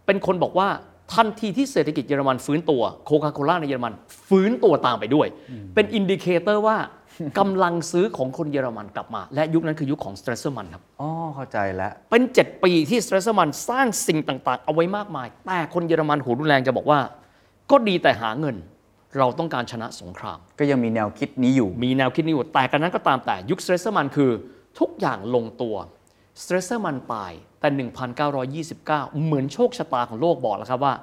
[0.06, 0.68] เป็นคนบอกว่า
[1.14, 3.92] ทันทีที่เศรษฐกิจเยอรมันฟื้นตัวโคคาโคล่าในเยอรมัน
[4.28, 5.26] ฟื้นตัวตามไปด้วย
[5.74, 6.76] เป็น indicator ว่า
[7.38, 17.00] กำลังซื้อของคนเยอรมันกลับมา และยุคนั้นคือยุคของสเตรสเซอร์มันครับ อ๋อ เข้าใจแล้ว เป็น 7 ปีที่สเตรสเซอร์มันสร้างสิ่งต่างๆ เอาไว้มากมาย แต่คนเยอรมันหัวรุนแรงจะบอกว่า
[17.70, 18.56] ก็ดีแต่หาเงิน
[19.18, 24.30] เราต้องการชนะสงคราม ก็ยังมีแนวคิดนี้อยู่ มีแนวคิดนี้อยู่ แต่กระนั้นก็ตามแต่ยุคสเตรสเซอร์มันคือ
[24.78, 25.76] ทุกอย่างลงตัว
[26.42, 27.68] สเตรสเซอร์มันตายแต่
[28.28, 28.86] 1929
[29.24, 30.94] เหมือนโชคชะตาของโลกบอกแล้วครับว่า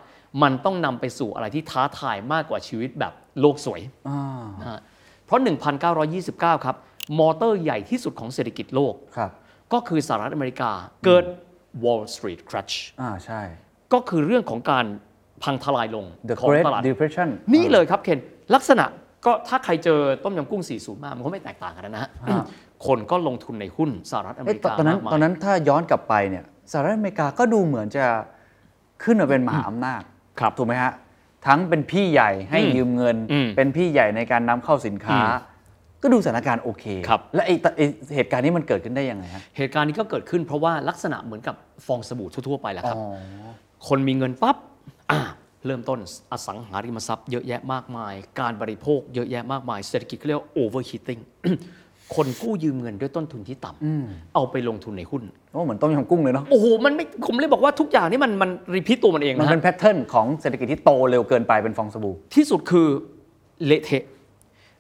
[0.44, 3.81] มันต้องนำไปสู่อะไรที่ท้าทายมากกว่าชีวิตแบบโลกสวย
[4.61, 4.80] นะฮะ
[5.26, 5.41] เพราะ
[6.03, 6.76] 1929 ครับ
[7.19, 9.31] มอเตอร์ใหญ่ที่สุดของเศรษฐกิจโลกครับ
[9.73, 10.72] ก็คือสหรัฐอเมริกา
[11.06, 11.26] เกิด
[11.84, 13.41] Wall Street Crash อ่าใช่
[13.94, 14.85] ก็คือเรื่องของการ
[15.44, 18.19] พังทลายลง The ของ Great ตลาด Depression นี่เลยครับเคน
[18.56, 18.85] ลักษณะ
[19.26, 22.10] ก็ถ้าใครเจอต้มยำกุ้ง 40 มา มันก็ไม่แตกต่างกันนะฮะ
[22.85, 28.05] คนก็ลงทุนในหุ้นสหรัฐอเมเอ้ยริตอนกาตอนนั้นมากมายตอนนั้นถ้าย้อนกลับไปเนี่ยสหรัฐอเมริกาก็ดูเหมือนจะ
[29.03, 30.01] ขึ้นมาเป็นมหาอำนาจ
[30.39, 30.93] ครับถูกไหมฮะ
[31.47, 35.55] ทั้งเป็นพี่ใหญ่ให้อืมยืมเงินอืมเป็นพี่ใหญ่ในการนำเข้าสินค้าอืม
[36.03, 37.85] ก็ดูสถานการณ์โอเคครับและไอ้ตไอ้
[38.15, 41.55] เหตุการณ์นี้มันเกิดขึ้นได้ยังไงฮะเหตุการณ์นี้ก็เกิดขึ้นเพราะว่าลักษณะเหมือนกับ
[41.85, 43.05] ฟองสบู่ทั่วๆไปแหละครับอ๋อ
[43.87, 44.57] คนมีเงินปั๊บ
[45.11, 45.19] อ่า
[45.65, 45.99] เริ่มต้น
[46.31, 51.21] อสังหาริมทรัพย์เยอะแยะมากมาย การบริโภคเยอะแยะมากมายเศรษฐกิจเขาเรียกว่า overheating
[52.15, 62.88] คนกู้ยืมเงินด้วยต้นทุนที่ต่ำเอาไปลงทุนในหุ้นโอ้เหมือนต้มยำกุ้งเลยเนาะโอ้โหมันไม่ผมเลยบอกว่าทุกอย่างนี่มันมัน repeat ตัวมันเองมันนะเป็นฮะแ pattern ของเศรษฐกิจที่โตเร็วเกินไปเป็นฟองสบู่ที่สุดคือ
[63.65, 64.03] เละเทะ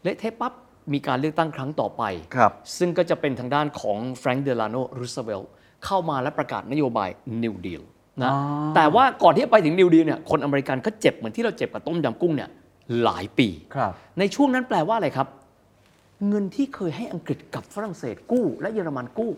[0.03, 0.53] เละเทะปั๊บ
[0.93, 2.03] มีการเลือกตั้งครั้งต่อไป
[2.35, 5.41] ครับซึ่งก็จะเป็นทางด้านของแฟรงค์เดลาโนรูสเวล
[5.85, 7.09] เข้ามาและประกาศนโยบาย
[7.43, 7.83] New Deal
[8.23, 8.39] นะอ๋อ
[8.75, 12.49] แต่ว่าก่อนที่จะไปถึง New Deal เนี่ยคนอเมริกันก็เจ็บเหมือนที่เราเจ็บกับต้มยำกุ้งเนี่ย
[13.03, 15.27] หลายปีครับในช่วงนั้นแปลว่าอะไรครับ
[16.27, 19.31] เงินที่เคยให้อังกฤษกับฝรั่งเศสกู้ และเยอรมันกู้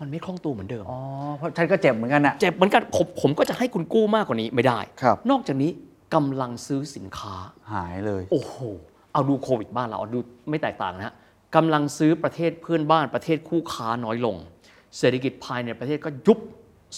[0.00, 0.98] มันไม่คล่องตัวเหมือนเดิมอ๋อ
[1.36, 5.70] เพราะฉันก็เจ็บเหมือนกันอะเจ็บเหมือนกันผมผมก็จะให้คุณกู้มากกว่านี้ไม่ได้ครับนอกจากนี้
[6.14, 7.34] กำลังซื้อสินค้า
[7.72, 8.56] หายเลย โอ้โห
[9.12, 11.14] เอาดูโควิดบ้านเราเอาดูไม่แตกต่างนะฮะ
[11.56, 14.36] กำลังซื้อประเทศเพื่อนบ้านประเทศคู่ค้าน้อยลง
[14.98, 16.38] เศรษฐกิจภายในประเทศก็ยุบ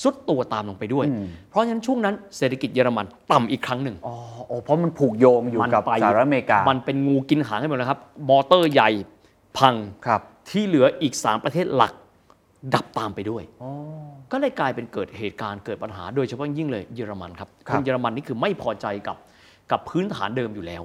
[0.02, 1.06] สุดตัวตามลงไปด้วย
[1.51, 4.14] เพราะฉะนั้นช่วงนั้นเศรษฐกิจเยอรมันต่ำอีกครั้งหนึ่งอ๋อ
[4.47, 8.90] โอ้เพราะมันผูกโยงอยู่กับไปสหรัฐอเมริกา มันเป็นงูกินหางให้หมดแล้วครับ มอเตอร์ใหญ่
[9.59, 9.74] พัง
[10.06, 10.20] ครับ
[10.51, 11.93] ที่เหลืออีก 3 ประเทศหลัก
[12.74, 13.43] ดับตามไปด้วย
[14.32, 19.16] ก็เลยกลายเป็นเกิดเหตุการณ์เกิดปัญหาโดยเฉพาะยิ่งเลยเยอรมันครับครับเยอรมันนี่คือไม่พอใจกับ
[19.70, 20.83] กับพื้นฐานเดิมอยู่แล้ว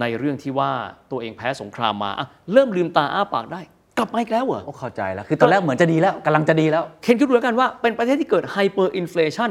[0.00, 0.70] ในเรื่องที่ว่า
[1.10, 3.60] ตัวเองแพ้สงครามมาอะเริ่มลืมตาอ้าปากได้
[3.98, 9.50] กลับมาอีกแล้วเหรอ โอ้เข้าใจแล้ว คือตอนแรกเหมือนจะดีแล้วกำลังจะดีแล้ว เคนคิดดูแล้วกันว่าเป็นประเทศที่เกิดไฮเปอร์อินฟล t ชัน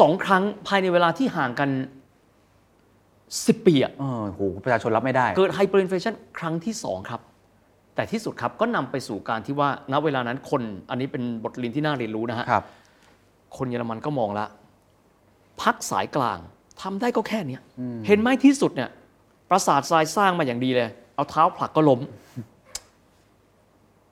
[0.00, 1.70] สองครั้งภายในเวลาที่ห่างกัน
[2.88, 7.20] 10 ปีอะเออโหประชาชนรับไม่ได้ เกิดไฮเปอร์อินฟล t ชันครั้งที่ 2 ครับ
[7.94, 12.64] แต่ที่สุดครับก็นำไปสู่การที่ว่าณเวลานั้นคนอันนี้เป็นบทเรียนที่น่าเรียนรู้นะฮะ ครับ
[13.56, 14.46] คนเยอรมันก็มองละ
[15.62, 16.38] พักสายกลาง
[16.82, 17.60] ทำได้ก็แค่เนี้ย
[18.06, 18.90] เห็นไหมที่สุดเนี่ย
[19.50, 22.00] ปราสาททรายสร้างมาอย่างดีเลย เอาเท้าผลักก็ล้ม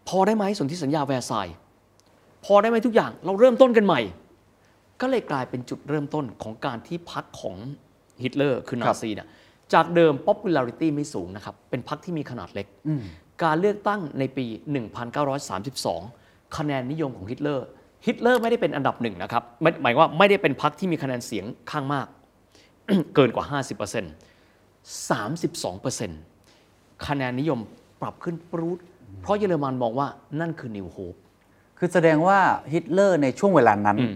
[0.08, 1.56] พอได้ไหมสนธิสัญญาแวร์ไซน์
[2.44, 4.00] พอได้ไหมทุกอย่างเราเริ่มต้นกันใหม่
[5.00, 7.56] ก็เลยกลายเป็นจุดเริ่มต้นของการที่พักของ
[8.22, 9.28] ฮิตเลอร์คือนาซีเนี่ย
[9.74, 12.66] จากเดิม popularity ไม่สูงนะครับ เป็นพรรคที่มีขนาดเล็ก
[13.44, 14.46] การเลือกตั้งในปี
[15.30, 17.66] 1932 คะแนนนิยมของฮิตเลอร์
[18.06, 22.06] ฮิตเลอร์ไม่ได้เป็นอันดับหนึ่งนะครับไม่หมายว่าไม่ได้เป็นพรรคที่มีคะแนนเสียงข้างมาก
[23.14, 23.54] เกินกว่า 50%
[25.10, 27.58] 32%คะแนนนิยม
[28.00, 28.78] ปรับขึ้นปรู๊ด
[29.20, 30.08] เพราะเยอรมันมองว่า
[30.40, 31.14] นั่นคือ new hope
[31.78, 32.38] คือแสดงว่า
[32.72, 34.14] ฮิตเลอร์ในช่วงเวลานั้นอืม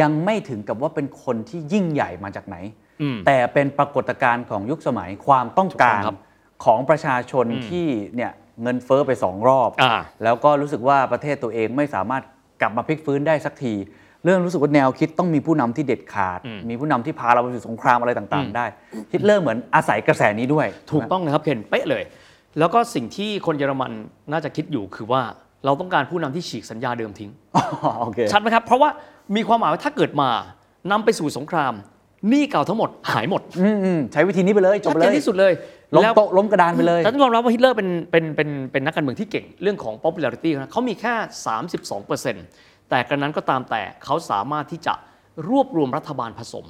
[0.00, 2.56] ยังไม่ถึงกับว่าเป็นคนที่ยิ่งใหญ่มาจากไหน
[3.02, 6.16] อืมแต่เป็นปรากฏการณ์ของยุคสมัยความต้องการถูกต้องครับ
[6.64, 7.86] ของประชาชนที่
[8.16, 12.22] เนี่ยเงินเฟ้อไปสองรอบอ่าแล้วก็รู้สึกว่าประเทศตัวเองไม่สามารถ
[12.60, 13.74] กลับมาพลิกฟื้นได้สักที
[14.24, 18.66] เรื่องรู้สึกว่าแนวคิดต้องมีผู้นำที่เด็ดขาด มีผู้นำที่พาเราไปสู่สงครามอะไรต่างๆ ได้
[19.12, 22.02] ฮิตเลอร์เหมือนอาศัยกระแสนี้ด้วย ถูกต้องนะครับเคนเป๊ะเลย
[22.58, 23.92] แล้วก็สิ่งที่คนเยอรมัน
[24.32, 25.22] น่าจะคิดอยู่คือว่า
[25.64, 28.90] เราต้องการผู้นำที่ฉีกสัญญาเดิมทิ้งอ๋อโอเคชัดไหมครับ เพราะว่า
[29.36, 30.30] มีความหมายว่าถ้าเกิดมา
[30.90, 31.72] นำไปสู่สงคราม
[32.28, 35.52] หนี้เก่าทั้งหมดหายหมดอืมอืมใช้วิธีนี้ไปเลยจบชัดไปเจเลนยที่สุดเลย
[35.96, 41.14] ล้มแล้วโต๊ะล้มกระดานไปเลยแต่ต้องยอมรับว่าฮิตเลอร์เป็นเป็นเป็นเป็นนักการเมืองที่เก่งเรื่องของ popularity นะเขามีแค่
[41.82, 44.94] 32%แต่กระนั้นก็ตามแต่เขาสามารถที่จะ
[45.48, 46.66] รวบรวมรัฐบาลผสม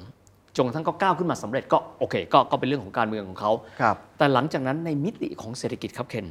[0.55, 3.51] จนกระทั้งก็ก้าวขึ้นมาสำเร็จก็โอเคก็ก็เป็นเรื่องของการเมืองของเขา
[3.81, 6.27] ครับแต่หลังจากนั้นในมิติของเศรษฐกิจครับเคน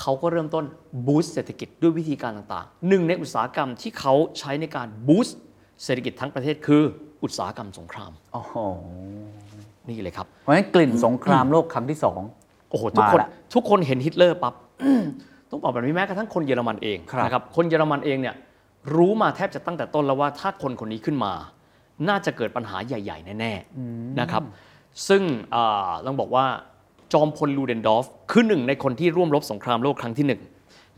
[0.00, 0.64] เขาก็เริ่มต้น
[1.06, 5.38] บูสต์เศรษฐกิจด้วยวิธีการต่างๆ หนึ่งในอุตสาหกรรมที่เขาใช้ในการบูสต์
[5.84, 6.82] เศรษฐกิจทั้งประเทศคือ
[7.22, 8.54] อุตสาหกรรมสงครามโอ้โห
[9.88, 12.20] นี่เลยครับ เพราะฉะนั้นกลิ่นสงครามโลกครั้งที่สอง
[12.70, 14.54] โอ้โหทุกคนมาละทุกคนเห็นฮิตเลอร์ปั๊บ
[15.50, 18.34] ต้องบอกแบบนี้แม้กระทั่งคนเยอรมันเองครับนะครับคนเยอรมันเองเนี่ย
[18.94, 21.32] รู้มาแทบจะตั้งแต่ต้นแล้วว่าถ้าคนคนนี้ขึ้นมา
[22.08, 24.42] น่าจะเกิดปัญหาใหญ่ ๆ แน่ๆนะครับ
[25.08, 25.22] ซึ่ง
[25.54, 26.46] อ่าต้องบอกว่า
[27.12, 30.42] จอมพลลูเดนดอร์ฟคือหนึ่งในคนที่ร่วมรบสงครามโลกครั้งที่หนึ่ง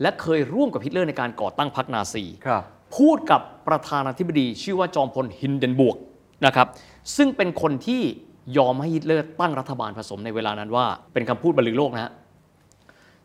[0.01, 2.63] และเคยร่วมกับฮิตเลอร์ในการก่อตั้งพรรคนาซีครับ
[2.97, 5.97] พูดกับประธานาธิบดีชื่อว่าจอมพลฮินเดนบวร์ก
[6.45, 6.67] นะครับ
[7.15, 8.01] ซึ่งเป็นคนที่
[8.57, 12.11] ยอมให้ฮิตเลอร์ตั้งรัฐบาลผสมในเวลานั้นว่า เป็นคำพูดบรรลือโลกนะฮะ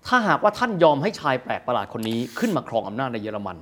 [0.07, 3.57] ถ้าหากว่าท่านยอมให้ชายแปลกประหลาดคนนี้ขึ้นมาครองอำนาจในเยอรมัน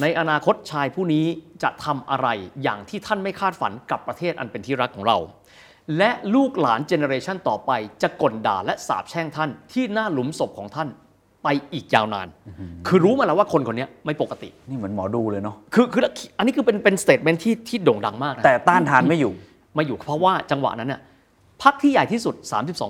[0.00, 1.24] ในอนาคตชายผู้นี้
[1.62, 2.28] จะทำอะไร
[2.62, 5.18] อย่างที่ท่านไม่คาดฝันกับประเทศอันเป็นที่รักของเรา
[5.98, 7.70] และลูกหลาน generation ต่อไป
[8.02, 10.88] จะก่นด่าและสาปแช่งท่านที่หน้าหลุมศพของท่าน
[11.44, 12.28] ไปอีกยาวนาน
[12.86, 16.02] คือรู้มาแล้วว่าคนคนนี้ไม่ปกติ นี่เหมือนหมอดูเลยเนาะ คือคือ
[16.38, 19.32] อันนี้คือเป็นเป็น statement ที่ที่โด่งดังมากนะแต่ต้านทานไม่อยู่
[19.76, 21.00] มาอยู่เพราะว่าจังหวะนั้นเนี่ย
[21.62, 22.34] พรรคที่ใหญ่ที่สุด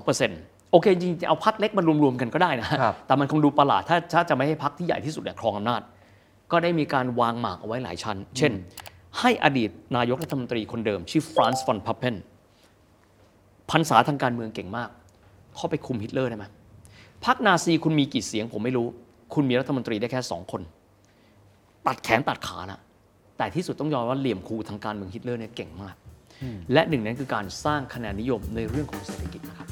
[0.08, 5.80] 32%โอเคจริงๆเอาพรรคเล็กมารวมๆกันก็ได้นะครับแต่มันคงดูประหลาดถ้าถ้าจะไม่ให้พรรคที่ใหญ่ที่สุดเนี่ยครองอำนาจ
[6.52, 8.52] ก็ได้มีการวางหมากเอาไว้หลายชั้น เช่น
[9.20, 12.16] ให้อดีตนายกรัฐมนตรีคนเดิม ชื่อฟรานซ์ฟอนพาเพน
[13.70, 14.88] พรรษาทางการเมืองเก่งมาก
[15.56, 16.44] เข้าไปคุมฮิตเลอร์ได้ไหม
[17.24, 18.86] พรรคนาซีคุณมีกี่เสียงผมไม่รู้
[19.34, 20.62] คุณมีรัฐมนตรีได้แค่สองคน
[21.86, 22.80] ตัดแขนตัดขานะ
[23.38, 25.94] แต่ที่สุดต้องยอมว่าเหลี่ยมคูทางการเมืองฮิตเลอร์เนี่ยเก่งมาก
[26.72, 29.68] และหนึ่งนั้นคือการสร้างคะแนนนิยมในเรื่องของเศรษฐกิจนะครับ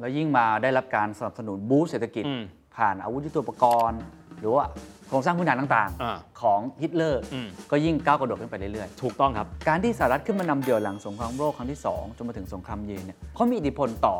[0.00, 2.42] แล้วยิ่งมาได้รับการสนับสนุน boost เศรษฐกิจอืม
[2.76, 4.00] ผ่านอาวุธยุทโธปกรณ์
[4.38, 4.64] หรือว่า
[5.10, 14.14] โครงสร้างพื้นฐานต่างอ่า ๆ ของฮิตเลอร์ อืมก็ยิ่งก้าวกระโดดขึ้นไปเรื่อยถูกต้องครับ ๆ การที่สหรัฐขึ้นมานำเดี่ยวหลังสงครามโลกครั้งที่ 2 จนมาถึงสงครามเย็นเนี่ยเขามีอิทธิพลต่อ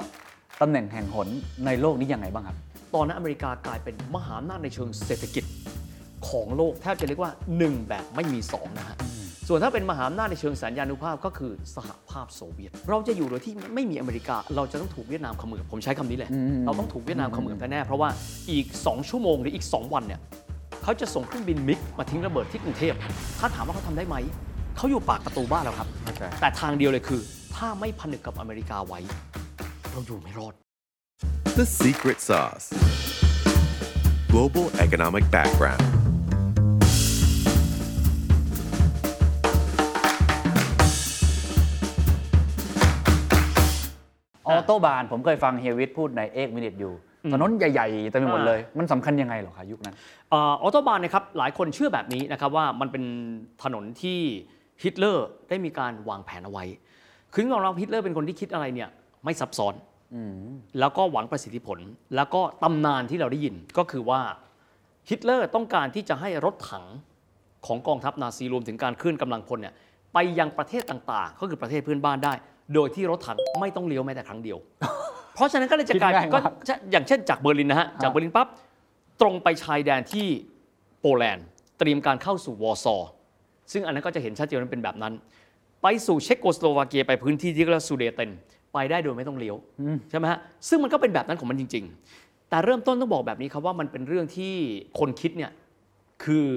[0.61, 1.29] ตำแหน่งแห่งหน
[1.67, 2.57] ในโลกนี้ยังไงบ้างครับ
[2.95, 5.45] ตอนนั้นอเมริกากลายเป็นมหาอำนาจในเชิงเศรษฐกิจ
[6.29, 8.99] ของโลกแทบจะเรียกว่า 1 แบบไม่มี 2 นะฮะ
[9.49, 18.09] ส่วนถ้าเป็นมหาอำนาจในเชิงสัญญานุภาพก็คือสหภาพโซเวียต เราจะอยู่โดยที่ไม่มีอเมริกา เราจะต้องถูกเวียดนามเขมือบผมใช้คำนี้เลย อืม เราต้องถูกเวียดนามเขมือบแน่ๆเพราะว่า
[18.51, 20.21] อีก 2 ชั่วโมงหรืออีก 2 วันเนี่ย
[20.83, 22.95] เขาจะส่งเครื่องบินมิกมาทิ้งระเบิดที่กรุงเทพ
[23.41, 24.17] ถ้าถามว่าเขาทำได้ไหม
[24.77, 25.89] เขาอยู่ปากประตูบ้านเราครับ
[26.41, 27.21] แต่ทางเดียวเลยคือ
[27.57, 29.01] ถ้าไม่ผนึกกับอเมริกาไว้
[29.91, 30.55] เราอยู่ไม่รอด
[31.59, 32.67] The secret sauce.
[34.33, 35.85] Global economic background.
[44.47, 46.95] ออโตบานผมเคยฟังเฮียวิทย์พูดใน8 Minute อยู่
[47.33, 49.95] ถนนใหญ่ๆเต็มไปหมดเลย มันสำคัญยังไงเหรอคะยุคนั้น
[50.31, 50.35] เอ
[50.65, 53.05] อโตบานนะครับหลายคนเชื่อแบบนี้นะครับว่ามันเป็น
[53.63, 54.19] ถนนที่
[54.83, 56.65] ฮิตเลอร์ได้มีการวางแผนเอาไว้
[57.33, 58.89] คือของเราฮิตเลอร์เป็นคนที่คิดอะไรเนี่ย
[59.25, 59.75] ไม่ซับซ้อน
[60.79, 61.79] แล้วก็หวังประสิทธิผล
[62.17, 64.21] แล้วก็ตำนานที่เราได้ยินก็คือว่า
[65.11, 66.85] ฮิตเลอร์ต้องการที่จะให้รถถัง
[67.67, 69.75] ของกองทัพนาซีรวมถึงการเคลื่อนกำลังพลเนี่ย
[70.15, 72.33] ไปยังประเทศต่างๆ ก็คือประเทศเพื่อนบ้านได้
[72.75, 74.85] โดยที่รถถังไม่ต้องเลี้ยวแม้แต่ครั้งเดียวเพ
[75.41, 78.49] ราะฉะนั้นก็เลยจะกลายคิดง่ายก็มากจะอย่างเช่นจากเบอร์ลินนะฮะ จากเบอร์ลินปั๊บ
[79.21, 80.27] ตรงไปชายแดนที่
[81.01, 81.47] โปแลนด์
[81.79, 83.11] เตรียมการเข้าสู่วอร์ซอร์
[83.73, 85.13] ซึ่งอันนั้นก็จะเห็นชัดเจนว่าเป็นแบบนั้น
[85.83, 88.31] ไปสู่เช็กโกสโลวาเกียไปพื้นที่ที่เรียกว่าซูเดเตน
[88.75, 89.57] ไปได้โดยไม่ต้องเลี้ยว
[90.11, 90.39] ใช่ไหมฮะ
[90.69, 91.85] ซึ่งมันก็เป็นแบบนั้นของมันจริง
[92.17, 94.55] ๆ แต่เริ่มต้นต้องบอกแบบนี้ครับว่ามันเป็นเรื่องที่
[94.99, 95.51] คนคิดเนี่ย
[96.25, 96.49] คือ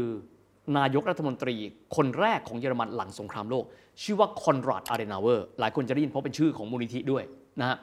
[0.78, 1.56] นายกรัฐมนตรี
[1.96, 3.66] คนแรกของเยอรมันหลังสงครามโลก
[4.04, 7.24] ชื่อว่าคอนราดอาเดนาเวอร์ หลายคนจะได้ยินเพราะเป็นชื่อของมูลนิธิด้วย
[7.62, 7.78] นะฮะ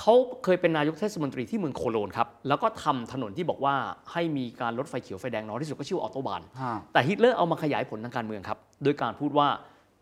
[0.00, 3.74] เขาเคยเป็นนายกเทศมนตรีที่เมืองโคโลญครับ แล้วก็ทำถนนที่บอกว่า
[4.12, 9.48] ให้มีการลดไฟเขียวไฟแดงน้อยที่สุดก็ชื่อว่าออโตบานฮะแต่ฮิตเลอร์เอามาขยายผลทางการเมืองครับ โดยการพูดว่า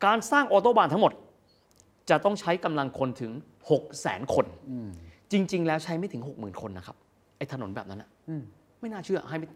[0.05, 1.13] การสร้างออโตบานทั้งหมด
[2.11, 3.33] จะต้องใช้กำลังคนถึง
[3.69, 4.47] 600,000 คน
[5.33, 6.97] จริง ๆ แล้วใช้ไม่ถึง 60,000 คนนะครับ
[7.37, 8.09] ไอ้ถนนแบบนั้นอะ
[8.81, 9.47] ไม่น่าเชื่อให้ไม่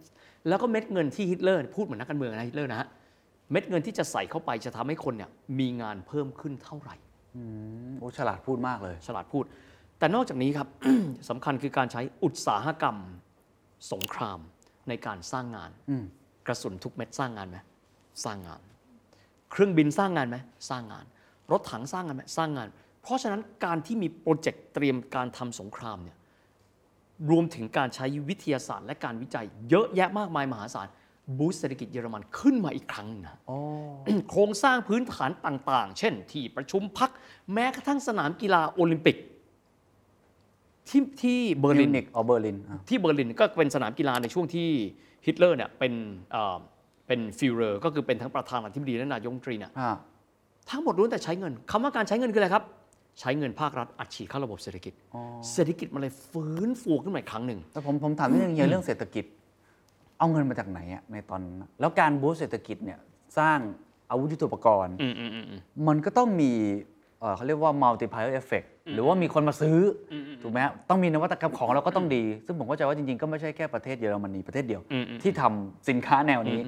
[0.48, 2.88] แล้วก็เม็ดเงินที่ฮิตเลอร์พูดเหมือนนักการเมืองนะฮิตเลอร์นะฮะ
[3.50, 6.96] เม็ดเงินที่จะใส่เข้าไปจะทำให้คนเนี่ยมีงานเพิ่มขึ้นเท่าไหร่
[7.98, 9.44] โอ้ฉลาดพูดมากเลย ฉลาดพูด
[10.00, 10.68] แต่นอกจากนี้ครับ
[11.28, 12.96] สำคัญคือการใช้อุตสาหกรรม
[13.92, 14.38] สงคราม
[14.88, 16.04] ในการสร้างงานอืม
[16.46, 17.58] กระสุนทุกเม็ดสร้างงานไหม
[18.24, 18.60] สร้างงาน
[19.50, 20.36] เครื่องบินสร้างงานไหม
[20.70, 21.04] สร้างงาน
[21.50, 22.68] รถถังสร้างงานไหมสร้างงาน
[23.02, 26.16] เพราะฉะนั้นการที่มี project เตรียมการทำสงครามเนี่ย
[27.30, 30.88] รวมถึงการใช้วิทยาศาสตร์ และการวิจัย เยอะแยะมากมายมหาศาล
[31.38, 33.38] boost เศรษฐกิจเยอรมันขึ้นมาอีกครั้งหนึ่งนะ
[34.30, 37.10] โครงสร้างพื้นฐานต่าง ๆ เช่น ที่ประชุมพรรค
[37.52, 39.16] แม้กระทั่งสนามกีฬาโอลิมปิก
[40.88, 44.68] ที่ที่เบอร์ลินมิวนิกอ๋อเบอร์ลินอะที่เบอร์ลินก็เป็นสนามกีฬาในช่วงที่
[45.26, 45.92] ฮิตเลอร์เนี่ยเป็น
[46.32, 46.58] เอ่อ
[47.06, 49.96] เป็น Führer ก็คือเป็นทั้งประธานาธิบดีและนายกรัฐมนตรีเนี่ยอะ
[50.70, 52.64] ทั้งหมดล้วนแต่ใช้เงินคำว่าการใช้เงินคืออะไรครับ
[53.20, 54.92] ใช้เงินภาครัฐอัดฉีดเข้าระบบเศรษฐกิจ
[55.52, 59.24] เศรษฐกิจมันเลยฟื้นฟูขึ้นมาอีกครั้งหนึ่งแต่ผมผมถามนิดนึงเฮียเรื่องเศรษฐกิจ
[60.18, 62.98] เอาเงินมาจากไหนอะในตอนนั้นอะแล้วการบูสต์เศรษฐกิจเนี่ย
[63.38, 63.58] สร้าง
[64.10, 66.52] อาวุธยุทโธปกรณ์อืมอืมอืมอืมมันก็ต้องมี
[67.20, 69.76] เอ่อเขาเรียกว่า multiplier effect หรือว่ามีคนมาซื้อ
[70.12, 76.60] อถูกไหมฮะต้องมีนวัตกรรมของเราก็ต้องดี ซึ่งผมเข้าใจว่าจริงๆ ก็ไม่ใช่แค่ประเทศเยอรมนีประเทศเดียวอืมอืมที่ทำสินค้าแนวนี้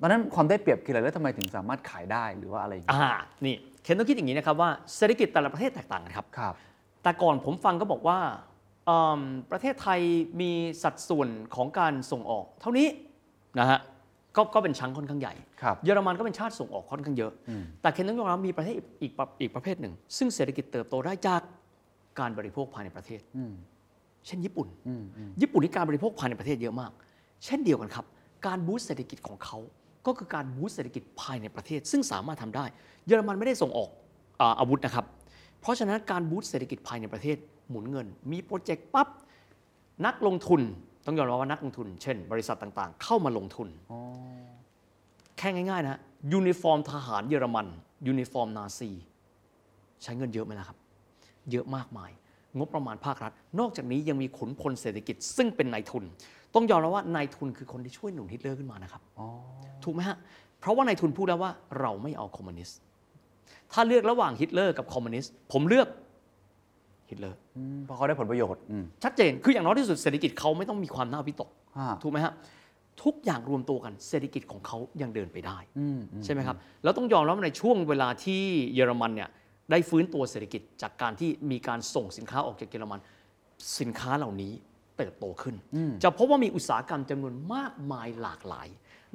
[0.00, 3.12] ตอนนั้นความได้เปรียบคืออะไรแล้วทำไมถึงสามารถขายได้หรือว่าอะไรอย่างเงี้ยอ่า
[3.44, 6.54] นี่เคนต้องคิดอย่างนี้นะครับว่าเศรษฐกิจแต่ละประเทศแตกต่างกันครับ ครับ
[7.02, 8.18] แต่ก่อนผมฟังก็บอกว่า
[8.88, 10.00] อืมประเทศไทย
[10.40, 10.50] มี
[10.82, 12.88] สัดส่วนของการส่งออก เท่านี้
[13.58, 13.78] นะฮะ
[14.36, 17.32] ก็ก็เป็นชั้งค่อนข้างใหญ่ครับเยอรมันก็เป็นชาติส่งออกค่อนข้างเยอะ
[17.82, 21.40] แต่เคนต้องยอมรับมีประเทศอีกอีกประอีกประเภทหนึ่ง ซึ่งเศรษฐกิจเติบโตได้จาก
[22.18, 23.20] การบริโภคภายในประเทศ
[24.26, 24.68] เช่นญี่ปุ่น
[25.40, 26.90] ญี่ปุ่นที่การบริโภคภายในประเทศเยอะมาก
[27.44, 28.06] เช่นเดียวกันครับ
[28.46, 29.58] การ boost เศรษฐกิจของเขา
[30.06, 32.64] ก็คือการ boost เศรษฐกิจภายในประเทศ ซึ่งสามารถทำได้
[33.06, 33.90] เยอรมันไม่ได้ส่งออก
[34.40, 35.04] อาอาวุธนะครับ
[35.60, 37.36] เพราะฉะนั้นการ boost เศรษฐกิจภายในประเทศ
[37.68, 39.08] หมุนเงิน มี project ปั๊บ
[40.06, 40.60] นักลงทุน
[41.06, 43.68] ต้องยอมรับว่านักลงทุน เช่น บริษัทต่างๆ เข้ามาลงทุน
[45.38, 46.00] แค่ง่าย ๆนะฮะ
[46.32, 47.66] ยูนิฟอร์มทหารเยอรมัน
[48.06, 48.90] ยูนิฟอร์มนาซี
[50.02, 50.78] ใช้เงินเยอะไหมล่ะครับ
[51.50, 52.10] เยอะมากมาย
[52.58, 56.04] งบประมาณภาครัฐ นอกจากนี้ยังมีขุนพลเศรษฐกิจ ซึ่งเป็นนายทุน
[56.54, 59.02] ต้องยอมรับว่านายทุนคือคนที่ช่วยหนุนฮิตเลอร์ขึ้นมานะครับ
[59.84, 60.16] ถูกไหมฮะ
[60.60, 62.78] เพราะว่านายทุนพูดแล้วว่าเราไม่เอาคอมมิวนิสต์
[63.72, 65.88] ถ้าเลือกระหว่างฮิตเลอร์กับคอมมิวนิสต์ผมเลือก
[67.10, 72.32] ฮิตเลอร์อืมเพราะเขาได้ผลประโยชน์อืมชัดเจนคืออย่างน้อยที่สุดเศรษฐกิจเขาไม่ต้องมีความน่าวิตกฮะถูกไหมฮะ
[73.04, 78.42] ทุกอย่างรวมตัวกันเศรษฐกิจของเขายังเดินไปได้อืมอืมใช่ไหมครับแล้วต้องยอมรับว่าในช่วงเวลาที่
[78.74, 79.28] เยอรมันเนี่ย
[79.70, 83.00] ได้ฟื้นตัวเศรษฐกิจจากการที่มีการส่งสินค้าออกจากเยอรมัน
[83.78, 84.52] สินค้าเหล่านี้
[84.96, 85.54] เติบโตขึ้น
[86.02, 88.68] จะพบว่ามีอุตสาหกรรมจำนวนมากมายหลากหลาย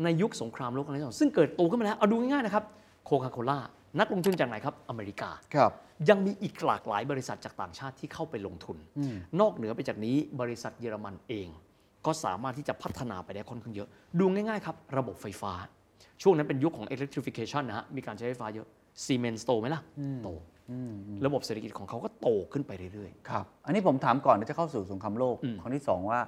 [0.03, 2.63] ในยุคสงครามโลกครั้งที่สองซึ่งเกิดโตขึ้นมาแล้วเอาดูง่ายๆนะครับ
[3.05, 3.59] โคคาโคล่า
[3.99, 5.71] นักลงทุนจากไหนครับ อเมริกาครับ
[6.09, 8.77] ยังมีอีกหลากหลายบริษัทจากต่างชาติที่เข้าไปลงทุน
[9.39, 11.47] นอกเหนือไปจากนี้บริษัทเยอรมันเอง
[12.05, 13.87] ก็สามารถที่จะพัฒนาไปได้ค่อนข้างเยอะ
[14.19, 15.53] ดูง่ายๆครับ ระบบไฟฟ้า
[16.21, 18.67] ช่วงนั้นเป็นยุคของ electrification นะฮะมีการใช้ไฟฟ้าเยอะ
[19.05, 19.81] ซีเมนส์โตไหมล่ะ
[20.23, 20.29] โต
[21.25, 26.19] ระบบเศรษฐกิจของเขาก็โตขึ้นไปเรื่อยครับอันนี้ผมถามก่อนที่จะเข้าสู่สงครามโลกอืมครั้งที่สองว่า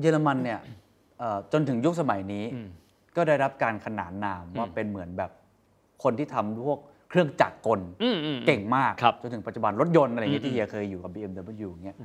[0.00, 0.60] เยอรมันเนี่ย
[1.18, 2.68] เอ่อจนถึงยุคสมัยนี้อืม
[3.16, 5.30] ก็ได้รับการขนานนามว่าเป็นเหมือนแบบ
[6.02, 6.80] คนที่ทำพวก
[7.10, 11.96] เครื่องจักรกลๆอืมอืมเก่งมากครับจนถึงปัจจุบันรถยนต์อะไรอย่างเงี้ยอืมที่เฮียเคยอยู่กับ BMW อย่างเงี้ย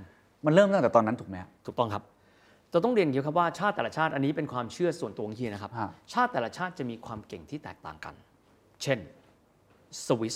[0.46, 2.04] มันเริ่มตั้งแต่ตอนนั้นถูกไหมฮะถูกต้องครับ
[2.74, 8.14] จะต้องเรียนอย่างนี้ครับว่าชาติแต่ละชาติอันนี้เป็นความเชื่อส่วนตัวของเฮียนะครับฮะชาติแต่ละชาติจะมีความเก่งที่แตกต่างกัน
[8.82, 9.00] เช่น
[10.06, 10.36] สวิส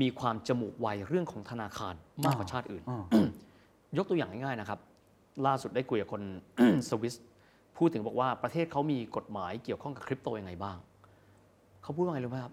[0.00, 2.82] มีความจมูกไวเรื่องของธนาคารมากกว่าชาติอื่น
[3.96, 4.78] ยกตัวอย่างง่ายๆนะครับ
[5.46, 6.22] ล่าสุดได้คุยกับคน
[6.88, 7.14] สวิส
[7.78, 10.76] พูดถึงบอกว่าประเทศเขามีกฎหมายเกี่ยวข้องกับคริปโตยังไงบ้าง
[11.82, 12.52] เขาพูดว่าไงรู้ไหมครับ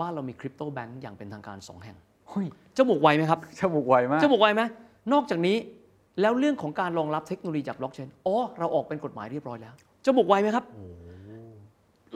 [0.00, 1.96] บ้านเรามีคริปโตแบงก์อย่างเป็นทางการสองแห่ง
[2.28, 4.62] เฮ้ยจมูกไวไหมครับจมูกไวมากจะบอกไวไหม
[5.12, 5.56] นอกจากนี้
[6.20, 10.64] แล้วเรื่องของการรองรับเทคโนโลยีจากบล็อกเชนอ๋อเราออกเป็นกฎหมายเรียบร้อยแล้วจะบอกไวไหมครับ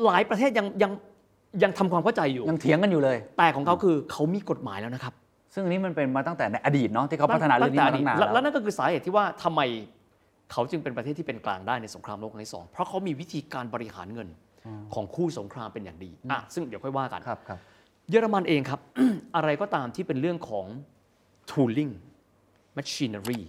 [0.04, 0.92] หลายประเทศยังยัง
[1.62, 5.14] ยังทำความเข้าใจอยู่ยังเถียงกันอยู่เลย แต่ของเขาคือเขามีกฎหมายแล้วนะครับ
[5.54, 9.60] ซึ่งอันนี้มันเป็นมาตั้งแต่ในอดีตเนาะที่เขาพัฒนาเรื่องนี้มาตั้งนานแล้แล้ววแล้วนั่นก็คือสาเหตุที่ว่าทำไม
[10.52, 14.28] เขาจึงเป็นประเทศที่เป็นกลางได้ในสงครามโลกครั้งที่สองเพราะเขามีวิธีการบริหารเงิน
[14.94, 17.58] ของคู่สงครามเป็นอย่างดีอะซึ่งเดี๋ยวค่อยว่ากันครับครับ
[18.10, 18.80] เยอรมันเองครับ
[19.36, 20.66] อะไรก็ตามที่เป็นเรื่องของ
[21.50, 21.92] tooling
[22.76, 23.40] machinery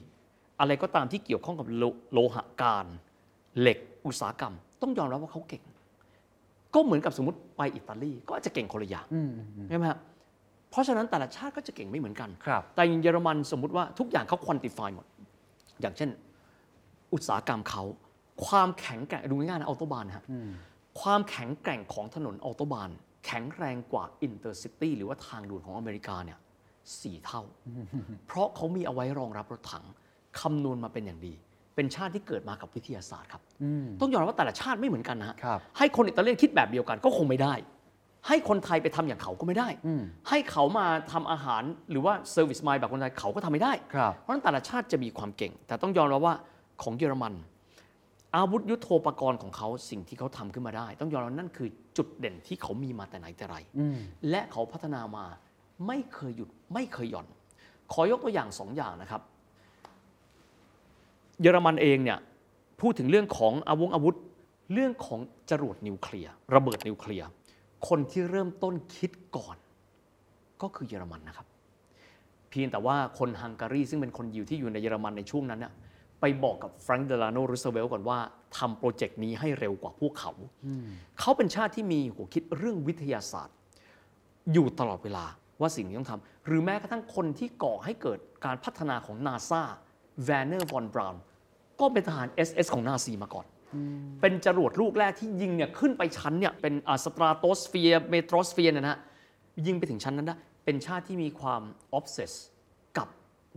[0.59, 1.83] อะไรก็ตามที่เกี่ยวข้องกับโล
[2.13, 2.85] โลหะการ
[3.59, 5.63] เหล็กอุตสาหกรรม ต้องยอมรับว่าเขาเก่ง
[6.73, 9.07] ก็เหมือนกับสมมติไปอิตาลีก็อาจจะเก่งคนละอย่าง
[9.69, 9.99] ใช่ไหมครับ
[10.69, 15.05] เพราะฉะนั้นแต่ละชาติก็จะเก่งไม่เหมือนกันครับแต่อย่างเยอรมันสมมุติว่าทุกอย่างเขาควอนติฟายหมด
[15.81, 16.09] อย่างเช่น
[17.13, 17.83] อุตสาหกรรมเขา
[18.45, 20.25] ความแข็งแกร่งดูง่ายๆนะออโตบานนะฮะ
[21.01, 22.89] ความแข็งแกร่งของถนน Autobahn
[23.25, 26.39] แข็งแรงกว่า intercity หรือว่าทางด่วนของอเมริกาเนี่ย
[27.01, 27.41] สี่เท่า
[28.27, 29.85] เพราะเขามีเอาไว้รองรับรถถัง
[30.39, 31.33] คำนวณมาเป็นอย่างดี
[31.75, 33.41] เป็นชาติที่เกิดมากับวิทยาศาสตร์ครับ
[34.01, 37.53] ต้องยอมรับว่าแต่ละชาติไม่เหมือนกันนะฮะครับให้คนอิตาเลียนคิดแบบเดียวกันก็คงไม่ได้
[38.27, 39.69] ให้คนไทยไปทำอย่างเขาก็ไม่ได้
[40.29, 46.35] ให้เขามาทำอาหารหรือว่า service mind แบบคนไทยเขาก็ทำไม่ได้ครับเพราะฉะนั้นแต่ละชาติจะมีความเก่ง แต่ต้องยอมรับว่า
[46.83, 47.33] ของเยอรมัน
[48.35, 53.57] อาวุธยุโทโธปกรณ์ของเขาสิ่งที่เขาทำขึ้นมาได้ ต้องยอมรับว่านั่นคือจุดเด่นที่เขามีมาแต่ไหนแต่ไร
[54.29, 55.25] และเขาพัฒนามา
[55.87, 57.27] ไม่เคยหยุดไม่เคยหย่อน
[57.93, 59.21] ขอยกตัวอย่างสองอย่างนะครับ
[61.41, 62.19] เยอรมันเองเนี่ย
[62.81, 64.15] พูดถึงเรื่องของอาวงอาวุธ
[64.73, 65.19] เรื่องของ
[65.49, 67.27] จรวดนิวเคลียร์ระเบิดนิวเคลียร์
[67.87, 69.57] คนที่เริ่มต้นคิดก่อน
[70.61, 71.47] ก็คือเยอรมันนะครับ
[72.49, 75.73] เพียงแต่ว่าคนฮังการีซึ่งเป็นคนยิวที่อยู่ในเยอรมันในช่วงนั้นน่ะ
[76.21, 78.19] ไปบอกกับแฟรงค์เดลาโนรูสเวลต์ก่อนว่า
[78.57, 80.31] ทำ project นี้ให้เร็วกว่าพวกเขา
[81.19, 83.55] เขาเป็นชาติที่มีหัวคิดเรื่องวิทยาศาสตร์
[84.53, 85.25] อยู่ตลอดเวลา
[85.61, 89.61] ว่าสิ่งนี้ต้องทำหรือแม้กระทั่งคนที่ก่อให้เกิดการพัฒนาของนาซา
[90.23, 91.21] แวนเนอร์วอนบราวน์
[91.79, 93.45] ก็เป็นทหาร SS ของนาซีมาก่อน
[94.21, 98.99] เป็นจรวดลูกแรกที่ยิงเนี่ยขึ้นไปชั้นเนี่ยเป็น stratosphere mesosphere นะฮะ
[99.65, 100.35] ยิงไปถึงชั้นนั้นได้
[100.65, 101.61] เป็นชาติที่มีความ
[101.93, 102.41] obsessed กับ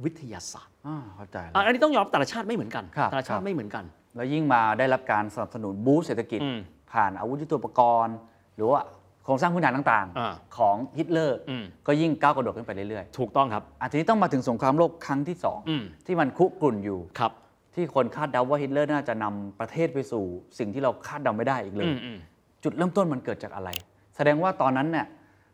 [0.05, 3.85] วิทยาศาสตร์อ่าเข้าใจแล้วอะอันนี้ต้องยอมรับแต่ละชาติไม่เหมือนกันครับแต่ละชาติครัติบ ไม่เหมือนกัน
[4.17, 6.59] แล้วยิ่งมาได้รับการสนับสนุน boost เศรษฐกิจ อืม
[6.93, 8.17] ผ่านอาวุธยุทโธปกรณ์
[8.57, 8.81] หรือว่า
[9.25, 17.33] โครงสร้างพื้นฐานต่างอ่า ๆ ของฮิตเลอร์ อืมก็ยิ่งก้าวกระโดดขึ้นไปเรื่อยถูกต้องครับ ๆอาทีนี้ต้องมาถึงสงครามโลกครั้งที่สองอืมที่มันคุกรุ่นอยู่ ครับ
[17.75, 20.25] ที่คนคาดเดาว่าฮิตเลอร์น่าจะนำประเทศไปสู่
[20.59, 22.19] สิ่งที่เราคาดเดาไม่ได้อีกเลย อืมอืม
[22.65, 23.71] จุดเริ่มต้นมันเกิดจากอะไร
[24.17, 25.07] แสดงว่าตอนนั้นเนี่ย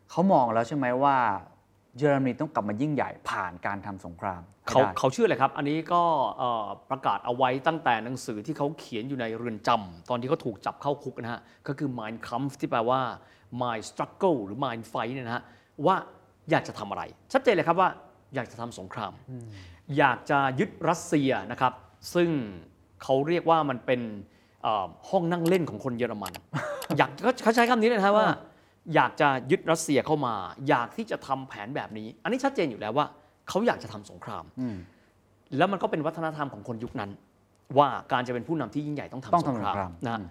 [0.09, 1.15] เขามองแล้วใช่ไหมว่า
[1.97, 6.03] เยอรมนีต้องกลับมายิ่งใหญ่ผ่านการทำสงครามให้เขาได้เขาชื่ออะไรครับ อันนี้ก็
[6.37, 12.99] เอ่อประกาศเอาไว้ตั้งแต่หนังสือที่เขาเขียนอยู่ในเรือนจำตอนที่เขาถูกจับเข้าคุกนะฮะ ก็คือ Mein Kampf ที่แปลว่า
[13.61, 15.43] My Struggle หรือ Mein Fight เนี่ยนะฮะ
[15.85, 15.95] ว่า
[16.51, 17.03] อยากจะทำอะไร
[17.33, 17.89] ชัดเจนเลยครับว่า
[18.35, 19.11] อยากจะทำสงคราม
[19.97, 21.73] อยากจะยึดรัสเซียนะครับ
[22.13, 22.29] ซึ่ง
[23.03, 24.01] เขาเรียกว่ามันเป็น
[24.63, 26.33] เอ่อห้องนั่งเล่นของคนเยอรมัน
[26.97, 27.09] อยาก
[27.43, 28.27] เขาใช้คำนี้เลยนะฮะว่า
[28.95, 30.35] อยากจะยึดรัสเซียเข้ามา
[30.69, 33.05] อยากที่จะทำแผนแบบนี้ อันนี้ชัดเจนอยู่แล้วว่า
[33.49, 34.77] เขาอยากจะทำสงครามอืม
[35.57, 37.11] แล้วมันก็เป็นวัฒนธรรมของคนยุคนั้น
[37.77, 40.27] ว่าการจะเป็นผู้นำที่ยิ่งใหญ่ต้องต้องทำสทำงสคงรามครามนะอืม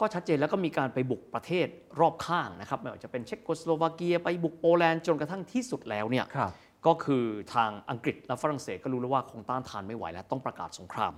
[0.00, 1.66] ก็ชัดเจนแล้วก็มีการไปบุกประเทศ
[2.00, 6.52] รอบข้างนะครับไม่ว่าจะเป็นเช็กโกสโลวาเกียไปบุกโปแลนด์จนกระทั่งที่สุดแล้วเนี่ยครับ
[6.86, 11.12] ก็คือทางอังกฤษและฝรั่งเศสก็รู้แล้วว่าคงต้านทานไม่ไหวแล้วต้องประกาศสงคราม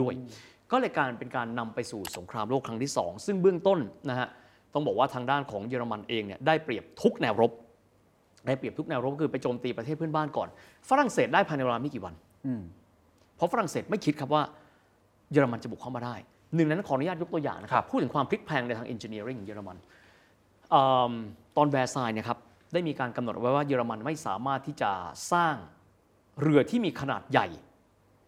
[0.00, 0.14] ด้วย
[0.70, 3.78] ก็เลยการเป็นการนำไปสู่สงครามโลกครั้งที่ 2 ซึ่งเบื้องต้น
[4.10, 4.28] นะฮะ
[4.74, 7.52] ต้องบอกว่าทางด้านของเยอรมันเองเนี่ยได้เปรียบทุกแนวรบ
[8.46, 10.48] ได้เปรียบทุกแนวรบก็คือไปโจมตีประเทศเพื่อนบ้านก่อน
[10.88, 12.14] ฝรั่งเศสได้ภายในเวลาไม่กี่วัน
[12.46, 12.62] อืม
[13.36, 14.42] เพราะฝรั่งเศสไม่คิดครับว่า
[15.32, 16.14] เยอรมันจะบุกเข้ามาได้
[16.54, 19.76] หนึ่งในนั้นขออนุญาตยกตัวอย่างนะคครัรับบพูดถึงความพลิกแพลงในทาง engineering ของเยอรมัน
[20.70, 20.76] เอ
[21.10, 21.12] ม
[21.56, 22.38] ตอนแวร์ซายส์เนี่ยนะครับ
[22.72, 24.90] ได้มีการกำหนดไว้ว่าเยอรมันไม่สามารถที่จะ
[25.32, 25.54] สร้าง
[26.42, 27.46] เรือที่มีขนาดใหญ่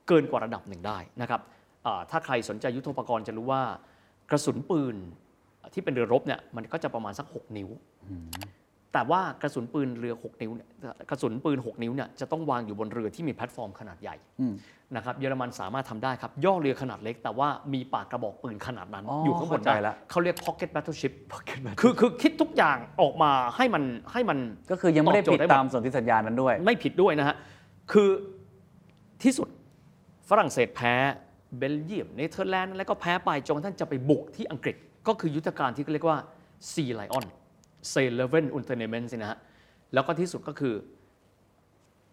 [0.09, 1.41] เกินกว่าระดับหนึ่งได้นะครับ
[1.87, 3.63] อ่าถ้าใครสนใจยุทโธปกรณ์จะรู้ว่า
[4.31, 4.97] กระสุนปืน
[5.75, 7.69] ที่เป็นเรือรบเนี่ยมันก็จะประมาณสัก 6 นิ้ว
[8.93, 10.69] แต่ว่ากระสุนปืนเรือ 6 นิ้วเนี่ย
[11.11, 14.55] กระสุนปืน 6 นิ้วเนี่ยจะต้องวางอยู่บนเรือที่มีแพลตฟอร์มขนาดใหญ่อืม
[14.97, 21.13] นะครับเยอรมันสามารถทำได้ครับ ย่อเรือขนาดเล็ก แต่ว่ามีปากกระบอกปืนขนาดนั้นอ๋ออยู่ข้างบนเข้าใจได้ละเขาเรียก pocket battleship
[21.81, 24.39] คือคือคิดทุกอย่างออกมาให้มันให้มัน
[24.71, 27.37] ก็คือยังไม่ได้ผิด ตอบโจทดย์ได้หมดตามสนธิสัญญานั้นด้วย ไม่ผิดด้วยนะฮะ
[27.93, 28.09] คือ
[29.23, 29.49] ที่สุด
[30.31, 30.95] ฝรั่งเศสแพ้
[31.59, 34.77] เบลเยียมเนเธอร์แลนด์แล้วก็แพ้ไปจนกระทั่งจะไปบุกที่อังกฤษ
[35.09, 36.19] ก็คือยุทธการที่เรียกว่า
[36.73, 37.25] Sea Lion
[37.93, 39.39] s a l e v e n Unternehmen สินะฮะ
[39.95, 40.75] แล้วก็ที่สุดก็คือ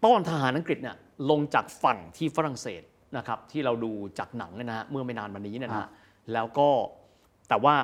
[0.04, 0.96] ต้อนทหารอังกฤษเนี่ย
[1.30, 2.82] ลงจากฝั่งที่ฝรั่งเศส
[3.16, 5.90] นะครับที่เราดูจากหนังเนี่ยนะฮะเมื่อไม่นานมานี้เนยนะครัฮะบ
[6.32, 6.68] แล้วก็
[7.48, 7.74] แต่ว่า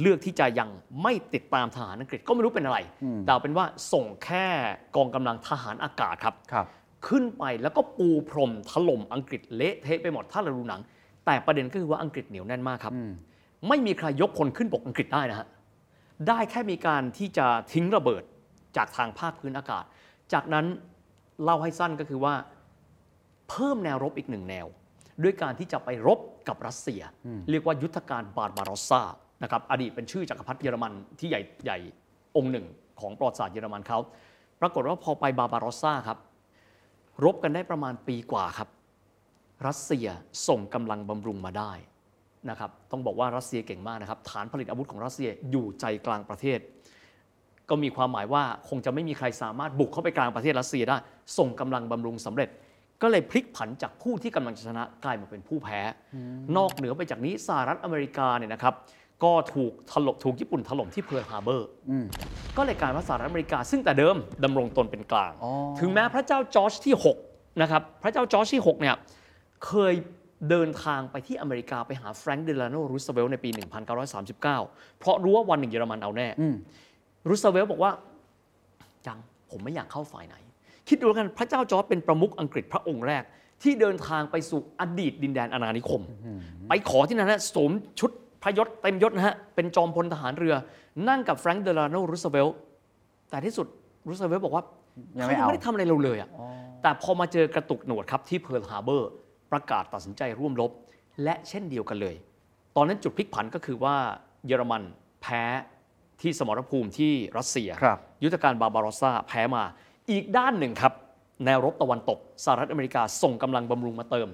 [0.00, 0.68] เลือกที่จะยัง
[1.02, 2.78] ไม่ติดตามทหารอังกฤษก็ไม่รู้เป็นอะไร
[3.24, 4.46] แต่เอาเป็นว่าส่งแค่
[4.96, 6.66] กองกำลังทหารอากาศครับครับ
[7.08, 10.80] ขึ้นไปแล้วก็ปูพรมถล่มอังกฤษเละเทะไปหมดถ้าเราดูหนัง
[11.26, 12.92] แต่ประเด็นก็คือว่าอังกฤษเหนียวแน่นมากครับ
[13.68, 15.48] ไม่มีใครยกพลขึ้นบกอังกฤษได้นะฮะ
[16.28, 18.22] ได้แค่มีการที่จะทิ้งระเบิด
[18.76, 19.84] จากทางภาคพื้นอากาศ
[20.32, 20.66] จากนั้น
[21.42, 22.34] เล่าให้สั้นก็คือว่า
[23.48, 24.66] เพิ่มแนวรบอีกหนึ่งแนว
[25.22, 26.18] ด้วยการที่จะไปรบ
[26.48, 27.02] กับรัสเซีย
[27.50, 29.02] เรียกว่ายุทธการบาร์บารอสซา
[29.42, 31.78] นะครับอดีตเป็นชื่อจักรพรรดิเยอรมันที่ใหญ่ใหญ่
[32.36, 32.66] องค์หนึ่ง
[33.00, 33.98] ของประวัติศาสตร์เยอรมันเขา
[34.60, 36.18] ปรากฏว่าพอไปบาร์บารอสซาครับ
[37.24, 38.68] รบกันได้ประมาณปีกว่าครับ
[39.66, 40.06] รัสเซีย
[40.48, 41.72] ส่งกำลังบำรุงมาได้
[42.50, 46.58] นะครับต้องบอกว่ารัสเซียเก่งมากนะครับฐานผลิตอาวุธของรัสเซียอยู่ใจกลางประเทศ
[47.70, 50.96] ก็มีความหมายว่าคงจะไม่มีใครสามารถบุกเข้าไปกลางประเทศรัสเซียได้
[51.38, 52.48] ส่งกำลังบำรุงสำเร็จ
[53.02, 55.80] ก็เลยพลิกผันจากผู้ที่กำลังจะชนะกลายมาเป็นผู้แพ้
[56.56, 58.74] นอกเหนือไปจากนี้สหรัฐอเมริกาเนี่ยนะครับ
[59.24, 62.06] ก็ถูกถล่มถูกญี่ปุ่นถล่มที่เพิร์ลฮาร์เบอร์อืม
[62.56, 66.94] ก็เลยกลายว่าสหรัฐอเมริกา ซึ่งแต่เดิมดำรงตนเป็นกลางอ๋อถึงแม้พระเจ้าจอร์จที่
[67.26, 68.96] 6นะครับพระเจ้าจอร์จที่6เนี่ย
[69.66, 69.94] เคย
[70.50, 73.50] เดินทางไปที่อเมริกาไปหาแฟรงค์เดลาโนรูสเวลต์ในปี
[74.24, 74.40] 1939
[74.98, 76.54] เพราะรู้ว่าวันหนึ่งเยอรมันเอาแน่อืม
[77.28, 77.92] รูสเวลต์บอกว่า
[79.06, 79.18] ยัง
[79.50, 80.36] ผมไม่อยากเข้าฝ่ายไหน
[80.88, 83.22] คิดดูแล้วกันพระเจ้าจอร์จเป็นประมุขอังกฤษพระองค์แรก
[83.62, 86.02] ที่เดินทางไปสู่อดีตดินแดนอาณานิคม
[86.68, 88.10] ไปขอที่นั่นนะสวมชุด
[88.42, 90.54] พระยศเต็มยศนะฮะเป็นจอมพลทหารเรือ
[91.08, 92.56] นั่งกับแฟรงค์เดลาโนรูสเวลต์
[93.30, 93.66] แต่ที่สุด
[94.08, 94.64] รูสเวลต์บอกว่า
[95.18, 96.28] ยังเขาไม่ยังเอาไม่ได้ทำอะไรเราเลยอะ
[96.82, 99.10] แต่พอมาเจอกระตุกหนวดครับที่เพิร์ลฮาร์เบอร์
[99.52, 100.70] ประกาศตัดสินใจร่วมรบ
[101.24, 102.16] และเช่นเดียวกันเลย
[102.76, 103.96] ตอนนั้นจุดพลิกผันก็คือว่า
[104.46, 104.82] เยอรมัน
[105.22, 105.42] แพ้
[106.20, 109.62] ที่สมรภูมิที่รัสเซียครับยุทธการบาร์บารอสซาแพ้มา
[110.10, 110.92] อีกด้านหนึ่งครับ
[111.44, 114.28] แนวรบตะวันตกสหรัฐอเมริกาส่งกำลังบำรุงมาเติม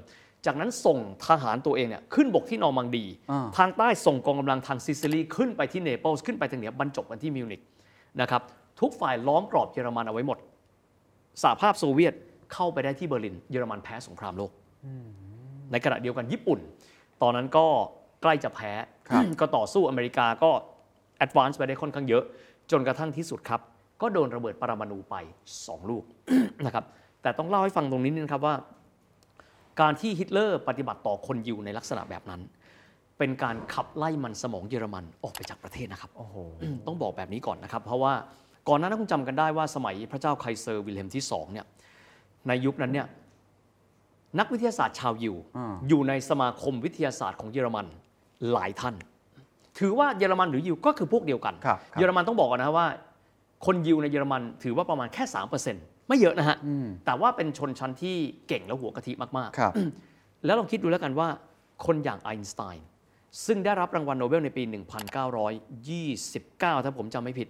[0.47, 7.61] จากนั้นส่งทหารตัวเองเนี่ยขึ้นบกที่นอร์มังดีอ่าทางใต้ส่งกองกำลังทางซิซิลีขึ้นไปที่เนเปิลส์ขึ้นไปทางเหนือบรรจบกันที่มิวนิก
[8.21, 8.43] นะครับ
[8.81, 10.39] ทุกฝ่ายล้อมกรอบเยอรมันเอาไว้หมด
[11.43, 12.15] สหภาพโซเวียต
[12.53, 14.51] เข้าไปได้ที่เบอร์ลิน เยอรมันแพ้สงครามโลก
[15.73, 16.59] ในขณะเดียวกันญี่ปุ่น
[17.23, 17.67] ตอนนั้นก็
[18.23, 18.73] ใกล้จะแพ้
[19.09, 20.51] ครับก็ต่อสู้อเมริกาก็
[21.19, 22.25] advance ไปได้ค่อนข้างเยอะ
[22.71, 23.61] จนกระทั่งที่สุดครับ
[24.03, 25.15] ก็โดนระเบิดปรมาณูไป
[25.57, 26.05] 2 ลูก
[26.67, 26.85] นะครับ
[27.23, 28.55] แต่ต้องเล่าให้ฟังตรงนี้นิดนะครับว่า
[29.81, 32.41] การที่ฮิตเลอร์ปฏิบัติต่อคนยิวในลักษณะแบบนั้น
[33.19, 36.37] เป็นการขับไล่มันสมองเยอรมันออกไปจากประเทศนะครับโอ้โห
[36.87, 38.13] ต้องบอกแบบนี้ก่อนนะครับ เพราะว่า
[38.69, 41.67] ก่อนหน้านั้นคงจำกันได้ว่าสมัยพระเจ้าไคเซอร์วิลเฮล์มที่สองเนี่ย
[42.49, 43.07] ในยุคนั้นเนี่ย
[44.39, 47.87] นักวิทยาศาสตร์ชาวยิวอ่าอยู่ในสมาคมวิทยาศาสตร์ของเยอรมัน
[48.53, 48.95] หลายท่าน
[49.79, 52.87] ถือว่าเยอรมันหรือยิวก็คือพวกเดียวกันครับครับเยอรมันต้องบอกก่อนนะว่า
[53.67, 55.25] คนยิวในเยอรมันถือว่าประมาณแค่
[55.67, 58.17] 3%ไม่เยอะนะฮะอืมแต่ว่าเป็นชนชั้นที่
[58.49, 59.73] เก่งและหัวกะทิมากๆครับ
[60.45, 61.29] แล้วลองคิดดูแล้วกันว่า
[61.87, 62.87] คนอย่างไอน์สไตน์
[63.47, 64.63] ซึ่งได้รับรางวัลโนเบลในปี
[65.99, 67.49] 1929 ถ้าผมจำไม่ผิด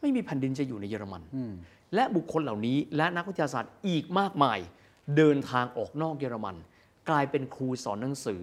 [0.00, 1.52] ไม่มีแผ่นดินจะอยู่ในเยอรมันอืม
[1.94, 4.58] และบุคคลเหล่านี้และนักวิทยาศาสตร์อีกมากมาย
[5.16, 6.56] เดินทางออกนอกเยอรมัน
[7.08, 8.42] กลายเป็นครูสอนหนังสือ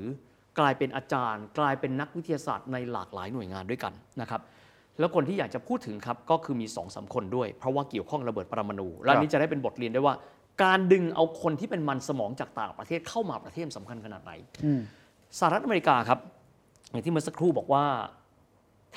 [0.59, 4.41] กลายเป็นอาจารย์ กลายเป็นนักวิทยาศาสตร์ในหลากหลายหน่วยงานด้วยกันนะครับ
[4.99, 10.15] แล้วคนที่อยากจะพูดถึงครับก็คือมีสองสามคนด้วย เพราะว่าเกี่ยวข้องระเบิดปรมาณูและอันนี้จะได้เป็นบทเรียนได้ว่า
[10.63, 14.31] การดึงเอาคนที่เป็นมันสมองจากต่างประเทศเข้ามาประเทศสำคัญขนาดไหน
[14.65, 14.81] อืม
[15.39, 16.19] สหรัฐอเมริกาครับ
[16.91, 17.85] อย่างที่เมื่อสักครู่บอกว่า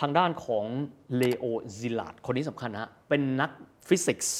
[0.00, 0.64] ทางด้านของ
[1.16, 1.44] เลโอ
[1.78, 3.50] ซิลาร์ดคนนี้สำคัญนะฮะเป็นนัก
[3.88, 4.36] ฟิสิกส์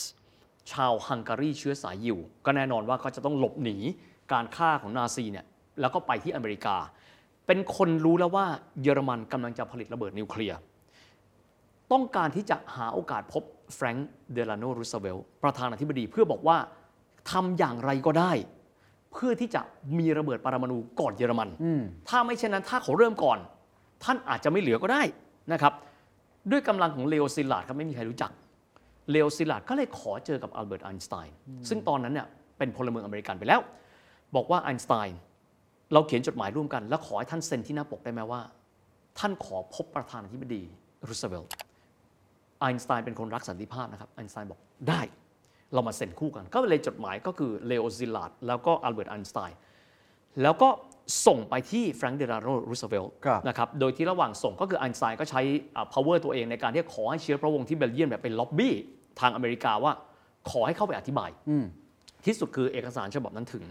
[0.73, 3.77] ชาวฮังการีเชื้อสายยิว ก็แน่นอนว่าเขาจะต้องหลบหนี
[4.33, 5.47] การฆ่าของนาซีเนี่ย
[5.81, 6.77] แล้วก็ไปที่อเมริกา
[7.47, 8.47] เป็นคนรู้แล้วว่า
[8.83, 10.59] เยอรมันกำลังจะผลิตระเบิดนิวเคลียร์
[11.93, 13.43] ต้องการที่จะหาโอกาสพบ
[13.75, 16.57] แฟรงค์เดลาโนรูสเวลต์ประธานาธิบดีเพื่อบอกว่า
[17.31, 18.33] ทำอย่างไรก็ได้
[19.13, 19.63] เพื่อที่จะ
[19.99, 23.39] มีระเบิดปรมาณูก่อนเยอรมันอืมถ้าไม่เช่นนั้นถ้าเขาเริ่มก่อน
[24.05, 25.03] ท่านอาจจะไม่เหลือก็ได้
[25.53, 25.73] นะครับ
[26.51, 28.31] ด้วยกำลังของเลโอซิลาดครับไม่มีใครรู้จัก
[29.11, 31.35] เลโอซิลาดก็เลยขอเจอกับอัลเบิร์ตไอน์สไตน์
[31.69, 32.27] ซึ่งตอนนั้นเนี่ย
[32.59, 33.61] เป็นพลเมืองอเมริกันไปแล้ว
[34.37, 35.19] บอกว่าไอน์สไตน์
[35.93, 38.41] เราเขียนจดหมายร่วมกัน แล้วขอให้ท่านเซ็นที่หน้าปกได้ไหมว่า
[39.19, 40.63] ท่านขอพบประธานาธิบดี
[41.09, 41.53] รูสเวลต์
[42.61, 45.01] ไอน์สไตน์เป็นคนรักสันติภาพนะครับไอน์สไตน์บอกได้
[45.75, 49.59] เรามาเซ็นคู่กัน ก็เลยจดหมายก็คือเลโอซิลาดแล้วก็อัลเบิร์ตไอน์สไตน์
[50.43, 50.69] แล้วก็
[51.27, 55.41] ส่งไปที่แฟรงคลินเดลาโนรูสเวลต์ครับนะครับ โดยที่ระหว่างส่งก็คือไอน์สไตน์ก็ใช้
[55.77, 58.75] อ่า power ตัวเองในการที่จะขอให้เชื้อพระวงศ์ที่เบลเยียมเนี่ยเป็นล็อบบี้
[59.21, 59.93] ทางอเมริกาว่า
[60.51, 61.65] ขอให้เข้าไปอธิบายอืม
[62.27, 63.65] ที่สุดคือเอกสารฉบับนั้นถึง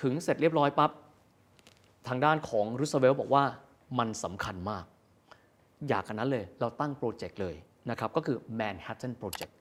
[0.00, 0.90] ถึงเสร็จเรียบร้อยปั๊บ
[2.08, 3.44] ทางด้านของรูสเวลต์บอกว่า
[3.98, 4.84] มันสำคัญมาก
[5.88, 7.54] อย่างกระนั้นเลยเราตั้งโปรเจกต์เลย
[7.90, 9.52] นะครับ ก็คือ Manhattan Project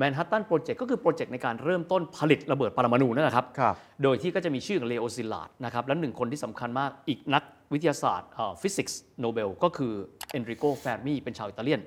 [0.00, 8.28] Manhattan Project ก็คือโปรเจกต์ในการเริ่มต้นผลิตระเบิดปรมาณูนั่นแหละครับครับโดยที่ก็จะมีชื่อของเลโอซิลาดนะครับ และหนึ่งคนที่สำคัญมากอีกนักวิทยาศาสตร์
[8.62, 9.92] ฟิสิกส์โนเบลก็คือ
[10.32, 11.80] เอนริโกแฟร์มีเป็นชาวอิตาเลียน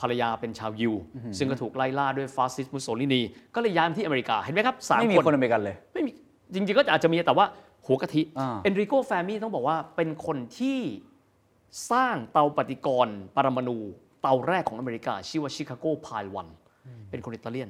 [0.00, 0.94] ภรรยาเป็นชาวยิว
[1.38, 3.22] ซึ่งก็ถูกไล่ล่าด้วยฟาสซิสต์มุสโสลินี
[3.54, 6.10] ก็เลยย้ายมาที่อเมริกา เห็นไหมครับสามไม่มีคนคนอเมริกันเลย ไม่มี
[6.54, 7.46] จริงๆก็อาจจะมีแต่ว่า
[7.86, 10.78] หัวกะทิอ่าเอนริโกแฟร์มีต้องบอกว่าเป็นคนที่
[11.92, 13.78] สร้างเตาปฏิกรณ์ปรมาณู
[14.22, 16.48] เตาแรกของอเมริกาชื่อว่าชิคาโก Pile One
[17.10, 17.68] เป็นคนอิตาเลียน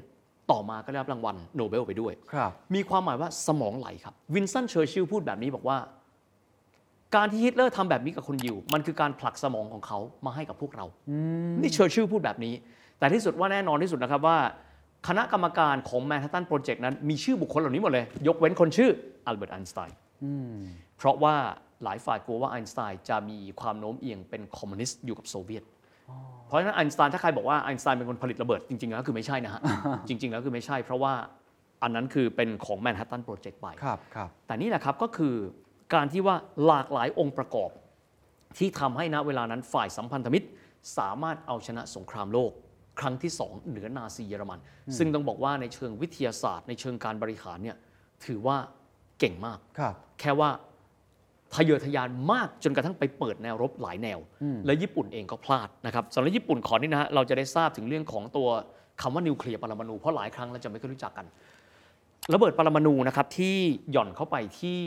[0.51, 5.79] ต่อมาก็ได้รับรางวัลโนเบลไปด้วย ครับ มีความหมายว่าสมองไหลครับ วินสตันเชอร์ชิลพูดแบบนี้บอกว่า
[7.17, 10.85] การที่ฮิตเลอร์ทำแบบนี้กับคนยิว มันคือการผลักสมองของเขามาให้กับพวกเรา
[11.61, 12.55] นี่เชอร์ชิลพูดแบบนี้
[12.99, 14.39] แต่ที่สุดว่าแน่นอนที่สุดนะครับว่า
[15.09, 18.91] คณะกรรมการของแมนฮัตตันโปรเจกต์นั้นมีชื่อบุคคลเหล่านี้หมดเลย ยกเว้นคนชื่อ
[19.27, 19.97] อัลเบิร์ตไอน์สไตน์
[20.99, 21.35] เพราะว่า
[21.85, 25.65] หลายฝ่ายกลัวว่าไอน์สไตน์จะมีความโน้มเอียงเป็นคอมมิวนิสต์อยู่กับโซเวียต
[26.47, 29.61] เพราะฉะนั้นไอน์สไตน์ถ้าใครบอกว่าไอน์สไตน์เป็นคนผลิตระเบิดจริงๆแล้วคือไม่ใช่นะฮะ
[30.09, 31.13] จริง ๆ แล้วคือไม่ใช่ เพราะว่า
[31.83, 35.35] อันนั้นคือเป็นของแมนฮัตตันโปรเจกต์ไป ครับครับแต่นี่แหละครับก็คือ
[35.95, 37.71] การที่ว่าหลากหลายองค์ประกอบ
[38.59, 40.47] ที่ทำให้ณเวลานั้นฝ่ายสัมพันธมิตร
[40.99, 42.53] สามารถเอาชนะสงครามโลก
[43.01, 44.59] ครั้งที่สองเหนือนาซีเยอรมัน
[44.99, 47.77] ซึ่งต้องบอกว่าในเชิงวิทยาศาสตร์ ในเชิงการบริหารเนี่ย
[48.25, 48.57] ถือว่า
[49.19, 50.51] เก่งมาก ครับ แค่ว่า
[51.55, 54.19] ทะเยอทะยานมากจนกระทั่งไปเปิดแนวรบหลายแนว
[54.67, 58.49] และญี่ปุ่นเองก็พลาดนะครับสำหรับญี่ปุ่นขอนี่นะฮะเราจะได้ทราบถึงเรื่องของตัว
[59.01, 61.27] คำว่านิวเคลียร์ปรมาณูเพราะหลายครั้งเราจะไม่ค่อยรู้จักกัน
[62.35, 63.57] ระเบิดปรมาณูนะครับที่
[63.93, 64.79] หย่อนเข้าไปที่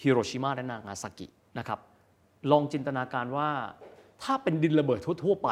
[0.00, 1.26] ฮิโรชิมาและนางาซากิ
[1.58, 1.78] นะครับ
[2.50, 3.48] ลองจินตนาการว่า
[4.22, 5.50] ถ้าเป็นดินระเบิดทั่ว ๆ ไป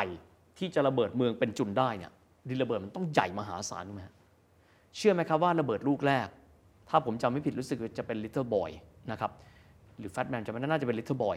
[0.58, 2.12] ที่จะระเบิดเมืองเป็นจุนได้เนี่ย
[2.48, 4.14] ดินระเบิดมันต้องใหญ่มหาศาลถูกไหมฮะ
[4.96, 6.28] เชื่อไหมครับว่าระเบิดลูกแรก
[6.88, 8.70] ถ้าผมจำไม่ผิดรู้สึกว่าจะเป็น Little Boy
[9.12, 9.30] นะครับ
[9.98, 11.36] หรือ Fat Man จะไม่น่าจะเป็น Little Boy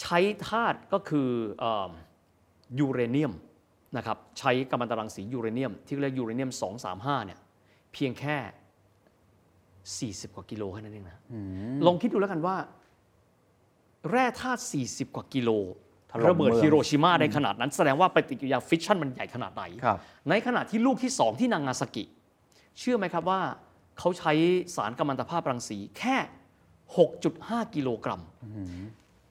[0.00, 0.18] ใช้
[0.48, 1.28] ธาตุก็คือ
[1.60, 1.88] เออ
[2.78, 3.32] ยูเรเนียม
[3.96, 6.50] นะครับใช้กัมมันตรังสียูเรเนียม ที่เรียกยูเรเนียม
[6.88, 7.38] 235เนี่ย
[7.92, 8.36] เพียงแค่
[10.28, 11.18] 40 กว่ากิโลแค่นั้นเองนะ
[11.86, 12.56] ลองคิดดูแล้วกันว่า
[14.10, 15.50] แร่ธาตุ 40 กว่ากิโล
[16.10, 19.98] ถล่มระเบิดเมืองฮิโรชิมาได้ขนาดนั้น แสดงว่าปฏิกิริยาฟิชชั่นมันใหญ่ขนาดไหนครับ
[20.30, 22.04] ในขณะที่ลูกที่สองที่นางาซากิ
[22.78, 23.40] เชื่อไหมครับว่า
[23.98, 24.32] เขาใช้
[24.76, 26.16] สารกัมมันตภาพรังสีแค่
[26.92, 28.20] 6.5 กิโลกรัม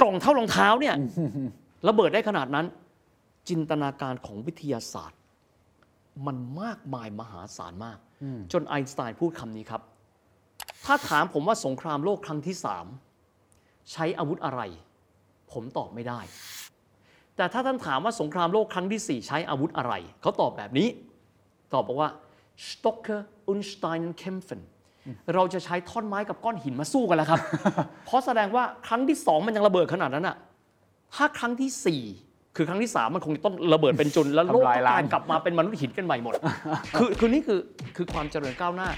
[0.01, 0.95] กล่องเท่ารองเท้าเนี่ย
[1.87, 2.65] ระเบิดได้ขนาดนั้น
[3.49, 5.19] จินตนาการของวิทยาศาสตร์
[6.25, 7.97] มันมากมายมหาศาลมาก
[8.51, 9.81] จนไอน์สไตน์พูดคำนี้ครับ
[10.85, 12.85] ถ้าถามผมว่าสงครามโลกครั้งที่สาม
[13.91, 14.61] ใช้อาวุธอะไร
[15.51, 16.19] ผมตอบไม่ได้
[17.35, 20.87] แต่ถ้าท่านถามว่าสงครามโลกครั้งที่สี่ใช้อาวุธอะไร เขาตอบแบบนี้
[21.73, 22.09] ตอบบอกว่า
[22.67, 24.61] Stocker und Steinen kämpfen
[25.35, 27.39] เราจะใช้ท่อนไม้กับก้อนหินมาสู้กันแล้วครับ
[28.05, 30.35] เพราะแสดงว่าครั้งที่สองมันยังระเบิดขนาดนั้นอะ
[31.15, 32.01] ถ้าครั้งที่สี่
[32.55, 36.33] คือครั้งที่สามมันคงจะต้องระเบิดเป็นจุน แล้วโลกทำลายต้องล้างการกลับมาเป็นมนุษย์หินกันใหม่หมด
[36.97, 37.59] คือคือนี่คือ
[37.95, 38.89] คือความเจริญก้าวหน้า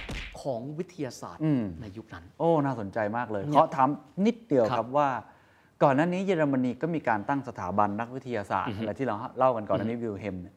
[0.42, 1.42] ของวิทยาศาสตร์
[1.82, 3.90] ในยุคนั้น โอ้ น่าสนใจมากเลยเนี่ยขอถาม
[4.26, 5.08] นิดเดียวคครัรับบว่า
[5.84, 10.56] ก่อนหน้านี้เยอรมนีก็มีการตั้งสถาบันนักวิทยาศาสตร์อือฮึอะไรที่เราเล่ากันก่อนหน้านี้วิลเฮมเนี่ย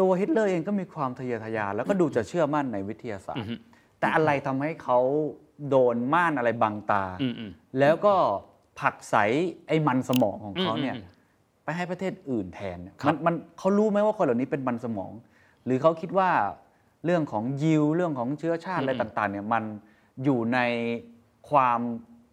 [0.00, 3.48] ตัวฮิตเลอร์เองก็มีความทะเยอทะยานแล้วก็ดูจะเชื่อมั่นในวิทยาศาสตร์
[4.02, 4.98] แต่อะไรทำให้เขา
[5.68, 8.14] โดนม่านอะไรบังตา อืมอืม แล้วก็
[8.80, 9.16] ผลักใส
[9.68, 11.10] ไอ้มันสมองของเขาเนี่ยอืมอืม
[11.64, 15.12] ไปให้ประเทศอื่นแทนเนี่ยครับ มันมันเขารู้ไหมว่าคนเหล่านี้เป็นมันสมอง
[15.64, 16.30] หรือเขาคิดว่า
[17.04, 19.64] เรื่องของยิวเรื่องของเชื้อชาติอะไรต่าง ๆ เนี่ยมัน
[20.24, 20.58] อยู่ใน
[21.50, 21.80] ความ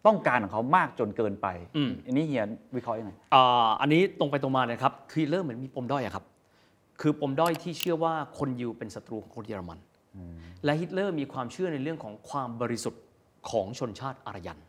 [0.06, 2.44] ต้องการของเขามากจนเกินไป อืม อันนี้เฮีย
[2.76, 6.26] วิเคราะห์ยังไง อ่าอันนี้ตรงไปตรงมาเลยครับ คือเริ่มเหมือนมีปมด้อยอะครับ
[7.02, 9.80] คือปมด้อยที่เชื่อว่าคนยิวเป็นศัตรูของคนเยอรมัน
[10.64, 13.04] และฮิตเลอร์มีความเชื่อในเรื่องของความบริสุทธิ์
[13.52, 14.60] ของชนชาติอารยัน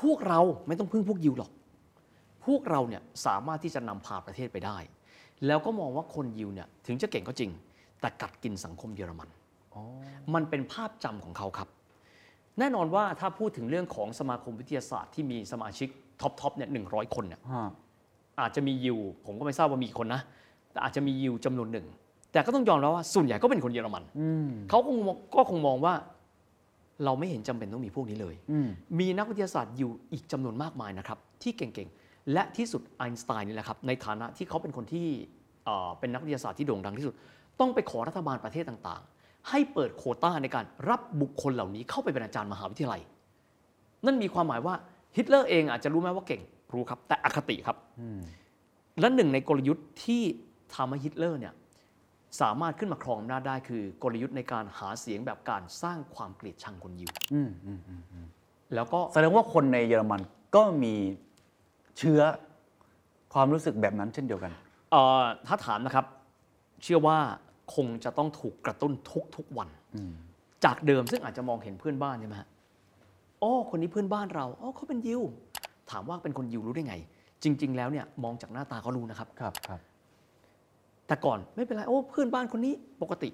[0.00, 1.50] พวกเราไม่ต้องพึ่งพวกยิวหรอก
[2.46, 4.76] พวกเราเนี่ยสามารถที่จะนำพาประเทศไปได้
[5.46, 7.50] แล้วก็มองว่าคนยิวเนี่ยถึงจะเก่งก็จริง
[8.00, 9.28] แต่กัดกินสังคมเยอรมัน
[10.34, 11.68] มันเป็นภาพจำของเขาครับ
[12.58, 15.88] แน่นอนว่าถ้าพูดถึงเรื่องของสมาคมวิทยาศาสตร์ที่มีสมาชิก
[16.20, 17.40] top top เนี่ยหนึ่งร้อยคนเนี่ย
[18.40, 20.22] อาจจะมียิวผมก็ไม่ทราบว่ามีกี่คนนะ
[20.72, 21.86] แต่อาจจะมียิวจำนวนหนึ่ง
[22.36, 24.02] แต่ก็ต้องยอมรับว่าส่วนใหญ่ก็เป็นคนเยอรมัน
[24.68, 25.94] เขาคงมองก็คงมองว่า
[27.04, 28.34] เราไม่เห็นจำเป็นต้องมีพวกนี้เลย
[28.98, 35.06] มีนักวิทยาศาสตร์อยู่อีกจำนวนมากมายนะครับ ที่เก่งๆ และที่สุดไอน์สไตน์นี่แหละครับในฐานะที่เขาเป็นคนที่
[35.64, 37.14] เอ่อเป็นนักวิทยาศาสตร์ที่โด่งดังที่สุด
[37.60, 43.00] ต้องไปขอรัฐบาลประเทศต่างๆ ให้เปิดโควต้าในการรับบุคคลเหล่านี้เข้าไปเป็นอาจารย์มหาวิทยาลัย
[44.06, 44.74] นั่นมีความหมายว่า
[45.16, 46.42] ฮิตเลอร์เองอาจจะรู้ไหมว่าเก่ง
[46.72, 47.76] รู้ครับ แต่อคติครับ
[49.00, 50.22] และหนึ่งในกลยุทธ์ที่
[50.74, 51.54] ทำให้ฮิตเลอร์เนี่ย
[52.40, 57.10] สามารถขึ้นมาครองอำนาจได้คือกลยุทธ์ในการหาเสียงแบบการสร้างความเกลียดชังคนยิว
[58.74, 60.20] แล้วก็แสดงว่าคนในเยอรมัน
[60.56, 60.94] ก็มี
[61.98, 62.20] เชื้อ
[63.34, 64.52] ความรู้สึกแบบนั้นเช่นเดียวกัน
[64.92, 66.06] เอ่อถ้าถามนะครับ
[66.82, 67.18] เชื่อว่า
[67.74, 68.92] คงจะต้องถูกกระตุ้น
[69.36, 69.68] ทุกๆวัน
[70.64, 72.48] จากเดิมซึ่งอาจจะมองเห็นเพื่อนบ้านใช่ไหมฮะ
[73.40, 75.22] โอ้คนนี้เพื่อนบ้านเรา อ๋อเขาเป็นยิว
[75.90, 76.96] ถามว่าเป็นคนยิวรู้ได้ไง
[77.42, 79.80] จริง ๆ แล้วเนี่ยมองจากหน้าตาเขารู้นะครับ ครับครับ
[81.06, 83.30] แต่ก่อนไม่เป็นไร โอ้เพื่อนบ้านคนนี้ปกติ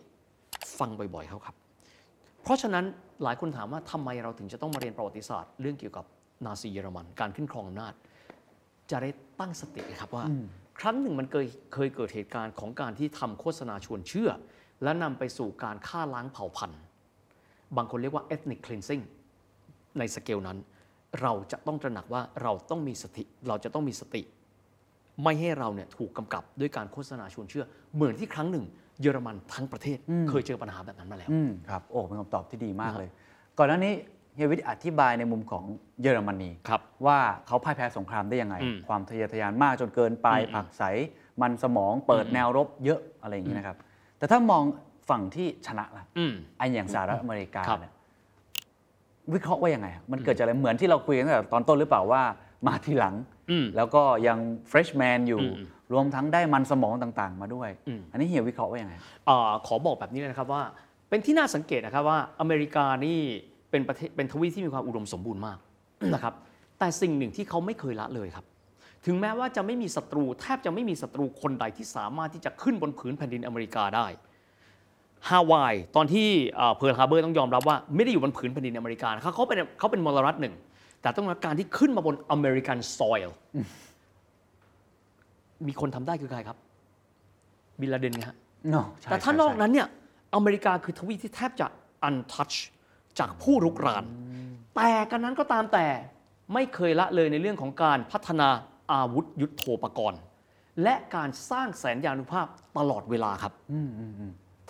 [0.78, 1.56] ฟังบ่อยๆเขาครับ
[2.42, 2.84] เพราะฉะนั้น
[3.22, 6.04] หลายคนถามว่าทำไมเราถึงจะต้องมาเรียนประวัติศาสตร์ เรื่องเกี่ยวกับ
[6.44, 7.94] นาซีเยอรมัน การขึ้นครองอำนาจ
[8.90, 9.10] จะได้
[9.40, 10.24] ตั้งสติครับว่า
[10.80, 14.30] ครั้งหนึ่งมันเคยเคยเกิดเหตุการณ์ของการที่ทำโฆษณาชวนเชื่อ
[14.82, 16.80] และนำไปสู่การฆ่าล้างเผ่าพันธุ์
[17.76, 19.02] บางคนเรียกว่า ethnic cleansing
[19.98, 20.58] ในสเกลนั้น
[21.22, 24.22] เราจะต้องตระหนักว่าเราต้องมีสติ เราจะต้องมีสติ
[25.22, 28.64] ไม่ให้เราเนี่ยถูกกำกับด้วยการโฆษณาชวนเชื่อ เหมือนที่ครั้งหนึ่ง
[29.00, 33.08] เยอรมันทั้งประเทศเคยเจอปัญหาแบบนั้นมาแล้ว อืมครับโอ้เป็นคำตอบที่ดีมากเลย
[33.58, 33.94] ก่อนหน้านี้
[34.34, 35.64] เฮียวิทย์อธิบายในมุมของ
[36.02, 40.82] เยอรมนีครับ ว่าเขาพ่ายแพ้สงครามได้ยังไง อืมความทะเยอทะยานมากจนเกินไปอืมผลักใส
[41.42, 43.76] มันสมองเปิดแนวรบเยอะอะไรอย่างนี้นะครับ
[44.18, 44.64] แต่ถ้ามอง
[45.10, 47.92] ฝั่งที่ชนะล่ะอืม ไอันอย่างสหรัฐอเมริกาครับ เนี่ย
[49.32, 52.22] วิเคราะห์ว่ายังไงอะมันเกิดจากอะไรเหมือนที่เราคุยกันตั้งแต่ตอนต้นหรือเปล่าว่า
[52.66, 53.14] มาทีหลัง
[53.50, 55.54] อืมแล้วก็ยังเฟรชแมนอยู่อืม
[55.92, 58.94] รวมทั้งได้มันสมองต่างๆ มาด้วยอืมอันนี้เฮียวิเคราะห์ว่ายังไง
[59.28, 60.62] อาขอบอกแบบนี้เลยนะครับว่า
[61.08, 63.18] เป็นที่น่าสังเกตนะครับว่าอเมริกานี่
[63.70, 65.58] เป็นประเทศเป็นทวีปที่มีความอุดมสมบูรณ์มาก
[66.14, 66.34] นะครับ
[66.78, 68.44] แต่สิ่งหนึ่งที่เขาไม่เคยละเลยครับ
[69.06, 74.06] ถึงแม้ว่าจะไม่มีศัตรูแทบจะไม่มีศัตรูคนใดที่สามารถที่จะขึ้นบนผืนแผ่นดินอเมริกาได้
[75.28, 76.28] ฮาวายตอนที่
[76.76, 80.54] เพิร์ลฮาร์เบอร์ต้องยอมรับว่าไม่ได้อยู่บนผืนแผ่นดินอเมริกานะครับเขาเป็นเขาเป็นมลรัฐหนึ่ง
[81.02, 83.36] แต่ต้องรับการที่ขึ้นมาบน American soil
[85.66, 86.56] มีคนทำได้คือใครครับ
[87.80, 88.36] บินลาเดนไงฮะ
[88.72, 89.88] No ใช่แต่ถ้าใช่นอกใช่นั้นเนี่ย
[90.34, 91.66] อเมริกาคือทวีปที่แทบจะ
[92.08, 92.56] untouch
[93.18, 94.04] จากผู้รุกราน
[94.76, 95.86] แต่กระนั้นก็ตามแต่
[96.54, 98.48] ไม่เคยละเลยในเรื่องของการพัฒนา
[98.92, 100.20] อาวุธยุทโธปกรณ์
[100.82, 102.46] และการสร้างแสนยานุภาพ
[102.78, 103.52] ตลอดเวลาครับ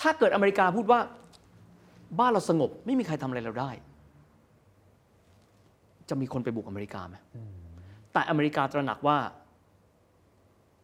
[0.00, 1.00] ถ้าเกิดอเมริกาพูดว่า
[2.18, 3.70] บ้านเราสงบไม่มีใครทำอะไรเราได้
[6.08, 7.16] จะมีคนไปบุกอเมริกาไหม
[8.12, 9.18] แต่อเมริกาตระหนักว่า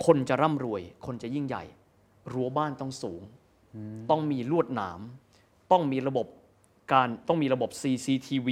[0.07, 1.65] คนจะร่ำรวย คนจะยิ่งใหญ่
[2.33, 3.23] รั้วบ้านต้องสูง
[4.11, 5.01] ต้องมีลวดหนาม
[5.73, 6.27] ต้องมีระบบ
[6.93, 8.49] การต้องมีระบบ CCTV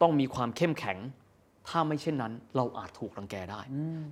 [0.00, 0.98] ต้องต้องมีความเข้มแข็ง
[1.68, 3.60] ถ้าไม่เช่นนั้น เราอาจถูกรังแกได้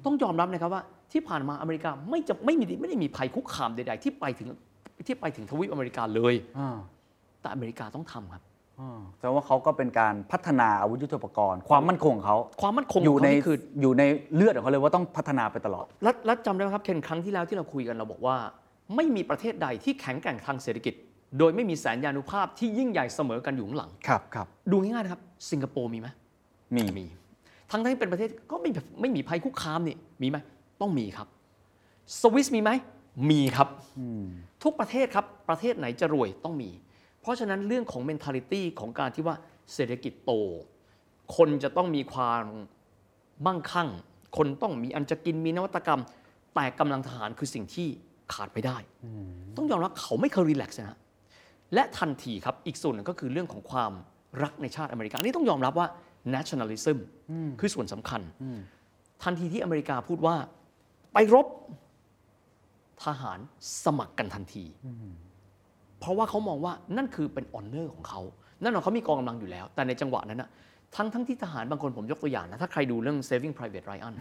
[0.04, 4.48] ต้องยอมรับนะครับว่า ที่ผ่านมาอเมริกาไม่จะไม่มีไม่ได้มีภัยคุกคามใด ๆ ที่ไปถึง
[5.06, 6.78] ที่ไปถึงทวีปอเมริกาเลยอ่า
[7.40, 8.50] แต่อเมริกาต้องทำครับอ่า
[9.16, 14.02] แสดงว่าเขาก็เป็นการพัฒนาอาวุธยุทโธปกรณ์ ความมั่นคงของเขาความมั่นคงอยู่ของในเขานี่คือ อยู่ใน
[14.34, 18.36] เลือดของเขาเลยว่าต้องพัฒนาไปตลอด และและจำได้ไหมครับเคนครั้งที่แล้วที่เราคุยกันเราบอกว่า
[18.96, 20.94] ไม่มีประเทศใดที่แข็งแกร่งทางเศรษฐกิจ
[21.38, 26.08] โดยไม่มีแสนยานุภาพที่ยิ่งใหญ่เสมอกันอยู่ข้างหลัง ครับครับดูง่ายๆนะครับ สิงคโปร์มีไหม
[26.76, 27.06] มีมี
[27.70, 30.36] ทั้งที่เป็นประเทศก็ไม่แบบไม่มีภัยคุกคามนี่มีไหม
[30.80, 31.26] ต้องมีครับ
[32.20, 32.70] สวิสมีไหม
[33.30, 33.68] มีครับ
[34.62, 36.70] ทุกประเทศครับ ประเทศไหนจะรวยต้องมี
[37.22, 39.36] เพราะฉะนั้นเรื่องของ mentality ของการที่ว่า
[39.74, 40.32] เศรษฐกิจโต
[41.36, 42.44] คนจะต้องมีความ
[43.46, 43.88] มั่งคั่ง
[44.36, 46.00] คนต้องมีอันจะกินมีนวัตกรรม
[46.54, 47.88] แต่กำลังทหารคือสิ่งที่
[48.32, 48.76] ขาดไม่ได้
[49.56, 50.98] ต้องยอมรับเขาไม่เคยรีแลกซ์นะฮะ
[51.74, 53.92] และทันทีครับอีกส่วนหนึ่งก็คือเรื่องของความ
[54.42, 55.86] รักในชาติอเมริกาอันนี่ต้องยอมรับว่า
[56.34, 56.98] nationalism
[57.60, 58.20] คือส่วนสำคัญ
[59.22, 60.36] ทันทีที่อเมริกาพูดว่า
[61.12, 61.46] ไปรบ
[63.04, 63.38] ทหาร
[63.84, 64.64] สมัครกันทันที
[66.02, 68.20] เพราะว่าเขามองว่านั่นคือเป็นออนเนอร์ของเขา
[68.62, 70.50] นั่นหมายความเขามีกองกำลังอยู่แล้ว แต่ในจังหวะนั้นนะ
[70.96, 74.14] ทั้งทั้งที่ทหารบางคนผมยกตัวอย่างนะถ้าใครดูเรื่อง saving private Ryan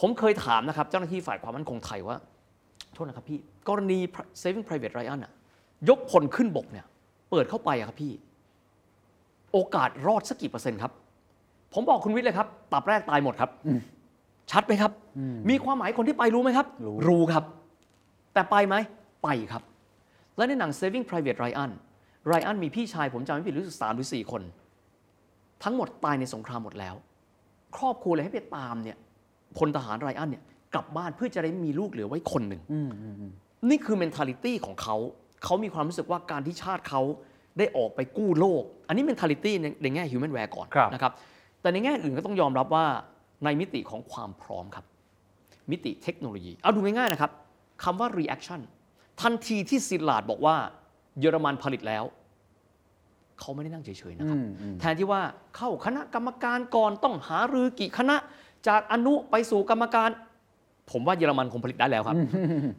[0.00, 2.16] ผมเคยถามนะครับเจ้าหน้าที่ฝ่ายความมั่นคงไทยว่า
[2.94, 3.98] โทษนะครับพี่กรณี
[4.42, 5.32] saving private Ryan อะ
[5.88, 6.86] ยกพลขึ้นบกเนี่ย
[7.30, 8.12] เปิดเข้าไปอะครับพี่
[9.52, 10.92] โอกาสรอดสักกี่เปอร์เซ็นต์ครับ
[11.74, 13.50] ผมบอกคุณวิทย์เลยครับตับแรกตายหมดครับ
[14.50, 14.92] ชัดไหมครับ
[15.50, 17.44] มีความหมายคนที่ไปรู้ไหมครับ รู้รู้ครับ
[18.34, 18.74] แต่ไปไหม
[19.24, 19.62] ไปครับ
[20.36, 21.70] และในหนัง Saving Private Ryan
[22.30, 24.42] Ryan มีพี่ชายผมจำไม่ผิดรู้สึกสามหรือสี่คน
[25.64, 26.94] ทั้งหมดตายในสงครามหมดแล้ว
[27.76, 28.96] ครอบครัวเลยให้ไปตามเนี่ย
[29.56, 30.42] พลทหารไรอันเนี่ย
[30.74, 32.62] กลับบ้านเพื่อจะได้มีลูกเหลือไว้คนหนึ่ง
[33.70, 34.96] นี่คือ mentality ของเขา
[35.44, 37.02] เขามีความรู้สึกว่าการที่ชาติเขา
[37.58, 41.12] ได้ออกไปกู้โลก อันนี้ mentality ในในแง่ human w a r e ก่อนครับนะครับ
[41.60, 42.86] แต่ในแง่อื่นก็ต้องยอมรับว่า
[43.44, 44.84] ในมิติของความพร้อมครับ
[45.70, 47.30] มิติเทคโนโลยี เอาดูง่ายๆนะครับ
[47.84, 48.60] คำว่า reaction
[49.22, 50.56] ทันทีที่ซิลลาดบอกว่า
[51.20, 52.04] เยอรมันผลิตแล้ว
[53.40, 54.38] เขาไม่ได้นั่งเฉยๆนะครับ
[54.80, 55.20] แทนที่ว่า
[55.56, 58.16] เข้าคณะกรรมการก่อนต้องหารือกี่คณะ
[58.68, 60.10] จากอนุไปสู่กรรมการ
[60.90, 62.16] ผมว่าเยอรมันคงผลิตได้แล้วครับ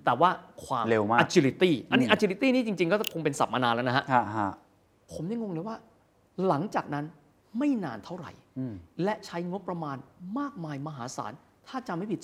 [0.06, 0.30] แต่ว่า
[0.66, 4.50] ความ เร็วมาก agility อันนี้ agility นี่จริง ๆ ก็คงเป็นศัพท์มานานแล้วนะฮะ ฮะฮะ
[5.14, 5.78] ผมยังงงเลยว่า
[6.48, 7.06] หลังจากนั้น
[7.60, 9.98] ไม่นานเท่าไหร่ อืมและใช้งบประมาณ
[10.40, 11.32] มากมายมหาศาล
[11.68, 12.22] ถ้าจำไม่ผิด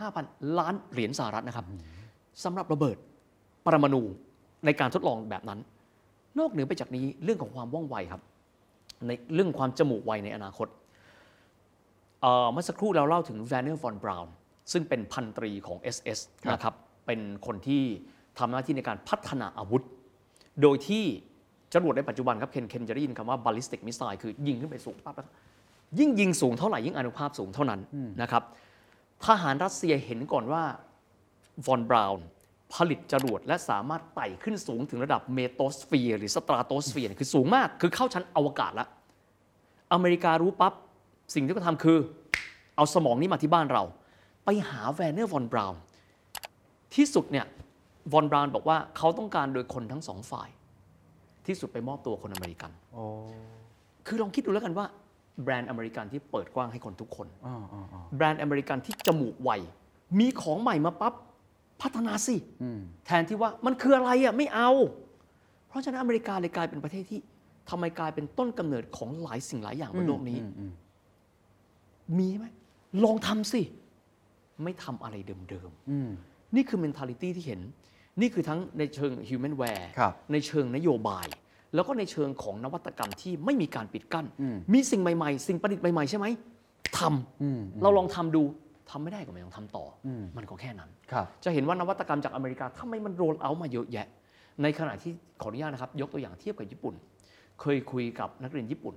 [0.00, 1.66] 25,000 ล้านเหรียญสหรัฐนะครับ
[2.44, 2.96] สำหรับระเบิด
[3.68, 4.02] ปรมาณู
[4.64, 5.60] ในการทดลองแบบนั้น
[6.38, 8.22] นอกเหนือไปจากนี้เรื่องของความว่องไวครับ
[9.06, 10.68] ในเรื่องความจมูกไวในอนาคต
[12.20, 14.32] เอ่อเมื่อสักครู่เราเล่าถึง v วนเนอร์ฟอนบราวน์
[14.72, 16.20] ซึ่งเป็นพันตรีของ SS
[16.52, 16.74] นะครับ
[17.06, 17.82] เป็นคนที่
[18.38, 19.82] ทำหน้าที่ในการพัฒนาอาวุธ
[20.62, 21.04] โดยที่
[21.74, 25.30] จรวดในปัจจุบันครับ เคนเคนจะได้ยินคำว่า ballistic missile คือยิงขึ้นไปสูงปั๊บแล้วก็
[25.98, 27.80] ยิ่งยิงสูงเท่าไหร่ยิ่งอานุภาพสูงเท่านั้น
[28.22, 28.42] นะครับ
[29.26, 30.62] ทหารรัสเซียเห็นก่อนว่า
[31.66, 32.26] ฟอนบราวน์
[32.74, 38.88] ผลิตจรวดและสามารถไต่ขึ้นสูงถึงระดับเมโซสเฟียร์หรือสตราโตสเฟียร์คือสูงมาก คือเข้าชั้นอวกาศแล้ว
[39.92, 40.72] อเมริการู้ปั๊บ
[41.34, 41.98] สิ่งที่เขาทำคือ
[42.76, 43.82] เอาสมองนี้มาที่บ้านเรา
[44.44, 45.80] ไปหาแวร์นเนอร์ฟอนบราวน์
[46.94, 47.46] ที่สุดเนี่ย
[48.12, 50.48] ฟอนบราวน์บอกว่าเขาต้องการโดยคนทั้งสองฝ่าย
[51.46, 53.04] ที่สุดไปมอบตัวคนอเมริกันโอ้
[54.06, 54.86] คือลองคิดดูแล้วกันว่า
[55.42, 59.50] แบรนด์อเมริกันที่เปิดกว้างให้คนทุกคนอ่าอ่าอ่าแบรนด์อเมริกันที่จมูกไว
[60.18, 61.14] มีของใหม่มาปั๊บ
[61.82, 64.70] พัฒนาสิอืมแทนที่ว่ามันคืออะไรอะไม่เอา
[65.68, 67.20] เพราะฉะนั้นอเมริกาเลยกลายเป็นประเทศที่
[67.70, 70.72] ทำไมกลายเป็นต้นกำเนิดของหลายสิ่งหลายอย่างบนโลกนี้อืมอืม
[72.18, 72.44] มีไหม
[73.04, 73.62] ลองทำสิ
[74.64, 77.60] ไม่ทำอะไรเดิมอืม ๆ นี่คือ mentality ที่เห็น
[78.20, 81.26] นี่คือทั้งในเชิง human w a r e ครับในเชิงนโยบาย
[81.74, 86.26] แล้วก็ในเชิงของนวัตกรรมที่ไม่มีการปิดกั้น อืม มีสิ่งใหม่ ๆ สิ่งประดิษฐ์ใหม่ ๆ ใช่ไหม
[86.98, 88.42] ทำ อืม เราลองทำดู
[88.90, 94.06] ทำไม่ได้ก็ไม่ต้องทำต่ออมมันก็แค่นั้นครับจะเห็นว่านวัตกรรมจากอเมริกาทำไมมันโรลเอาท์มาเยอะแยะ
[94.62, 96.94] ในขณะที่ขออนุญาตนะครับ ยกตัวอย่างเทียบกับญี่ปุ่น
[97.60, 98.94] เคยคุยกับนักเรียนญี่ปุ่น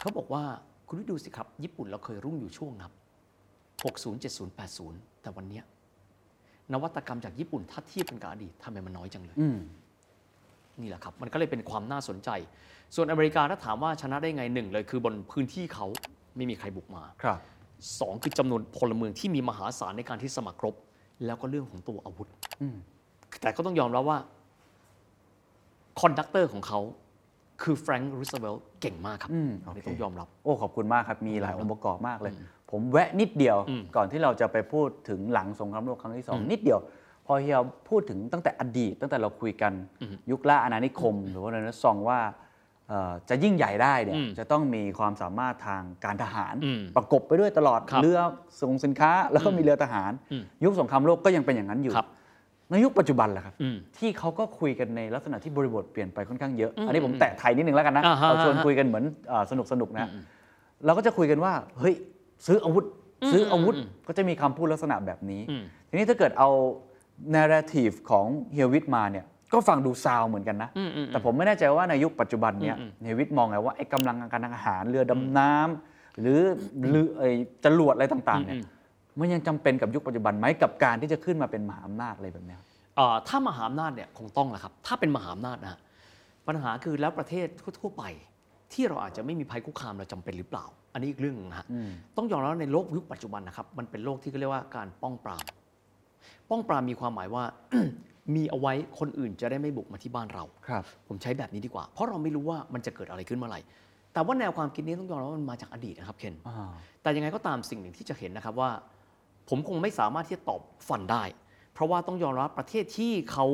[0.00, 0.44] เขาบอกว่า
[0.86, 2.92] คุณดูสิครับ ญี่ปุ่นเราเคยรุ่งอยู่ช่วงนับ
[3.82, 5.64] 60 70 80 แต่วันเนี้ย
[6.72, 9.58] นวัตกรรมจากญี่ปุ่นถ้าเทียบกันกับอดีตทำไมมันน้อยจังเลยอืม
[10.80, 12.30] นี่แหละครับมันก็เลยเป็นความน่าสนใจ
[12.94, 15.86] ส่วนอเมริกาถ้าถามว่าชนะได้ไงหนึ่งเลยคือบนพื้นที่เขา
[16.36, 17.38] ไม่มีใครบุกมาครับ
[18.00, 20.74] สองคือจำนวนพลเมืองที่มีมหาศาลในการที่สมัครรบ
[21.26, 22.28] แล้วก็เรื่องของตัวอาวุธ
[22.62, 22.76] อืม
[23.40, 24.18] แต่ก็ต้องยอมรับว่า
[26.00, 26.80] conductor ของเขา
[27.62, 32.32] คือแฟรงค์รูสเวลต์เก่งมากครับอืมอันนี้โอเคต้องยอมรับ โอ้ขอบคุณมากครับ มีหลายองค์ประกอบมากเลย
[32.70, 36.80] ผมแวะนิดเดียวอืมก่อนที่เราจะไปพูดถึงหลังสงครามโลกครั้งที่สองอืมนิดเดียว
[37.26, 42.50] พอเฮียพูดถึงตั้งแต่อดีต ตั้งแต่เราคุยกันอืมยุคล่าอาณานิคม หรือว่าเรเนซองส์ว่าเอ่อ
[43.28, 48.18] จะยิ่งใหญ่ได้เนี่ยอืมจะต้องมีความสามารถทางการทหารอืมประกบไปด้วยตลอดครับเรือ
[48.60, 52.08] ส่งสินค้า แล้วก็มีเรือทหารอืมยุคสงครามโลกก็ยังเป็นอย่างนั้นอยู่ครับ
[52.70, 59.04] ในยุคปัจจุบันแหละครับอืมที่เขาก็คุยกันในลักษณะที่บริบทเปลี่ยนไปค่อนข้างเยอะอืมอันนี้ผมแตะไทยนิดนึงแล้วกันนะอ่าฮะเอาชวนอ่าฮะคุยกันเหมือน
[59.50, 60.08] สนุกสนุกๆนะ
[60.84, 61.94] เราก็จะคุยกันว่าเฮ้ย
[62.46, 62.84] ซื้ออาวุธ
[63.32, 66.48] ซื้ออาวุธอืมก็จะมีคำพูดลักษณะแบบนี้อืมทีนี้ถ้าเกิดเอา
[67.36, 76.38] narrative ของเฮียวิทมาเนี่ย ก็ฟังดูซาวเหมือนกันนะอืมอืมแต่ผมไม่แน่ใจว่าในยุคปัจจุบันเนี่ยอืมเฮียวิทมองไงว่าไอ้กำลังการทางอาหารเรือดำน้ำหรือ
[76.90, 77.30] เรือไอ้
[77.64, 78.64] จรวดอะไรต่างๆเนี่ยอืม
[79.18, 82.60] มันยังจำเป็นกับยุคปัจจุบันไหมกับการที่จะขึ้นมาเป็นมหาอำนาจอะไรแบบเนี้ย
[82.96, 85.80] เอ่อถ้ามหาอำนาจเนี่ยคงต้องแหละครับ ถ้าเป็นมหาอำนาจนะฮะ
[86.48, 87.46] ปัญหาคือแล้วประเทศ
[87.80, 88.04] ทั่วๆไป
[88.72, 91.66] ที่เราอาจจะไม่มีภัยคุกคามเราจำเป็นหรือเปล่า อันนี้อีกเรื่องหนึงนะฮะ
[92.16, 95.44] ต้องยอมรับว่าในโลกยุคปัจจุบันนะครับมันเป็นโลกที่เขาเรียกว่าการป้องปราม
[96.50, 97.44] ป้องปรามมีความหมายว่า
[98.34, 103.60] มีเอาไว้คนอื่นจะได้ไม่บุกมาที่บ้านเรา ครับผมใช้แบบนี้ดีกว่า เพราะเราไม่รู้ว่ามันจะเกิดอะไรขึ้นเมื่อไหร่
[104.12, 106.70] แต่ว่าแนวความคิดนี้ต้องยอมรับว่ามันมาจากอดีตนะครับเคน อ่า
[107.02, 108.70] แต่ยังไงก็ตามสิ่งหนึ่งที่จะเห็นนะครับว่า
[109.48, 111.22] ผมคงไม่สามารถที่จะตอบฟันได้
[111.74, 113.46] เพราะว่าต้องยอมรับประเทศที่เขา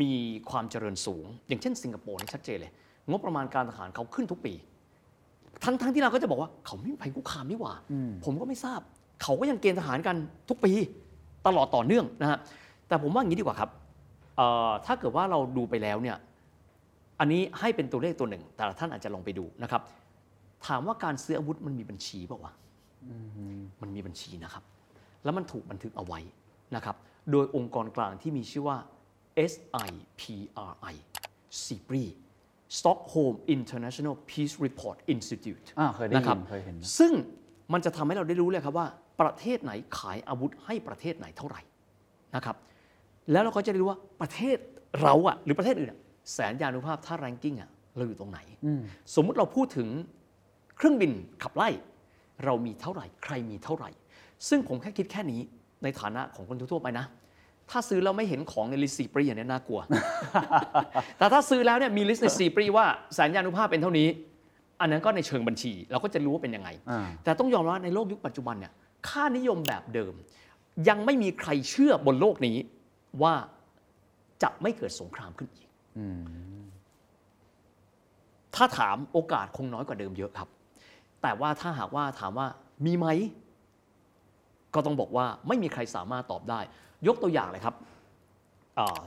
[0.00, 0.12] มี
[0.50, 2.72] ความเจริญสูง อย่างเช่นสิงคโปร์นี่ชัดเจนเลย
[3.10, 4.54] งบประมาณการทหารเขาขึ้นทุกปี
[5.64, 7.74] ทั้งทั้งที่เราก็จะบอกว่าเขาไม่มีภัยคุกคามนี่หว่า
[8.24, 8.80] ผมก็ไม่ทราบ
[9.22, 10.16] เขาก็ยังเกณฑ์ทหารกัน
[10.48, 10.72] ทุกปี
[11.46, 12.38] ตลอดต่อเนื่องนะฮะ
[12.88, 13.82] แต่ผมว่าอย่างนี้ดีกว่าครับเอ่อ
[14.86, 16.16] ถ้าเกิดว่าเราดูไปแล้วเนี่ย
[17.20, 19.82] อันนี้ให้เป็นตัวเลขตัวหนึ่ง แต่ละท่านอาจจะลองไปดูนะครับ
[20.66, 22.52] ถามว่าการซื้ออาวุธมันมีบัญชีเปล่าวะ
[23.82, 24.64] มันมีบัญชีนะครับ
[25.24, 26.20] แล้วมันถูกบันทึกเอาไว้
[26.76, 26.96] นะครับ
[27.30, 28.78] โดยองค์กรกลางที่มีชื่อว่า
[29.52, 30.94] SIPRI
[31.64, 32.04] SIPRI
[32.78, 37.12] Stockholm International Peace Report Institute อ่าเคยได้ยินนะครับเคยเห็นนะซึ่ง
[37.72, 38.86] มันจะทำให้เราได้รู้เลยครับว่า
[39.20, 41.60] ประเทศไหนขายอาวุธให้ประเทศไหนเท่าไหร่
[42.36, 42.56] นะครับ
[43.30, 44.58] แล้วเราก็จะได้รู้ว่าประเทศ
[45.02, 45.98] เราอะหรือประเทศอื่นอะ
[46.32, 48.38] แสนยานุภาพถ้า ranking อะเราอยู่ตรงไหน
[49.14, 49.88] สมมุติเราพูดถึง
[50.76, 51.12] เครื่องบิน
[51.42, 51.68] ขับไล่
[52.44, 53.90] เรามีเท่าไหร่ ใครมีเท่าไหร่
[54.48, 55.40] ซึ่งผมแค่คิดแค่นี้
[55.82, 57.06] ในฐานะของคนทั่วๆไปนะ
[57.70, 59.80] ถ้าซื้อแล้วไม่เห็นของใน list SIPRI อย่างนี้น่ากลัว
[61.18, 64.08] แต่ถ้าซื้อแล้วเนี่ยมี list ใน SIPRI ว่าแสนยานุภาพเป็นเท่านี้
[64.80, 68.72] อันนั้นก็ในเชิงบัญชี เราก็จะรู้ว่าเป็นยังไงอ่าแต่ต้องยอมรับว่าในโลกยุคปัจจุบันเนี่ย
[69.08, 70.14] ค่านิยมแบบเดิม
[70.88, 72.56] ยังไม่มีใครเชื่อบนโลกนี้
[73.22, 73.34] ว่า
[74.42, 75.68] จะไม่เกิดสงครามขึ้นอีก
[78.54, 80.48] ถ้าถามโอกาสคงน้อยกว่าเดิมเยอะครับ
[81.22, 82.46] แต่ว่าถ้าหากว่าถามว่า
[82.86, 83.06] มีไหม
[84.74, 86.60] ก็ต้องบอกว่าไม่มีใครสามารถตอบได้
[87.06, 87.74] ยกตัวอย่างเลยครับ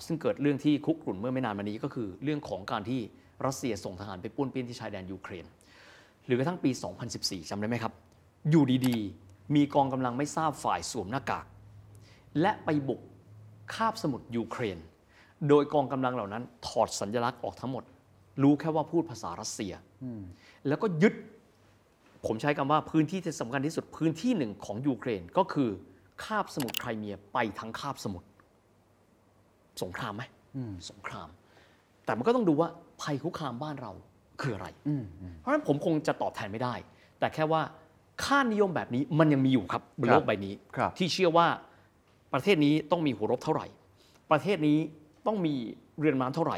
[0.05, 2.99] ซึ่งเกิดเรื่องที่คุกรุ่นเมื่อไม่นานมานี้ก็คือเรื่องของการที่
[3.45, 5.45] รัสเซียส่งทหารไปป้วนเปี้ยนที่ชายแดนยูเครน
[6.25, 6.71] หรือกระทั่งปี
[7.09, 7.93] 2014จำได้ไหมครับ
[8.49, 11.45] อยู่ดีๆ มีกองกำลังไม่ทราบฝ่ายสวมหน้ากาก
[12.41, 13.01] และไปบุก
[13.73, 14.77] คาบสมุทรยูเครน
[15.49, 17.83] โดยกองกำลังเหล่านั้น ถอดสัญลักษณ์ออกทั้งหมด
[18.43, 19.73] รู้แค่ว่าพูดภาษารัสเซีย
[20.67, 21.13] แล้วก็ยึด
[22.25, 25.69] ผมใช้คำว่าพื้นที่ที่สำคัญที่สุดพื้นที่หนึ่งของยูเครนก็คือ
[26.23, 28.27] คาบสมุทรไครเมียไปทั้งคาบสมุทร
[29.81, 30.23] สงครามไหม
[30.89, 31.27] สงคราม
[32.05, 32.69] แต่มันก็ต้องดูว่า
[33.01, 33.91] ภัยคุกคามบ้านเรา
[34.41, 34.67] คืออะไร
[35.37, 36.75] เพราะฉะนั้นผมคงจะตอบแทนไม่ได้
[37.19, 37.61] แต่แค่ว่า
[38.23, 41.47] ค่านิยมแบบนี้มันยังมีอยู่ครับบนโลกใบนี้ครับที่เชื่อว่า
[42.33, 43.67] ประเทศนี้ต้องมีหัวรบเท่าไหร่
[44.31, 44.77] ประเทศนี้
[45.27, 45.53] ต้องมี
[45.99, 46.57] เรือดำน้ำเท่าไหร่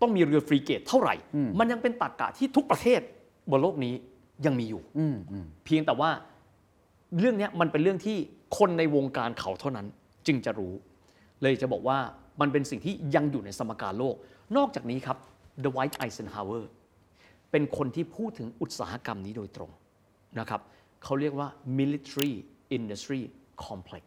[0.00, 1.14] ต้องมีเรือฟรีเกตเท่าไหร่
[1.58, 3.00] มันยังเป็นตรรกะที่ทุกประเทศ
[3.50, 3.94] บนโลกนี้
[4.46, 6.10] ยังมีอยู่อืมอืมเพียงแต่ว่า
[7.18, 8.16] เรื่องเนี้ยมันเป็นเรื่องที่
[8.58, 9.86] คนในวงการเขาเท่านั้น
[10.26, 10.72] จึงจะรู้
[11.42, 11.98] เลยจะบอกว่า
[12.40, 14.16] มันเป็นสิ่งที่ยังอยู่ในสมการโลก
[14.56, 15.18] นอกจากนี้ครับ
[15.64, 16.62] The White Eisenhower
[17.50, 19.70] เป็นคนที่พูดถึงอุตสาหกรรมนี้โดยตรง
[20.38, 20.60] นะครับ
[21.04, 21.48] เขาเรียกว่า
[21.78, 22.32] military
[22.76, 23.20] industry
[23.66, 24.04] complex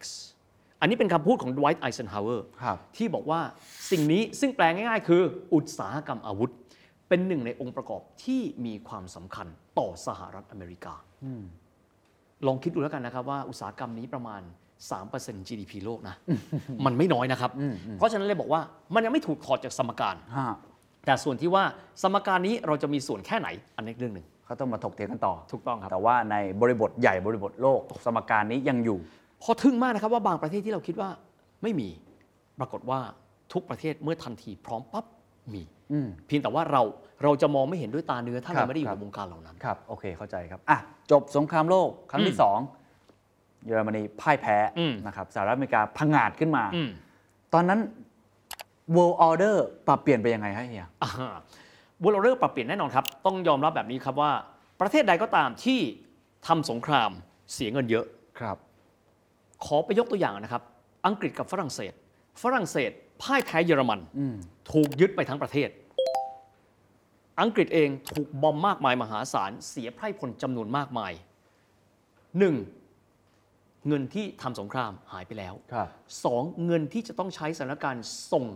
[0.84, 3.40] อันนี้เป็นคำพูดของ Dwight Eisenhower ครับ ที่บอกว่า
[3.90, 5.22] สิ่งนี้ซึ่งแปลง่ายๆ คือ
[5.54, 6.50] อุตสาหกรรมอาวุธ
[7.08, 9.46] เป็นหนึ่งในองค์ประกอบที่มีความสำคัญ
[9.78, 10.94] ต่อสหรัฐอเมริกา
[12.46, 14.42] ลองคิดดูแล้วกันนะครับว่าอุตสาหกรรมนี้ประมาณ
[14.94, 16.14] 3% GDP โลกนะ
[16.86, 17.50] มันไม่น้อยนะครับ
[17.98, 18.60] เพราะฉะนั้นเลยบอกว่า
[18.94, 20.46] มันยังไม่ถูกถอดจากสมการ ฮะ
[21.06, 21.64] แต่ส่วนที่ว่า
[22.02, 28.98] สมการนี้เราจะมีส่วนแค่ไหนอันนี้เรื่องหนึ่ง เขาต้องมาถกเถียงกันต่อ ถูกต้องครับ แต่ว่าในบริบทใหญ่บริบทโลกสมการนี้ยังอยู่
[29.44, 31.10] พอทึ่งมากนะครับว่าบางประเทศที่เราคิดว่า
[31.62, 31.88] ไม่มี
[32.58, 33.00] ปรากฏว่า
[33.52, 35.04] ทุกประเทศเมื่อทันทีพร้อมปั๊บ
[35.52, 36.82] มีอืมเพียงแต่ว่าเรา
[37.22, 40.78] เราจะมองไม่เห็นด้วยตาเนื้อถ้าครัเราบไม่ได้อยู่ครัในบวงการเหล่านั้นครับโอเคเข้าใจครับอะ
[41.10, 42.58] จบสงครามโลกครั้งที่สอง
[43.66, 46.90] เยอรมนีพ่ายแพ้อืมนะครับสหรัฐอเมริกาพังงาดขึ้นมาอืม
[47.54, 47.80] ตอนนั้น
[48.94, 49.56] world order
[49.86, 51.34] ปรับเปลี่ยนไปยังไงฮะเฮียอ่า
[52.00, 54.32] บุเราเริ่มปรับเปลี่ยนแน่นอนครับ ต้องยอมรับแบบนี้ครับว่า
[54.80, 55.80] ประเทศใดก็ตามที่
[56.46, 57.10] ทำสงคราม
[57.52, 58.04] เสียเงินเยอะ
[58.40, 58.56] ครับ
[59.64, 60.62] ขอไปยกตัวอย่างนะครับ
[61.06, 61.92] อังกฤษกับฝรั่งเศส
[62.42, 62.90] ฝรั่งเศส
[63.22, 64.00] พ่ายแพ้เยอรมัน
[64.72, 65.68] ถูกยึดไปทั้งประเทศ
[67.40, 71.12] อังกฤษเองถูกบอมมากมายมหาศาล เสียไพร่พลจำนวนมากมาย
[72.38, 72.56] หนึ่ง
[73.88, 75.88] เงินที่ทำสงครามหายไปแล้วครับ
[76.24, 78.46] สองเงินที่จะต้องใช้สถานการณ์ส่ง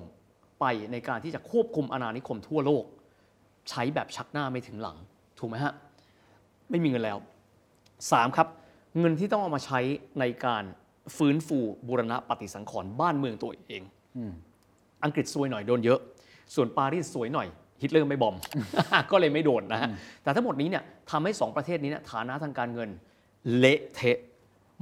[0.61, 2.85] ไปในการที่จะควบคุมอาณานิคมทั่วโลก
[3.71, 4.97] ใช้แบบชักหน้าไม่ถึงหลัง
[5.39, 5.73] ถูกไหมฮะ
[6.71, 7.19] ไม่มีเงินแล้ว
[8.13, 8.49] สามครับ
[8.99, 9.81] เงินที่ต้องเอามาใช้
[10.21, 10.65] ในการ
[11.17, 13.83] ฟื้นฟูบูรณะปฏิสังขรณ์บ้านเมืองตัวเอง
[15.05, 16.01] อังกฤษซวยหน่อยโดนเยอะ
[16.55, 17.47] ส่วนปารีสสวยหน่อย
[17.83, 18.37] ฮิตเลอร์ไม่บอม
[19.11, 19.89] ก็เลยไม่โดนนะฮะ
[20.23, 22.89] แต่ทั้งหมดนี้เนี่ยทำให้สองประเทศนี้เนี่ยฐานะทางการเงิน
[23.59, 24.19] เละเทะ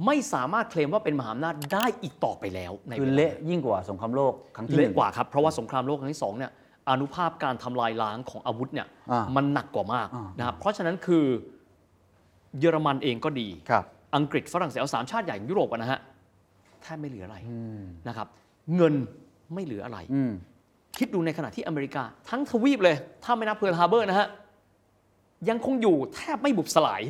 [0.05, 6.51] ไม่สามารถเคลมว่าเป็นมหาอำนาจได้อีกต่อไปแล้วในคือวาเละยิ่งกว่าสงครามโลกครั้งที่หนึ่เละงกว่าครับเพราะว่าสงครามโลกครั้งที่สองเนี่ย
[6.89, 11.25] อนุภาพการทำลายล้างของอาวุธเนี่ยอ่ามัมันหนักกว่ามากอ่านนะครับเพราะฉะนั้นคือ
[12.59, 13.83] เยอรมันเองก็ดีครับ
[14.15, 15.99] อังกฤษฝรั่งเศสเอาสามชาติใหญ่ของยุโรปอะนะฮะ
[16.81, 17.37] แทบไม่เหลืออะไร
[18.07, 18.27] นะครับ
[18.75, 18.93] เงิน
[19.53, 20.31] ไม่เหลืออะไรอืม
[20.97, 24.27] คิดดูในขณะที่อเมริกา ทั้งทวีปเลย ถ้าไม่นับเพิร์ลฮาร์เบอร์นะฮะ
[25.49, 27.01] ยังคงอยู่แทบไม่บุบสลาย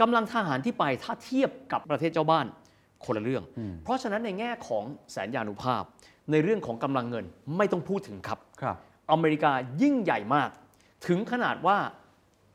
[0.00, 2.46] กำลังทหารที่ไปถ้าเทียบกับประเทศเจ้าบ้าน
[3.04, 3.44] คนละเรื่อง
[3.82, 5.82] เพราะฉะนั้นในแง่ของแสนยานุภาพ
[6.30, 7.24] ในเรื่องของกำลังเงิน
[7.56, 8.76] ไม่ต้องพูดถึงครับครับ
[9.12, 10.50] อเมริกายิ่งใหญ่มาก
[11.06, 11.76] ถึงขนาดว่า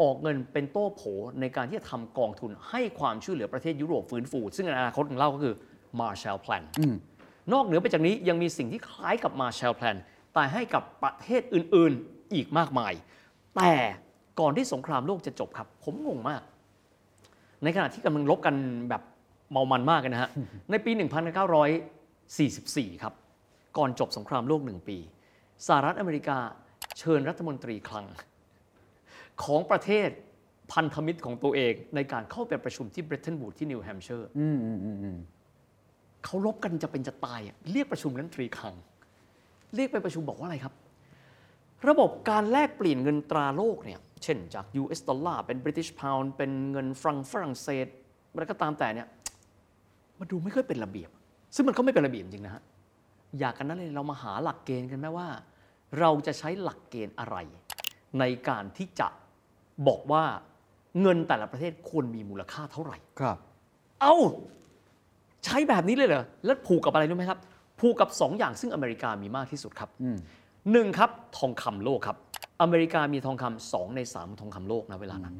[0.02, 1.02] ออกเงินเป็นโต้โผ
[1.42, 5.56] ในการที่จะทำกองทุนให้ความช่วยเหลือประเทศยุโรปฟื้นฟู ซึ่งในอนาคตของเราก็คือ
[6.00, 6.64] Marshall Plan
[7.54, 9.98] นอกเหนือไปจากนี้ยังมีสิ่งที่คล้ายกับ Marshall Plan
[10.34, 12.94] แต่ให้กับประเทศอื่นๆอีกมากมาย
[13.56, 13.74] แต่
[14.40, 16.42] ก่อนที่สงครามโลกจะจบครับ ผมงงมาก
[17.64, 18.56] ในขณะที่กำลังรบกัน
[18.90, 19.02] แบบ
[19.52, 20.30] เมามันมากเลยนะฮะ
[20.72, 20.92] ในปี
[21.78, 23.14] 1944 ครับ
[23.78, 24.98] ก่อนจบสงครามโลกหนึ่งปี
[25.68, 26.38] สหรัฐอเมริกา
[27.00, 28.06] เชิญรัฐมนตรีคลัง
[29.44, 30.10] ของประเทศ
[30.74, 35.18] พันธมิตรของตัวเองในการเข้าไปประชุมที่เบร t เทนวูดที่นิวแฮมป์เชอร์อืมอืมอืมอืม
[36.26, 38.76] เขารบกันจะเป็นจะตายอะเรียกประชุมนั้นตรีคลัง
[39.76, 40.74] เรียกไปประชุมบอกว่าอะไรครับ
[41.90, 47.88] ระบบการแลกเปลี่ยนเงินตราโลกเนี่ย เช่นจาก US ดอลลาร์เป็น British Pound เป็นเงินฟรังฝรั่งเศส
[48.32, 49.08] อะไรก็ตามแต่เนี่ย
[50.20, 51.10] มันดูไม่ค่อยเป็นระเบียบ
[51.56, 52.64] ซึ่งมันก็ไม่เป็นระเบียบจริงนะฮะ
[53.40, 55.28] อยากกันนั้นเลยเรามาหาหลักเกณฑ์กันไหมว่า
[56.00, 57.38] เราจะใช้หลักเกณฑ์อะไร
[58.20, 59.08] ในการที่จะ
[59.88, 60.24] บอกว่า
[61.02, 63.38] เงินแต่ละประเทศควรมีมูลค่าเท่าไหร่ ครับ
[64.02, 64.16] เอ้า
[65.46, 67.40] ใช้แบบนี้เลยเหรอ แล้วผูกกับอะไรรู้ไหมครับ
[67.80, 70.18] ผูกกับ 2 อย่างซึ่งอเมริกามีมากที่สุดครับอืม
[70.72, 72.18] หนึ่งครับทองคำโลกครับ
[72.62, 75.36] อเมริกามีทองคำสองในสามของทองคำโลกนะเวลานั้น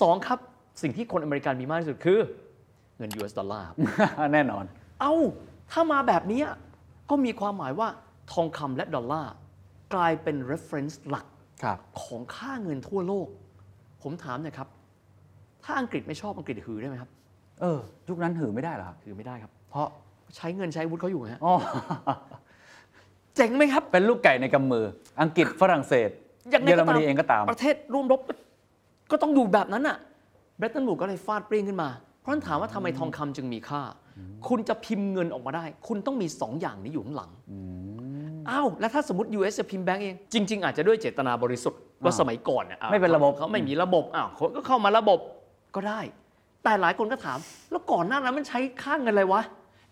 [0.00, 0.38] สองครับ
[0.82, 2.18] สิ่งที่คนอเมริกันมีมากที่สุดคือ
[2.96, 3.76] เงิน US ดอลลาร์ครับ
[4.32, 4.64] แน่นอน
[5.00, 5.14] เอ้า
[5.72, 6.42] ถ้ามาแบบนี้
[7.10, 7.88] ก็มีความหมายว่า
[8.32, 9.32] ทองคำและดอลลาร์
[9.94, 11.35] กลายเป็น reference หลักครับ
[12.02, 13.28] ของค่าเงินทั่วโลก
[14.02, 14.68] ผมถามหน่อยครับ
[15.64, 17.10] ถ้าอังกฤษไม่ชอบอังกฤษหือได้ไหมครับ
[17.60, 17.78] เออ
[18.08, 19.86] ยุคนั้นหือไม่ได้เหรอครับหือไม่ได้ครับ เพราะ
[20.36, 21.54] ใช้เงินใช้อาวุธเขาอยู่ฮะอ๋อ
[23.36, 24.84] เจ๋งไหมครับ เป็นลูกไก่ในกำมือ
[25.22, 26.10] อังกฤษฝรั่งเศส
[26.50, 28.32] อย่างไรเยอรก็มตามนีเองก็ตาม ประเทศร่วมรบก็
[29.10, 29.96] ก็ต้องอยู่แบบนั้นน่ะ
[30.58, 31.88] เบรตันบูดก็เลยฟาดเปรี้ยงขึ้นมา
[32.20, 33.82] เพราะฉะนั้นถามว่าทำไมทองคำจึงมีค่า
[34.48, 37.30] คุณจะพิมพ์เงินออกมาได้ คุณต้องมี2อย่างนี้อยู่ข้างหลัง
[38.50, 45.18] อ้าวแล้วถ้าสมมติ US จะพิมพ์แบงก์เอง จริง ๆ อาจจะด้วยเจตนาบริสุทธิ์ว่าอ่าสมัยก่อนเนี่ยอ้าวไม่เป็นระบบ เขาไม่มีระบบอ้าวเขาก็เข้ามาระบบ
[45.74, 46.00] ก็ได้
[46.64, 47.38] แต่หลายคนก็ถาม
[47.70, 49.42] แล้วก่อนหน้านั้นมันใช้ค่าเงินอะไรวะ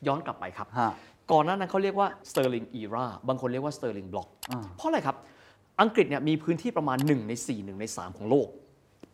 [0.07, 0.91] ย้อนกลับไปครับ ฮะ
[1.33, 5.17] ก่อนหน้านั้นเขาเรียกว่า sterling era บางคนเรียกว่า sterling block อ่า เพราะอะไรครับ
[5.81, 8.49] อังกฤษเนี่ยมีพื้นที่ประมาณ 1 ใน 4 1 ใน 3 ของโลก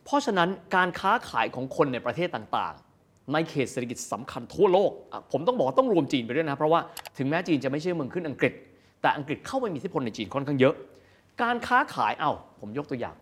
[0.04, 6.80] เพราะฉะนั้นการค้าขายของคนในประเทศต่างๆ ในเขตเศรษฐกิจสำคัญทั่วโลกอะผมต้องบอกว่าต้องรวมจีนไปด้วยนะ เพราะว่า
[7.18, 8.52] ถึงแม้จีนจะไม่ใช่เมืองขึ้นอังกฤษ
[9.02, 10.74] แต่อังกฤษเข้าไปมีอิทธิพลในจีนค่อนข้างเยอะ
[11.42, 13.16] การค้าขายเอ้าผมยกตัวอย่าง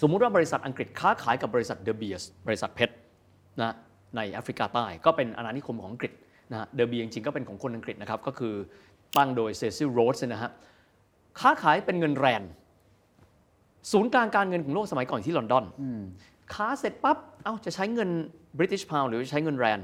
[0.00, 2.94] สมมุติว่าบริษัทอังกฤษค้าขายกับบริษัทเดอ b เบียสบริษัทเพชร
[3.60, 3.74] นะ
[4.16, 6.12] ในแอฟริกาใต้ก็เป็นอาณานิคมของอังกฤษ
[6.50, 8.54] นะเดอ b เบียจริงๆก็เป็นของคนอังกฤษนะครับก็คือ
[9.16, 10.50] ตั้งโดยเซซิลโรดส์นะฮะ
[11.40, 12.42] ค้าขายเป็นเงินแรน
[13.92, 15.64] ศูนย์กลางการเงินของโลกสมัยก่อนที่ลอนดอน
[16.54, 18.10] ค้าเสร็จปั๊บเอ้าจะใช้เงิน
[18.58, 19.80] British Pound หรือใช้เงินแรน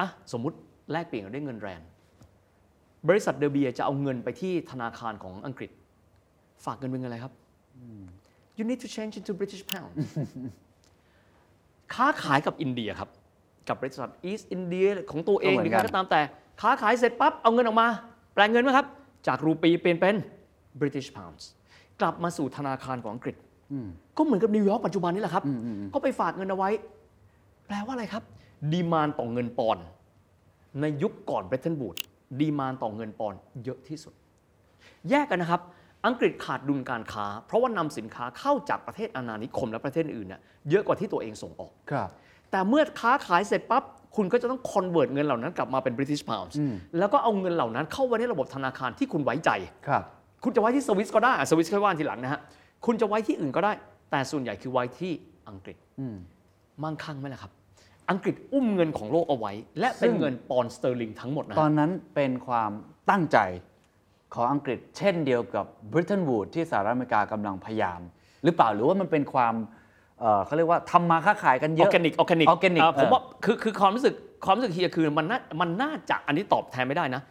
[0.00, 0.56] อะสมมุติ
[0.92, 1.80] แลกเปลี่ยนกันด้วยเงินแรน
[3.08, 5.70] บริษัทเดอ b เบียจะเอาเงินไปที่ธนาคารของอังกฤษ
[6.64, 7.32] ฝากเงินเป็นเงินอะไรครับ
[8.58, 9.92] you need to change into British pound
[11.94, 13.08] ค้าขายกับอินเดียครับ
[13.68, 16.20] กับบริษัท East India ของตัวเองก็หเหมืรืออนกันใครก็ตามแต่
[16.60, 17.88] ค้าขายเสร็จปั๊บ เอาเงินออกมา
[18.34, 18.86] แปลงเงินไหมครับ
[19.26, 20.16] จากรูปีเปลี่ยนเป็น
[20.80, 21.42] British pounds
[22.00, 23.36] กลับมาสู่ธนาคารของอังกฤษ
[24.16, 25.44] ก็เหมือนกับนิวยอร์กปัจจุบันนี่แหละครับ
[25.94, 26.70] ก็ไปฝากเงินเอาไว้
[27.66, 28.22] แปลว่าอะไรครับ
[28.72, 29.84] ดีมานต่อเงินปอนด์
[30.80, 31.96] ในยุคก่อนเบร t เทนบูด
[32.40, 34.14] ดีมานต่อเงินปอนด์เยอะที่สุด
[35.10, 35.60] แยกกันนะครับ
[36.06, 42.08] อังกฤษขาดดุลการค้า เพราะว่านำสินค้าเข้าจากประเทศอาณานิคมและประเทศอื่นเนี่ยเยอะกว่าที่ตัวเองส่งออกครับ
[42.50, 43.82] แต่เมื่อค้าขายเสร็จปั๊บ
[44.16, 46.54] คุณก็จะต้อง convert เงินเหล่านั้นกลับมาเป็น British Pounds
[46.98, 49.50] แล้วก็เอาเงินเหล่านั้นเข้าไว้ในระบบธนาคารที่คุณไว้ใจ
[49.88, 50.02] ครับ
[50.44, 52.40] คุณจะไว้ที่สวิสก็ได้อะสวิสค่อยว่าทีหลังนะฮะ
[52.86, 53.72] คุณจะไว้ที่อื่นก็ได้
[54.10, 55.12] แต่ส่วนใหญ่คือไว้ที่
[55.48, 55.76] อังกฤษ
[56.82, 57.52] มั่งคั่งไหมล่ะครับ
[58.10, 62.70] อังกฤษอุ้มเงินของโลกเอาไว้ และเป็นซึ่งเงินปอนด์สเตอร์ลิงทั้งหมดนะตอฮะนนั้นเป็นความ
[63.10, 63.38] ตั้งใจ
[64.34, 68.00] ของอังกฤษ เช่นเดียวกับบริ t ตนวูดที่สหรัฐอเมริกากำลังพยายาม
[68.44, 69.54] หรือเปล่าหรือว่ามันเป็นความ
[70.20, 74.14] เอ่อเขาเรียกว่าทำมาค้าขายกันเยอออะร์แกนิกออร์แกนิก organic ผมเออว่าคือคือความรู้สึก
[74.44, 77.22] ความรู้สึกเฮียคือมันน่ามันน่าจะอันนี้ตอบแทนไม่ได้นะ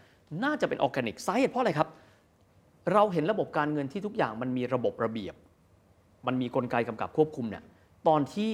[0.43, 1.87] น่าจะเป็นออร์แกนิกสาเหตุเพราะอะไรครับ
[2.93, 5.35] เราเห็นระบบการเงินที่ทุกอย่างมันมีระบบระเบียบ
[6.27, 7.63] มันมีกลไกกำกับควบคุมเนี่ย
[8.07, 8.53] ตอนที่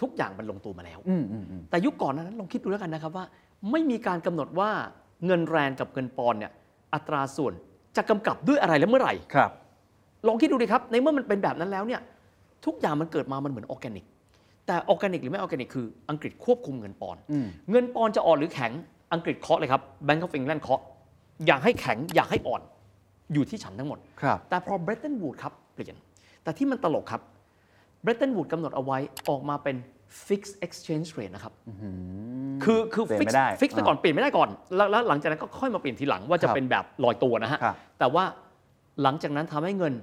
[0.00, 3.24] ทุกอย่างมันลงตัวมาแล้วอืมอืมอืมแต่ยุคก่อนนั้นลองคิดดูแล้วกันนะครับว่า
[3.70, 4.70] ไม่มีการกำหนดว่า
[5.26, 6.52] เงินแรนกับเงินปอนด์เนี่ย
[6.94, 7.52] อัตราส่วน
[7.96, 9.50] จะกำกับด้วยอะไรและเมื่อไหร่ครับ
[10.26, 12.00] ลองคิดดูดิครับ ในเมื่อมันเป็นแบบนั้นแล้วเนี่ย
[12.66, 14.04] ทุกอย่างมันเกิดมามันเหมือนออร์แกนิก
[14.66, 18.72] แต่ออร์แกนิกหรือไม่ออร์แกนิกคืออังกฤษควบคุมเงินปอนด์อืมเงินปอนด์จะอ่อนหรือแข็ง
[19.12, 20.80] อังกฤษเคาะเลยครับ Bank of England เคาะ
[21.46, 22.62] อยากให้แข็งอยากให้อ่อน
[23.32, 25.96] อยู่ที่ฉันทั้งหมดครับแต่พอ Bretton Woods ครับเปลี่ยน
[26.42, 27.20] แต่ที่มันตลกครับ
[28.04, 28.98] Bretton Woods กำหนดเอาไว้
[29.28, 29.76] ออกมาเป็น
[30.28, 31.52] fixed exchange rate นะครับ
[32.64, 38.24] คือคือ เปลี่ยน fix ไม่ได้ fix ไปอ่าก่อนเปลี่ยนไม่ได้ก่อนแล้วแล้วหลังจากนั้นก็ค่อยมาเปลี่ยนทีหลังว่าจะครับเป็นแบบลอยตัวนะฮะ ครับ แต่ว่า
[39.02, 39.94] หลังจากนั้นทำให้เงิน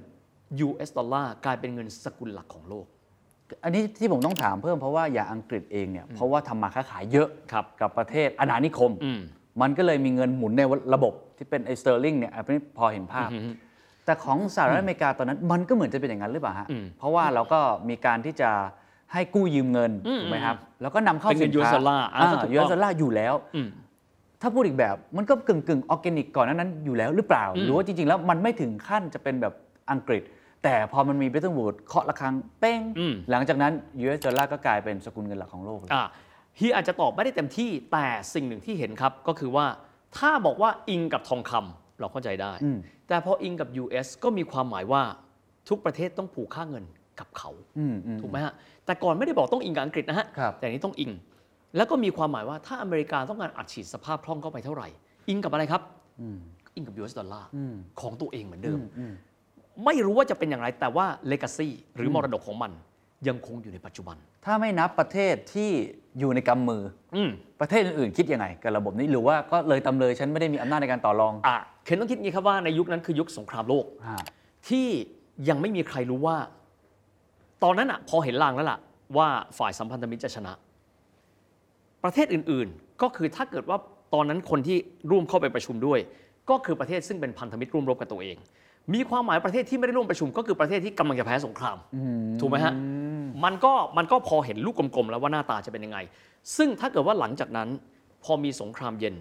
[0.67, 2.85] US ดอลลาร์กลายเป็นเงินสกุลหลักของโลก
[3.63, 9.19] อันนี้ที่ผมต้องถามเพิ่มเพราะว่าอย่างอังกฤษเองเนี่ยเพราะว่าทำมาค้าขายเยอะครับ กับประเทศอาณานิคม อืม
[9.61, 10.61] มันก็เลยมีเงินหมุนใน
[10.93, 13.29] ระบบที่เป็นไอ้สเตอร์ลิงเนี่ยอันนี้พอเห็นภาพ
[14.07, 18.49] แต่ของสหรัฐอเมริกาตอนนั้นมันก็เหมือนจะเป็นอย่างนั้นหรือเปล่าฮะอืมเพราะว่าเราก็มีการที่จะ
[19.13, 23.67] ให้กู้ยืมเงินอืมถูกไหมครับ แล้วก็นำเข้าเป็นเงิสินนค้า US ดอลลาร์อ่าอ่าก็ถูกต้อง US dollar อยู่แล้วอืม
[24.41, 29.53] ถ้าพูดอีกแบบมันก็กึ่งกึ่งออร์แกนิกก่อนหน้านั้นอยู่แล้วหรือเปล่าอืมหรือว่าจริง ๆ แล้วมันไม่ถึงขั้นจะเป็นแบบ
[29.91, 30.23] อังกฤษ
[30.63, 36.07] แต่พอมันมี Bretton Woods เคาะระฆังเป้งอืมหลังจากนั้น US ดอลลาร์ก็กลายเป็นสกุลเงินหลักของโลกเลยอะ
[36.57, 39.65] เฮียอาจจะตอบไม่ได้เต็มที่แต่สิ่งหนึ่งที่เห็นครับก็คือว่า
[40.17, 42.77] ถ้าบอกว่าอิงกับทองคำ เราเข้าใจได้อืม
[43.07, 45.01] แต่พออิงกับ US ก็มีความหมายว่า
[45.69, 46.83] ทุกประเทศต้องผูกค่าเงิน
[47.19, 48.53] กับเขาอืมอืมถูกไหมฮะ
[48.85, 51.11] แต่ก่อนไม่ได้บอกต้องอิงกับอังกฤษนะฮะครับแต่อันนี้ต้องอิง
[51.75, 54.87] แล้วก็มีความหมายว่าถ้าอเมริกาต้องการอัดฉีดสภาพคล่องเข้าไปเท่าไหร่
[55.29, 55.81] อิงกับอะไรครับ
[56.21, 56.37] อืม
[56.75, 59.13] อิงกับ US ดอลลาร์อืมของตัวเองเหมือนเดิมอืม
[59.85, 62.71] ไม่รู้ว่าจะเป็นอย่างไรแต่ว่าเลกาซีหรือมรดกของมัน
[63.27, 65.71] ยังคงอยู่ในปัจจุบัน ถ้าไม่นับประเทศที่
[66.19, 66.83] อยู่ในกำมือ
[67.15, 67.29] อืม
[67.61, 74.17] ประเทศอื่นๆคิดยังไงกับระบบนี้หรือว่าก็เลยตำเลยฉันไม่ได้มีอำนาจในการต่อรองอะเคนต้องคิดอย่างนี้ครับว่าในยุคนั้นคือยุคสงครามโลกอ่า
[74.67, 74.87] ที่
[75.49, 76.37] ยังไม่มีใครรู้ว่า
[77.63, 78.79] ตอนนั้นอะพอเห็นลางแล้วล่ะ
[79.17, 80.53] ว่าฝ่ายสัมพันธมิตรจะชนะ
[82.03, 83.77] ประเทศอื่นๆ ก็คือถ้าเกิดว่า
[84.13, 84.77] ตอนนั้นคนที่
[85.11, 85.99] ร่วมเข้าไปประชุมด้วย
[86.49, 88.37] ก็คือประเทศซึ่งเป็นพันธมิตรร่วมรบกับตัวเอง
[88.93, 91.77] มีความหมายประเทศที่ไม่ได้ร่วมประชุมก็คือประเทศที่กำลังจะแพ้สงคราม
[92.39, 92.73] ถูกไหมฮะ
[93.43, 95.99] มันก็มันก็พอเห็นลูกกลมๆแล้วว่าหน้าตาจะเป็นยังไง
[96.57, 97.69] ซึ่งถ้าเกิดว่าหลังจากนั้น
[98.23, 99.15] พอมีสงครามเย็น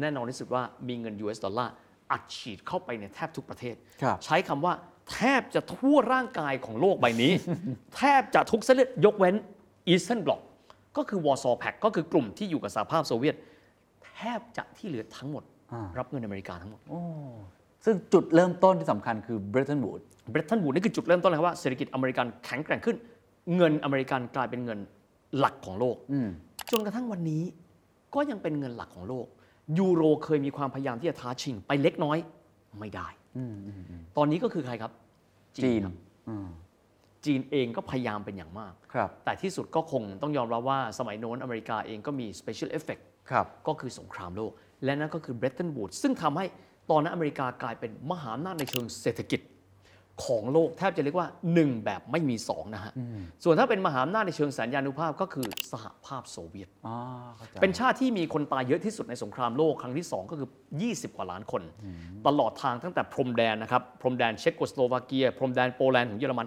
[0.00, 1.72] แน่นอนที่สุดว่ามีเงิน US ดอลลาร์
[2.12, 4.72] อัดฉีดเข้าไปในแทบทุกประเทศครับใช้คำว่า
[5.12, 7.32] แทบจะทั่วร่างกายของโลกใบนี้
[7.96, 9.34] แทบจะทุกเส้นเลือดยกเว้น
[9.88, 10.40] Eastern Bloc
[10.96, 13.36] ก็คือ Warsaw Pact ก็คือกลุ่มที่อยู่กับสหภาพโซเวียต
[14.14, 17.00] แทบจะที่เหลือทั้งหมดอ่ารับเงินอเมริกาทั้งหมดโอ้
[17.90, 20.00] ซึ่งจุดเริ่มต้นที่สำคัญคือเบรตันวูด
[20.30, 22.96] เบรตันวูดนี่คือจุดเริ่มต้นเลยครับว่าเศรษฐกิจอเมริกันแข็งแกร่งขึ้น
[23.56, 24.78] เงินอเมริกันกลายเป็นเงิน
[25.38, 26.28] หลักของโลกอืม
[26.72, 27.42] จนกระทั่งวันนี้
[28.14, 29.26] ก็ยังเป็นเงินหลักของโลก
[29.78, 32.18] ยูโรเคยมีความพยายามที่จะท้าชิงไปเล็กน้อย
[32.78, 34.92] ไม่ได้อืมอืมอืมตอนนี้ก็คือใครครับ
[35.56, 35.94] จีนครับ
[36.28, 36.48] อืม
[37.24, 44.52] จีนเองก็พยายามเป็นอย่างมากครับแต่ที่สุดก็คงต้องยอมรับว่าสมัยโน้นอเมริกาเองก็มี special effect ครับก็คือสงครามโลก
[44.84, 46.46] และนั่นก็คือเบรตันวูดซึ่งทำให้
[46.90, 49.40] ตอนนั้นอเมริกากลายเป็นมหาอำนาจในเชิงเศรษฐกิจ
[50.26, 52.92] ของโลกแทบจะเรียกว่า 1 แบบไม่มี2นะฮะ
[53.44, 56.96] ส่วนถ้าเป็นมหาอำนาจในเชิงสัญญานุภาพก็คือสหภาพโซเวียตอ๋อ
[57.36, 60.48] เข้าใจเป็นชาติที่มีคนตายเยอะที่สุดในสงครามโลกครั้งที่ 2 ก็คือ
[60.82, 61.62] 20 กว่าล้านคน
[62.26, 66.46] ตลอดทางตั้งแต่พรมแดนนะครับ พรมแดนเช็กโกสโลวาเกีย พรมแดนโปแลนด์ของเยอรมัน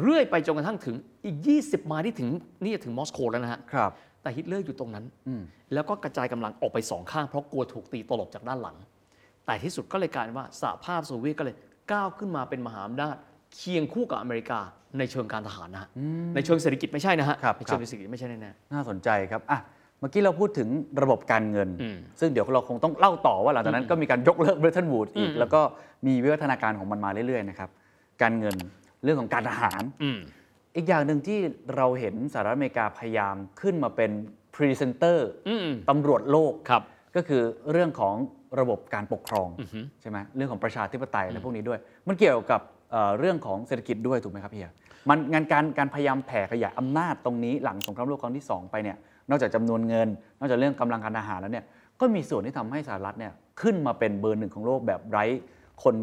[0.00, 2.28] เรื่อยไปจนกระทั่งถึงอีก 20ไมล์ที่ถึง
[2.62, 3.90] นี่จะถึงมอสโกแล้วนะฮะครับ
[4.22, 5.42] แต่ฮิตเลอร์อยู่ตรงนั้นอืม
[5.74, 8.76] แล้วก็กระจายกำลังออกไปสองข้างเพราะกลัวถูกตีตลบจากด้านหลัง
[9.48, 11.56] แต่ที่สุดก็เลยกลายเป็นว่าสหภาพโซเวียตก็เลย
[11.92, 13.16] ก้าวขึ้นมาเป็นมหาอำนาจ
[13.54, 14.60] เคียงคู่กับอเมริกา
[14.98, 15.88] ในเชิงการทหารนะฮะ
[16.34, 18.38] ในเชิงเศรษฐกิจไม่ใช่นะฮะครับครับในเชิงเศรษฐกิจไม่ใช่แน่
[18.72, 19.58] น่าสนใจครับอะ
[19.98, 20.68] เมื่อกี้เราพูดถึง
[21.02, 25.60] ระบบการเงินอืมซึ่งเดี๋ยวเราคงต้องเล่าต่อว่าหลังจากนั้นก็มีการยกเลิก Bretton Woods อีกอืมแล้วก็
[26.06, 27.70] มีวิวัฒนาการของมันมาเรื่อยๆนะครับ
[28.22, 28.56] การเงิน
[29.04, 30.18] เรื่องของการทหารๆอืม
[30.76, 31.38] อีกอย่างหนึ่งที่
[31.76, 34.10] เราเห็นสหรัฐอเมริกาพยายามขึ้นมาเป็น
[34.54, 36.82] พรีเซนเตอร์อืมตำรวจโลกครับ
[37.16, 38.14] ก็คือเรื่องของ
[38.60, 41.78] ระบบการปกครองอือฮึใช่ไหมเรื่องของประชาธิปไตยและพวกนี้ด้วย
[42.08, 42.60] มันเกี่ยวกับ
[42.90, 44.72] เอ่อเรื่องของเศรษฐกิจด้วยถูกไหมครับเฮีย
[45.08, 48.96] มันงานการการพยายามแผ่ขยายอำนาจตรงนี้หลังสงครามโลกครั้งที่ 2 ไปเนี่ย
[49.30, 51.64] นอกจากจำนวนเงิน นอกจากเรื่องกำลังการทหารแล้วเนี่ย
[52.00, 55.24] ก็มีส่วนที่ทำให้สหรัฐเนี่ยขึ้นมาเป็นเบอร์หนึ่งของโลกแบบไร้
[55.82, 55.94] คน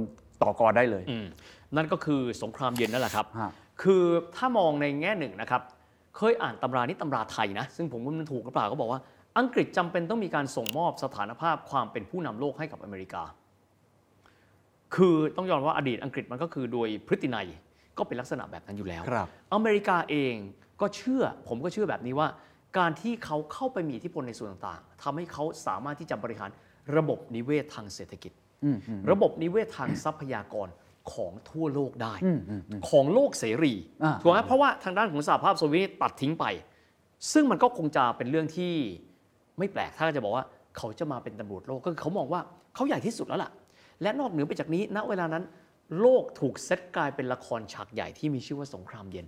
[0.42, 1.26] ต่อกรได้เลยอืม
[1.76, 3.52] นั่นก็คือสงครามเย็นนั่นแหละครับฮะ
[3.84, 4.04] คือ
[4.36, 5.62] ถ้ามองในแง่หนึ่งนะครับ
[6.18, 9.00] เคยอ่านตำรานี่ตำราไทยนะ ซึ่งผมว่ามันถูกหรือเปล่าก็บอกว่า
[9.40, 13.24] อังกฤษจำเป็นต้องมีการส่งมอบสถานภาพความเป็นผู้นำโลกให้กับอเมริกา
[14.96, 17.48] คือต้องยอมว่าอดีตอังกฤษมันก็คือโดยพฤตินัย
[17.98, 20.36] ก็เป็นลักษณะแบบนั้นอยู่แล้วครับอเมริกาเอง
[20.82, 22.28] ก็เชื่อ ผมก็เชื่อแบบนี้ว่า
[22.78, 26.50] การที่เขาเข้าไปมีอิทธิพลในส่วนต่างๆทำให้เขาสามารถที่จะบริหาร
[26.98, 28.32] ระบบนิเวศทางเศรษฐกิจ
[28.64, 30.68] อืมอืมระบบนิเวศทางทรัพยากร
[31.14, 33.74] ของทั่วโลกได้อืมอืมอืมของโลกเสรี
[34.04, 36.46] อ่าถูกไหมเพราะว่าทางด้านของสหภาพโซเวียตตัดทิ้งไป
[37.34, 38.74] ซึ่งมันก็คงจะเป็นเรื่องที่
[39.60, 40.46] ไม่แปลกถ้าจะบอกว่า
[40.78, 42.42] เขาจะมาเป็นตำรวจโลกก็คือเขามองว่า
[42.76, 43.52] เขาใหญ่ที่สุดแล้วล่ะ
[44.02, 45.44] และนอกเหนือไปจากนี้ณเวลานั้น
[46.02, 49.28] โลกถูกเซตกลายเป็นละครฉากใหญ่ที่มีชื่อว่าสงครามเย็น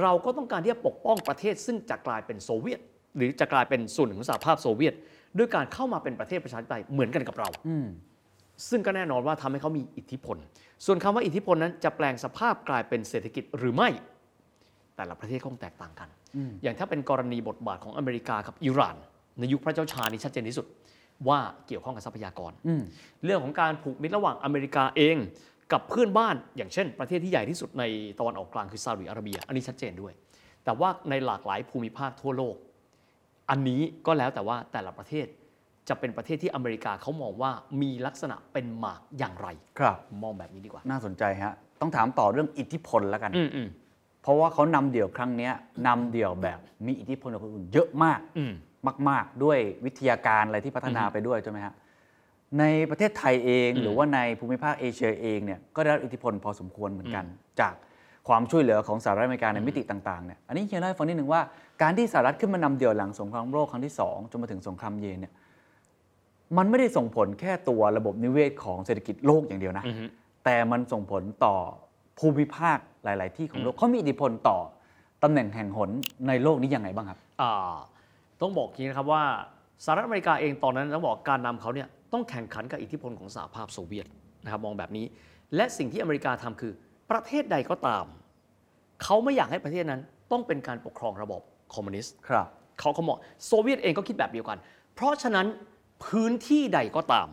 [0.00, 2.80] เราก็ต้องการที่จะปกป้องประเทศซึ่งจะกลายเป็นโซเวียต
[3.16, 4.94] หรือจะกลายเป็นส่วนหนึ่งของสหภาพโซเวียต
[5.38, 7.86] ด้วยการเข้ามาเป็นประเทศประชาธิปไตยเหมือนกันกับเราอืม
[8.68, 10.36] ซึ่งก็แน่นอนว่าทำให้เขามีอิทธิพล
[10.86, 13.88] ส่วนคำว่าอิทธิพลนั้นจะแปลงสภาพกลายเป็นเศรษฐกิจหรือไม่
[14.96, 16.08] แต่ละประเทศคงแตกต่างกัน
[16.62, 18.96] อย่างถ้าเป็นกรณีบทบาทของอเมริกากับอิหร่าน
[19.38, 20.66] ในยุคพระเจ้าชานี่ชัดเจนที่สุด
[21.28, 22.82] ว่าเกี่ยวข้องกับทรัพยากรอืม
[23.24, 25.16] เรื่องของการผูกมิตรระหว่างอเมริกาเอง
[25.72, 27.84] กับเพื่อนบ้าน อย่างเช่น ประเทศที่ใหญ่ที่สุดใน
[28.18, 30.12] ตะวันออกกลางคือซาอุดิอาระเบีย อันนี้ชัดเจนด้วย
[30.64, 32.56] แต่ว่าในหลากหลายภูมิภาคทั่วโลก
[33.50, 35.26] อันนี้ก็แล้วแต่ว่าแต่ละประเทศ
[35.88, 37.50] จะเป็นประเทศที่อเมริกาเขามองว่า
[37.82, 43.68] มีลักษณะเป็นหมากอย่างไร ครับผมมองแบบนี้ดีกว่า น่าสนใจฮะ ต้องถามต่อเรื่องอิทธิพลแล้วกัน อืมอืม
[44.22, 45.52] เพราะว่าเขานำเดี่ยวครั้งเนี้ย
[45.86, 48.52] นำเดี่ยวแบบมีอิทธิพลกับคนอื่นเยอะมาก อืม
[49.08, 51.74] มาก ๆ ด้วยวิทยาการอะไรที่พัฒนาอือฮึไปด้วยใช่ไหมฮะ
[52.58, 57.24] ในประเทศไทยเองอืมหรือว่าในภูมิภาคเอเชียเองเนี่ยก็ได้รับอิทธิพลพอสมควรเหมือนกัน
[57.60, 57.74] จาก
[58.28, 61.40] ความช่วยเหลือของสหรัฐอเมริกาในมิติต่างๆเนี่ยอันนี้เฮียเล่าให้ฟังนิดหนึ่งว่า
[61.82, 65.32] การที่สหรัฐขึ้นมานำเดี่ยวหลังสงครามโลกครั้งที่สองจนมาถึงสงครามเย็นเนี่ย
[66.56, 70.04] มันไม่ได้ส่งผลแค่ตัวระบบนิเวศของเศรษฐกิจโลกอย่างเดียวนะอือฮึ
[70.44, 71.54] แต่มันส่งผลต่อ
[72.18, 74.58] ภูมิภาคหลาย ๆ ที่ของโลกเขามีอิทธิพลต่อ
[75.22, 75.90] ตำแหน่งแห่งหน
[76.28, 77.74] ในโลกนี้ยังไงบ้างครับอ่า
[78.42, 79.24] ต้องบอกอย่างนี้นะครับว่า
[79.84, 84.06] สหรัฐอเมริกาเองตอนนั้นต้องบอกการนำเขาเนี่ยต้องแข่งขันกับอิทธิพลของสหภาพโซเวียต
[84.44, 85.06] นะครับมองแบบนี้
[85.56, 86.72] และสิ่งที่อเมริกาทำคือ
[87.10, 88.04] ประเทศใดก็ตาม
[89.02, 90.00] เขาไม่อยากให้ประเทศนั้น
[90.32, 91.40] ต้องเป็นการปกครองระบบ
[91.74, 92.46] คอมมิวนิสต์ครับ
[92.80, 94.58] เขาเขามองโซเวียตเองก็คิดแบบเดียวกัน
[94.94, 95.46] เพราะฉะนั้น
[96.04, 97.28] พื้นที่ใดก็ตาม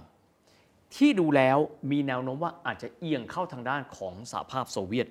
[0.96, 1.58] ที่ดูแล้ว
[1.92, 5.08] มีแนวโน้มว่าอาจจะเอียงเข้าทางด้านของสหภาพโซเวียต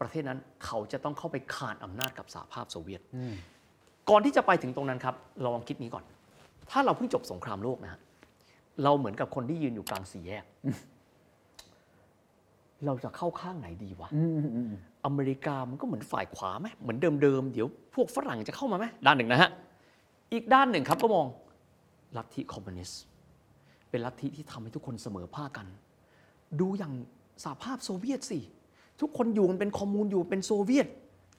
[0.00, 3.02] ประเทศนั้นเขาจะต้องเข้าไปขานอำนาจกับสหภาพโซเวียต
[4.10, 6.04] ก่อนที่จะไปถึงตรงนั้นครับเราลองคิดนี้ก่อน
[6.70, 8.00] ถ้าเราเพิ่งจบสงครามโลกนะฮะ
[8.82, 10.44] เราเหมือนกับคนที่ยืนอยู่กลางสี่แยก
[12.86, 14.08] เราจะเข้าข้างไหนดีวะ
[15.06, 19.50] อเมริกามันก็เหมือนฝ่ายขวาไหมเหมือนเดิมๆเดี๋ยวพวกฝรั่งจะเข้ามาไหมด้านหนึ่งนะฮะ
[20.32, 21.26] อีกด้านหนึ่งครับก็มอง
[22.16, 23.00] ลัทธิคอมมิวนิสต์
[23.90, 25.66] เป็นลัทธิที่ทำให้ทุกคนเสมอภาคกัน
[26.60, 26.92] ดูอย่าง
[27.44, 28.38] สหภาพโซเวียตสิ
[29.00, 30.86] ทุกคนอยู่กันเป็น commune อยู่เป็นโซเวียต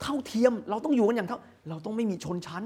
[0.01, 1.39] เท่าเทียม เราต้องอยู่กันอย่างเท่า
[1.69, 2.63] เราต้องไม่มีชนชั้น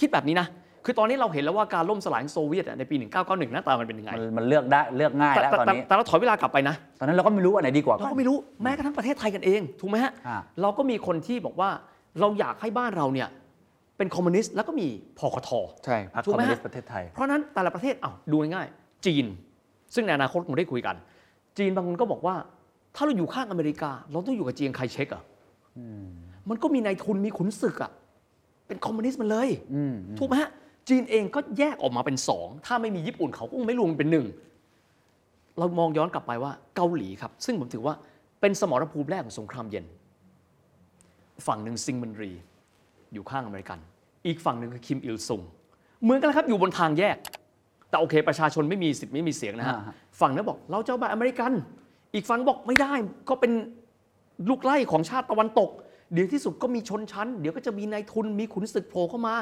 [0.00, 0.48] คิดแบบนี้นะ
[0.84, 11.70] คือตอนนี้เราเห็นแล้วว่าการล่มสลายของโซเวียตอะในปี 1991หน้าตามันเป็นยังไง มันมันเลือกได้เลือกง่ายแต่แล้วแต่ตอนแต่นี้ แต่เราถอยเวลากลับไปนะ ตอนนั้นเราก็ไม่รู้อันไหนดีกว่า เราก็ไม่รู้แม้กระทั่งประเทศไทยกันเองถูกไหมฮะอ่าเราก็มีคนที่บอกว่า
[12.20, 13.28] เราอยากให้บ้านเราเนี่ย
[13.96, 14.88] เป็นคอมมิวนิสต์แล้วก็มี
[15.18, 15.50] พคท
[15.84, 19.26] ใช่พรรคคอมมิวนิสต์ประเทศไทยถูกไหมฮะ เพราะฉะนั้นแต่ละประเทศอ้าวดูง่ายๆจีน
[19.94, 20.96] ซึ่งในอนาคตคงได้คุยกัน
[21.58, 22.34] จีนบางคนก็บอกว่า
[22.96, 25.22] ถ้าเราอยู่ข้างอเมริกา เราต้องอยู่กับเจียงไคเชกอะ
[26.48, 27.90] มันก็มีนายทุนมีขุนศึกอะ
[28.66, 30.50] เป็นคอมมิวนิสต์มันเลยอืมถูกไหมฮะ
[30.88, 34.26] จีนเองก็แยกออกมาเป็นสองถ้าไม่มีญี่ปุ่นเขาก็คงไม่รวมเป็นหนึ่ง
[35.58, 37.94] เรามองย้อนกลับไปว่าเกาหลีครับ ซึ่งผมถือว่า
[38.40, 39.84] เป็นสมรภูมิแรกของสงครามเย็น
[41.46, 42.32] ฝั่งหนึ่งซิงมันรี
[43.12, 43.78] อยู่ข้างอเมริกัน
[44.26, 45.42] อีกฝั่งหนึ่งคือคิมอิลซุง
[46.02, 47.16] เหมือนกันนะครับอยู่บนทางแยก
[47.88, 51.52] แต่โอเค ประชาชนไม่มีสิทธิ์ไม่มีเสียงนะฮะอ่าฮะฝั่งนั้นบอกเราจะเอาแบบอเมริกัน
[52.14, 52.92] อีกฝั่งบอกไม่ได้
[53.28, 53.52] ก็เป็น
[54.48, 55.70] ลูกไล่ของชาติตะวันตก
[56.12, 59.34] เดี๋ยวที่สุดก็มีชนชั้น เดี๋ยวก็จะมีนายทุนมีขุนศึกโผล่เข้ามา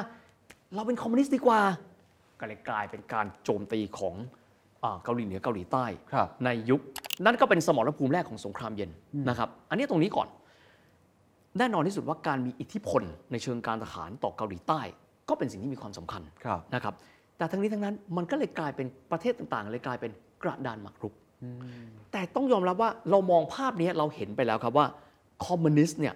[0.75, 1.59] เราเป็นคอมมิวนิสต์ดีกว่า
[2.39, 4.15] ก็เลยกลายเป็นการโจมตีของ
[4.83, 6.81] อาเกาหลีเหนือเกาหลีใต้ครับในยุค
[7.25, 8.89] นั่นก็เป็นสมรภูมิแรกของสงครามเย็น
[9.29, 10.27] นะครับ อันนี้ตรงนี้ก่อน
[11.57, 14.81] แน่นอนที่สุดว่าการมีอิทธิพลในเชิงการทหารต่อเกาหลีใต้
[15.29, 16.93] ก็เป็นสิ่งที่มีความสำคัญครับนะครับ
[17.37, 20.11] แต่ทั้งนี้ทั้งนั้นมันก็เลยกลายเป็นประเทศต่างๆ เลยกลายเป็น
[20.43, 21.13] กระดานหมากรุก
[22.11, 24.85] แต่ต้องยอมรับว่าเรามองภาพนี้เราเห็นไปแล้วครับว่า
[25.45, 26.15] คอมมิวนิสต์เนี่ย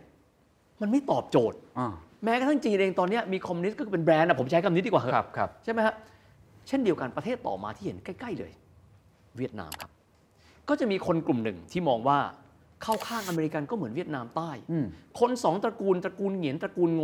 [0.82, 1.94] มันไม่ตอบโจทย์ อ่า
[2.24, 5.96] แม้กระทั่งจีนเองตอนเนี้ยมีคอมมิวนิสต์ก็คือเป็นแบรนด์นะผมใช้คำนี้ดีกว่าเหครับอะครับใช่ไหมฮะ
[6.68, 8.52] เช่นเดียวกันประเทศต่อมาที่เห็นใกล้ ๆ เลย
[9.38, 9.90] เวียดนามครับ
[10.70, 12.20] ก็จะมีคนกลุ่มหนึ่งที่มองว่า
[12.84, 14.86] เข้าข้างอเมริกันก็เหมือนเวียดนามใต้ อืม
[15.20, 17.04] คนสองตระกูลตระกูลเหงียนตระกูลโง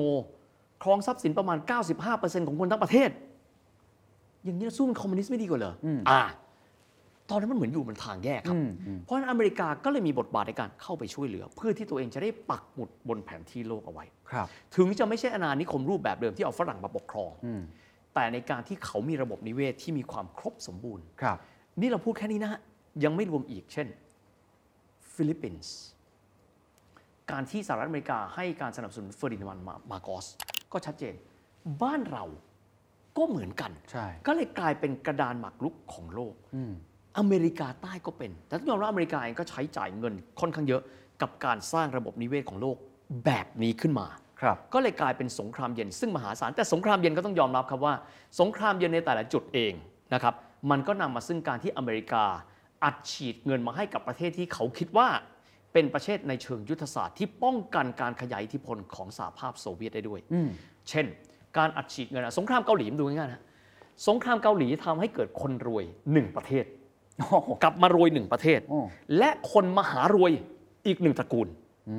[0.83, 1.57] ครองทรัพย์สินประมาณ
[2.01, 3.09] 95%ของคนทั้งประเทศ
[4.43, 6.21] อย่างนี้ยสู้เป็นคอมมิวนิสต์ไม่ดีกว่าเหรออมอ่า
[7.29, 17.61] ตอนนั้นมันเหมือนอยู่บนทางแยกครับอืมอืมเพราะฉะนั้นอเมริกาก็เลยมีบทบาทในการเข้าไปช่วยเหลือ เพื่อที่ตัวเองจะได้ปักหมุดบนแผนที่โลกเอาไว้ครับถึงจะไม่ใช่อาณานิคมรูปแบบเดิมที่เอาฝรั่งมาปกครองอืม
[18.13, 21.37] แต่ในการที่เขามีระบบนิเวศที่มีความครบสมบูรณ์ครับ
[21.81, 22.59] นี่เราพูดแค่นี้นะฮะ
[23.03, 23.87] ยังไม่รวมอีกเช่น
[25.13, 25.75] ฟิลิปปินส์
[27.31, 30.25] การที่สหรัฐอเมริกาให้การสนับสนุนเฟอร์ดินานด์มามาร์กอส
[30.73, 31.13] ก็ชัดเจน
[31.83, 32.25] บ้านเรา
[33.17, 36.33] ก็เหมือนกันใช่ก็เลยกลายเป็นกระดานหมากรุกของโลก
[37.15, 40.81] อืมอเมริกาใต้ก็เป็น แต่ต้องยอมรับอเมริกาเองก็ใช้จ่ายเงินค่อนข้างเยอะ
[41.21, 42.77] กับการสร้างระบบนิเวศของโลก
[43.25, 44.07] แบบนี้ขึ้นมา
[44.41, 47.93] ครับก็เลยกลายเป็นสงครามเย็นซึ่งมหาศาลแต่สงครามเย็นก็ต้องยอมรับครับว่า
[48.39, 49.73] สงครามเย็นในแต่ละจุดเอง
[50.13, 50.33] นะครับ
[50.71, 52.23] มันก็นำมาซึ่งการที่อเมริกา
[52.83, 55.07] อัดฉีดเงินมาให้กับประเทศที่เขาคิดว่า
[55.73, 60.49] เป็นประเทศในเชิงยุทธศาสตร์ที่ป้องกันการขยายอิทธิพลของสหภาพโซเวียตได้ด้วย อืม
[60.89, 61.05] เช่น
[61.57, 63.43] การอัดฉีดเงินอะสงครามเกาหลีมาดูง่ายๆนะ
[64.07, 66.84] สงครามเกาหลีทำให้เกิดคนรวยหนึ่งประเทศโอ้โห
[67.63, 68.79] กลับมารวยหนึ่งประเทศโอ้
[69.17, 70.31] และคนมหารวย
[70.87, 71.47] อีกหนึ่งตระกูล
[71.89, 71.95] อื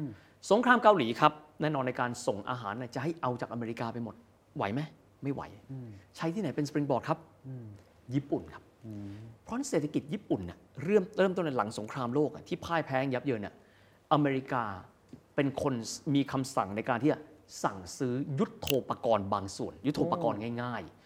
[0.00, 0.02] ม
[0.50, 4.14] สงครามเกาหลีครับ แน่นอนในการส่งอาหารเนี่ยจะให้เอาจากอเมริกาไปหมด
[4.56, 4.80] ไหวไหม
[5.22, 5.42] ไม่ไหว
[6.16, 7.18] ใช้ที่ไหนเป็น springboard ครับ
[8.14, 8.62] ญี่ปุ่นครับ
[9.44, 13.54] เพราะฉะนั้นเศรษฐกิจญี่ปุ่นเนี่ยเริ่มเริ่มต้นในหลังสงครามโลกอะที่พ่ายแพ้ยับเยินเนี่ย
[14.12, 14.64] อเมริกา
[15.36, 15.74] เป็นคน
[16.14, 17.18] มีคำสั่งในการที่จะ
[17.64, 20.97] สั่งซื้อยุทโธปกรณ์บางส่วน ยุทโธปกรณ์ง่าย ๆ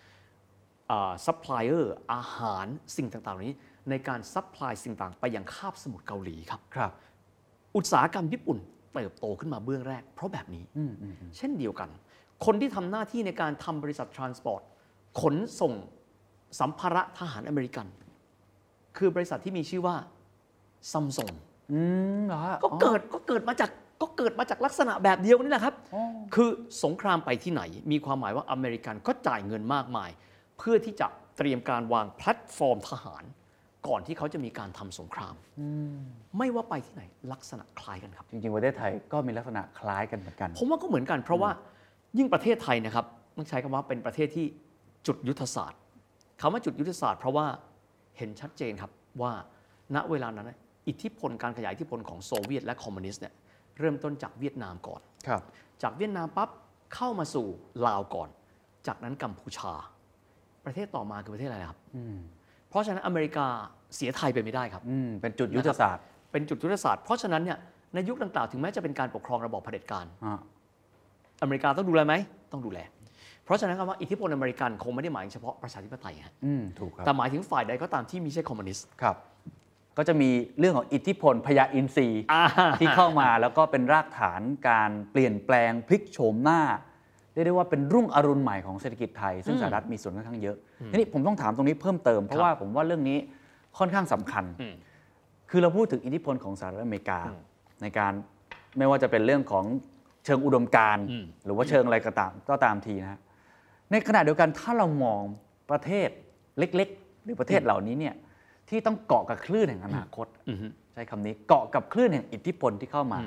[1.26, 3.56] ซัพพลายเออร์อาหารสิ่งต่างๆเหล่านี้
[3.90, 6.90] ในการ supply สิ่งต่างไปยังคาบสมุทรเกาหลีครับ ครับ
[7.76, 8.58] อุตสาหกรรมญี่ปุ่น
[8.94, 11.88] เติบโตขึ้นมาเบื้องแรก เพราะแบบนี้ อืมอืมอืมเช่นเดียวกัน
[12.44, 14.62] คนที่ทำหน้าที่ในการทำบริษัท transport
[15.20, 15.72] ขนส่ง
[16.60, 17.86] สัมภาระทหารอเมริกัน
[18.96, 19.96] คือบริษัทที่มีชื่อว่า
[20.92, 21.32] ซัมซุง
[21.72, 21.80] อื
[22.18, 23.70] มเหรอฮะก็เกิดก็เกิดมาจาก
[24.02, 26.02] ก็เกิดมาจากลักษณะแบบเดียวนี่แหละครับ อ๋อ
[26.34, 26.48] คือ
[26.84, 33.24] สงครามไปที่ไหน มีความหมายว่าอเมริกันก็จ่ายเงินมากมายเพื่อที่จะเตรียมการวางแพลตฟอร์มทหาร
[33.88, 35.34] ก่อนที่เขาจะมีการทำสงคราม
[36.38, 41.50] ไม่ว่าไปที่ไหนลักษณะคล้ายกันครับ จริงๆประเทศไทยก็มีลักษณะคล้ายกันเหมือนกัน ผมว่าก็เหมือนกัน เพราะว่า
[42.18, 44.46] ยิ่งประเทศไทยนะครับต้องใช้คำว่าเป็นประเทศที่
[45.06, 45.80] จุดยุทธศาสตร์
[46.40, 47.46] คำว่าจุดยุทธศาสตร์ เพราะว่า
[48.18, 48.90] เห็นชัดเจนครับ
[49.22, 49.32] ว่า
[49.94, 50.58] ณเวลานั้นนะ
[50.88, 53.34] อิทธิพลการขยายอิทธิพลของโซเวียตและคอมมิวนิสต์เนี่ย
[53.78, 55.42] เริ่มต้นจากเวียดนามก่อนครับ
[55.82, 56.50] จากเวียดนามปั๊บ
[56.94, 57.46] เข้ามาสู่
[57.86, 58.28] ลาวก่อน
[58.86, 59.72] จากนั้นกัมพูชา
[60.66, 62.16] ประเทศต่อมาคือประเทศอะไรครับอืม
[62.68, 63.46] เพราะฉะนั้นอเมริกา
[63.96, 67.58] เสียไทยไปไม่ได้ครับอืมเป็นจุดยุทธศาสตร์ เป็นจุดยุทธศาสตร์ เพราะฉะนั้นเนี่ย
[67.94, 70.38] ในยุคดังกล่าวถึงแม้จะเป็นการปกครองระบอบเผด็จการอ่า
[71.42, 72.14] อเมริกาต้องดูแลไหม
[72.52, 72.78] ต้องดูแล
[73.44, 79.16] เพราะฉะนั้นคำว่าอิทธิพลอเมริกันคงไม่ได้หมายเฉพาะประชาธิปไตยฮะอืมถูกครับแต่หมายถึงฝ่ายใดก็ตามที่ไมีใช่คอมมิวนิสต์ครับ
[79.98, 82.44] ก็จะมีเรื่องของอิทธิพลพญาอินทรีย์อ่า
[82.80, 86.60] ที่เข้ามาแล้วก็เป็นรากฐานการเปลี่ยนแปลงพลิกโฉมหน้า
[87.32, 90.56] เรียกได้ว่าเป็นรุ่งอรุณใหม่ของเศรษฐกิจไทย ซึ่งสหรัฐมีส่วนค่อนข้างเยอะ
[90.90, 93.18] ทีนี้ผมต้องถามตรงนี้เพิ่มเติม เพราะว่าผมว่าเรื่องนี้
[93.78, 94.74] ค่อนข้างสำคัญอืม
[95.50, 97.40] คือเราพูดถึงอิทธิพลของสหรัฐอเมริกาอืม
[97.82, 98.12] ในการ
[98.78, 99.64] ไม่ว่าจะเป็นเรื่องของ
[100.24, 103.20] เชิงอุดมการณ์อืมหรือว่าเชิงอะไรก็ตามก็ตามทีนะฮะ
[103.90, 105.22] ในขณะเดียวกันถ้าเรามอง
[105.70, 106.08] ประเทศ
[106.58, 108.14] เล็ก ๆ หรือประเทศเหล่านี้เนี่ย
[108.68, 113.18] ที่ต้องเกาะกับคลื่นแห่งอนาคตอือฮึใช้คำนี้เกาะกับคลื่นแห่งอิทธิพลที่เข้ามา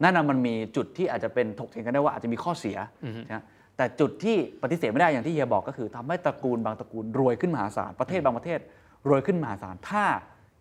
[0.00, 3.44] อืมนั่นนะมันมีจุดที่อาจจะเป็นถกเถียงกันได้ว่าอาจจะมีข้อเสียอือฮึนะ
[3.76, 8.60] แต่จุดที่ปฏิเสธไม่ได้อย่างที่เฮียบอกก็คือทำให้ตระกูลบางตระกูลรวยขึ้นมหาศาลประเทศบางประเทศ
[9.08, 10.04] รวยขึ้นมหาศาลถ้า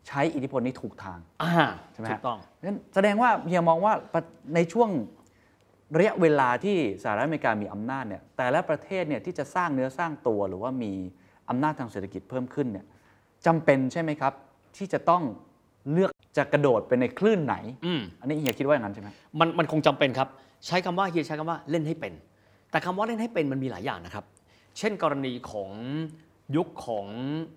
[0.07, 1.53] ใช้อิทธิพลนี้ถูกทางอ่า
[1.91, 4.21] ใช่ไหมถูฮะกต้องนั้นแสดงว่าเฮียมองว่าประ
[4.55, 4.89] ในช่วง
[5.97, 10.91] ระยะเวลาที่สหรัฐอเมริกามีอำนาจเนี่ยแต่ละประเทศเนี่ยที่จะสร้างเนื้อสร้างตัวหรือว่ามี
[11.49, 12.85] อำนาจทางเศรษฐกิจเพิ่มขึ้นเนี่ย
[13.45, 14.33] จำเป็นใช่ไหมครับ
[14.77, 15.23] ที่จะต้อง
[15.93, 19.09] เลือกจะกระโดดไปในคลื่นไหนอืมอันนี้เฮียคิดว่าอย่างนั้นใช่ไหม
[19.39, 20.27] มันมันคงจำเป็นครับ
[20.67, 22.13] ใช้คำว่าเฮียใช้คำว่าเล่นให้เป็น
[22.71, 24.25] แต่คำว่าเล่นให้เป็นมันมีหลายอย่างนะครับ
[24.77, 25.71] เช่นกรณีของ
[26.55, 27.05] ยุคของ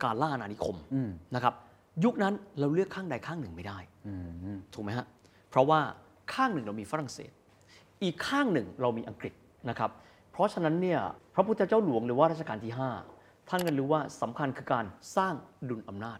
[0.02, 1.54] การล่าอาณานิคมอืมนะครับ
[2.04, 4.14] ยุคนั้นเราเลือกข้างใดข้างหนึ่งไม่ได้อื
[4.54, 5.06] มถูกไหมฮะ
[5.50, 5.80] เพราะว่า
[6.34, 7.30] ข้างหนึ่งเรามีฝรั่งเศส
[8.02, 9.32] อีกข้างหนึ่งเรามีอังกฤษ
[9.68, 9.90] นะครับ
[10.32, 11.00] เพราะฉะนั้นเนี่ย
[11.34, 12.72] พระพุทธเจ้าหลวงหรือว่ารัชกาลที่
[13.10, 14.84] 5 ท่านก็รู้ว่าสำคัญคือการ
[15.16, 15.34] สร้าง
[15.68, 16.18] ดุลอำนาจ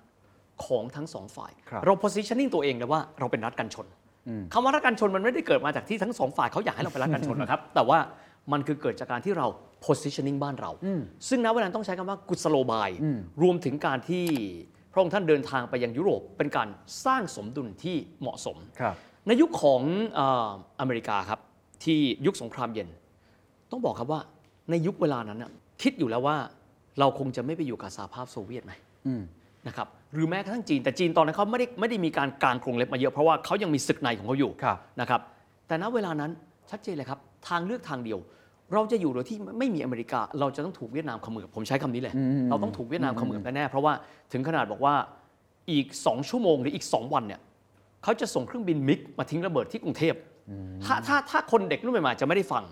[0.65, 3.87] ของทั้งสองฝ่าย ครับ เรา positioning ตัวเองเลยว่าเราเป็นรัฐกันชน
[4.29, 7.99] อืมคำว่ารัฐกันชนมันไม่ได้เกิดมาจากที่ทั้งสองฝ่ายเขาอยากให้เราเป็นรัฐกันชนนะครับ แต่ว่า
[8.53, 9.47] มันคือเกิดจากการที่เรา
[9.87, 14.25] positioning บ้านเราอืมซึ่งณเวลานั้นต้องใช้คำว่ากุศโลบายอืมรวมถึงการที่
[14.93, 16.69] พระองค์ท่านเดินทางไปยังยุโรป เป็นการ
[17.05, 18.95] สร้างสมดุลที่เหมาะสม ครับ
[19.27, 19.81] ในยุคของ
[20.15, 20.51] เอ่อ
[20.81, 21.41] อเมริกาครับ
[21.85, 22.89] ที่ยุคสงครามเย็น
[23.71, 24.21] ต้องบอกครับว่า
[24.71, 25.51] ในยุคเวลานั้นน่ะ
[25.83, 26.37] คิดอยู่แล้วว่า
[26.99, 28.73] เราคงจะไม่ไปอยู่กับสหภาพโซเวียตไหม
[29.07, 29.23] อืม
[29.67, 35.20] นะครับ หรือแม้กระทั่งจีน แต่จีนตอนนั้นเขาไม่ได้ไม่ได้มีการกางกรงเล็บมาเยอะเพราะว่าเขายังมีศึกในของเขาอยู่ครับนะครับ
[35.66, 36.31] แต่ณเวลานั้น
[36.70, 37.18] ชัดเจนเลยครับ
[37.49, 38.18] ทางเลือกทางเดียว
[38.74, 42.15] เราจะอยู่โดยที่ไม่มีอเมริกา เราจะต้องถูกเวียดนามเขมือบผมใช้คำนี้เลย
[42.50, 43.92] เราต้องถูกเวียดนามเขมือบแน่ๆเพราะว่า
[44.32, 44.94] ถึงขนาดบอกว่า
[45.70, 47.41] อีก 2 ชั่วโมงหรืออีก 2 วันเนี่ย
[48.02, 50.15] เขาจะส่งเครื่องบินมิกมาทิ้งระเบิดที่กรุงเทพ
[50.84, 52.65] ถ้าถ้าถ้าคนเด็กรุ่นใหม่ๆจะไม่ได้ฟัง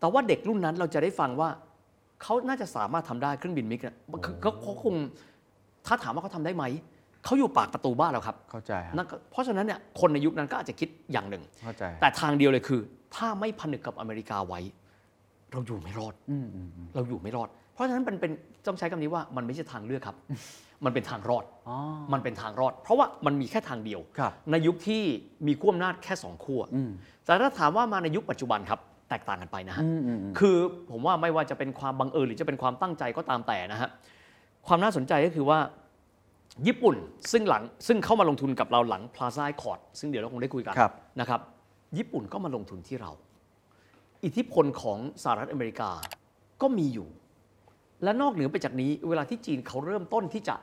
[0.00, 1.48] แต่ว่าเด็กรุ่นนั้นเราจะได้ฟังว่า
[2.22, 4.94] เขาน่าจะสามารถทำได้เครื่องบินมิกเนี่ยคือเขาเขาคง
[5.86, 6.64] ถ้าถามว่าเขาทำได้ไหม
[7.24, 12.80] เขาอยู่ปากประตูบ้านเราครับเข้าใจฮะนั่นก็เพราะฉะนั้นเนี่ยคนในยุคนั้นก็อาจจะคิดอย่างหนึ่ง เข้าใจแต่ทางเดียวเลยคือ
[13.16, 14.60] ถ้าไม่ผนึกกับอเมริกาไว้
[15.52, 16.14] เราอยู่ไม่รอด
[16.94, 18.32] เราอยู่ไม่รอด เพราะฉะนั้นมันเป็น
[18.66, 20.16] ต้องใช้คำนี้ว่ามันไม่ใช่ทางเลือกครับ
[20.84, 21.76] มันเป็นทางรอด อ๋อ
[22.12, 25.02] มันเป็นทางรอด เพราะว่ามันมีแค่ทางเดียว ครับ ในยุคที่
[25.46, 26.60] มีขั้วอำนาจแค่สองขั้ว
[27.24, 29.84] แต่ถ้าถามว่ามาในยุคปัจจุบันครับ แตกต่างกันไปนะฮะ
[30.38, 30.56] คือ
[30.90, 33.88] ผมว่าไม่ว่าจะเป็นความบังเอิญหรือจะเป็นความตั้งใจก็ตามแต่นะฮะ
[34.66, 35.58] ความน่าสนใจก็คือว่า
[36.66, 36.96] ญี่ปุ่น
[37.32, 41.40] ซึ่งหลังซึ่งเข้ามาลงทุนกับเราหลัง Plaza Accord ซึ่งเดี๋ยวเราคงได้คุยกันครับนะครับ
[41.98, 43.10] ญี่ปุ่นก็มาลงทุนที่เรา
[44.24, 45.90] อิทธิพลของสหรัฐอเมริกา
[46.62, 47.08] ก็มีอยู่
[48.04, 50.54] และนอกเหนือไปจากนี้ เวลาที่จีนเขาเริ่มต้นที่จะ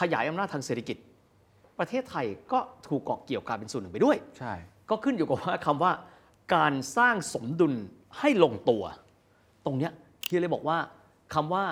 [0.00, 0.96] ขยายอำนาจทางเศรษฐกิจ
[1.78, 2.58] ประเทศไทยก็
[2.88, 4.52] ถูกเกาะเกี่ยวการเป็นส่วนหนึ่งไปด้วย ใช่
[4.90, 5.92] ก็ขึ้นอยู่กับว่าคำว่า
[6.54, 7.74] การสร้างสมดุล
[8.18, 8.82] ให้ลงตัว
[9.64, 9.92] ตรงเนี้ย
[10.26, 10.78] เฮียเลยบอกว่า
[11.34, 11.64] คำว่า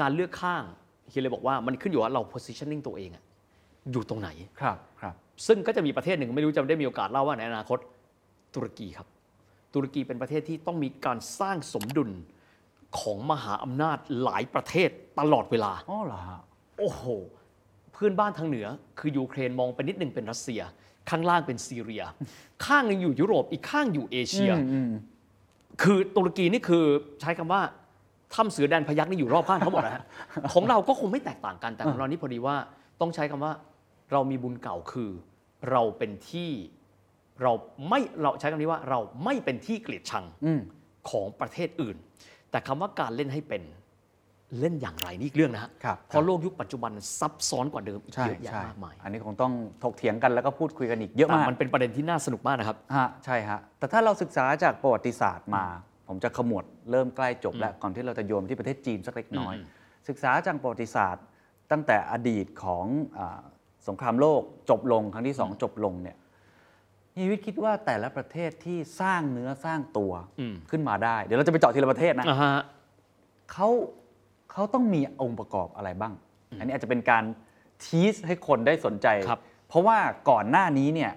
[0.00, 0.62] การเลือกข้าง
[1.10, 3.24] เฮียเลยบอกว่ามันขึ้นอยู่ว่าเรา positioning ตัวเองอะ
[3.92, 4.28] อยู่ตรงไหน
[4.60, 5.14] ครับครับ
[5.46, 7.78] ซึ่งก็จะมีประเทศหนึ่งไม่รู้จะได้มีโอกาสเล่าว่าในอนาคต
[8.54, 9.08] ตุรกีครับ
[9.74, 12.10] ตุรกีเป็นประเทศที่ต้องมีการสร้างสมดุล
[13.00, 14.90] ของมหาอำนาจหลายประเทศ
[15.20, 16.40] ตลอดเวลา อ๋อเหรอฮะ
[16.78, 17.02] โอ้โห
[17.92, 18.66] เพื่อนบ้านทางเหนือ
[18.98, 20.60] คือยูเครนมองไปนิดหนึ่งเป็นรัสเซีย
[21.10, 22.02] ข้างล่างเป็นซีเรีย
[22.66, 24.52] ข้างหนึ่งอยู่ยุโรปอีกข้างอยู่เอเชีย
[25.82, 26.84] คือตุรกีนี่คือ
[27.20, 27.62] ใช้คำว่า
[28.34, 30.02] ถ้ำเสือแดนพยักนี่อยู่รอบข้างเขาหมดนะฮะ
[30.54, 32.56] ของเราก็คงไม่แตกต่างกันแต่ของเรานี่พอดีว่า
[33.00, 33.52] ต้องใช้คำว่า
[34.12, 35.10] เรามีบุญเก่าคือ
[35.70, 36.50] เราเป็นที่
[37.42, 37.52] เรา
[37.88, 40.60] ไม่เราใช้คำนี้ว่าเราไม่เป็นที่เกลียดชังอืม
[41.10, 41.96] ของประเทศอื่น
[42.50, 43.62] แต่คำว่าการเล่นให้เป็น
[44.60, 49.52] เล่นอย่างไรนี่อีกเรื่องนะฮะครับเพราะโลกยุคปัจจุบันซับซ้อนกว่าเดิมอีกใช่เยอะแยะใช่มากมาย อันนี้คงต้อง
[49.82, 55.64] ถกเถียงกันแล้วก็พูดคุยกันอีกเยอะแต่มาก มันเป็นประเด็นที่น่าสนุกมากนะครับ ฮะ ใช่ฮะ แต่ถ้าเราศึกษาจากประวัติศาสตร์มา
[56.12, 59.66] ผมจะขมวดเริ่มใกล้จบแล้วก่อนที่เราจะโยมที่ประเทศจีนสักเล็กน้อยอืม
[60.08, 61.24] ศึกษาจากประวัติศาสตร์
[61.70, 62.86] ตั้งแต่อดีตของ
[63.18, 63.40] อา
[63.88, 66.16] สงครามโลกจบลงครั้งที่สองจบลงเนี่ย
[67.16, 72.60] นี่วิทย์คิดว่าแต่ละประเทศที่สร้างเนื้อสร้างตัวอืมขึ้นมาได้ เดี๋ยวเราจะไปเจาะทีละประเทศนะอ่าฮะ
[73.52, 73.68] เขา
[74.52, 76.12] เขาต้องมีองค์ประกอบอะไรบ้าง
[76.58, 77.24] อันนี้อาจจะเป็นการ
[77.84, 79.98] ทีสให้คนได้สนใจครับเพราะว่า
[80.30, 81.12] ก่อนหน้านี้เนี่ย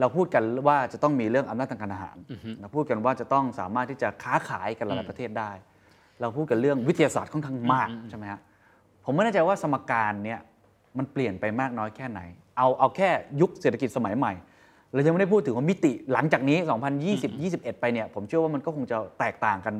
[0.00, 2.16] เราพูดกันว่าจะต้องมีเรื่องอำนาจทางการทหาร
[2.60, 5.50] เราพูดกันว่าจะต้องสามารถที่จะค้าขายกันหลายๆประเทศได้
[6.20, 8.40] เราพูดกันเรื่องวิทยาศาสตร์ค่อนข้างมากใช่ไหมฮะ
[9.04, 10.40] ผมไม่แน่ใจว่าสมการเนี่ย
[10.98, 12.20] มันเปลี่ยนไปมากน้อยแค่ไหน
[12.56, 14.32] เอาเอาแค่ยุคเศรษฐกิจสมัยใหม่
[14.92, 16.58] เรายังไม่ได้พูดถึงว่ามิติหลังจากนี้
[17.00, 19.74] 2020 21 ไปเนี่ยผมเชื่อว่ามันก็คงจะแตกต่างกัน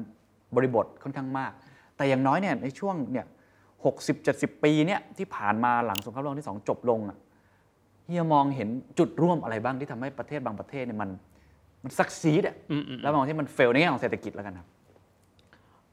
[0.56, 1.52] บริบทค่อนข้างมาก
[1.96, 3.26] แต่อย่างน้อยเนี่ยในช่วงเนี่ย
[3.74, 7.18] 60 70 ปีเนี่ยที่ผ่านมาหลังสงครามโลกที่สองจบลงอะ
[8.10, 11.10] เฮียมองเห็นจุดร่วมอะไรบ้างที่ทำให้ประเทศบางประเทศเนี่ยมัน
[11.82, 14.68] มันซักซีดอะอืมอืมแล้วบางที่มันเฟลในแง่ของเศรษฐกิจแล้วกันครับ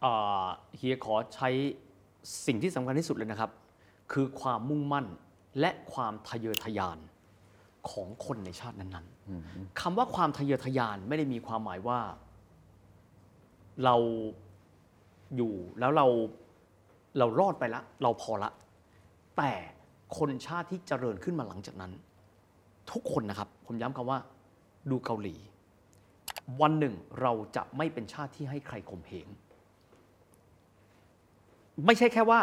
[0.03, 0.47] อ่า
[0.77, 1.49] เฮียขอใช้
[2.45, 3.51] สิ่งที่สำคัญที่สุดเลยนะครับ
[4.11, 5.05] คือความมุ่งมั่น
[5.59, 6.97] และความทะเยอทะยาน
[7.89, 11.99] ของคนในชาตินั้นๆคำว่าความทะเยอทะยานไม่ได้มีความหมายว่า
[13.83, 13.95] เรา
[15.35, 16.07] อยู่แล้วเรา
[17.17, 18.51] เรารอดไปละ เราพอละ
[19.37, 19.51] แต่
[20.17, 21.91] คนชาติที่เจริญขึ้นมาหลังจากนั้น
[22.91, 24.19] ทุกคนนะครับ ผมย้ำคำว่า
[24.91, 25.35] ดูเกาหลี
[26.61, 29.27] วันหนึ่งเราจะไม่เป็นชาติที่ให้ใครข่มเหง
[31.85, 32.39] ไม่ใช่แค่ว่า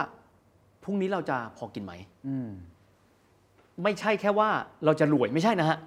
[0.82, 1.92] พรุ่งนี้เราจะพอกินไหม
[2.26, 2.50] อืม
[3.82, 4.48] ไม่ใช่แค่ว่า
[4.84, 5.78] เราจะรวยไม่ใช่นะฮะ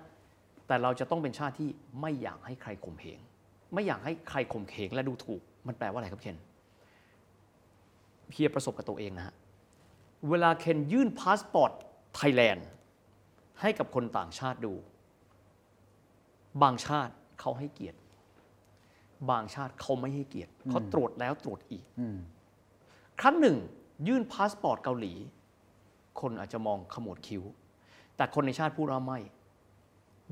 [0.67, 1.69] แต่เราจะต้องเป็นชาติที่
[2.01, 3.19] ไม่อยากให้ใครข่มเหง
[3.73, 6.37] ไม่อยากให้ใครข่มเหงและดูถูก มันแปลว่าอะไรครับเคน
[8.29, 9.35] เพียประสบกับตัวเองนะฮะ
[10.29, 11.71] เวลาเคนยื่นพาสปอร์ต
[12.15, 12.67] ไทยแลนด์
[13.61, 14.73] ให้กับคนต่างชาติดู
[16.61, 17.99] บางชาติเขาให้เกียรติ
[19.29, 22.17] บางชาติเขาไม่ให้เกียรติเขาตรวจแล้วตรวจอีกอืม
[23.21, 23.57] ครั้งหนึ่ง
[24.07, 25.13] ยื่นพาสปอร์ตเกาหลี
[26.21, 27.43] คนอาจจะมองขมวดคิ้ว
[28.15, 29.19] แต่คนในชาติพูดว่าไม่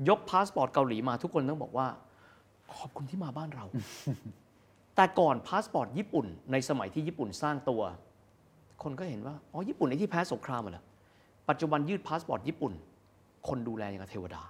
[0.08, 1.88] ยกพาสปอร์ตเกาหลีมาทุกคนต้องบอกว่า
[2.76, 3.64] ขอบคุณที่มาบ้านเรา
[4.96, 7.82] แต่ก่อนพาสปอร์ตญี่ปุ่น ในสมัยที่ญี่ปุ่นสร้างตัว
[8.82, 10.84] คนก็เห็นว่าอ๋อญี่ปุ่นไอ้ที่แพ้สงครามมาเหรอ
[11.48, 12.72] ปัจจุบันยื่นพาสปอร์ตญี่ปุ่น
[13.48, 14.42] คนดูแลอย่างกับเทวดา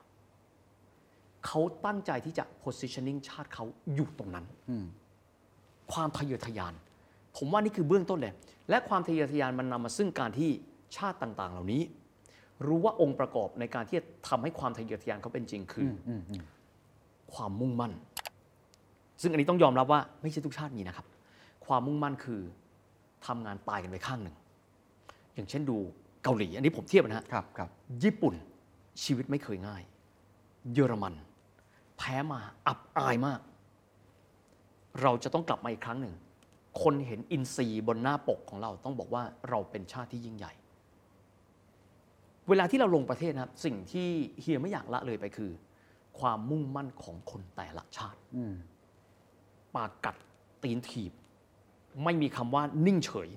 [1.47, 4.45] เขาตั้งใจที่จะ positioning ชาติเขาอยู่ตรงนั้น
[5.93, 6.75] ความทะเยอทะยาน
[7.37, 8.35] ผมว่านี่คือเบื้องต้นเลย
[8.71, 10.51] และความทะเยอทะยานมันนำมาซึ่งการที่
[10.97, 11.83] ชาติต่าง ๆ เหล่านี้
[12.67, 16.11] รู้ว่าองค์ประกอบในการที่จะทำให้ความทะเยอทะยานเขาเป็นจริงคืออ
[17.35, 17.93] ความมุ่งมั่น
[19.21, 21.07] ซึ่งอันนี้ต้องยอมรับว่าไม่ใช่ทุกชาติมีนะครับ
[21.67, 22.41] ความมุ่งมั่นคือ
[23.27, 24.37] ทำงานตายกันไปข้างหนึ่ง
[25.35, 25.77] อย่างเช่นดู
[26.23, 27.69] เกาหลี อันนี้ผมเทียบนะฮะครับครับ
[28.05, 28.35] ญี่ปุ่น
[29.03, 29.83] ชีวิตไม่เคยง่าย
[30.73, 31.15] เยอรมัน
[31.97, 33.41] แพ้มาอับอายมาก
[35.03, 36.15] เราจะต้องกลับมาอีกครั้งหนึ่ง
[36.83, 40.53] คนเห็นอินซีย์บนหน้าปกของเราต้องบอกว่าเราเป็นชาติที่ยิ่งใหญ่
[42.49, 44.09] เวลาที่เราลงประเทศนะครับ สิ่งที่
[44.41, 45.51] เฮียไม่อยากละเลยไปคือ
[46.19, 48.55] ความมุ่งมั่นของคนแต่ละชาติอืม
[49.77, 50.17] ปากกัด
[50.63, 51.13] ตีนถีบ
[52.05, 53.29] ไม่มีคำว่านิ่งเฉย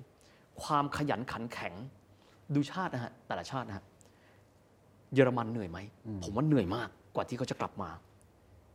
[0.62, 1.74] ความขยันขันแข็ง
[2.54, 3.84] ดูชาตินะฮะแต่ละชาตินะฮะ
[5.14, 5.78] เยอรมันเหนื่อยไหม
[6.22, 7.90] ผมว่าเหนื่อยมากกว่าที่เขาจะกลับมา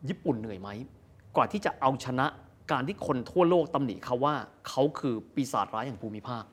[0.09, 0.69] ญี่ปุ่นเหนื่อยไหม
[1.35, 2.25] กว่าที่จะเอาชนะ
[2.71, 4.33] การที่คนทั่วโลกตำหนิเขาว่า
[4.69, 6.43] เขาคือปีศาจร้ายอย่างภูมิภาค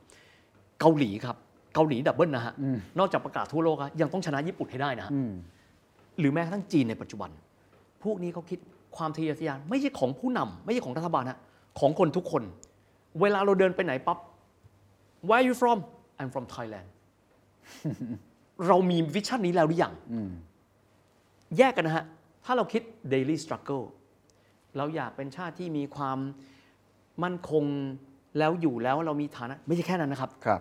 [0.80, 1.36] เกาหลีครับ
[1.74, 2.54] เกาหลี double นะฮะ
[2.98, 5.32] นอกจากประกาศทั่วโลกแล้วยังต้องชนะญี่ปุ่นให้ได้นะฮะอืม
[6.18, 7.30] หรือแม้กระทั่งจีนในปัจจุบัน
[8.04, 8.58] พวกนี้เขาคิด
[8.96, 11.38] ความทะเยอทะยานไม่ใช่ของผู้นำไม่ใช่ของรัฐบาลฮะ
[11.80, 12.42] ของคนทุกคน
[13.20, 14.18] เวลาเราเดินไปไหนปั๊บ
[15.28, 15.78] Where are you from
[16.20, 16.88] I'm from Thailand
[18.68, 20.30] เรามี vision นี้แล้วหรือยังอืม
[21.58, 22.04] แยกกันนะฮะ
[22.44, 22.82] ถ้าเราคิด
[23.12, 23.84] daily struggle
[24.76, 26.18] เราอยากเป็นชาติที่มีความ
[27.22, 27.64] มั่นคง
[28.38, 30.60] แล้วอยู่แล้วเรามีฐานะ ไม่ใช่แค่นั้นนะครับ ครับ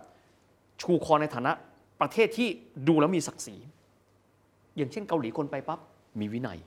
[0.82, 1.52] ชูคอในฐานะ
[2.02, 2.48] ประเทศที่
[2.88, 3.56] ดูแล้วมีศักดิ์ศรี
[4.76, 5.80] อย่างเช่นเกาหลีคนไปปั๊บ
[6.20, 6.60] มีวินัย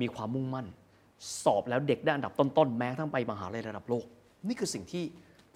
[0.00, 0.66] มีความมุ่งมั่น
[1.44, 4.06] สอบแล้วเด็กได้อันดับต้นๆ แม้กระทั้งไปมหาลัยระดับโลก
[4.48, 5.04] นี่คือสิ่งที่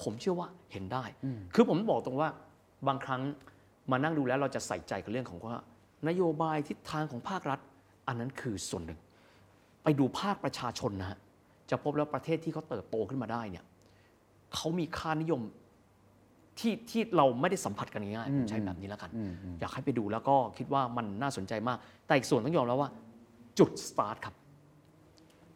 [0.03, 1.05] ผมเชื่อว่าเห็นได้
[1.55, 2.31] คือผมบอกตรงว่า
[2.89, 3.23] บางครั้ง
[3.91, 5.57] มานั่งดูแล้วเราจะใส่ใจกับเรื่องของว่า
[6.09, 7.59] นโยบายทิศทางของภาครัฐ
[8.07, 8.99] อันนั้นคือส่วนหนึ่ง
[9.83, 11.19] ไปดูภาคประชาชนนะฮะ
[11.71, 13.65] จะพบแล้วประเทศที่เขาเติบโตขึ้นมาได้เนี่ย
[14.55, 15.41] เขามีค่านิยม
[16.59, 19.11] ที่ที่เราไม่ได้สัมผัสกันง่ายๆผมใช้แบบนี้แล้วกัน
[19.61, 22.91] อยากให้ไปดูแล้วก็คิดว่ามันน่าสนใจมาก แต่อีกส่วนต้องยอมแล้วว่า
[23.59, 24.35] จุดสตาร์ทครับ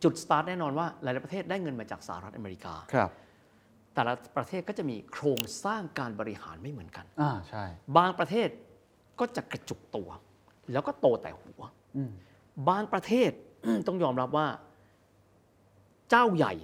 [0.02, 3.10] จุดสตาร์ทแน่นอนว่าหลายๆประเทศได้เงินมาจากสหรัฐอเมริกาครับ
[3.94, 7.64] แต่ละประเทศก็จะมีโครงสร้างการบริหารไม่เหมือนกัน อ่าใช่
[7.96, 8.48] บางประเทศ
[9.20, 10.08] ก็จะกระจุกตัว
[10.72, 11.62] แล้วก็โตแต่หัว
[11.96, 12.10] อืม
[12.68, 13.30] บางประเทศ
[13.86, 14.46] ต้องยอมรับว่า
[16.10, 16.54] เจ้าใหญ่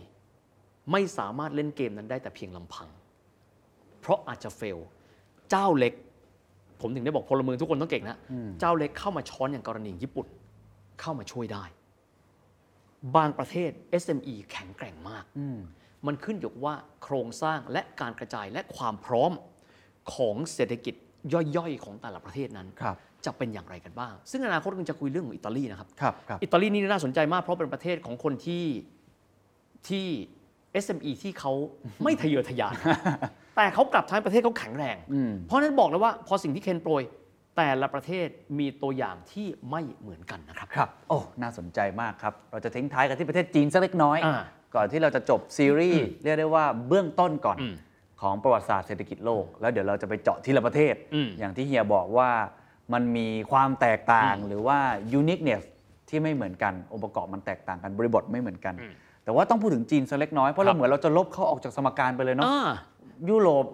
[0.93, 2.89] ไม่สามารถเล่นเกมนั้นได้แต่เพียงลำพัง
[4.01, 4.79] เพราะอาจจะเฟล
[5.51, 5.95] เจ้าเล็ก
[6.81, 8.17] ผมถึงได้บอกพลเมืองทุกคนต้องเก่งนะ
[8.61, 10.27] เจ้าเล็กเข้ามาช้อนอย่างกรณีญี่ปุ่น
[11.01, 11.65] เข้ามาช่วยได้
[13.17, 13.71] บางประเทศ
[14.03, 15.59] SME แข็งแกร่งมาก อืม
[16.07, 19.33] มันขึ้นอยู่กับว่าโครงสร้างและการกระจายและความพร้อม
[20.15, 20.95] ของเศรษฐกิจ
[21.57, 28.65] ย่อยๆ ของแต่ละประเทศนั้นครับจะเป็นอย่างไรกันบ้าง ซึ่งอนาคตเราจะคุยเรื่องของอิตาลีนะครับครับครับอิตาลีนี่น่าสนใจมากเพราะเป็นประเทศของคนที่
[29.89, 30.07] ที่
[30.85, 31.53] SME ที่เขา
[32.05, 32.75] ไม่ทะเยอทะยาน
[33.57, 37.03] แต่เขากลับท้ายประเทศเขาแข็งแรงอืมเพราะฉะนั้นบอกเลยว่าพอสิ่งที่เคนโปรย
[37.57, 44.43] แต่ละประเทศมีตัวอย่างที่ไม่เหมือนกันนะครับ ครับ โอ้ น่าสนใจมากครับ เราจะทิ้งท้ายกันที่ประเทศจีนสักเล็กน้อย อ่า
[44.75, 47.75] ก่อนที่เราจะจบซีรีส์เรียกได้ว่าเบื้องต้นก่อนอืม
[48.21, 52.31] ของประวัติศาสตร์เศรษฐกิจโลก แล้วเดี๋ยวเราจะไปเจาะทีละประเทศ อืมอย่างที่เฮียบอกว่า
[52.93, 54.79] มันมีความแตกต่างหรือว่า
[55.21, 55.63] uniqueness
[56.09, 58.75] ที่ไม่เหมือนกัน องค์ประกอบมันแตกต่างกันบริบทไม่เหมือนกัน
[59.25, 62.71] แต่ว่าต้องพูดถึงจีนสักเล็กน้อย เพราะครัเราบ เหมือนเราจะลบเขาออกจากสมการไปเลยเนาะ อ่า
[63.29, 63.65] ยุโรป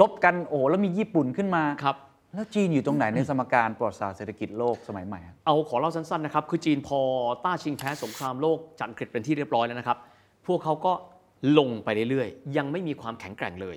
[0.00, 1.96] ลบกันโอ้โหแล้วมีญี่ปุ่นขึ้นมา ครับ
[2.34, 7.00] แล้วจีนอยู่ตรงไหนในสมการประวัติศาสตร์เศรษฐกิจโลกสมัยใหม่อะเอาขอเล่าสั้นๆนะครับคือจีนพอ
[7.44, 9.98] ต้าชิงแพ้สงครามโลกจากอังกฤษเป็นที่เรียบร้อยแล้วนะครับ
[10.46, 10.92] พวกเขาก็
[11.58, 13.76] ลงไปเรื่อยๆ ยังไม่มีความแข็งแกร่งเลย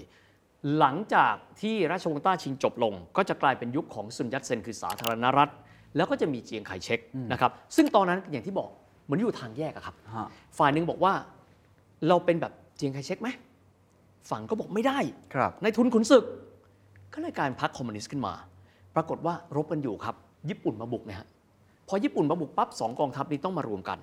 [0.79, 5.49] หลังจากที่ราชวงศ์ต้าชิงจบลง ก็จะกลายเป็นยุคของซุนยัตเซนคือสาธารณรัฐ
[5.95, 6.99] แล้วก็จะมีเจียงไคเชก
[7.31, 8.69] นะครับซึ่งตอนนั้นอย่างที่บอก
[9.03, 10.27] เหมือนอยู่ทางแยกอะครับฮะ
[10.57, 11.13] ฝ่ายหนึ่งบอกว่า
[12.07, 13.29] เราเป็นแบบเจียงไคเชกไหม
[14.29, 14.99] ฝั่งก็บอกไม่ได้
[15.35, 16.23] ครับในทุนขุนศึก
[17.13, 18.33] ก็เลยกลายเป็นพรรคคอมมิวนิสต์ขึ้นมา
[18.95, 20.15] ปรากฏว่ารบกันอยู่ครับ
[20.49, 21.27] ญี่ปุ่นมาบุกนะฮะ
[21.87, 23.99] พอญี่ปุ่นมาบุกปั๊บสองกองทัพนี้ต้องมารวมกัน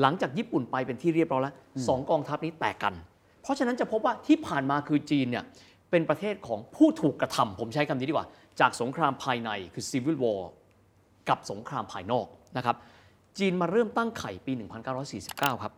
[0.00, 1.54] หลังจากญี่ปุ่นไปเป็นที่เรียบร้อยแล้ว
[1.88, 2.94] สองกองทัพนี้แตกกัน
[3.42, 5.44] เพราะฉะนั้นจะพบว่าที่ผ่านมาคือจีนเนี่ย
[5.90, 8.28] เป็นประเทศของผู้ถูกกระทำผมใช้คำนี้ดีกว่า
[8.60, 10.40] จากสงครามภายในคือ civil war
[11.28, 12.26] กับสงครามภายนอก
[12.56, 12.76] นะครับ
[13.38, 14.52] จีนมาเริ่มตั้งไข่ปี
[15.08, 15.72] 1949 ครับ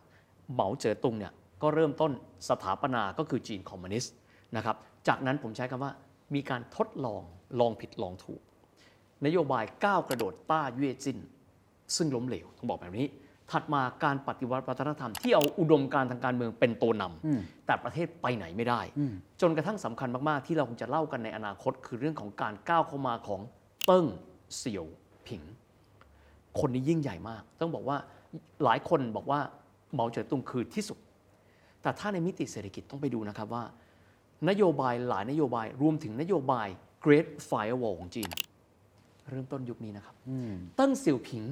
[0.53, 1.33] เหมาเจ๋อตุงเนี่ย
[1.63, 2.13] ก็เริ่มต้น
[2.49, 4.13] สถาปนาก็คือจีนคอมมิวนิสต์
[4.57, 4.77] นะครับ
[5.09, 5.93] จากนั้นผมใช้คำว่า
[6.35, 7.23] มีการทดลอง
[7.61, 8.41] ลองผิดลองถูก
[9.27, 11.19] นโยบายก้าวกระโดดต้าเย่จิน
[11.97, 13.09] ซึ่งล้มเหลวต้องบอกแบบนี้
[13.51, 18.81] ถัดมาการปฏิวัติวัฒนธรรมที่เอาอุดมการณ์ทางการเมืองเป็นตัวนำแต่ประเทศไปไหนไม่ได้
[19.41, 23.41] จนกระทั่งสำคัญมาก ๆ ที่เราคงจะเล่ากันในอนาคต คือเรื่องของการก้าวเข้ามาของ
[23.87, 24.07] เติ้ง
[24.57, 24.87] เสี่ยว
[25.27, 25.43] ผิง
[26.61, 27.97] คนนี้ยิ่งใหญ่มาก ต้องบอกว่า
[28.65, 29.41] หลายคนบอกว่า
[29.93, 30.99] เหมาเจ๋อตุงคือที่สุด
[31.83, 33.65] แต่ถ้าในมิติเศรษฐกิจต้องไปดูนะครับว่า
[34.49, 36.69] นโยบายหลายนโยบาย รวมถึงนโยบาย
[37.05, 38.31] Great Firewall ของจีน
[39.31, 40.15] เริ่มต้นยุคนี้นะครับ
[40.77, 41.45] เติ้งเสี่ยวผิง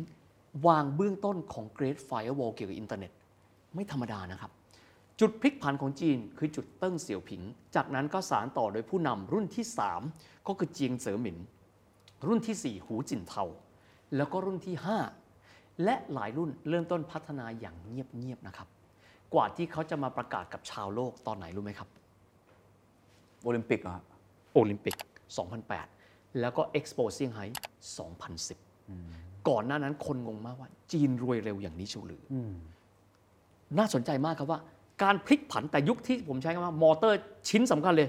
[0.67, 3.13] วางเบื้องต้นของ Great Firewall เกี่ยวกับอินเทอร์เน็ต
[3.75, 4.51] ไม่ธรรมดานะครับ
[5.21, 7.43] จุดพลิกผันของจีนคือจุดเติ้งเสี่ยวผิง
[7.75, 9.65] จากนั้นก็สานต่อโดยผู้นำรุ่นที่
[10.07, 11.39] 3 ก็คือเจียงเจ๋อหมิน
[12.27, 13.45] รุ่นทีสี่ 4 หูจินเทา
[14.17, 14.77] แล้วก็รุ่นที่
[15.31, 18.69] 5 และหลายรุ่นเริ่มต้นพัฒนาอย่างเงียบๆนะครับ
[19.35, 21.89] กว่าที่เขาจะมาประกาศกับชาวโลกตอนไหนรู้ไหมครับ
[23.45, 24.05] โอลิมปิกเหรอฮะ
[24.55, 24.97] โอลิมปิก
[25.69, 27.45] 2008 แล้วก็เอ็กซ์โปเซี่ยงไฮ้
[28.27, 32.35] 2010 ก่อนหน้านั้นคนงงมากว่า จีนรวยเร็วอย่างนี้เชียวหรืออ
[33.79, 34.61] น่าสนใจมากครับว่า
[35.03, 38.09] การพลิกผันแต่ยุคที่ผมใช้คำว่า มอเตอร์ชิ้นสำคัญเลย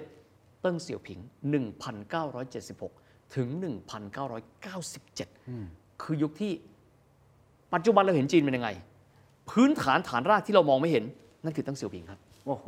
[0.62, 1.20] เติ้งเสี่ยวผิง
[2.68, 3.48] 1976 ถึง
[4.36, 6.52] 1997 คือยุคที่
[7.74, 8.70] ปัจจุบันเราเห็นจีนเป็นยังไง
[9.50, 11.04] พื้นฐานฐานรากที่เรามองไม่เห็น
[11.44, 12.66] นั่นคือเติ้งเสี่ยวผิงครับ โอ้โห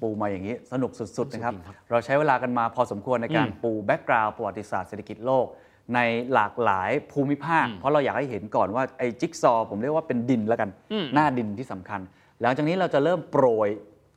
[0.00, 5.46] ปูมาอย่างนี้สนุกสุดๆนะครับสนุกจริงครับ เราใช้เวลากันมาพอสมควรในการอืมปู background ประวัติศาสตร์เศรษฐกิจโลก
[5.94, 6.00] ใน
[6.34, 12.00] หลากหลายภูมิภาคอืมเพราะเราอยากให้เห็นก่อนว่าไอ้จิ๊กซอว์ผมเรียกว่าเป็นดินแล้วกันอืมหน้าดินที่สำคัญ
[12.42, 13.68] หลังจากนี้เราจะเริ่มโปรย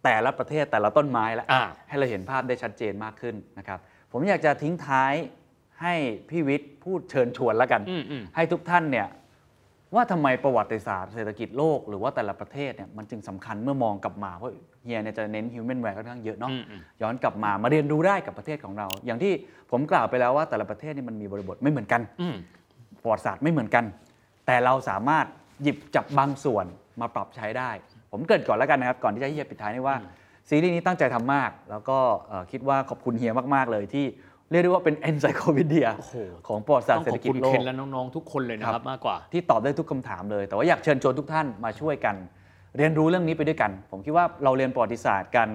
[0.04, 3.80] แต่ละประเทศแต่ละต้นไม้แล้วอ่าให้เราเห็นภาพได้ชัดเจนมากขึ้นนะครับ
[4.12, 5.14] ผมอยากจะทิ้งท้าย
[5.82, 5.94] ให้
[6.30, 9.08] พี่วิทย์พูดเชิญชวนแล้วกันอืมอืมให้ทุกท่านเนี่ย
[9.96, 19.34] ว่าทำไมประวัติศาสตร์เศรษฐกิจโลกหรือว่าแต่ละประเทศเนี่ยมันจึงสำคัญเมื่อมองกลับมาเพราะเฮียเนี่ยจะเน้น human value ค่อนข้างเยอะเนาะอืมอืมย้อนกลับมามาเรียนรู้ได้กับประเทศของเรา อย่างที่
[19.72, 22.36] ผมกล่าวไปแล้วว่าแต่ละประเทศนี่มันมีบริบทไม่เหมือนกันอืม
[23.02, 23.86] ประวัติศาสตร์ไม่เหมือนกัน
[24.46, 25.26] แต่เราสามารถ
[25.64, 26.66] หยิบจับบางส่วน
[27.02, 27.70] มาปรับใช้ได้
[28.12, 29.98] ผมเกริดก่อนแล้วกันนะครับก่อนที่จะให้เฮียปิดท้ายนี่ว่า
[30.50, 34.06] ซีรีส์นี้ตั้งใจทำมาก แล้วก็เอ่อคิดว่าขอบคุณเฮียมากๆเลยที่
[34.51, 36.16] เรียกได้ว่าเป็น encyclopedia โอ้โห
[36.48, 42.16] ของประวัติศาสตต้อร์งเศรษขฐอบกิจคุณโลเคนกและน้องๆทุกคนเลยนะครับมากกว่า ที่ตอบได้ทุกคำถามเลย แต่ว่าอยากเชิญชวนทุกท่านมาช่วยกัน
[42.77, 45.48] เรียนรู้เรื่องนี้ไปด้วยกัน ผมคิดว่าเราเรียนประวัติศาสตร์กัน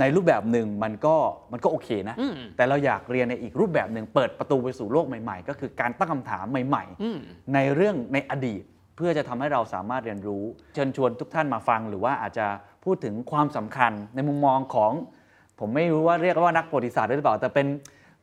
[0.00, 1.16] ในรูปแบบหนึ่งมันก็
[1.52, 8.62] มันก็โอเคนะอืมแต่เราอยากเรียนในอีกรูปแบบหนึ่งเปิดประตูไปสู่โลกใหม่ ๆ ก็คือการตั้งคำถามใหม่อืมๆในเรื่องในอดีต
[8.96, 10.42] เพื่อจะทำให้เราสามารถเรียนรู้
[10.74, 12.46] เชิญชวนทุกท่านมาฟัง หรือว่าอาจจะ
[12.84, 14.92] พูดถึงความสำคัญในมุมมองของ
[15.60, 17.66] ผมไม่รู้ว่าเรียกว่านักประวัติศาสตร์ได้หรือเปล่าแต่เป็น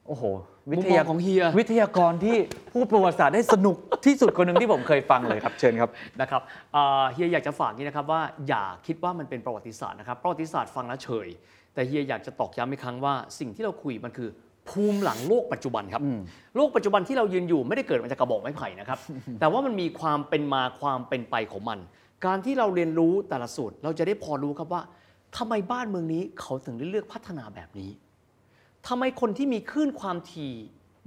[0.08, 0.24] โอ้โห
[0.72, 2.38] วิทยามุมมองของเฮีย วิทยากรที่
[2.74, 5.90] พูดประวัติศาสตร์ได้สนุกที่สุดคนหนึ่งที่ผมเคยฟังเลยครับ เชิญครับ
[6.22, 6.42] นะครับ
[6.76, 11.28] อ่าเฮียอยากจะฝากนี้นะครับว่าอย่าคิดว่ามันเป็นประวัติศาสตร์นะครับประวัติศาสตร์ฟังแล้วเฉย
[11.74, 14.30] แต่เฮียอยากจะตอกย้ำอีกครั้งว่าสิ่งที่เราคุยมันคือ
[14.70, 16.02] ภูมิหลังโลกปัจจุบันครับ
[16.56, 19.00] โลกปัจจุบันที่เรายืนอยู่ไม่ได้เกิดมาจากกระบอกไม้ไผ่นะครับ
[19.40, 21.80] แต่ว่ามันมีความเป็นมาความเป็นไปของมัน
[22.26, 24.82] การที่เราเรียนรู้แต่ละสูตรเราจะได้พอรู้ครับว่า
[25.38, 27.90] ทำไมบ้านเมืองนี้เขาถึงได้เลือกพัฒนาแบบนี้
[28.88, 30.54] ทำไมคนที่มีคลื่นความถี่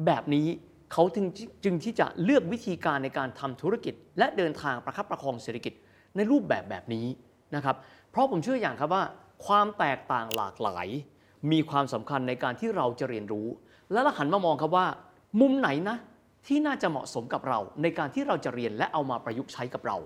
[0.07, 0.47] แบบนี้
[0.93, 1.27] เขาถึง
[1.65, 5.73] จึงที่จะเลือกวิธีการในการทำธุรกิจ และเดินทางประคับประคองเศรษฐกิจ
[6.17, 7.07] ในรูปแบบแบบนี้
[7.55, 7.77] นะครับ
[8.11, 9.05] เพราะผมเชื่ออย่างครับว่า
[9.47, 10.89] ความแตกต่างหลากหลาย
[11.53, 13.47] มีความสำคัญในการที่เราจะเรียนรู้
[13.93, 14.87] และเราหันมามองครับว่า
[15.41, 15.97] มุมไหนนะ
[16.47, 19.97] ที่น่าจะเหมาะสมกับเรา ในการที่เราจะเรียนและเอามาประยุกต์ใช้กับเรา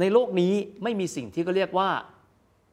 [0.00, 0.52] ในโลกนี้
[0.82, 1.88] ไม่มีสิ่งที่ก็เรียกว่า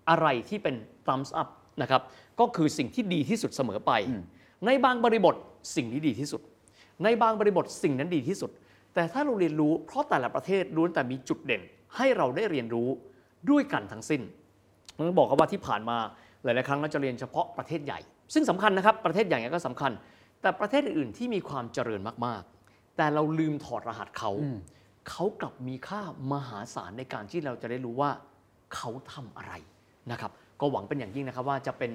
[0.09, 0.75] อะไรที่เป็น
[1.07, 1.49] thumbs up
[1.81, 2.01] นะครับ
[2.39, 3.91] ก็คือสิ่งที่ดีที่สุดเสมอไป
[4.65, 5.35] ในบางบริบท
[5.75, 6.41] สิ่งนี้ดีที่สุด
[7.03, 8.51] ในบางบริบทสิ่งนั้นดีที่สุด
[8.93, 11.61] แต่ถ้าเราเรียนรู้เพราะแต่ละประเทศล้วนแต่มีจุดเด่น
[11.95, 12.87] ให้เราได้เรียนรู้
[13.49, 14.21] ด้วยกันทั้งสิ้น
[14.97, 15.97] ต้องบอกครับว่าที่ผ่านมา
[16.43, 17.99] หลาย ๆ ครั้งเราจะเรียนเฉพาะประเทศใหญ่
[18.33, 19.91] ซึ่งสำคัญนะครับประเทศใหญ่ก็สำคัญ
[20.41, 24.31] แต่ประเทศอื่น ๆ ที่มีความเจริญมาก ๆ แต่เราลืมถอดรหัสเขา
[25.09, 26.01] เขากลับมีค่า
[26.33, 28.11] มหาศาลในการที่เราจะได้รู้ว่า
[28.75, 29.53] เขาทำอะไร
[30.11, 30.31] นะครับ
[30.61, 31.93] ก็หวังเป็นอย่างยิ่งนะครับว่าจะเป็น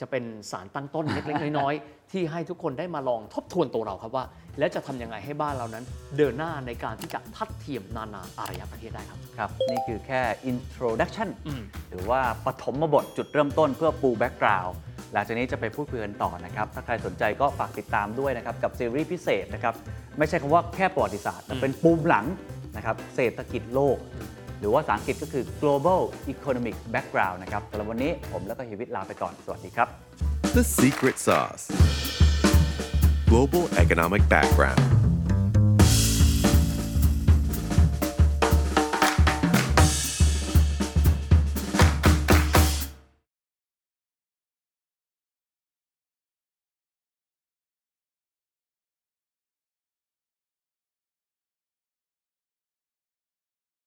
[0.00, 4.24] จะเป็นสารตั้งต้นเล็กๆน้อยๆที่ให้ทุกคนได้มาลองทบทวนตัวเราครับว่า
[4.58, 5.84] แล้วจะทำยังไงให้บ้านเรานั้น
[6.16, 14.74] เดินหน้าในการที่จะทัดเทียมนานาอารยประเทศได้ครับครับ นี่คือแค่ introduction อืมหรือว่าปฐมบทจุดเริ่มต้นเพื่อปูแบ็กกราวด์
[15.12, 19.74] หลังจากนี้จะไปพูดคุยกันต่อนะครับ ถ้าใครสนใจก็ฝากติดตามด้วยนะครับ กับซีรีส์พิเศษนะครับ
[20.18, 22.26] ไม่ใช่คำว่าแค่ประวัติศาสตร์แต่เป็นปูมหลัง
[22.76, 23.96] นะครับเศรษฐกิจโลก
[24.60, 26.00] หรือว่าภาษาอังกฤษก็คือ global
[26.32, 29.88] economic background นะครับสำหรับวันนี้ผมแล้วก็เฮียวิทย์ลาไปก่อน สวัสดีครับ
[30.58, 31.64] The secret sauce.
[33.30, 34.99] Global economic background.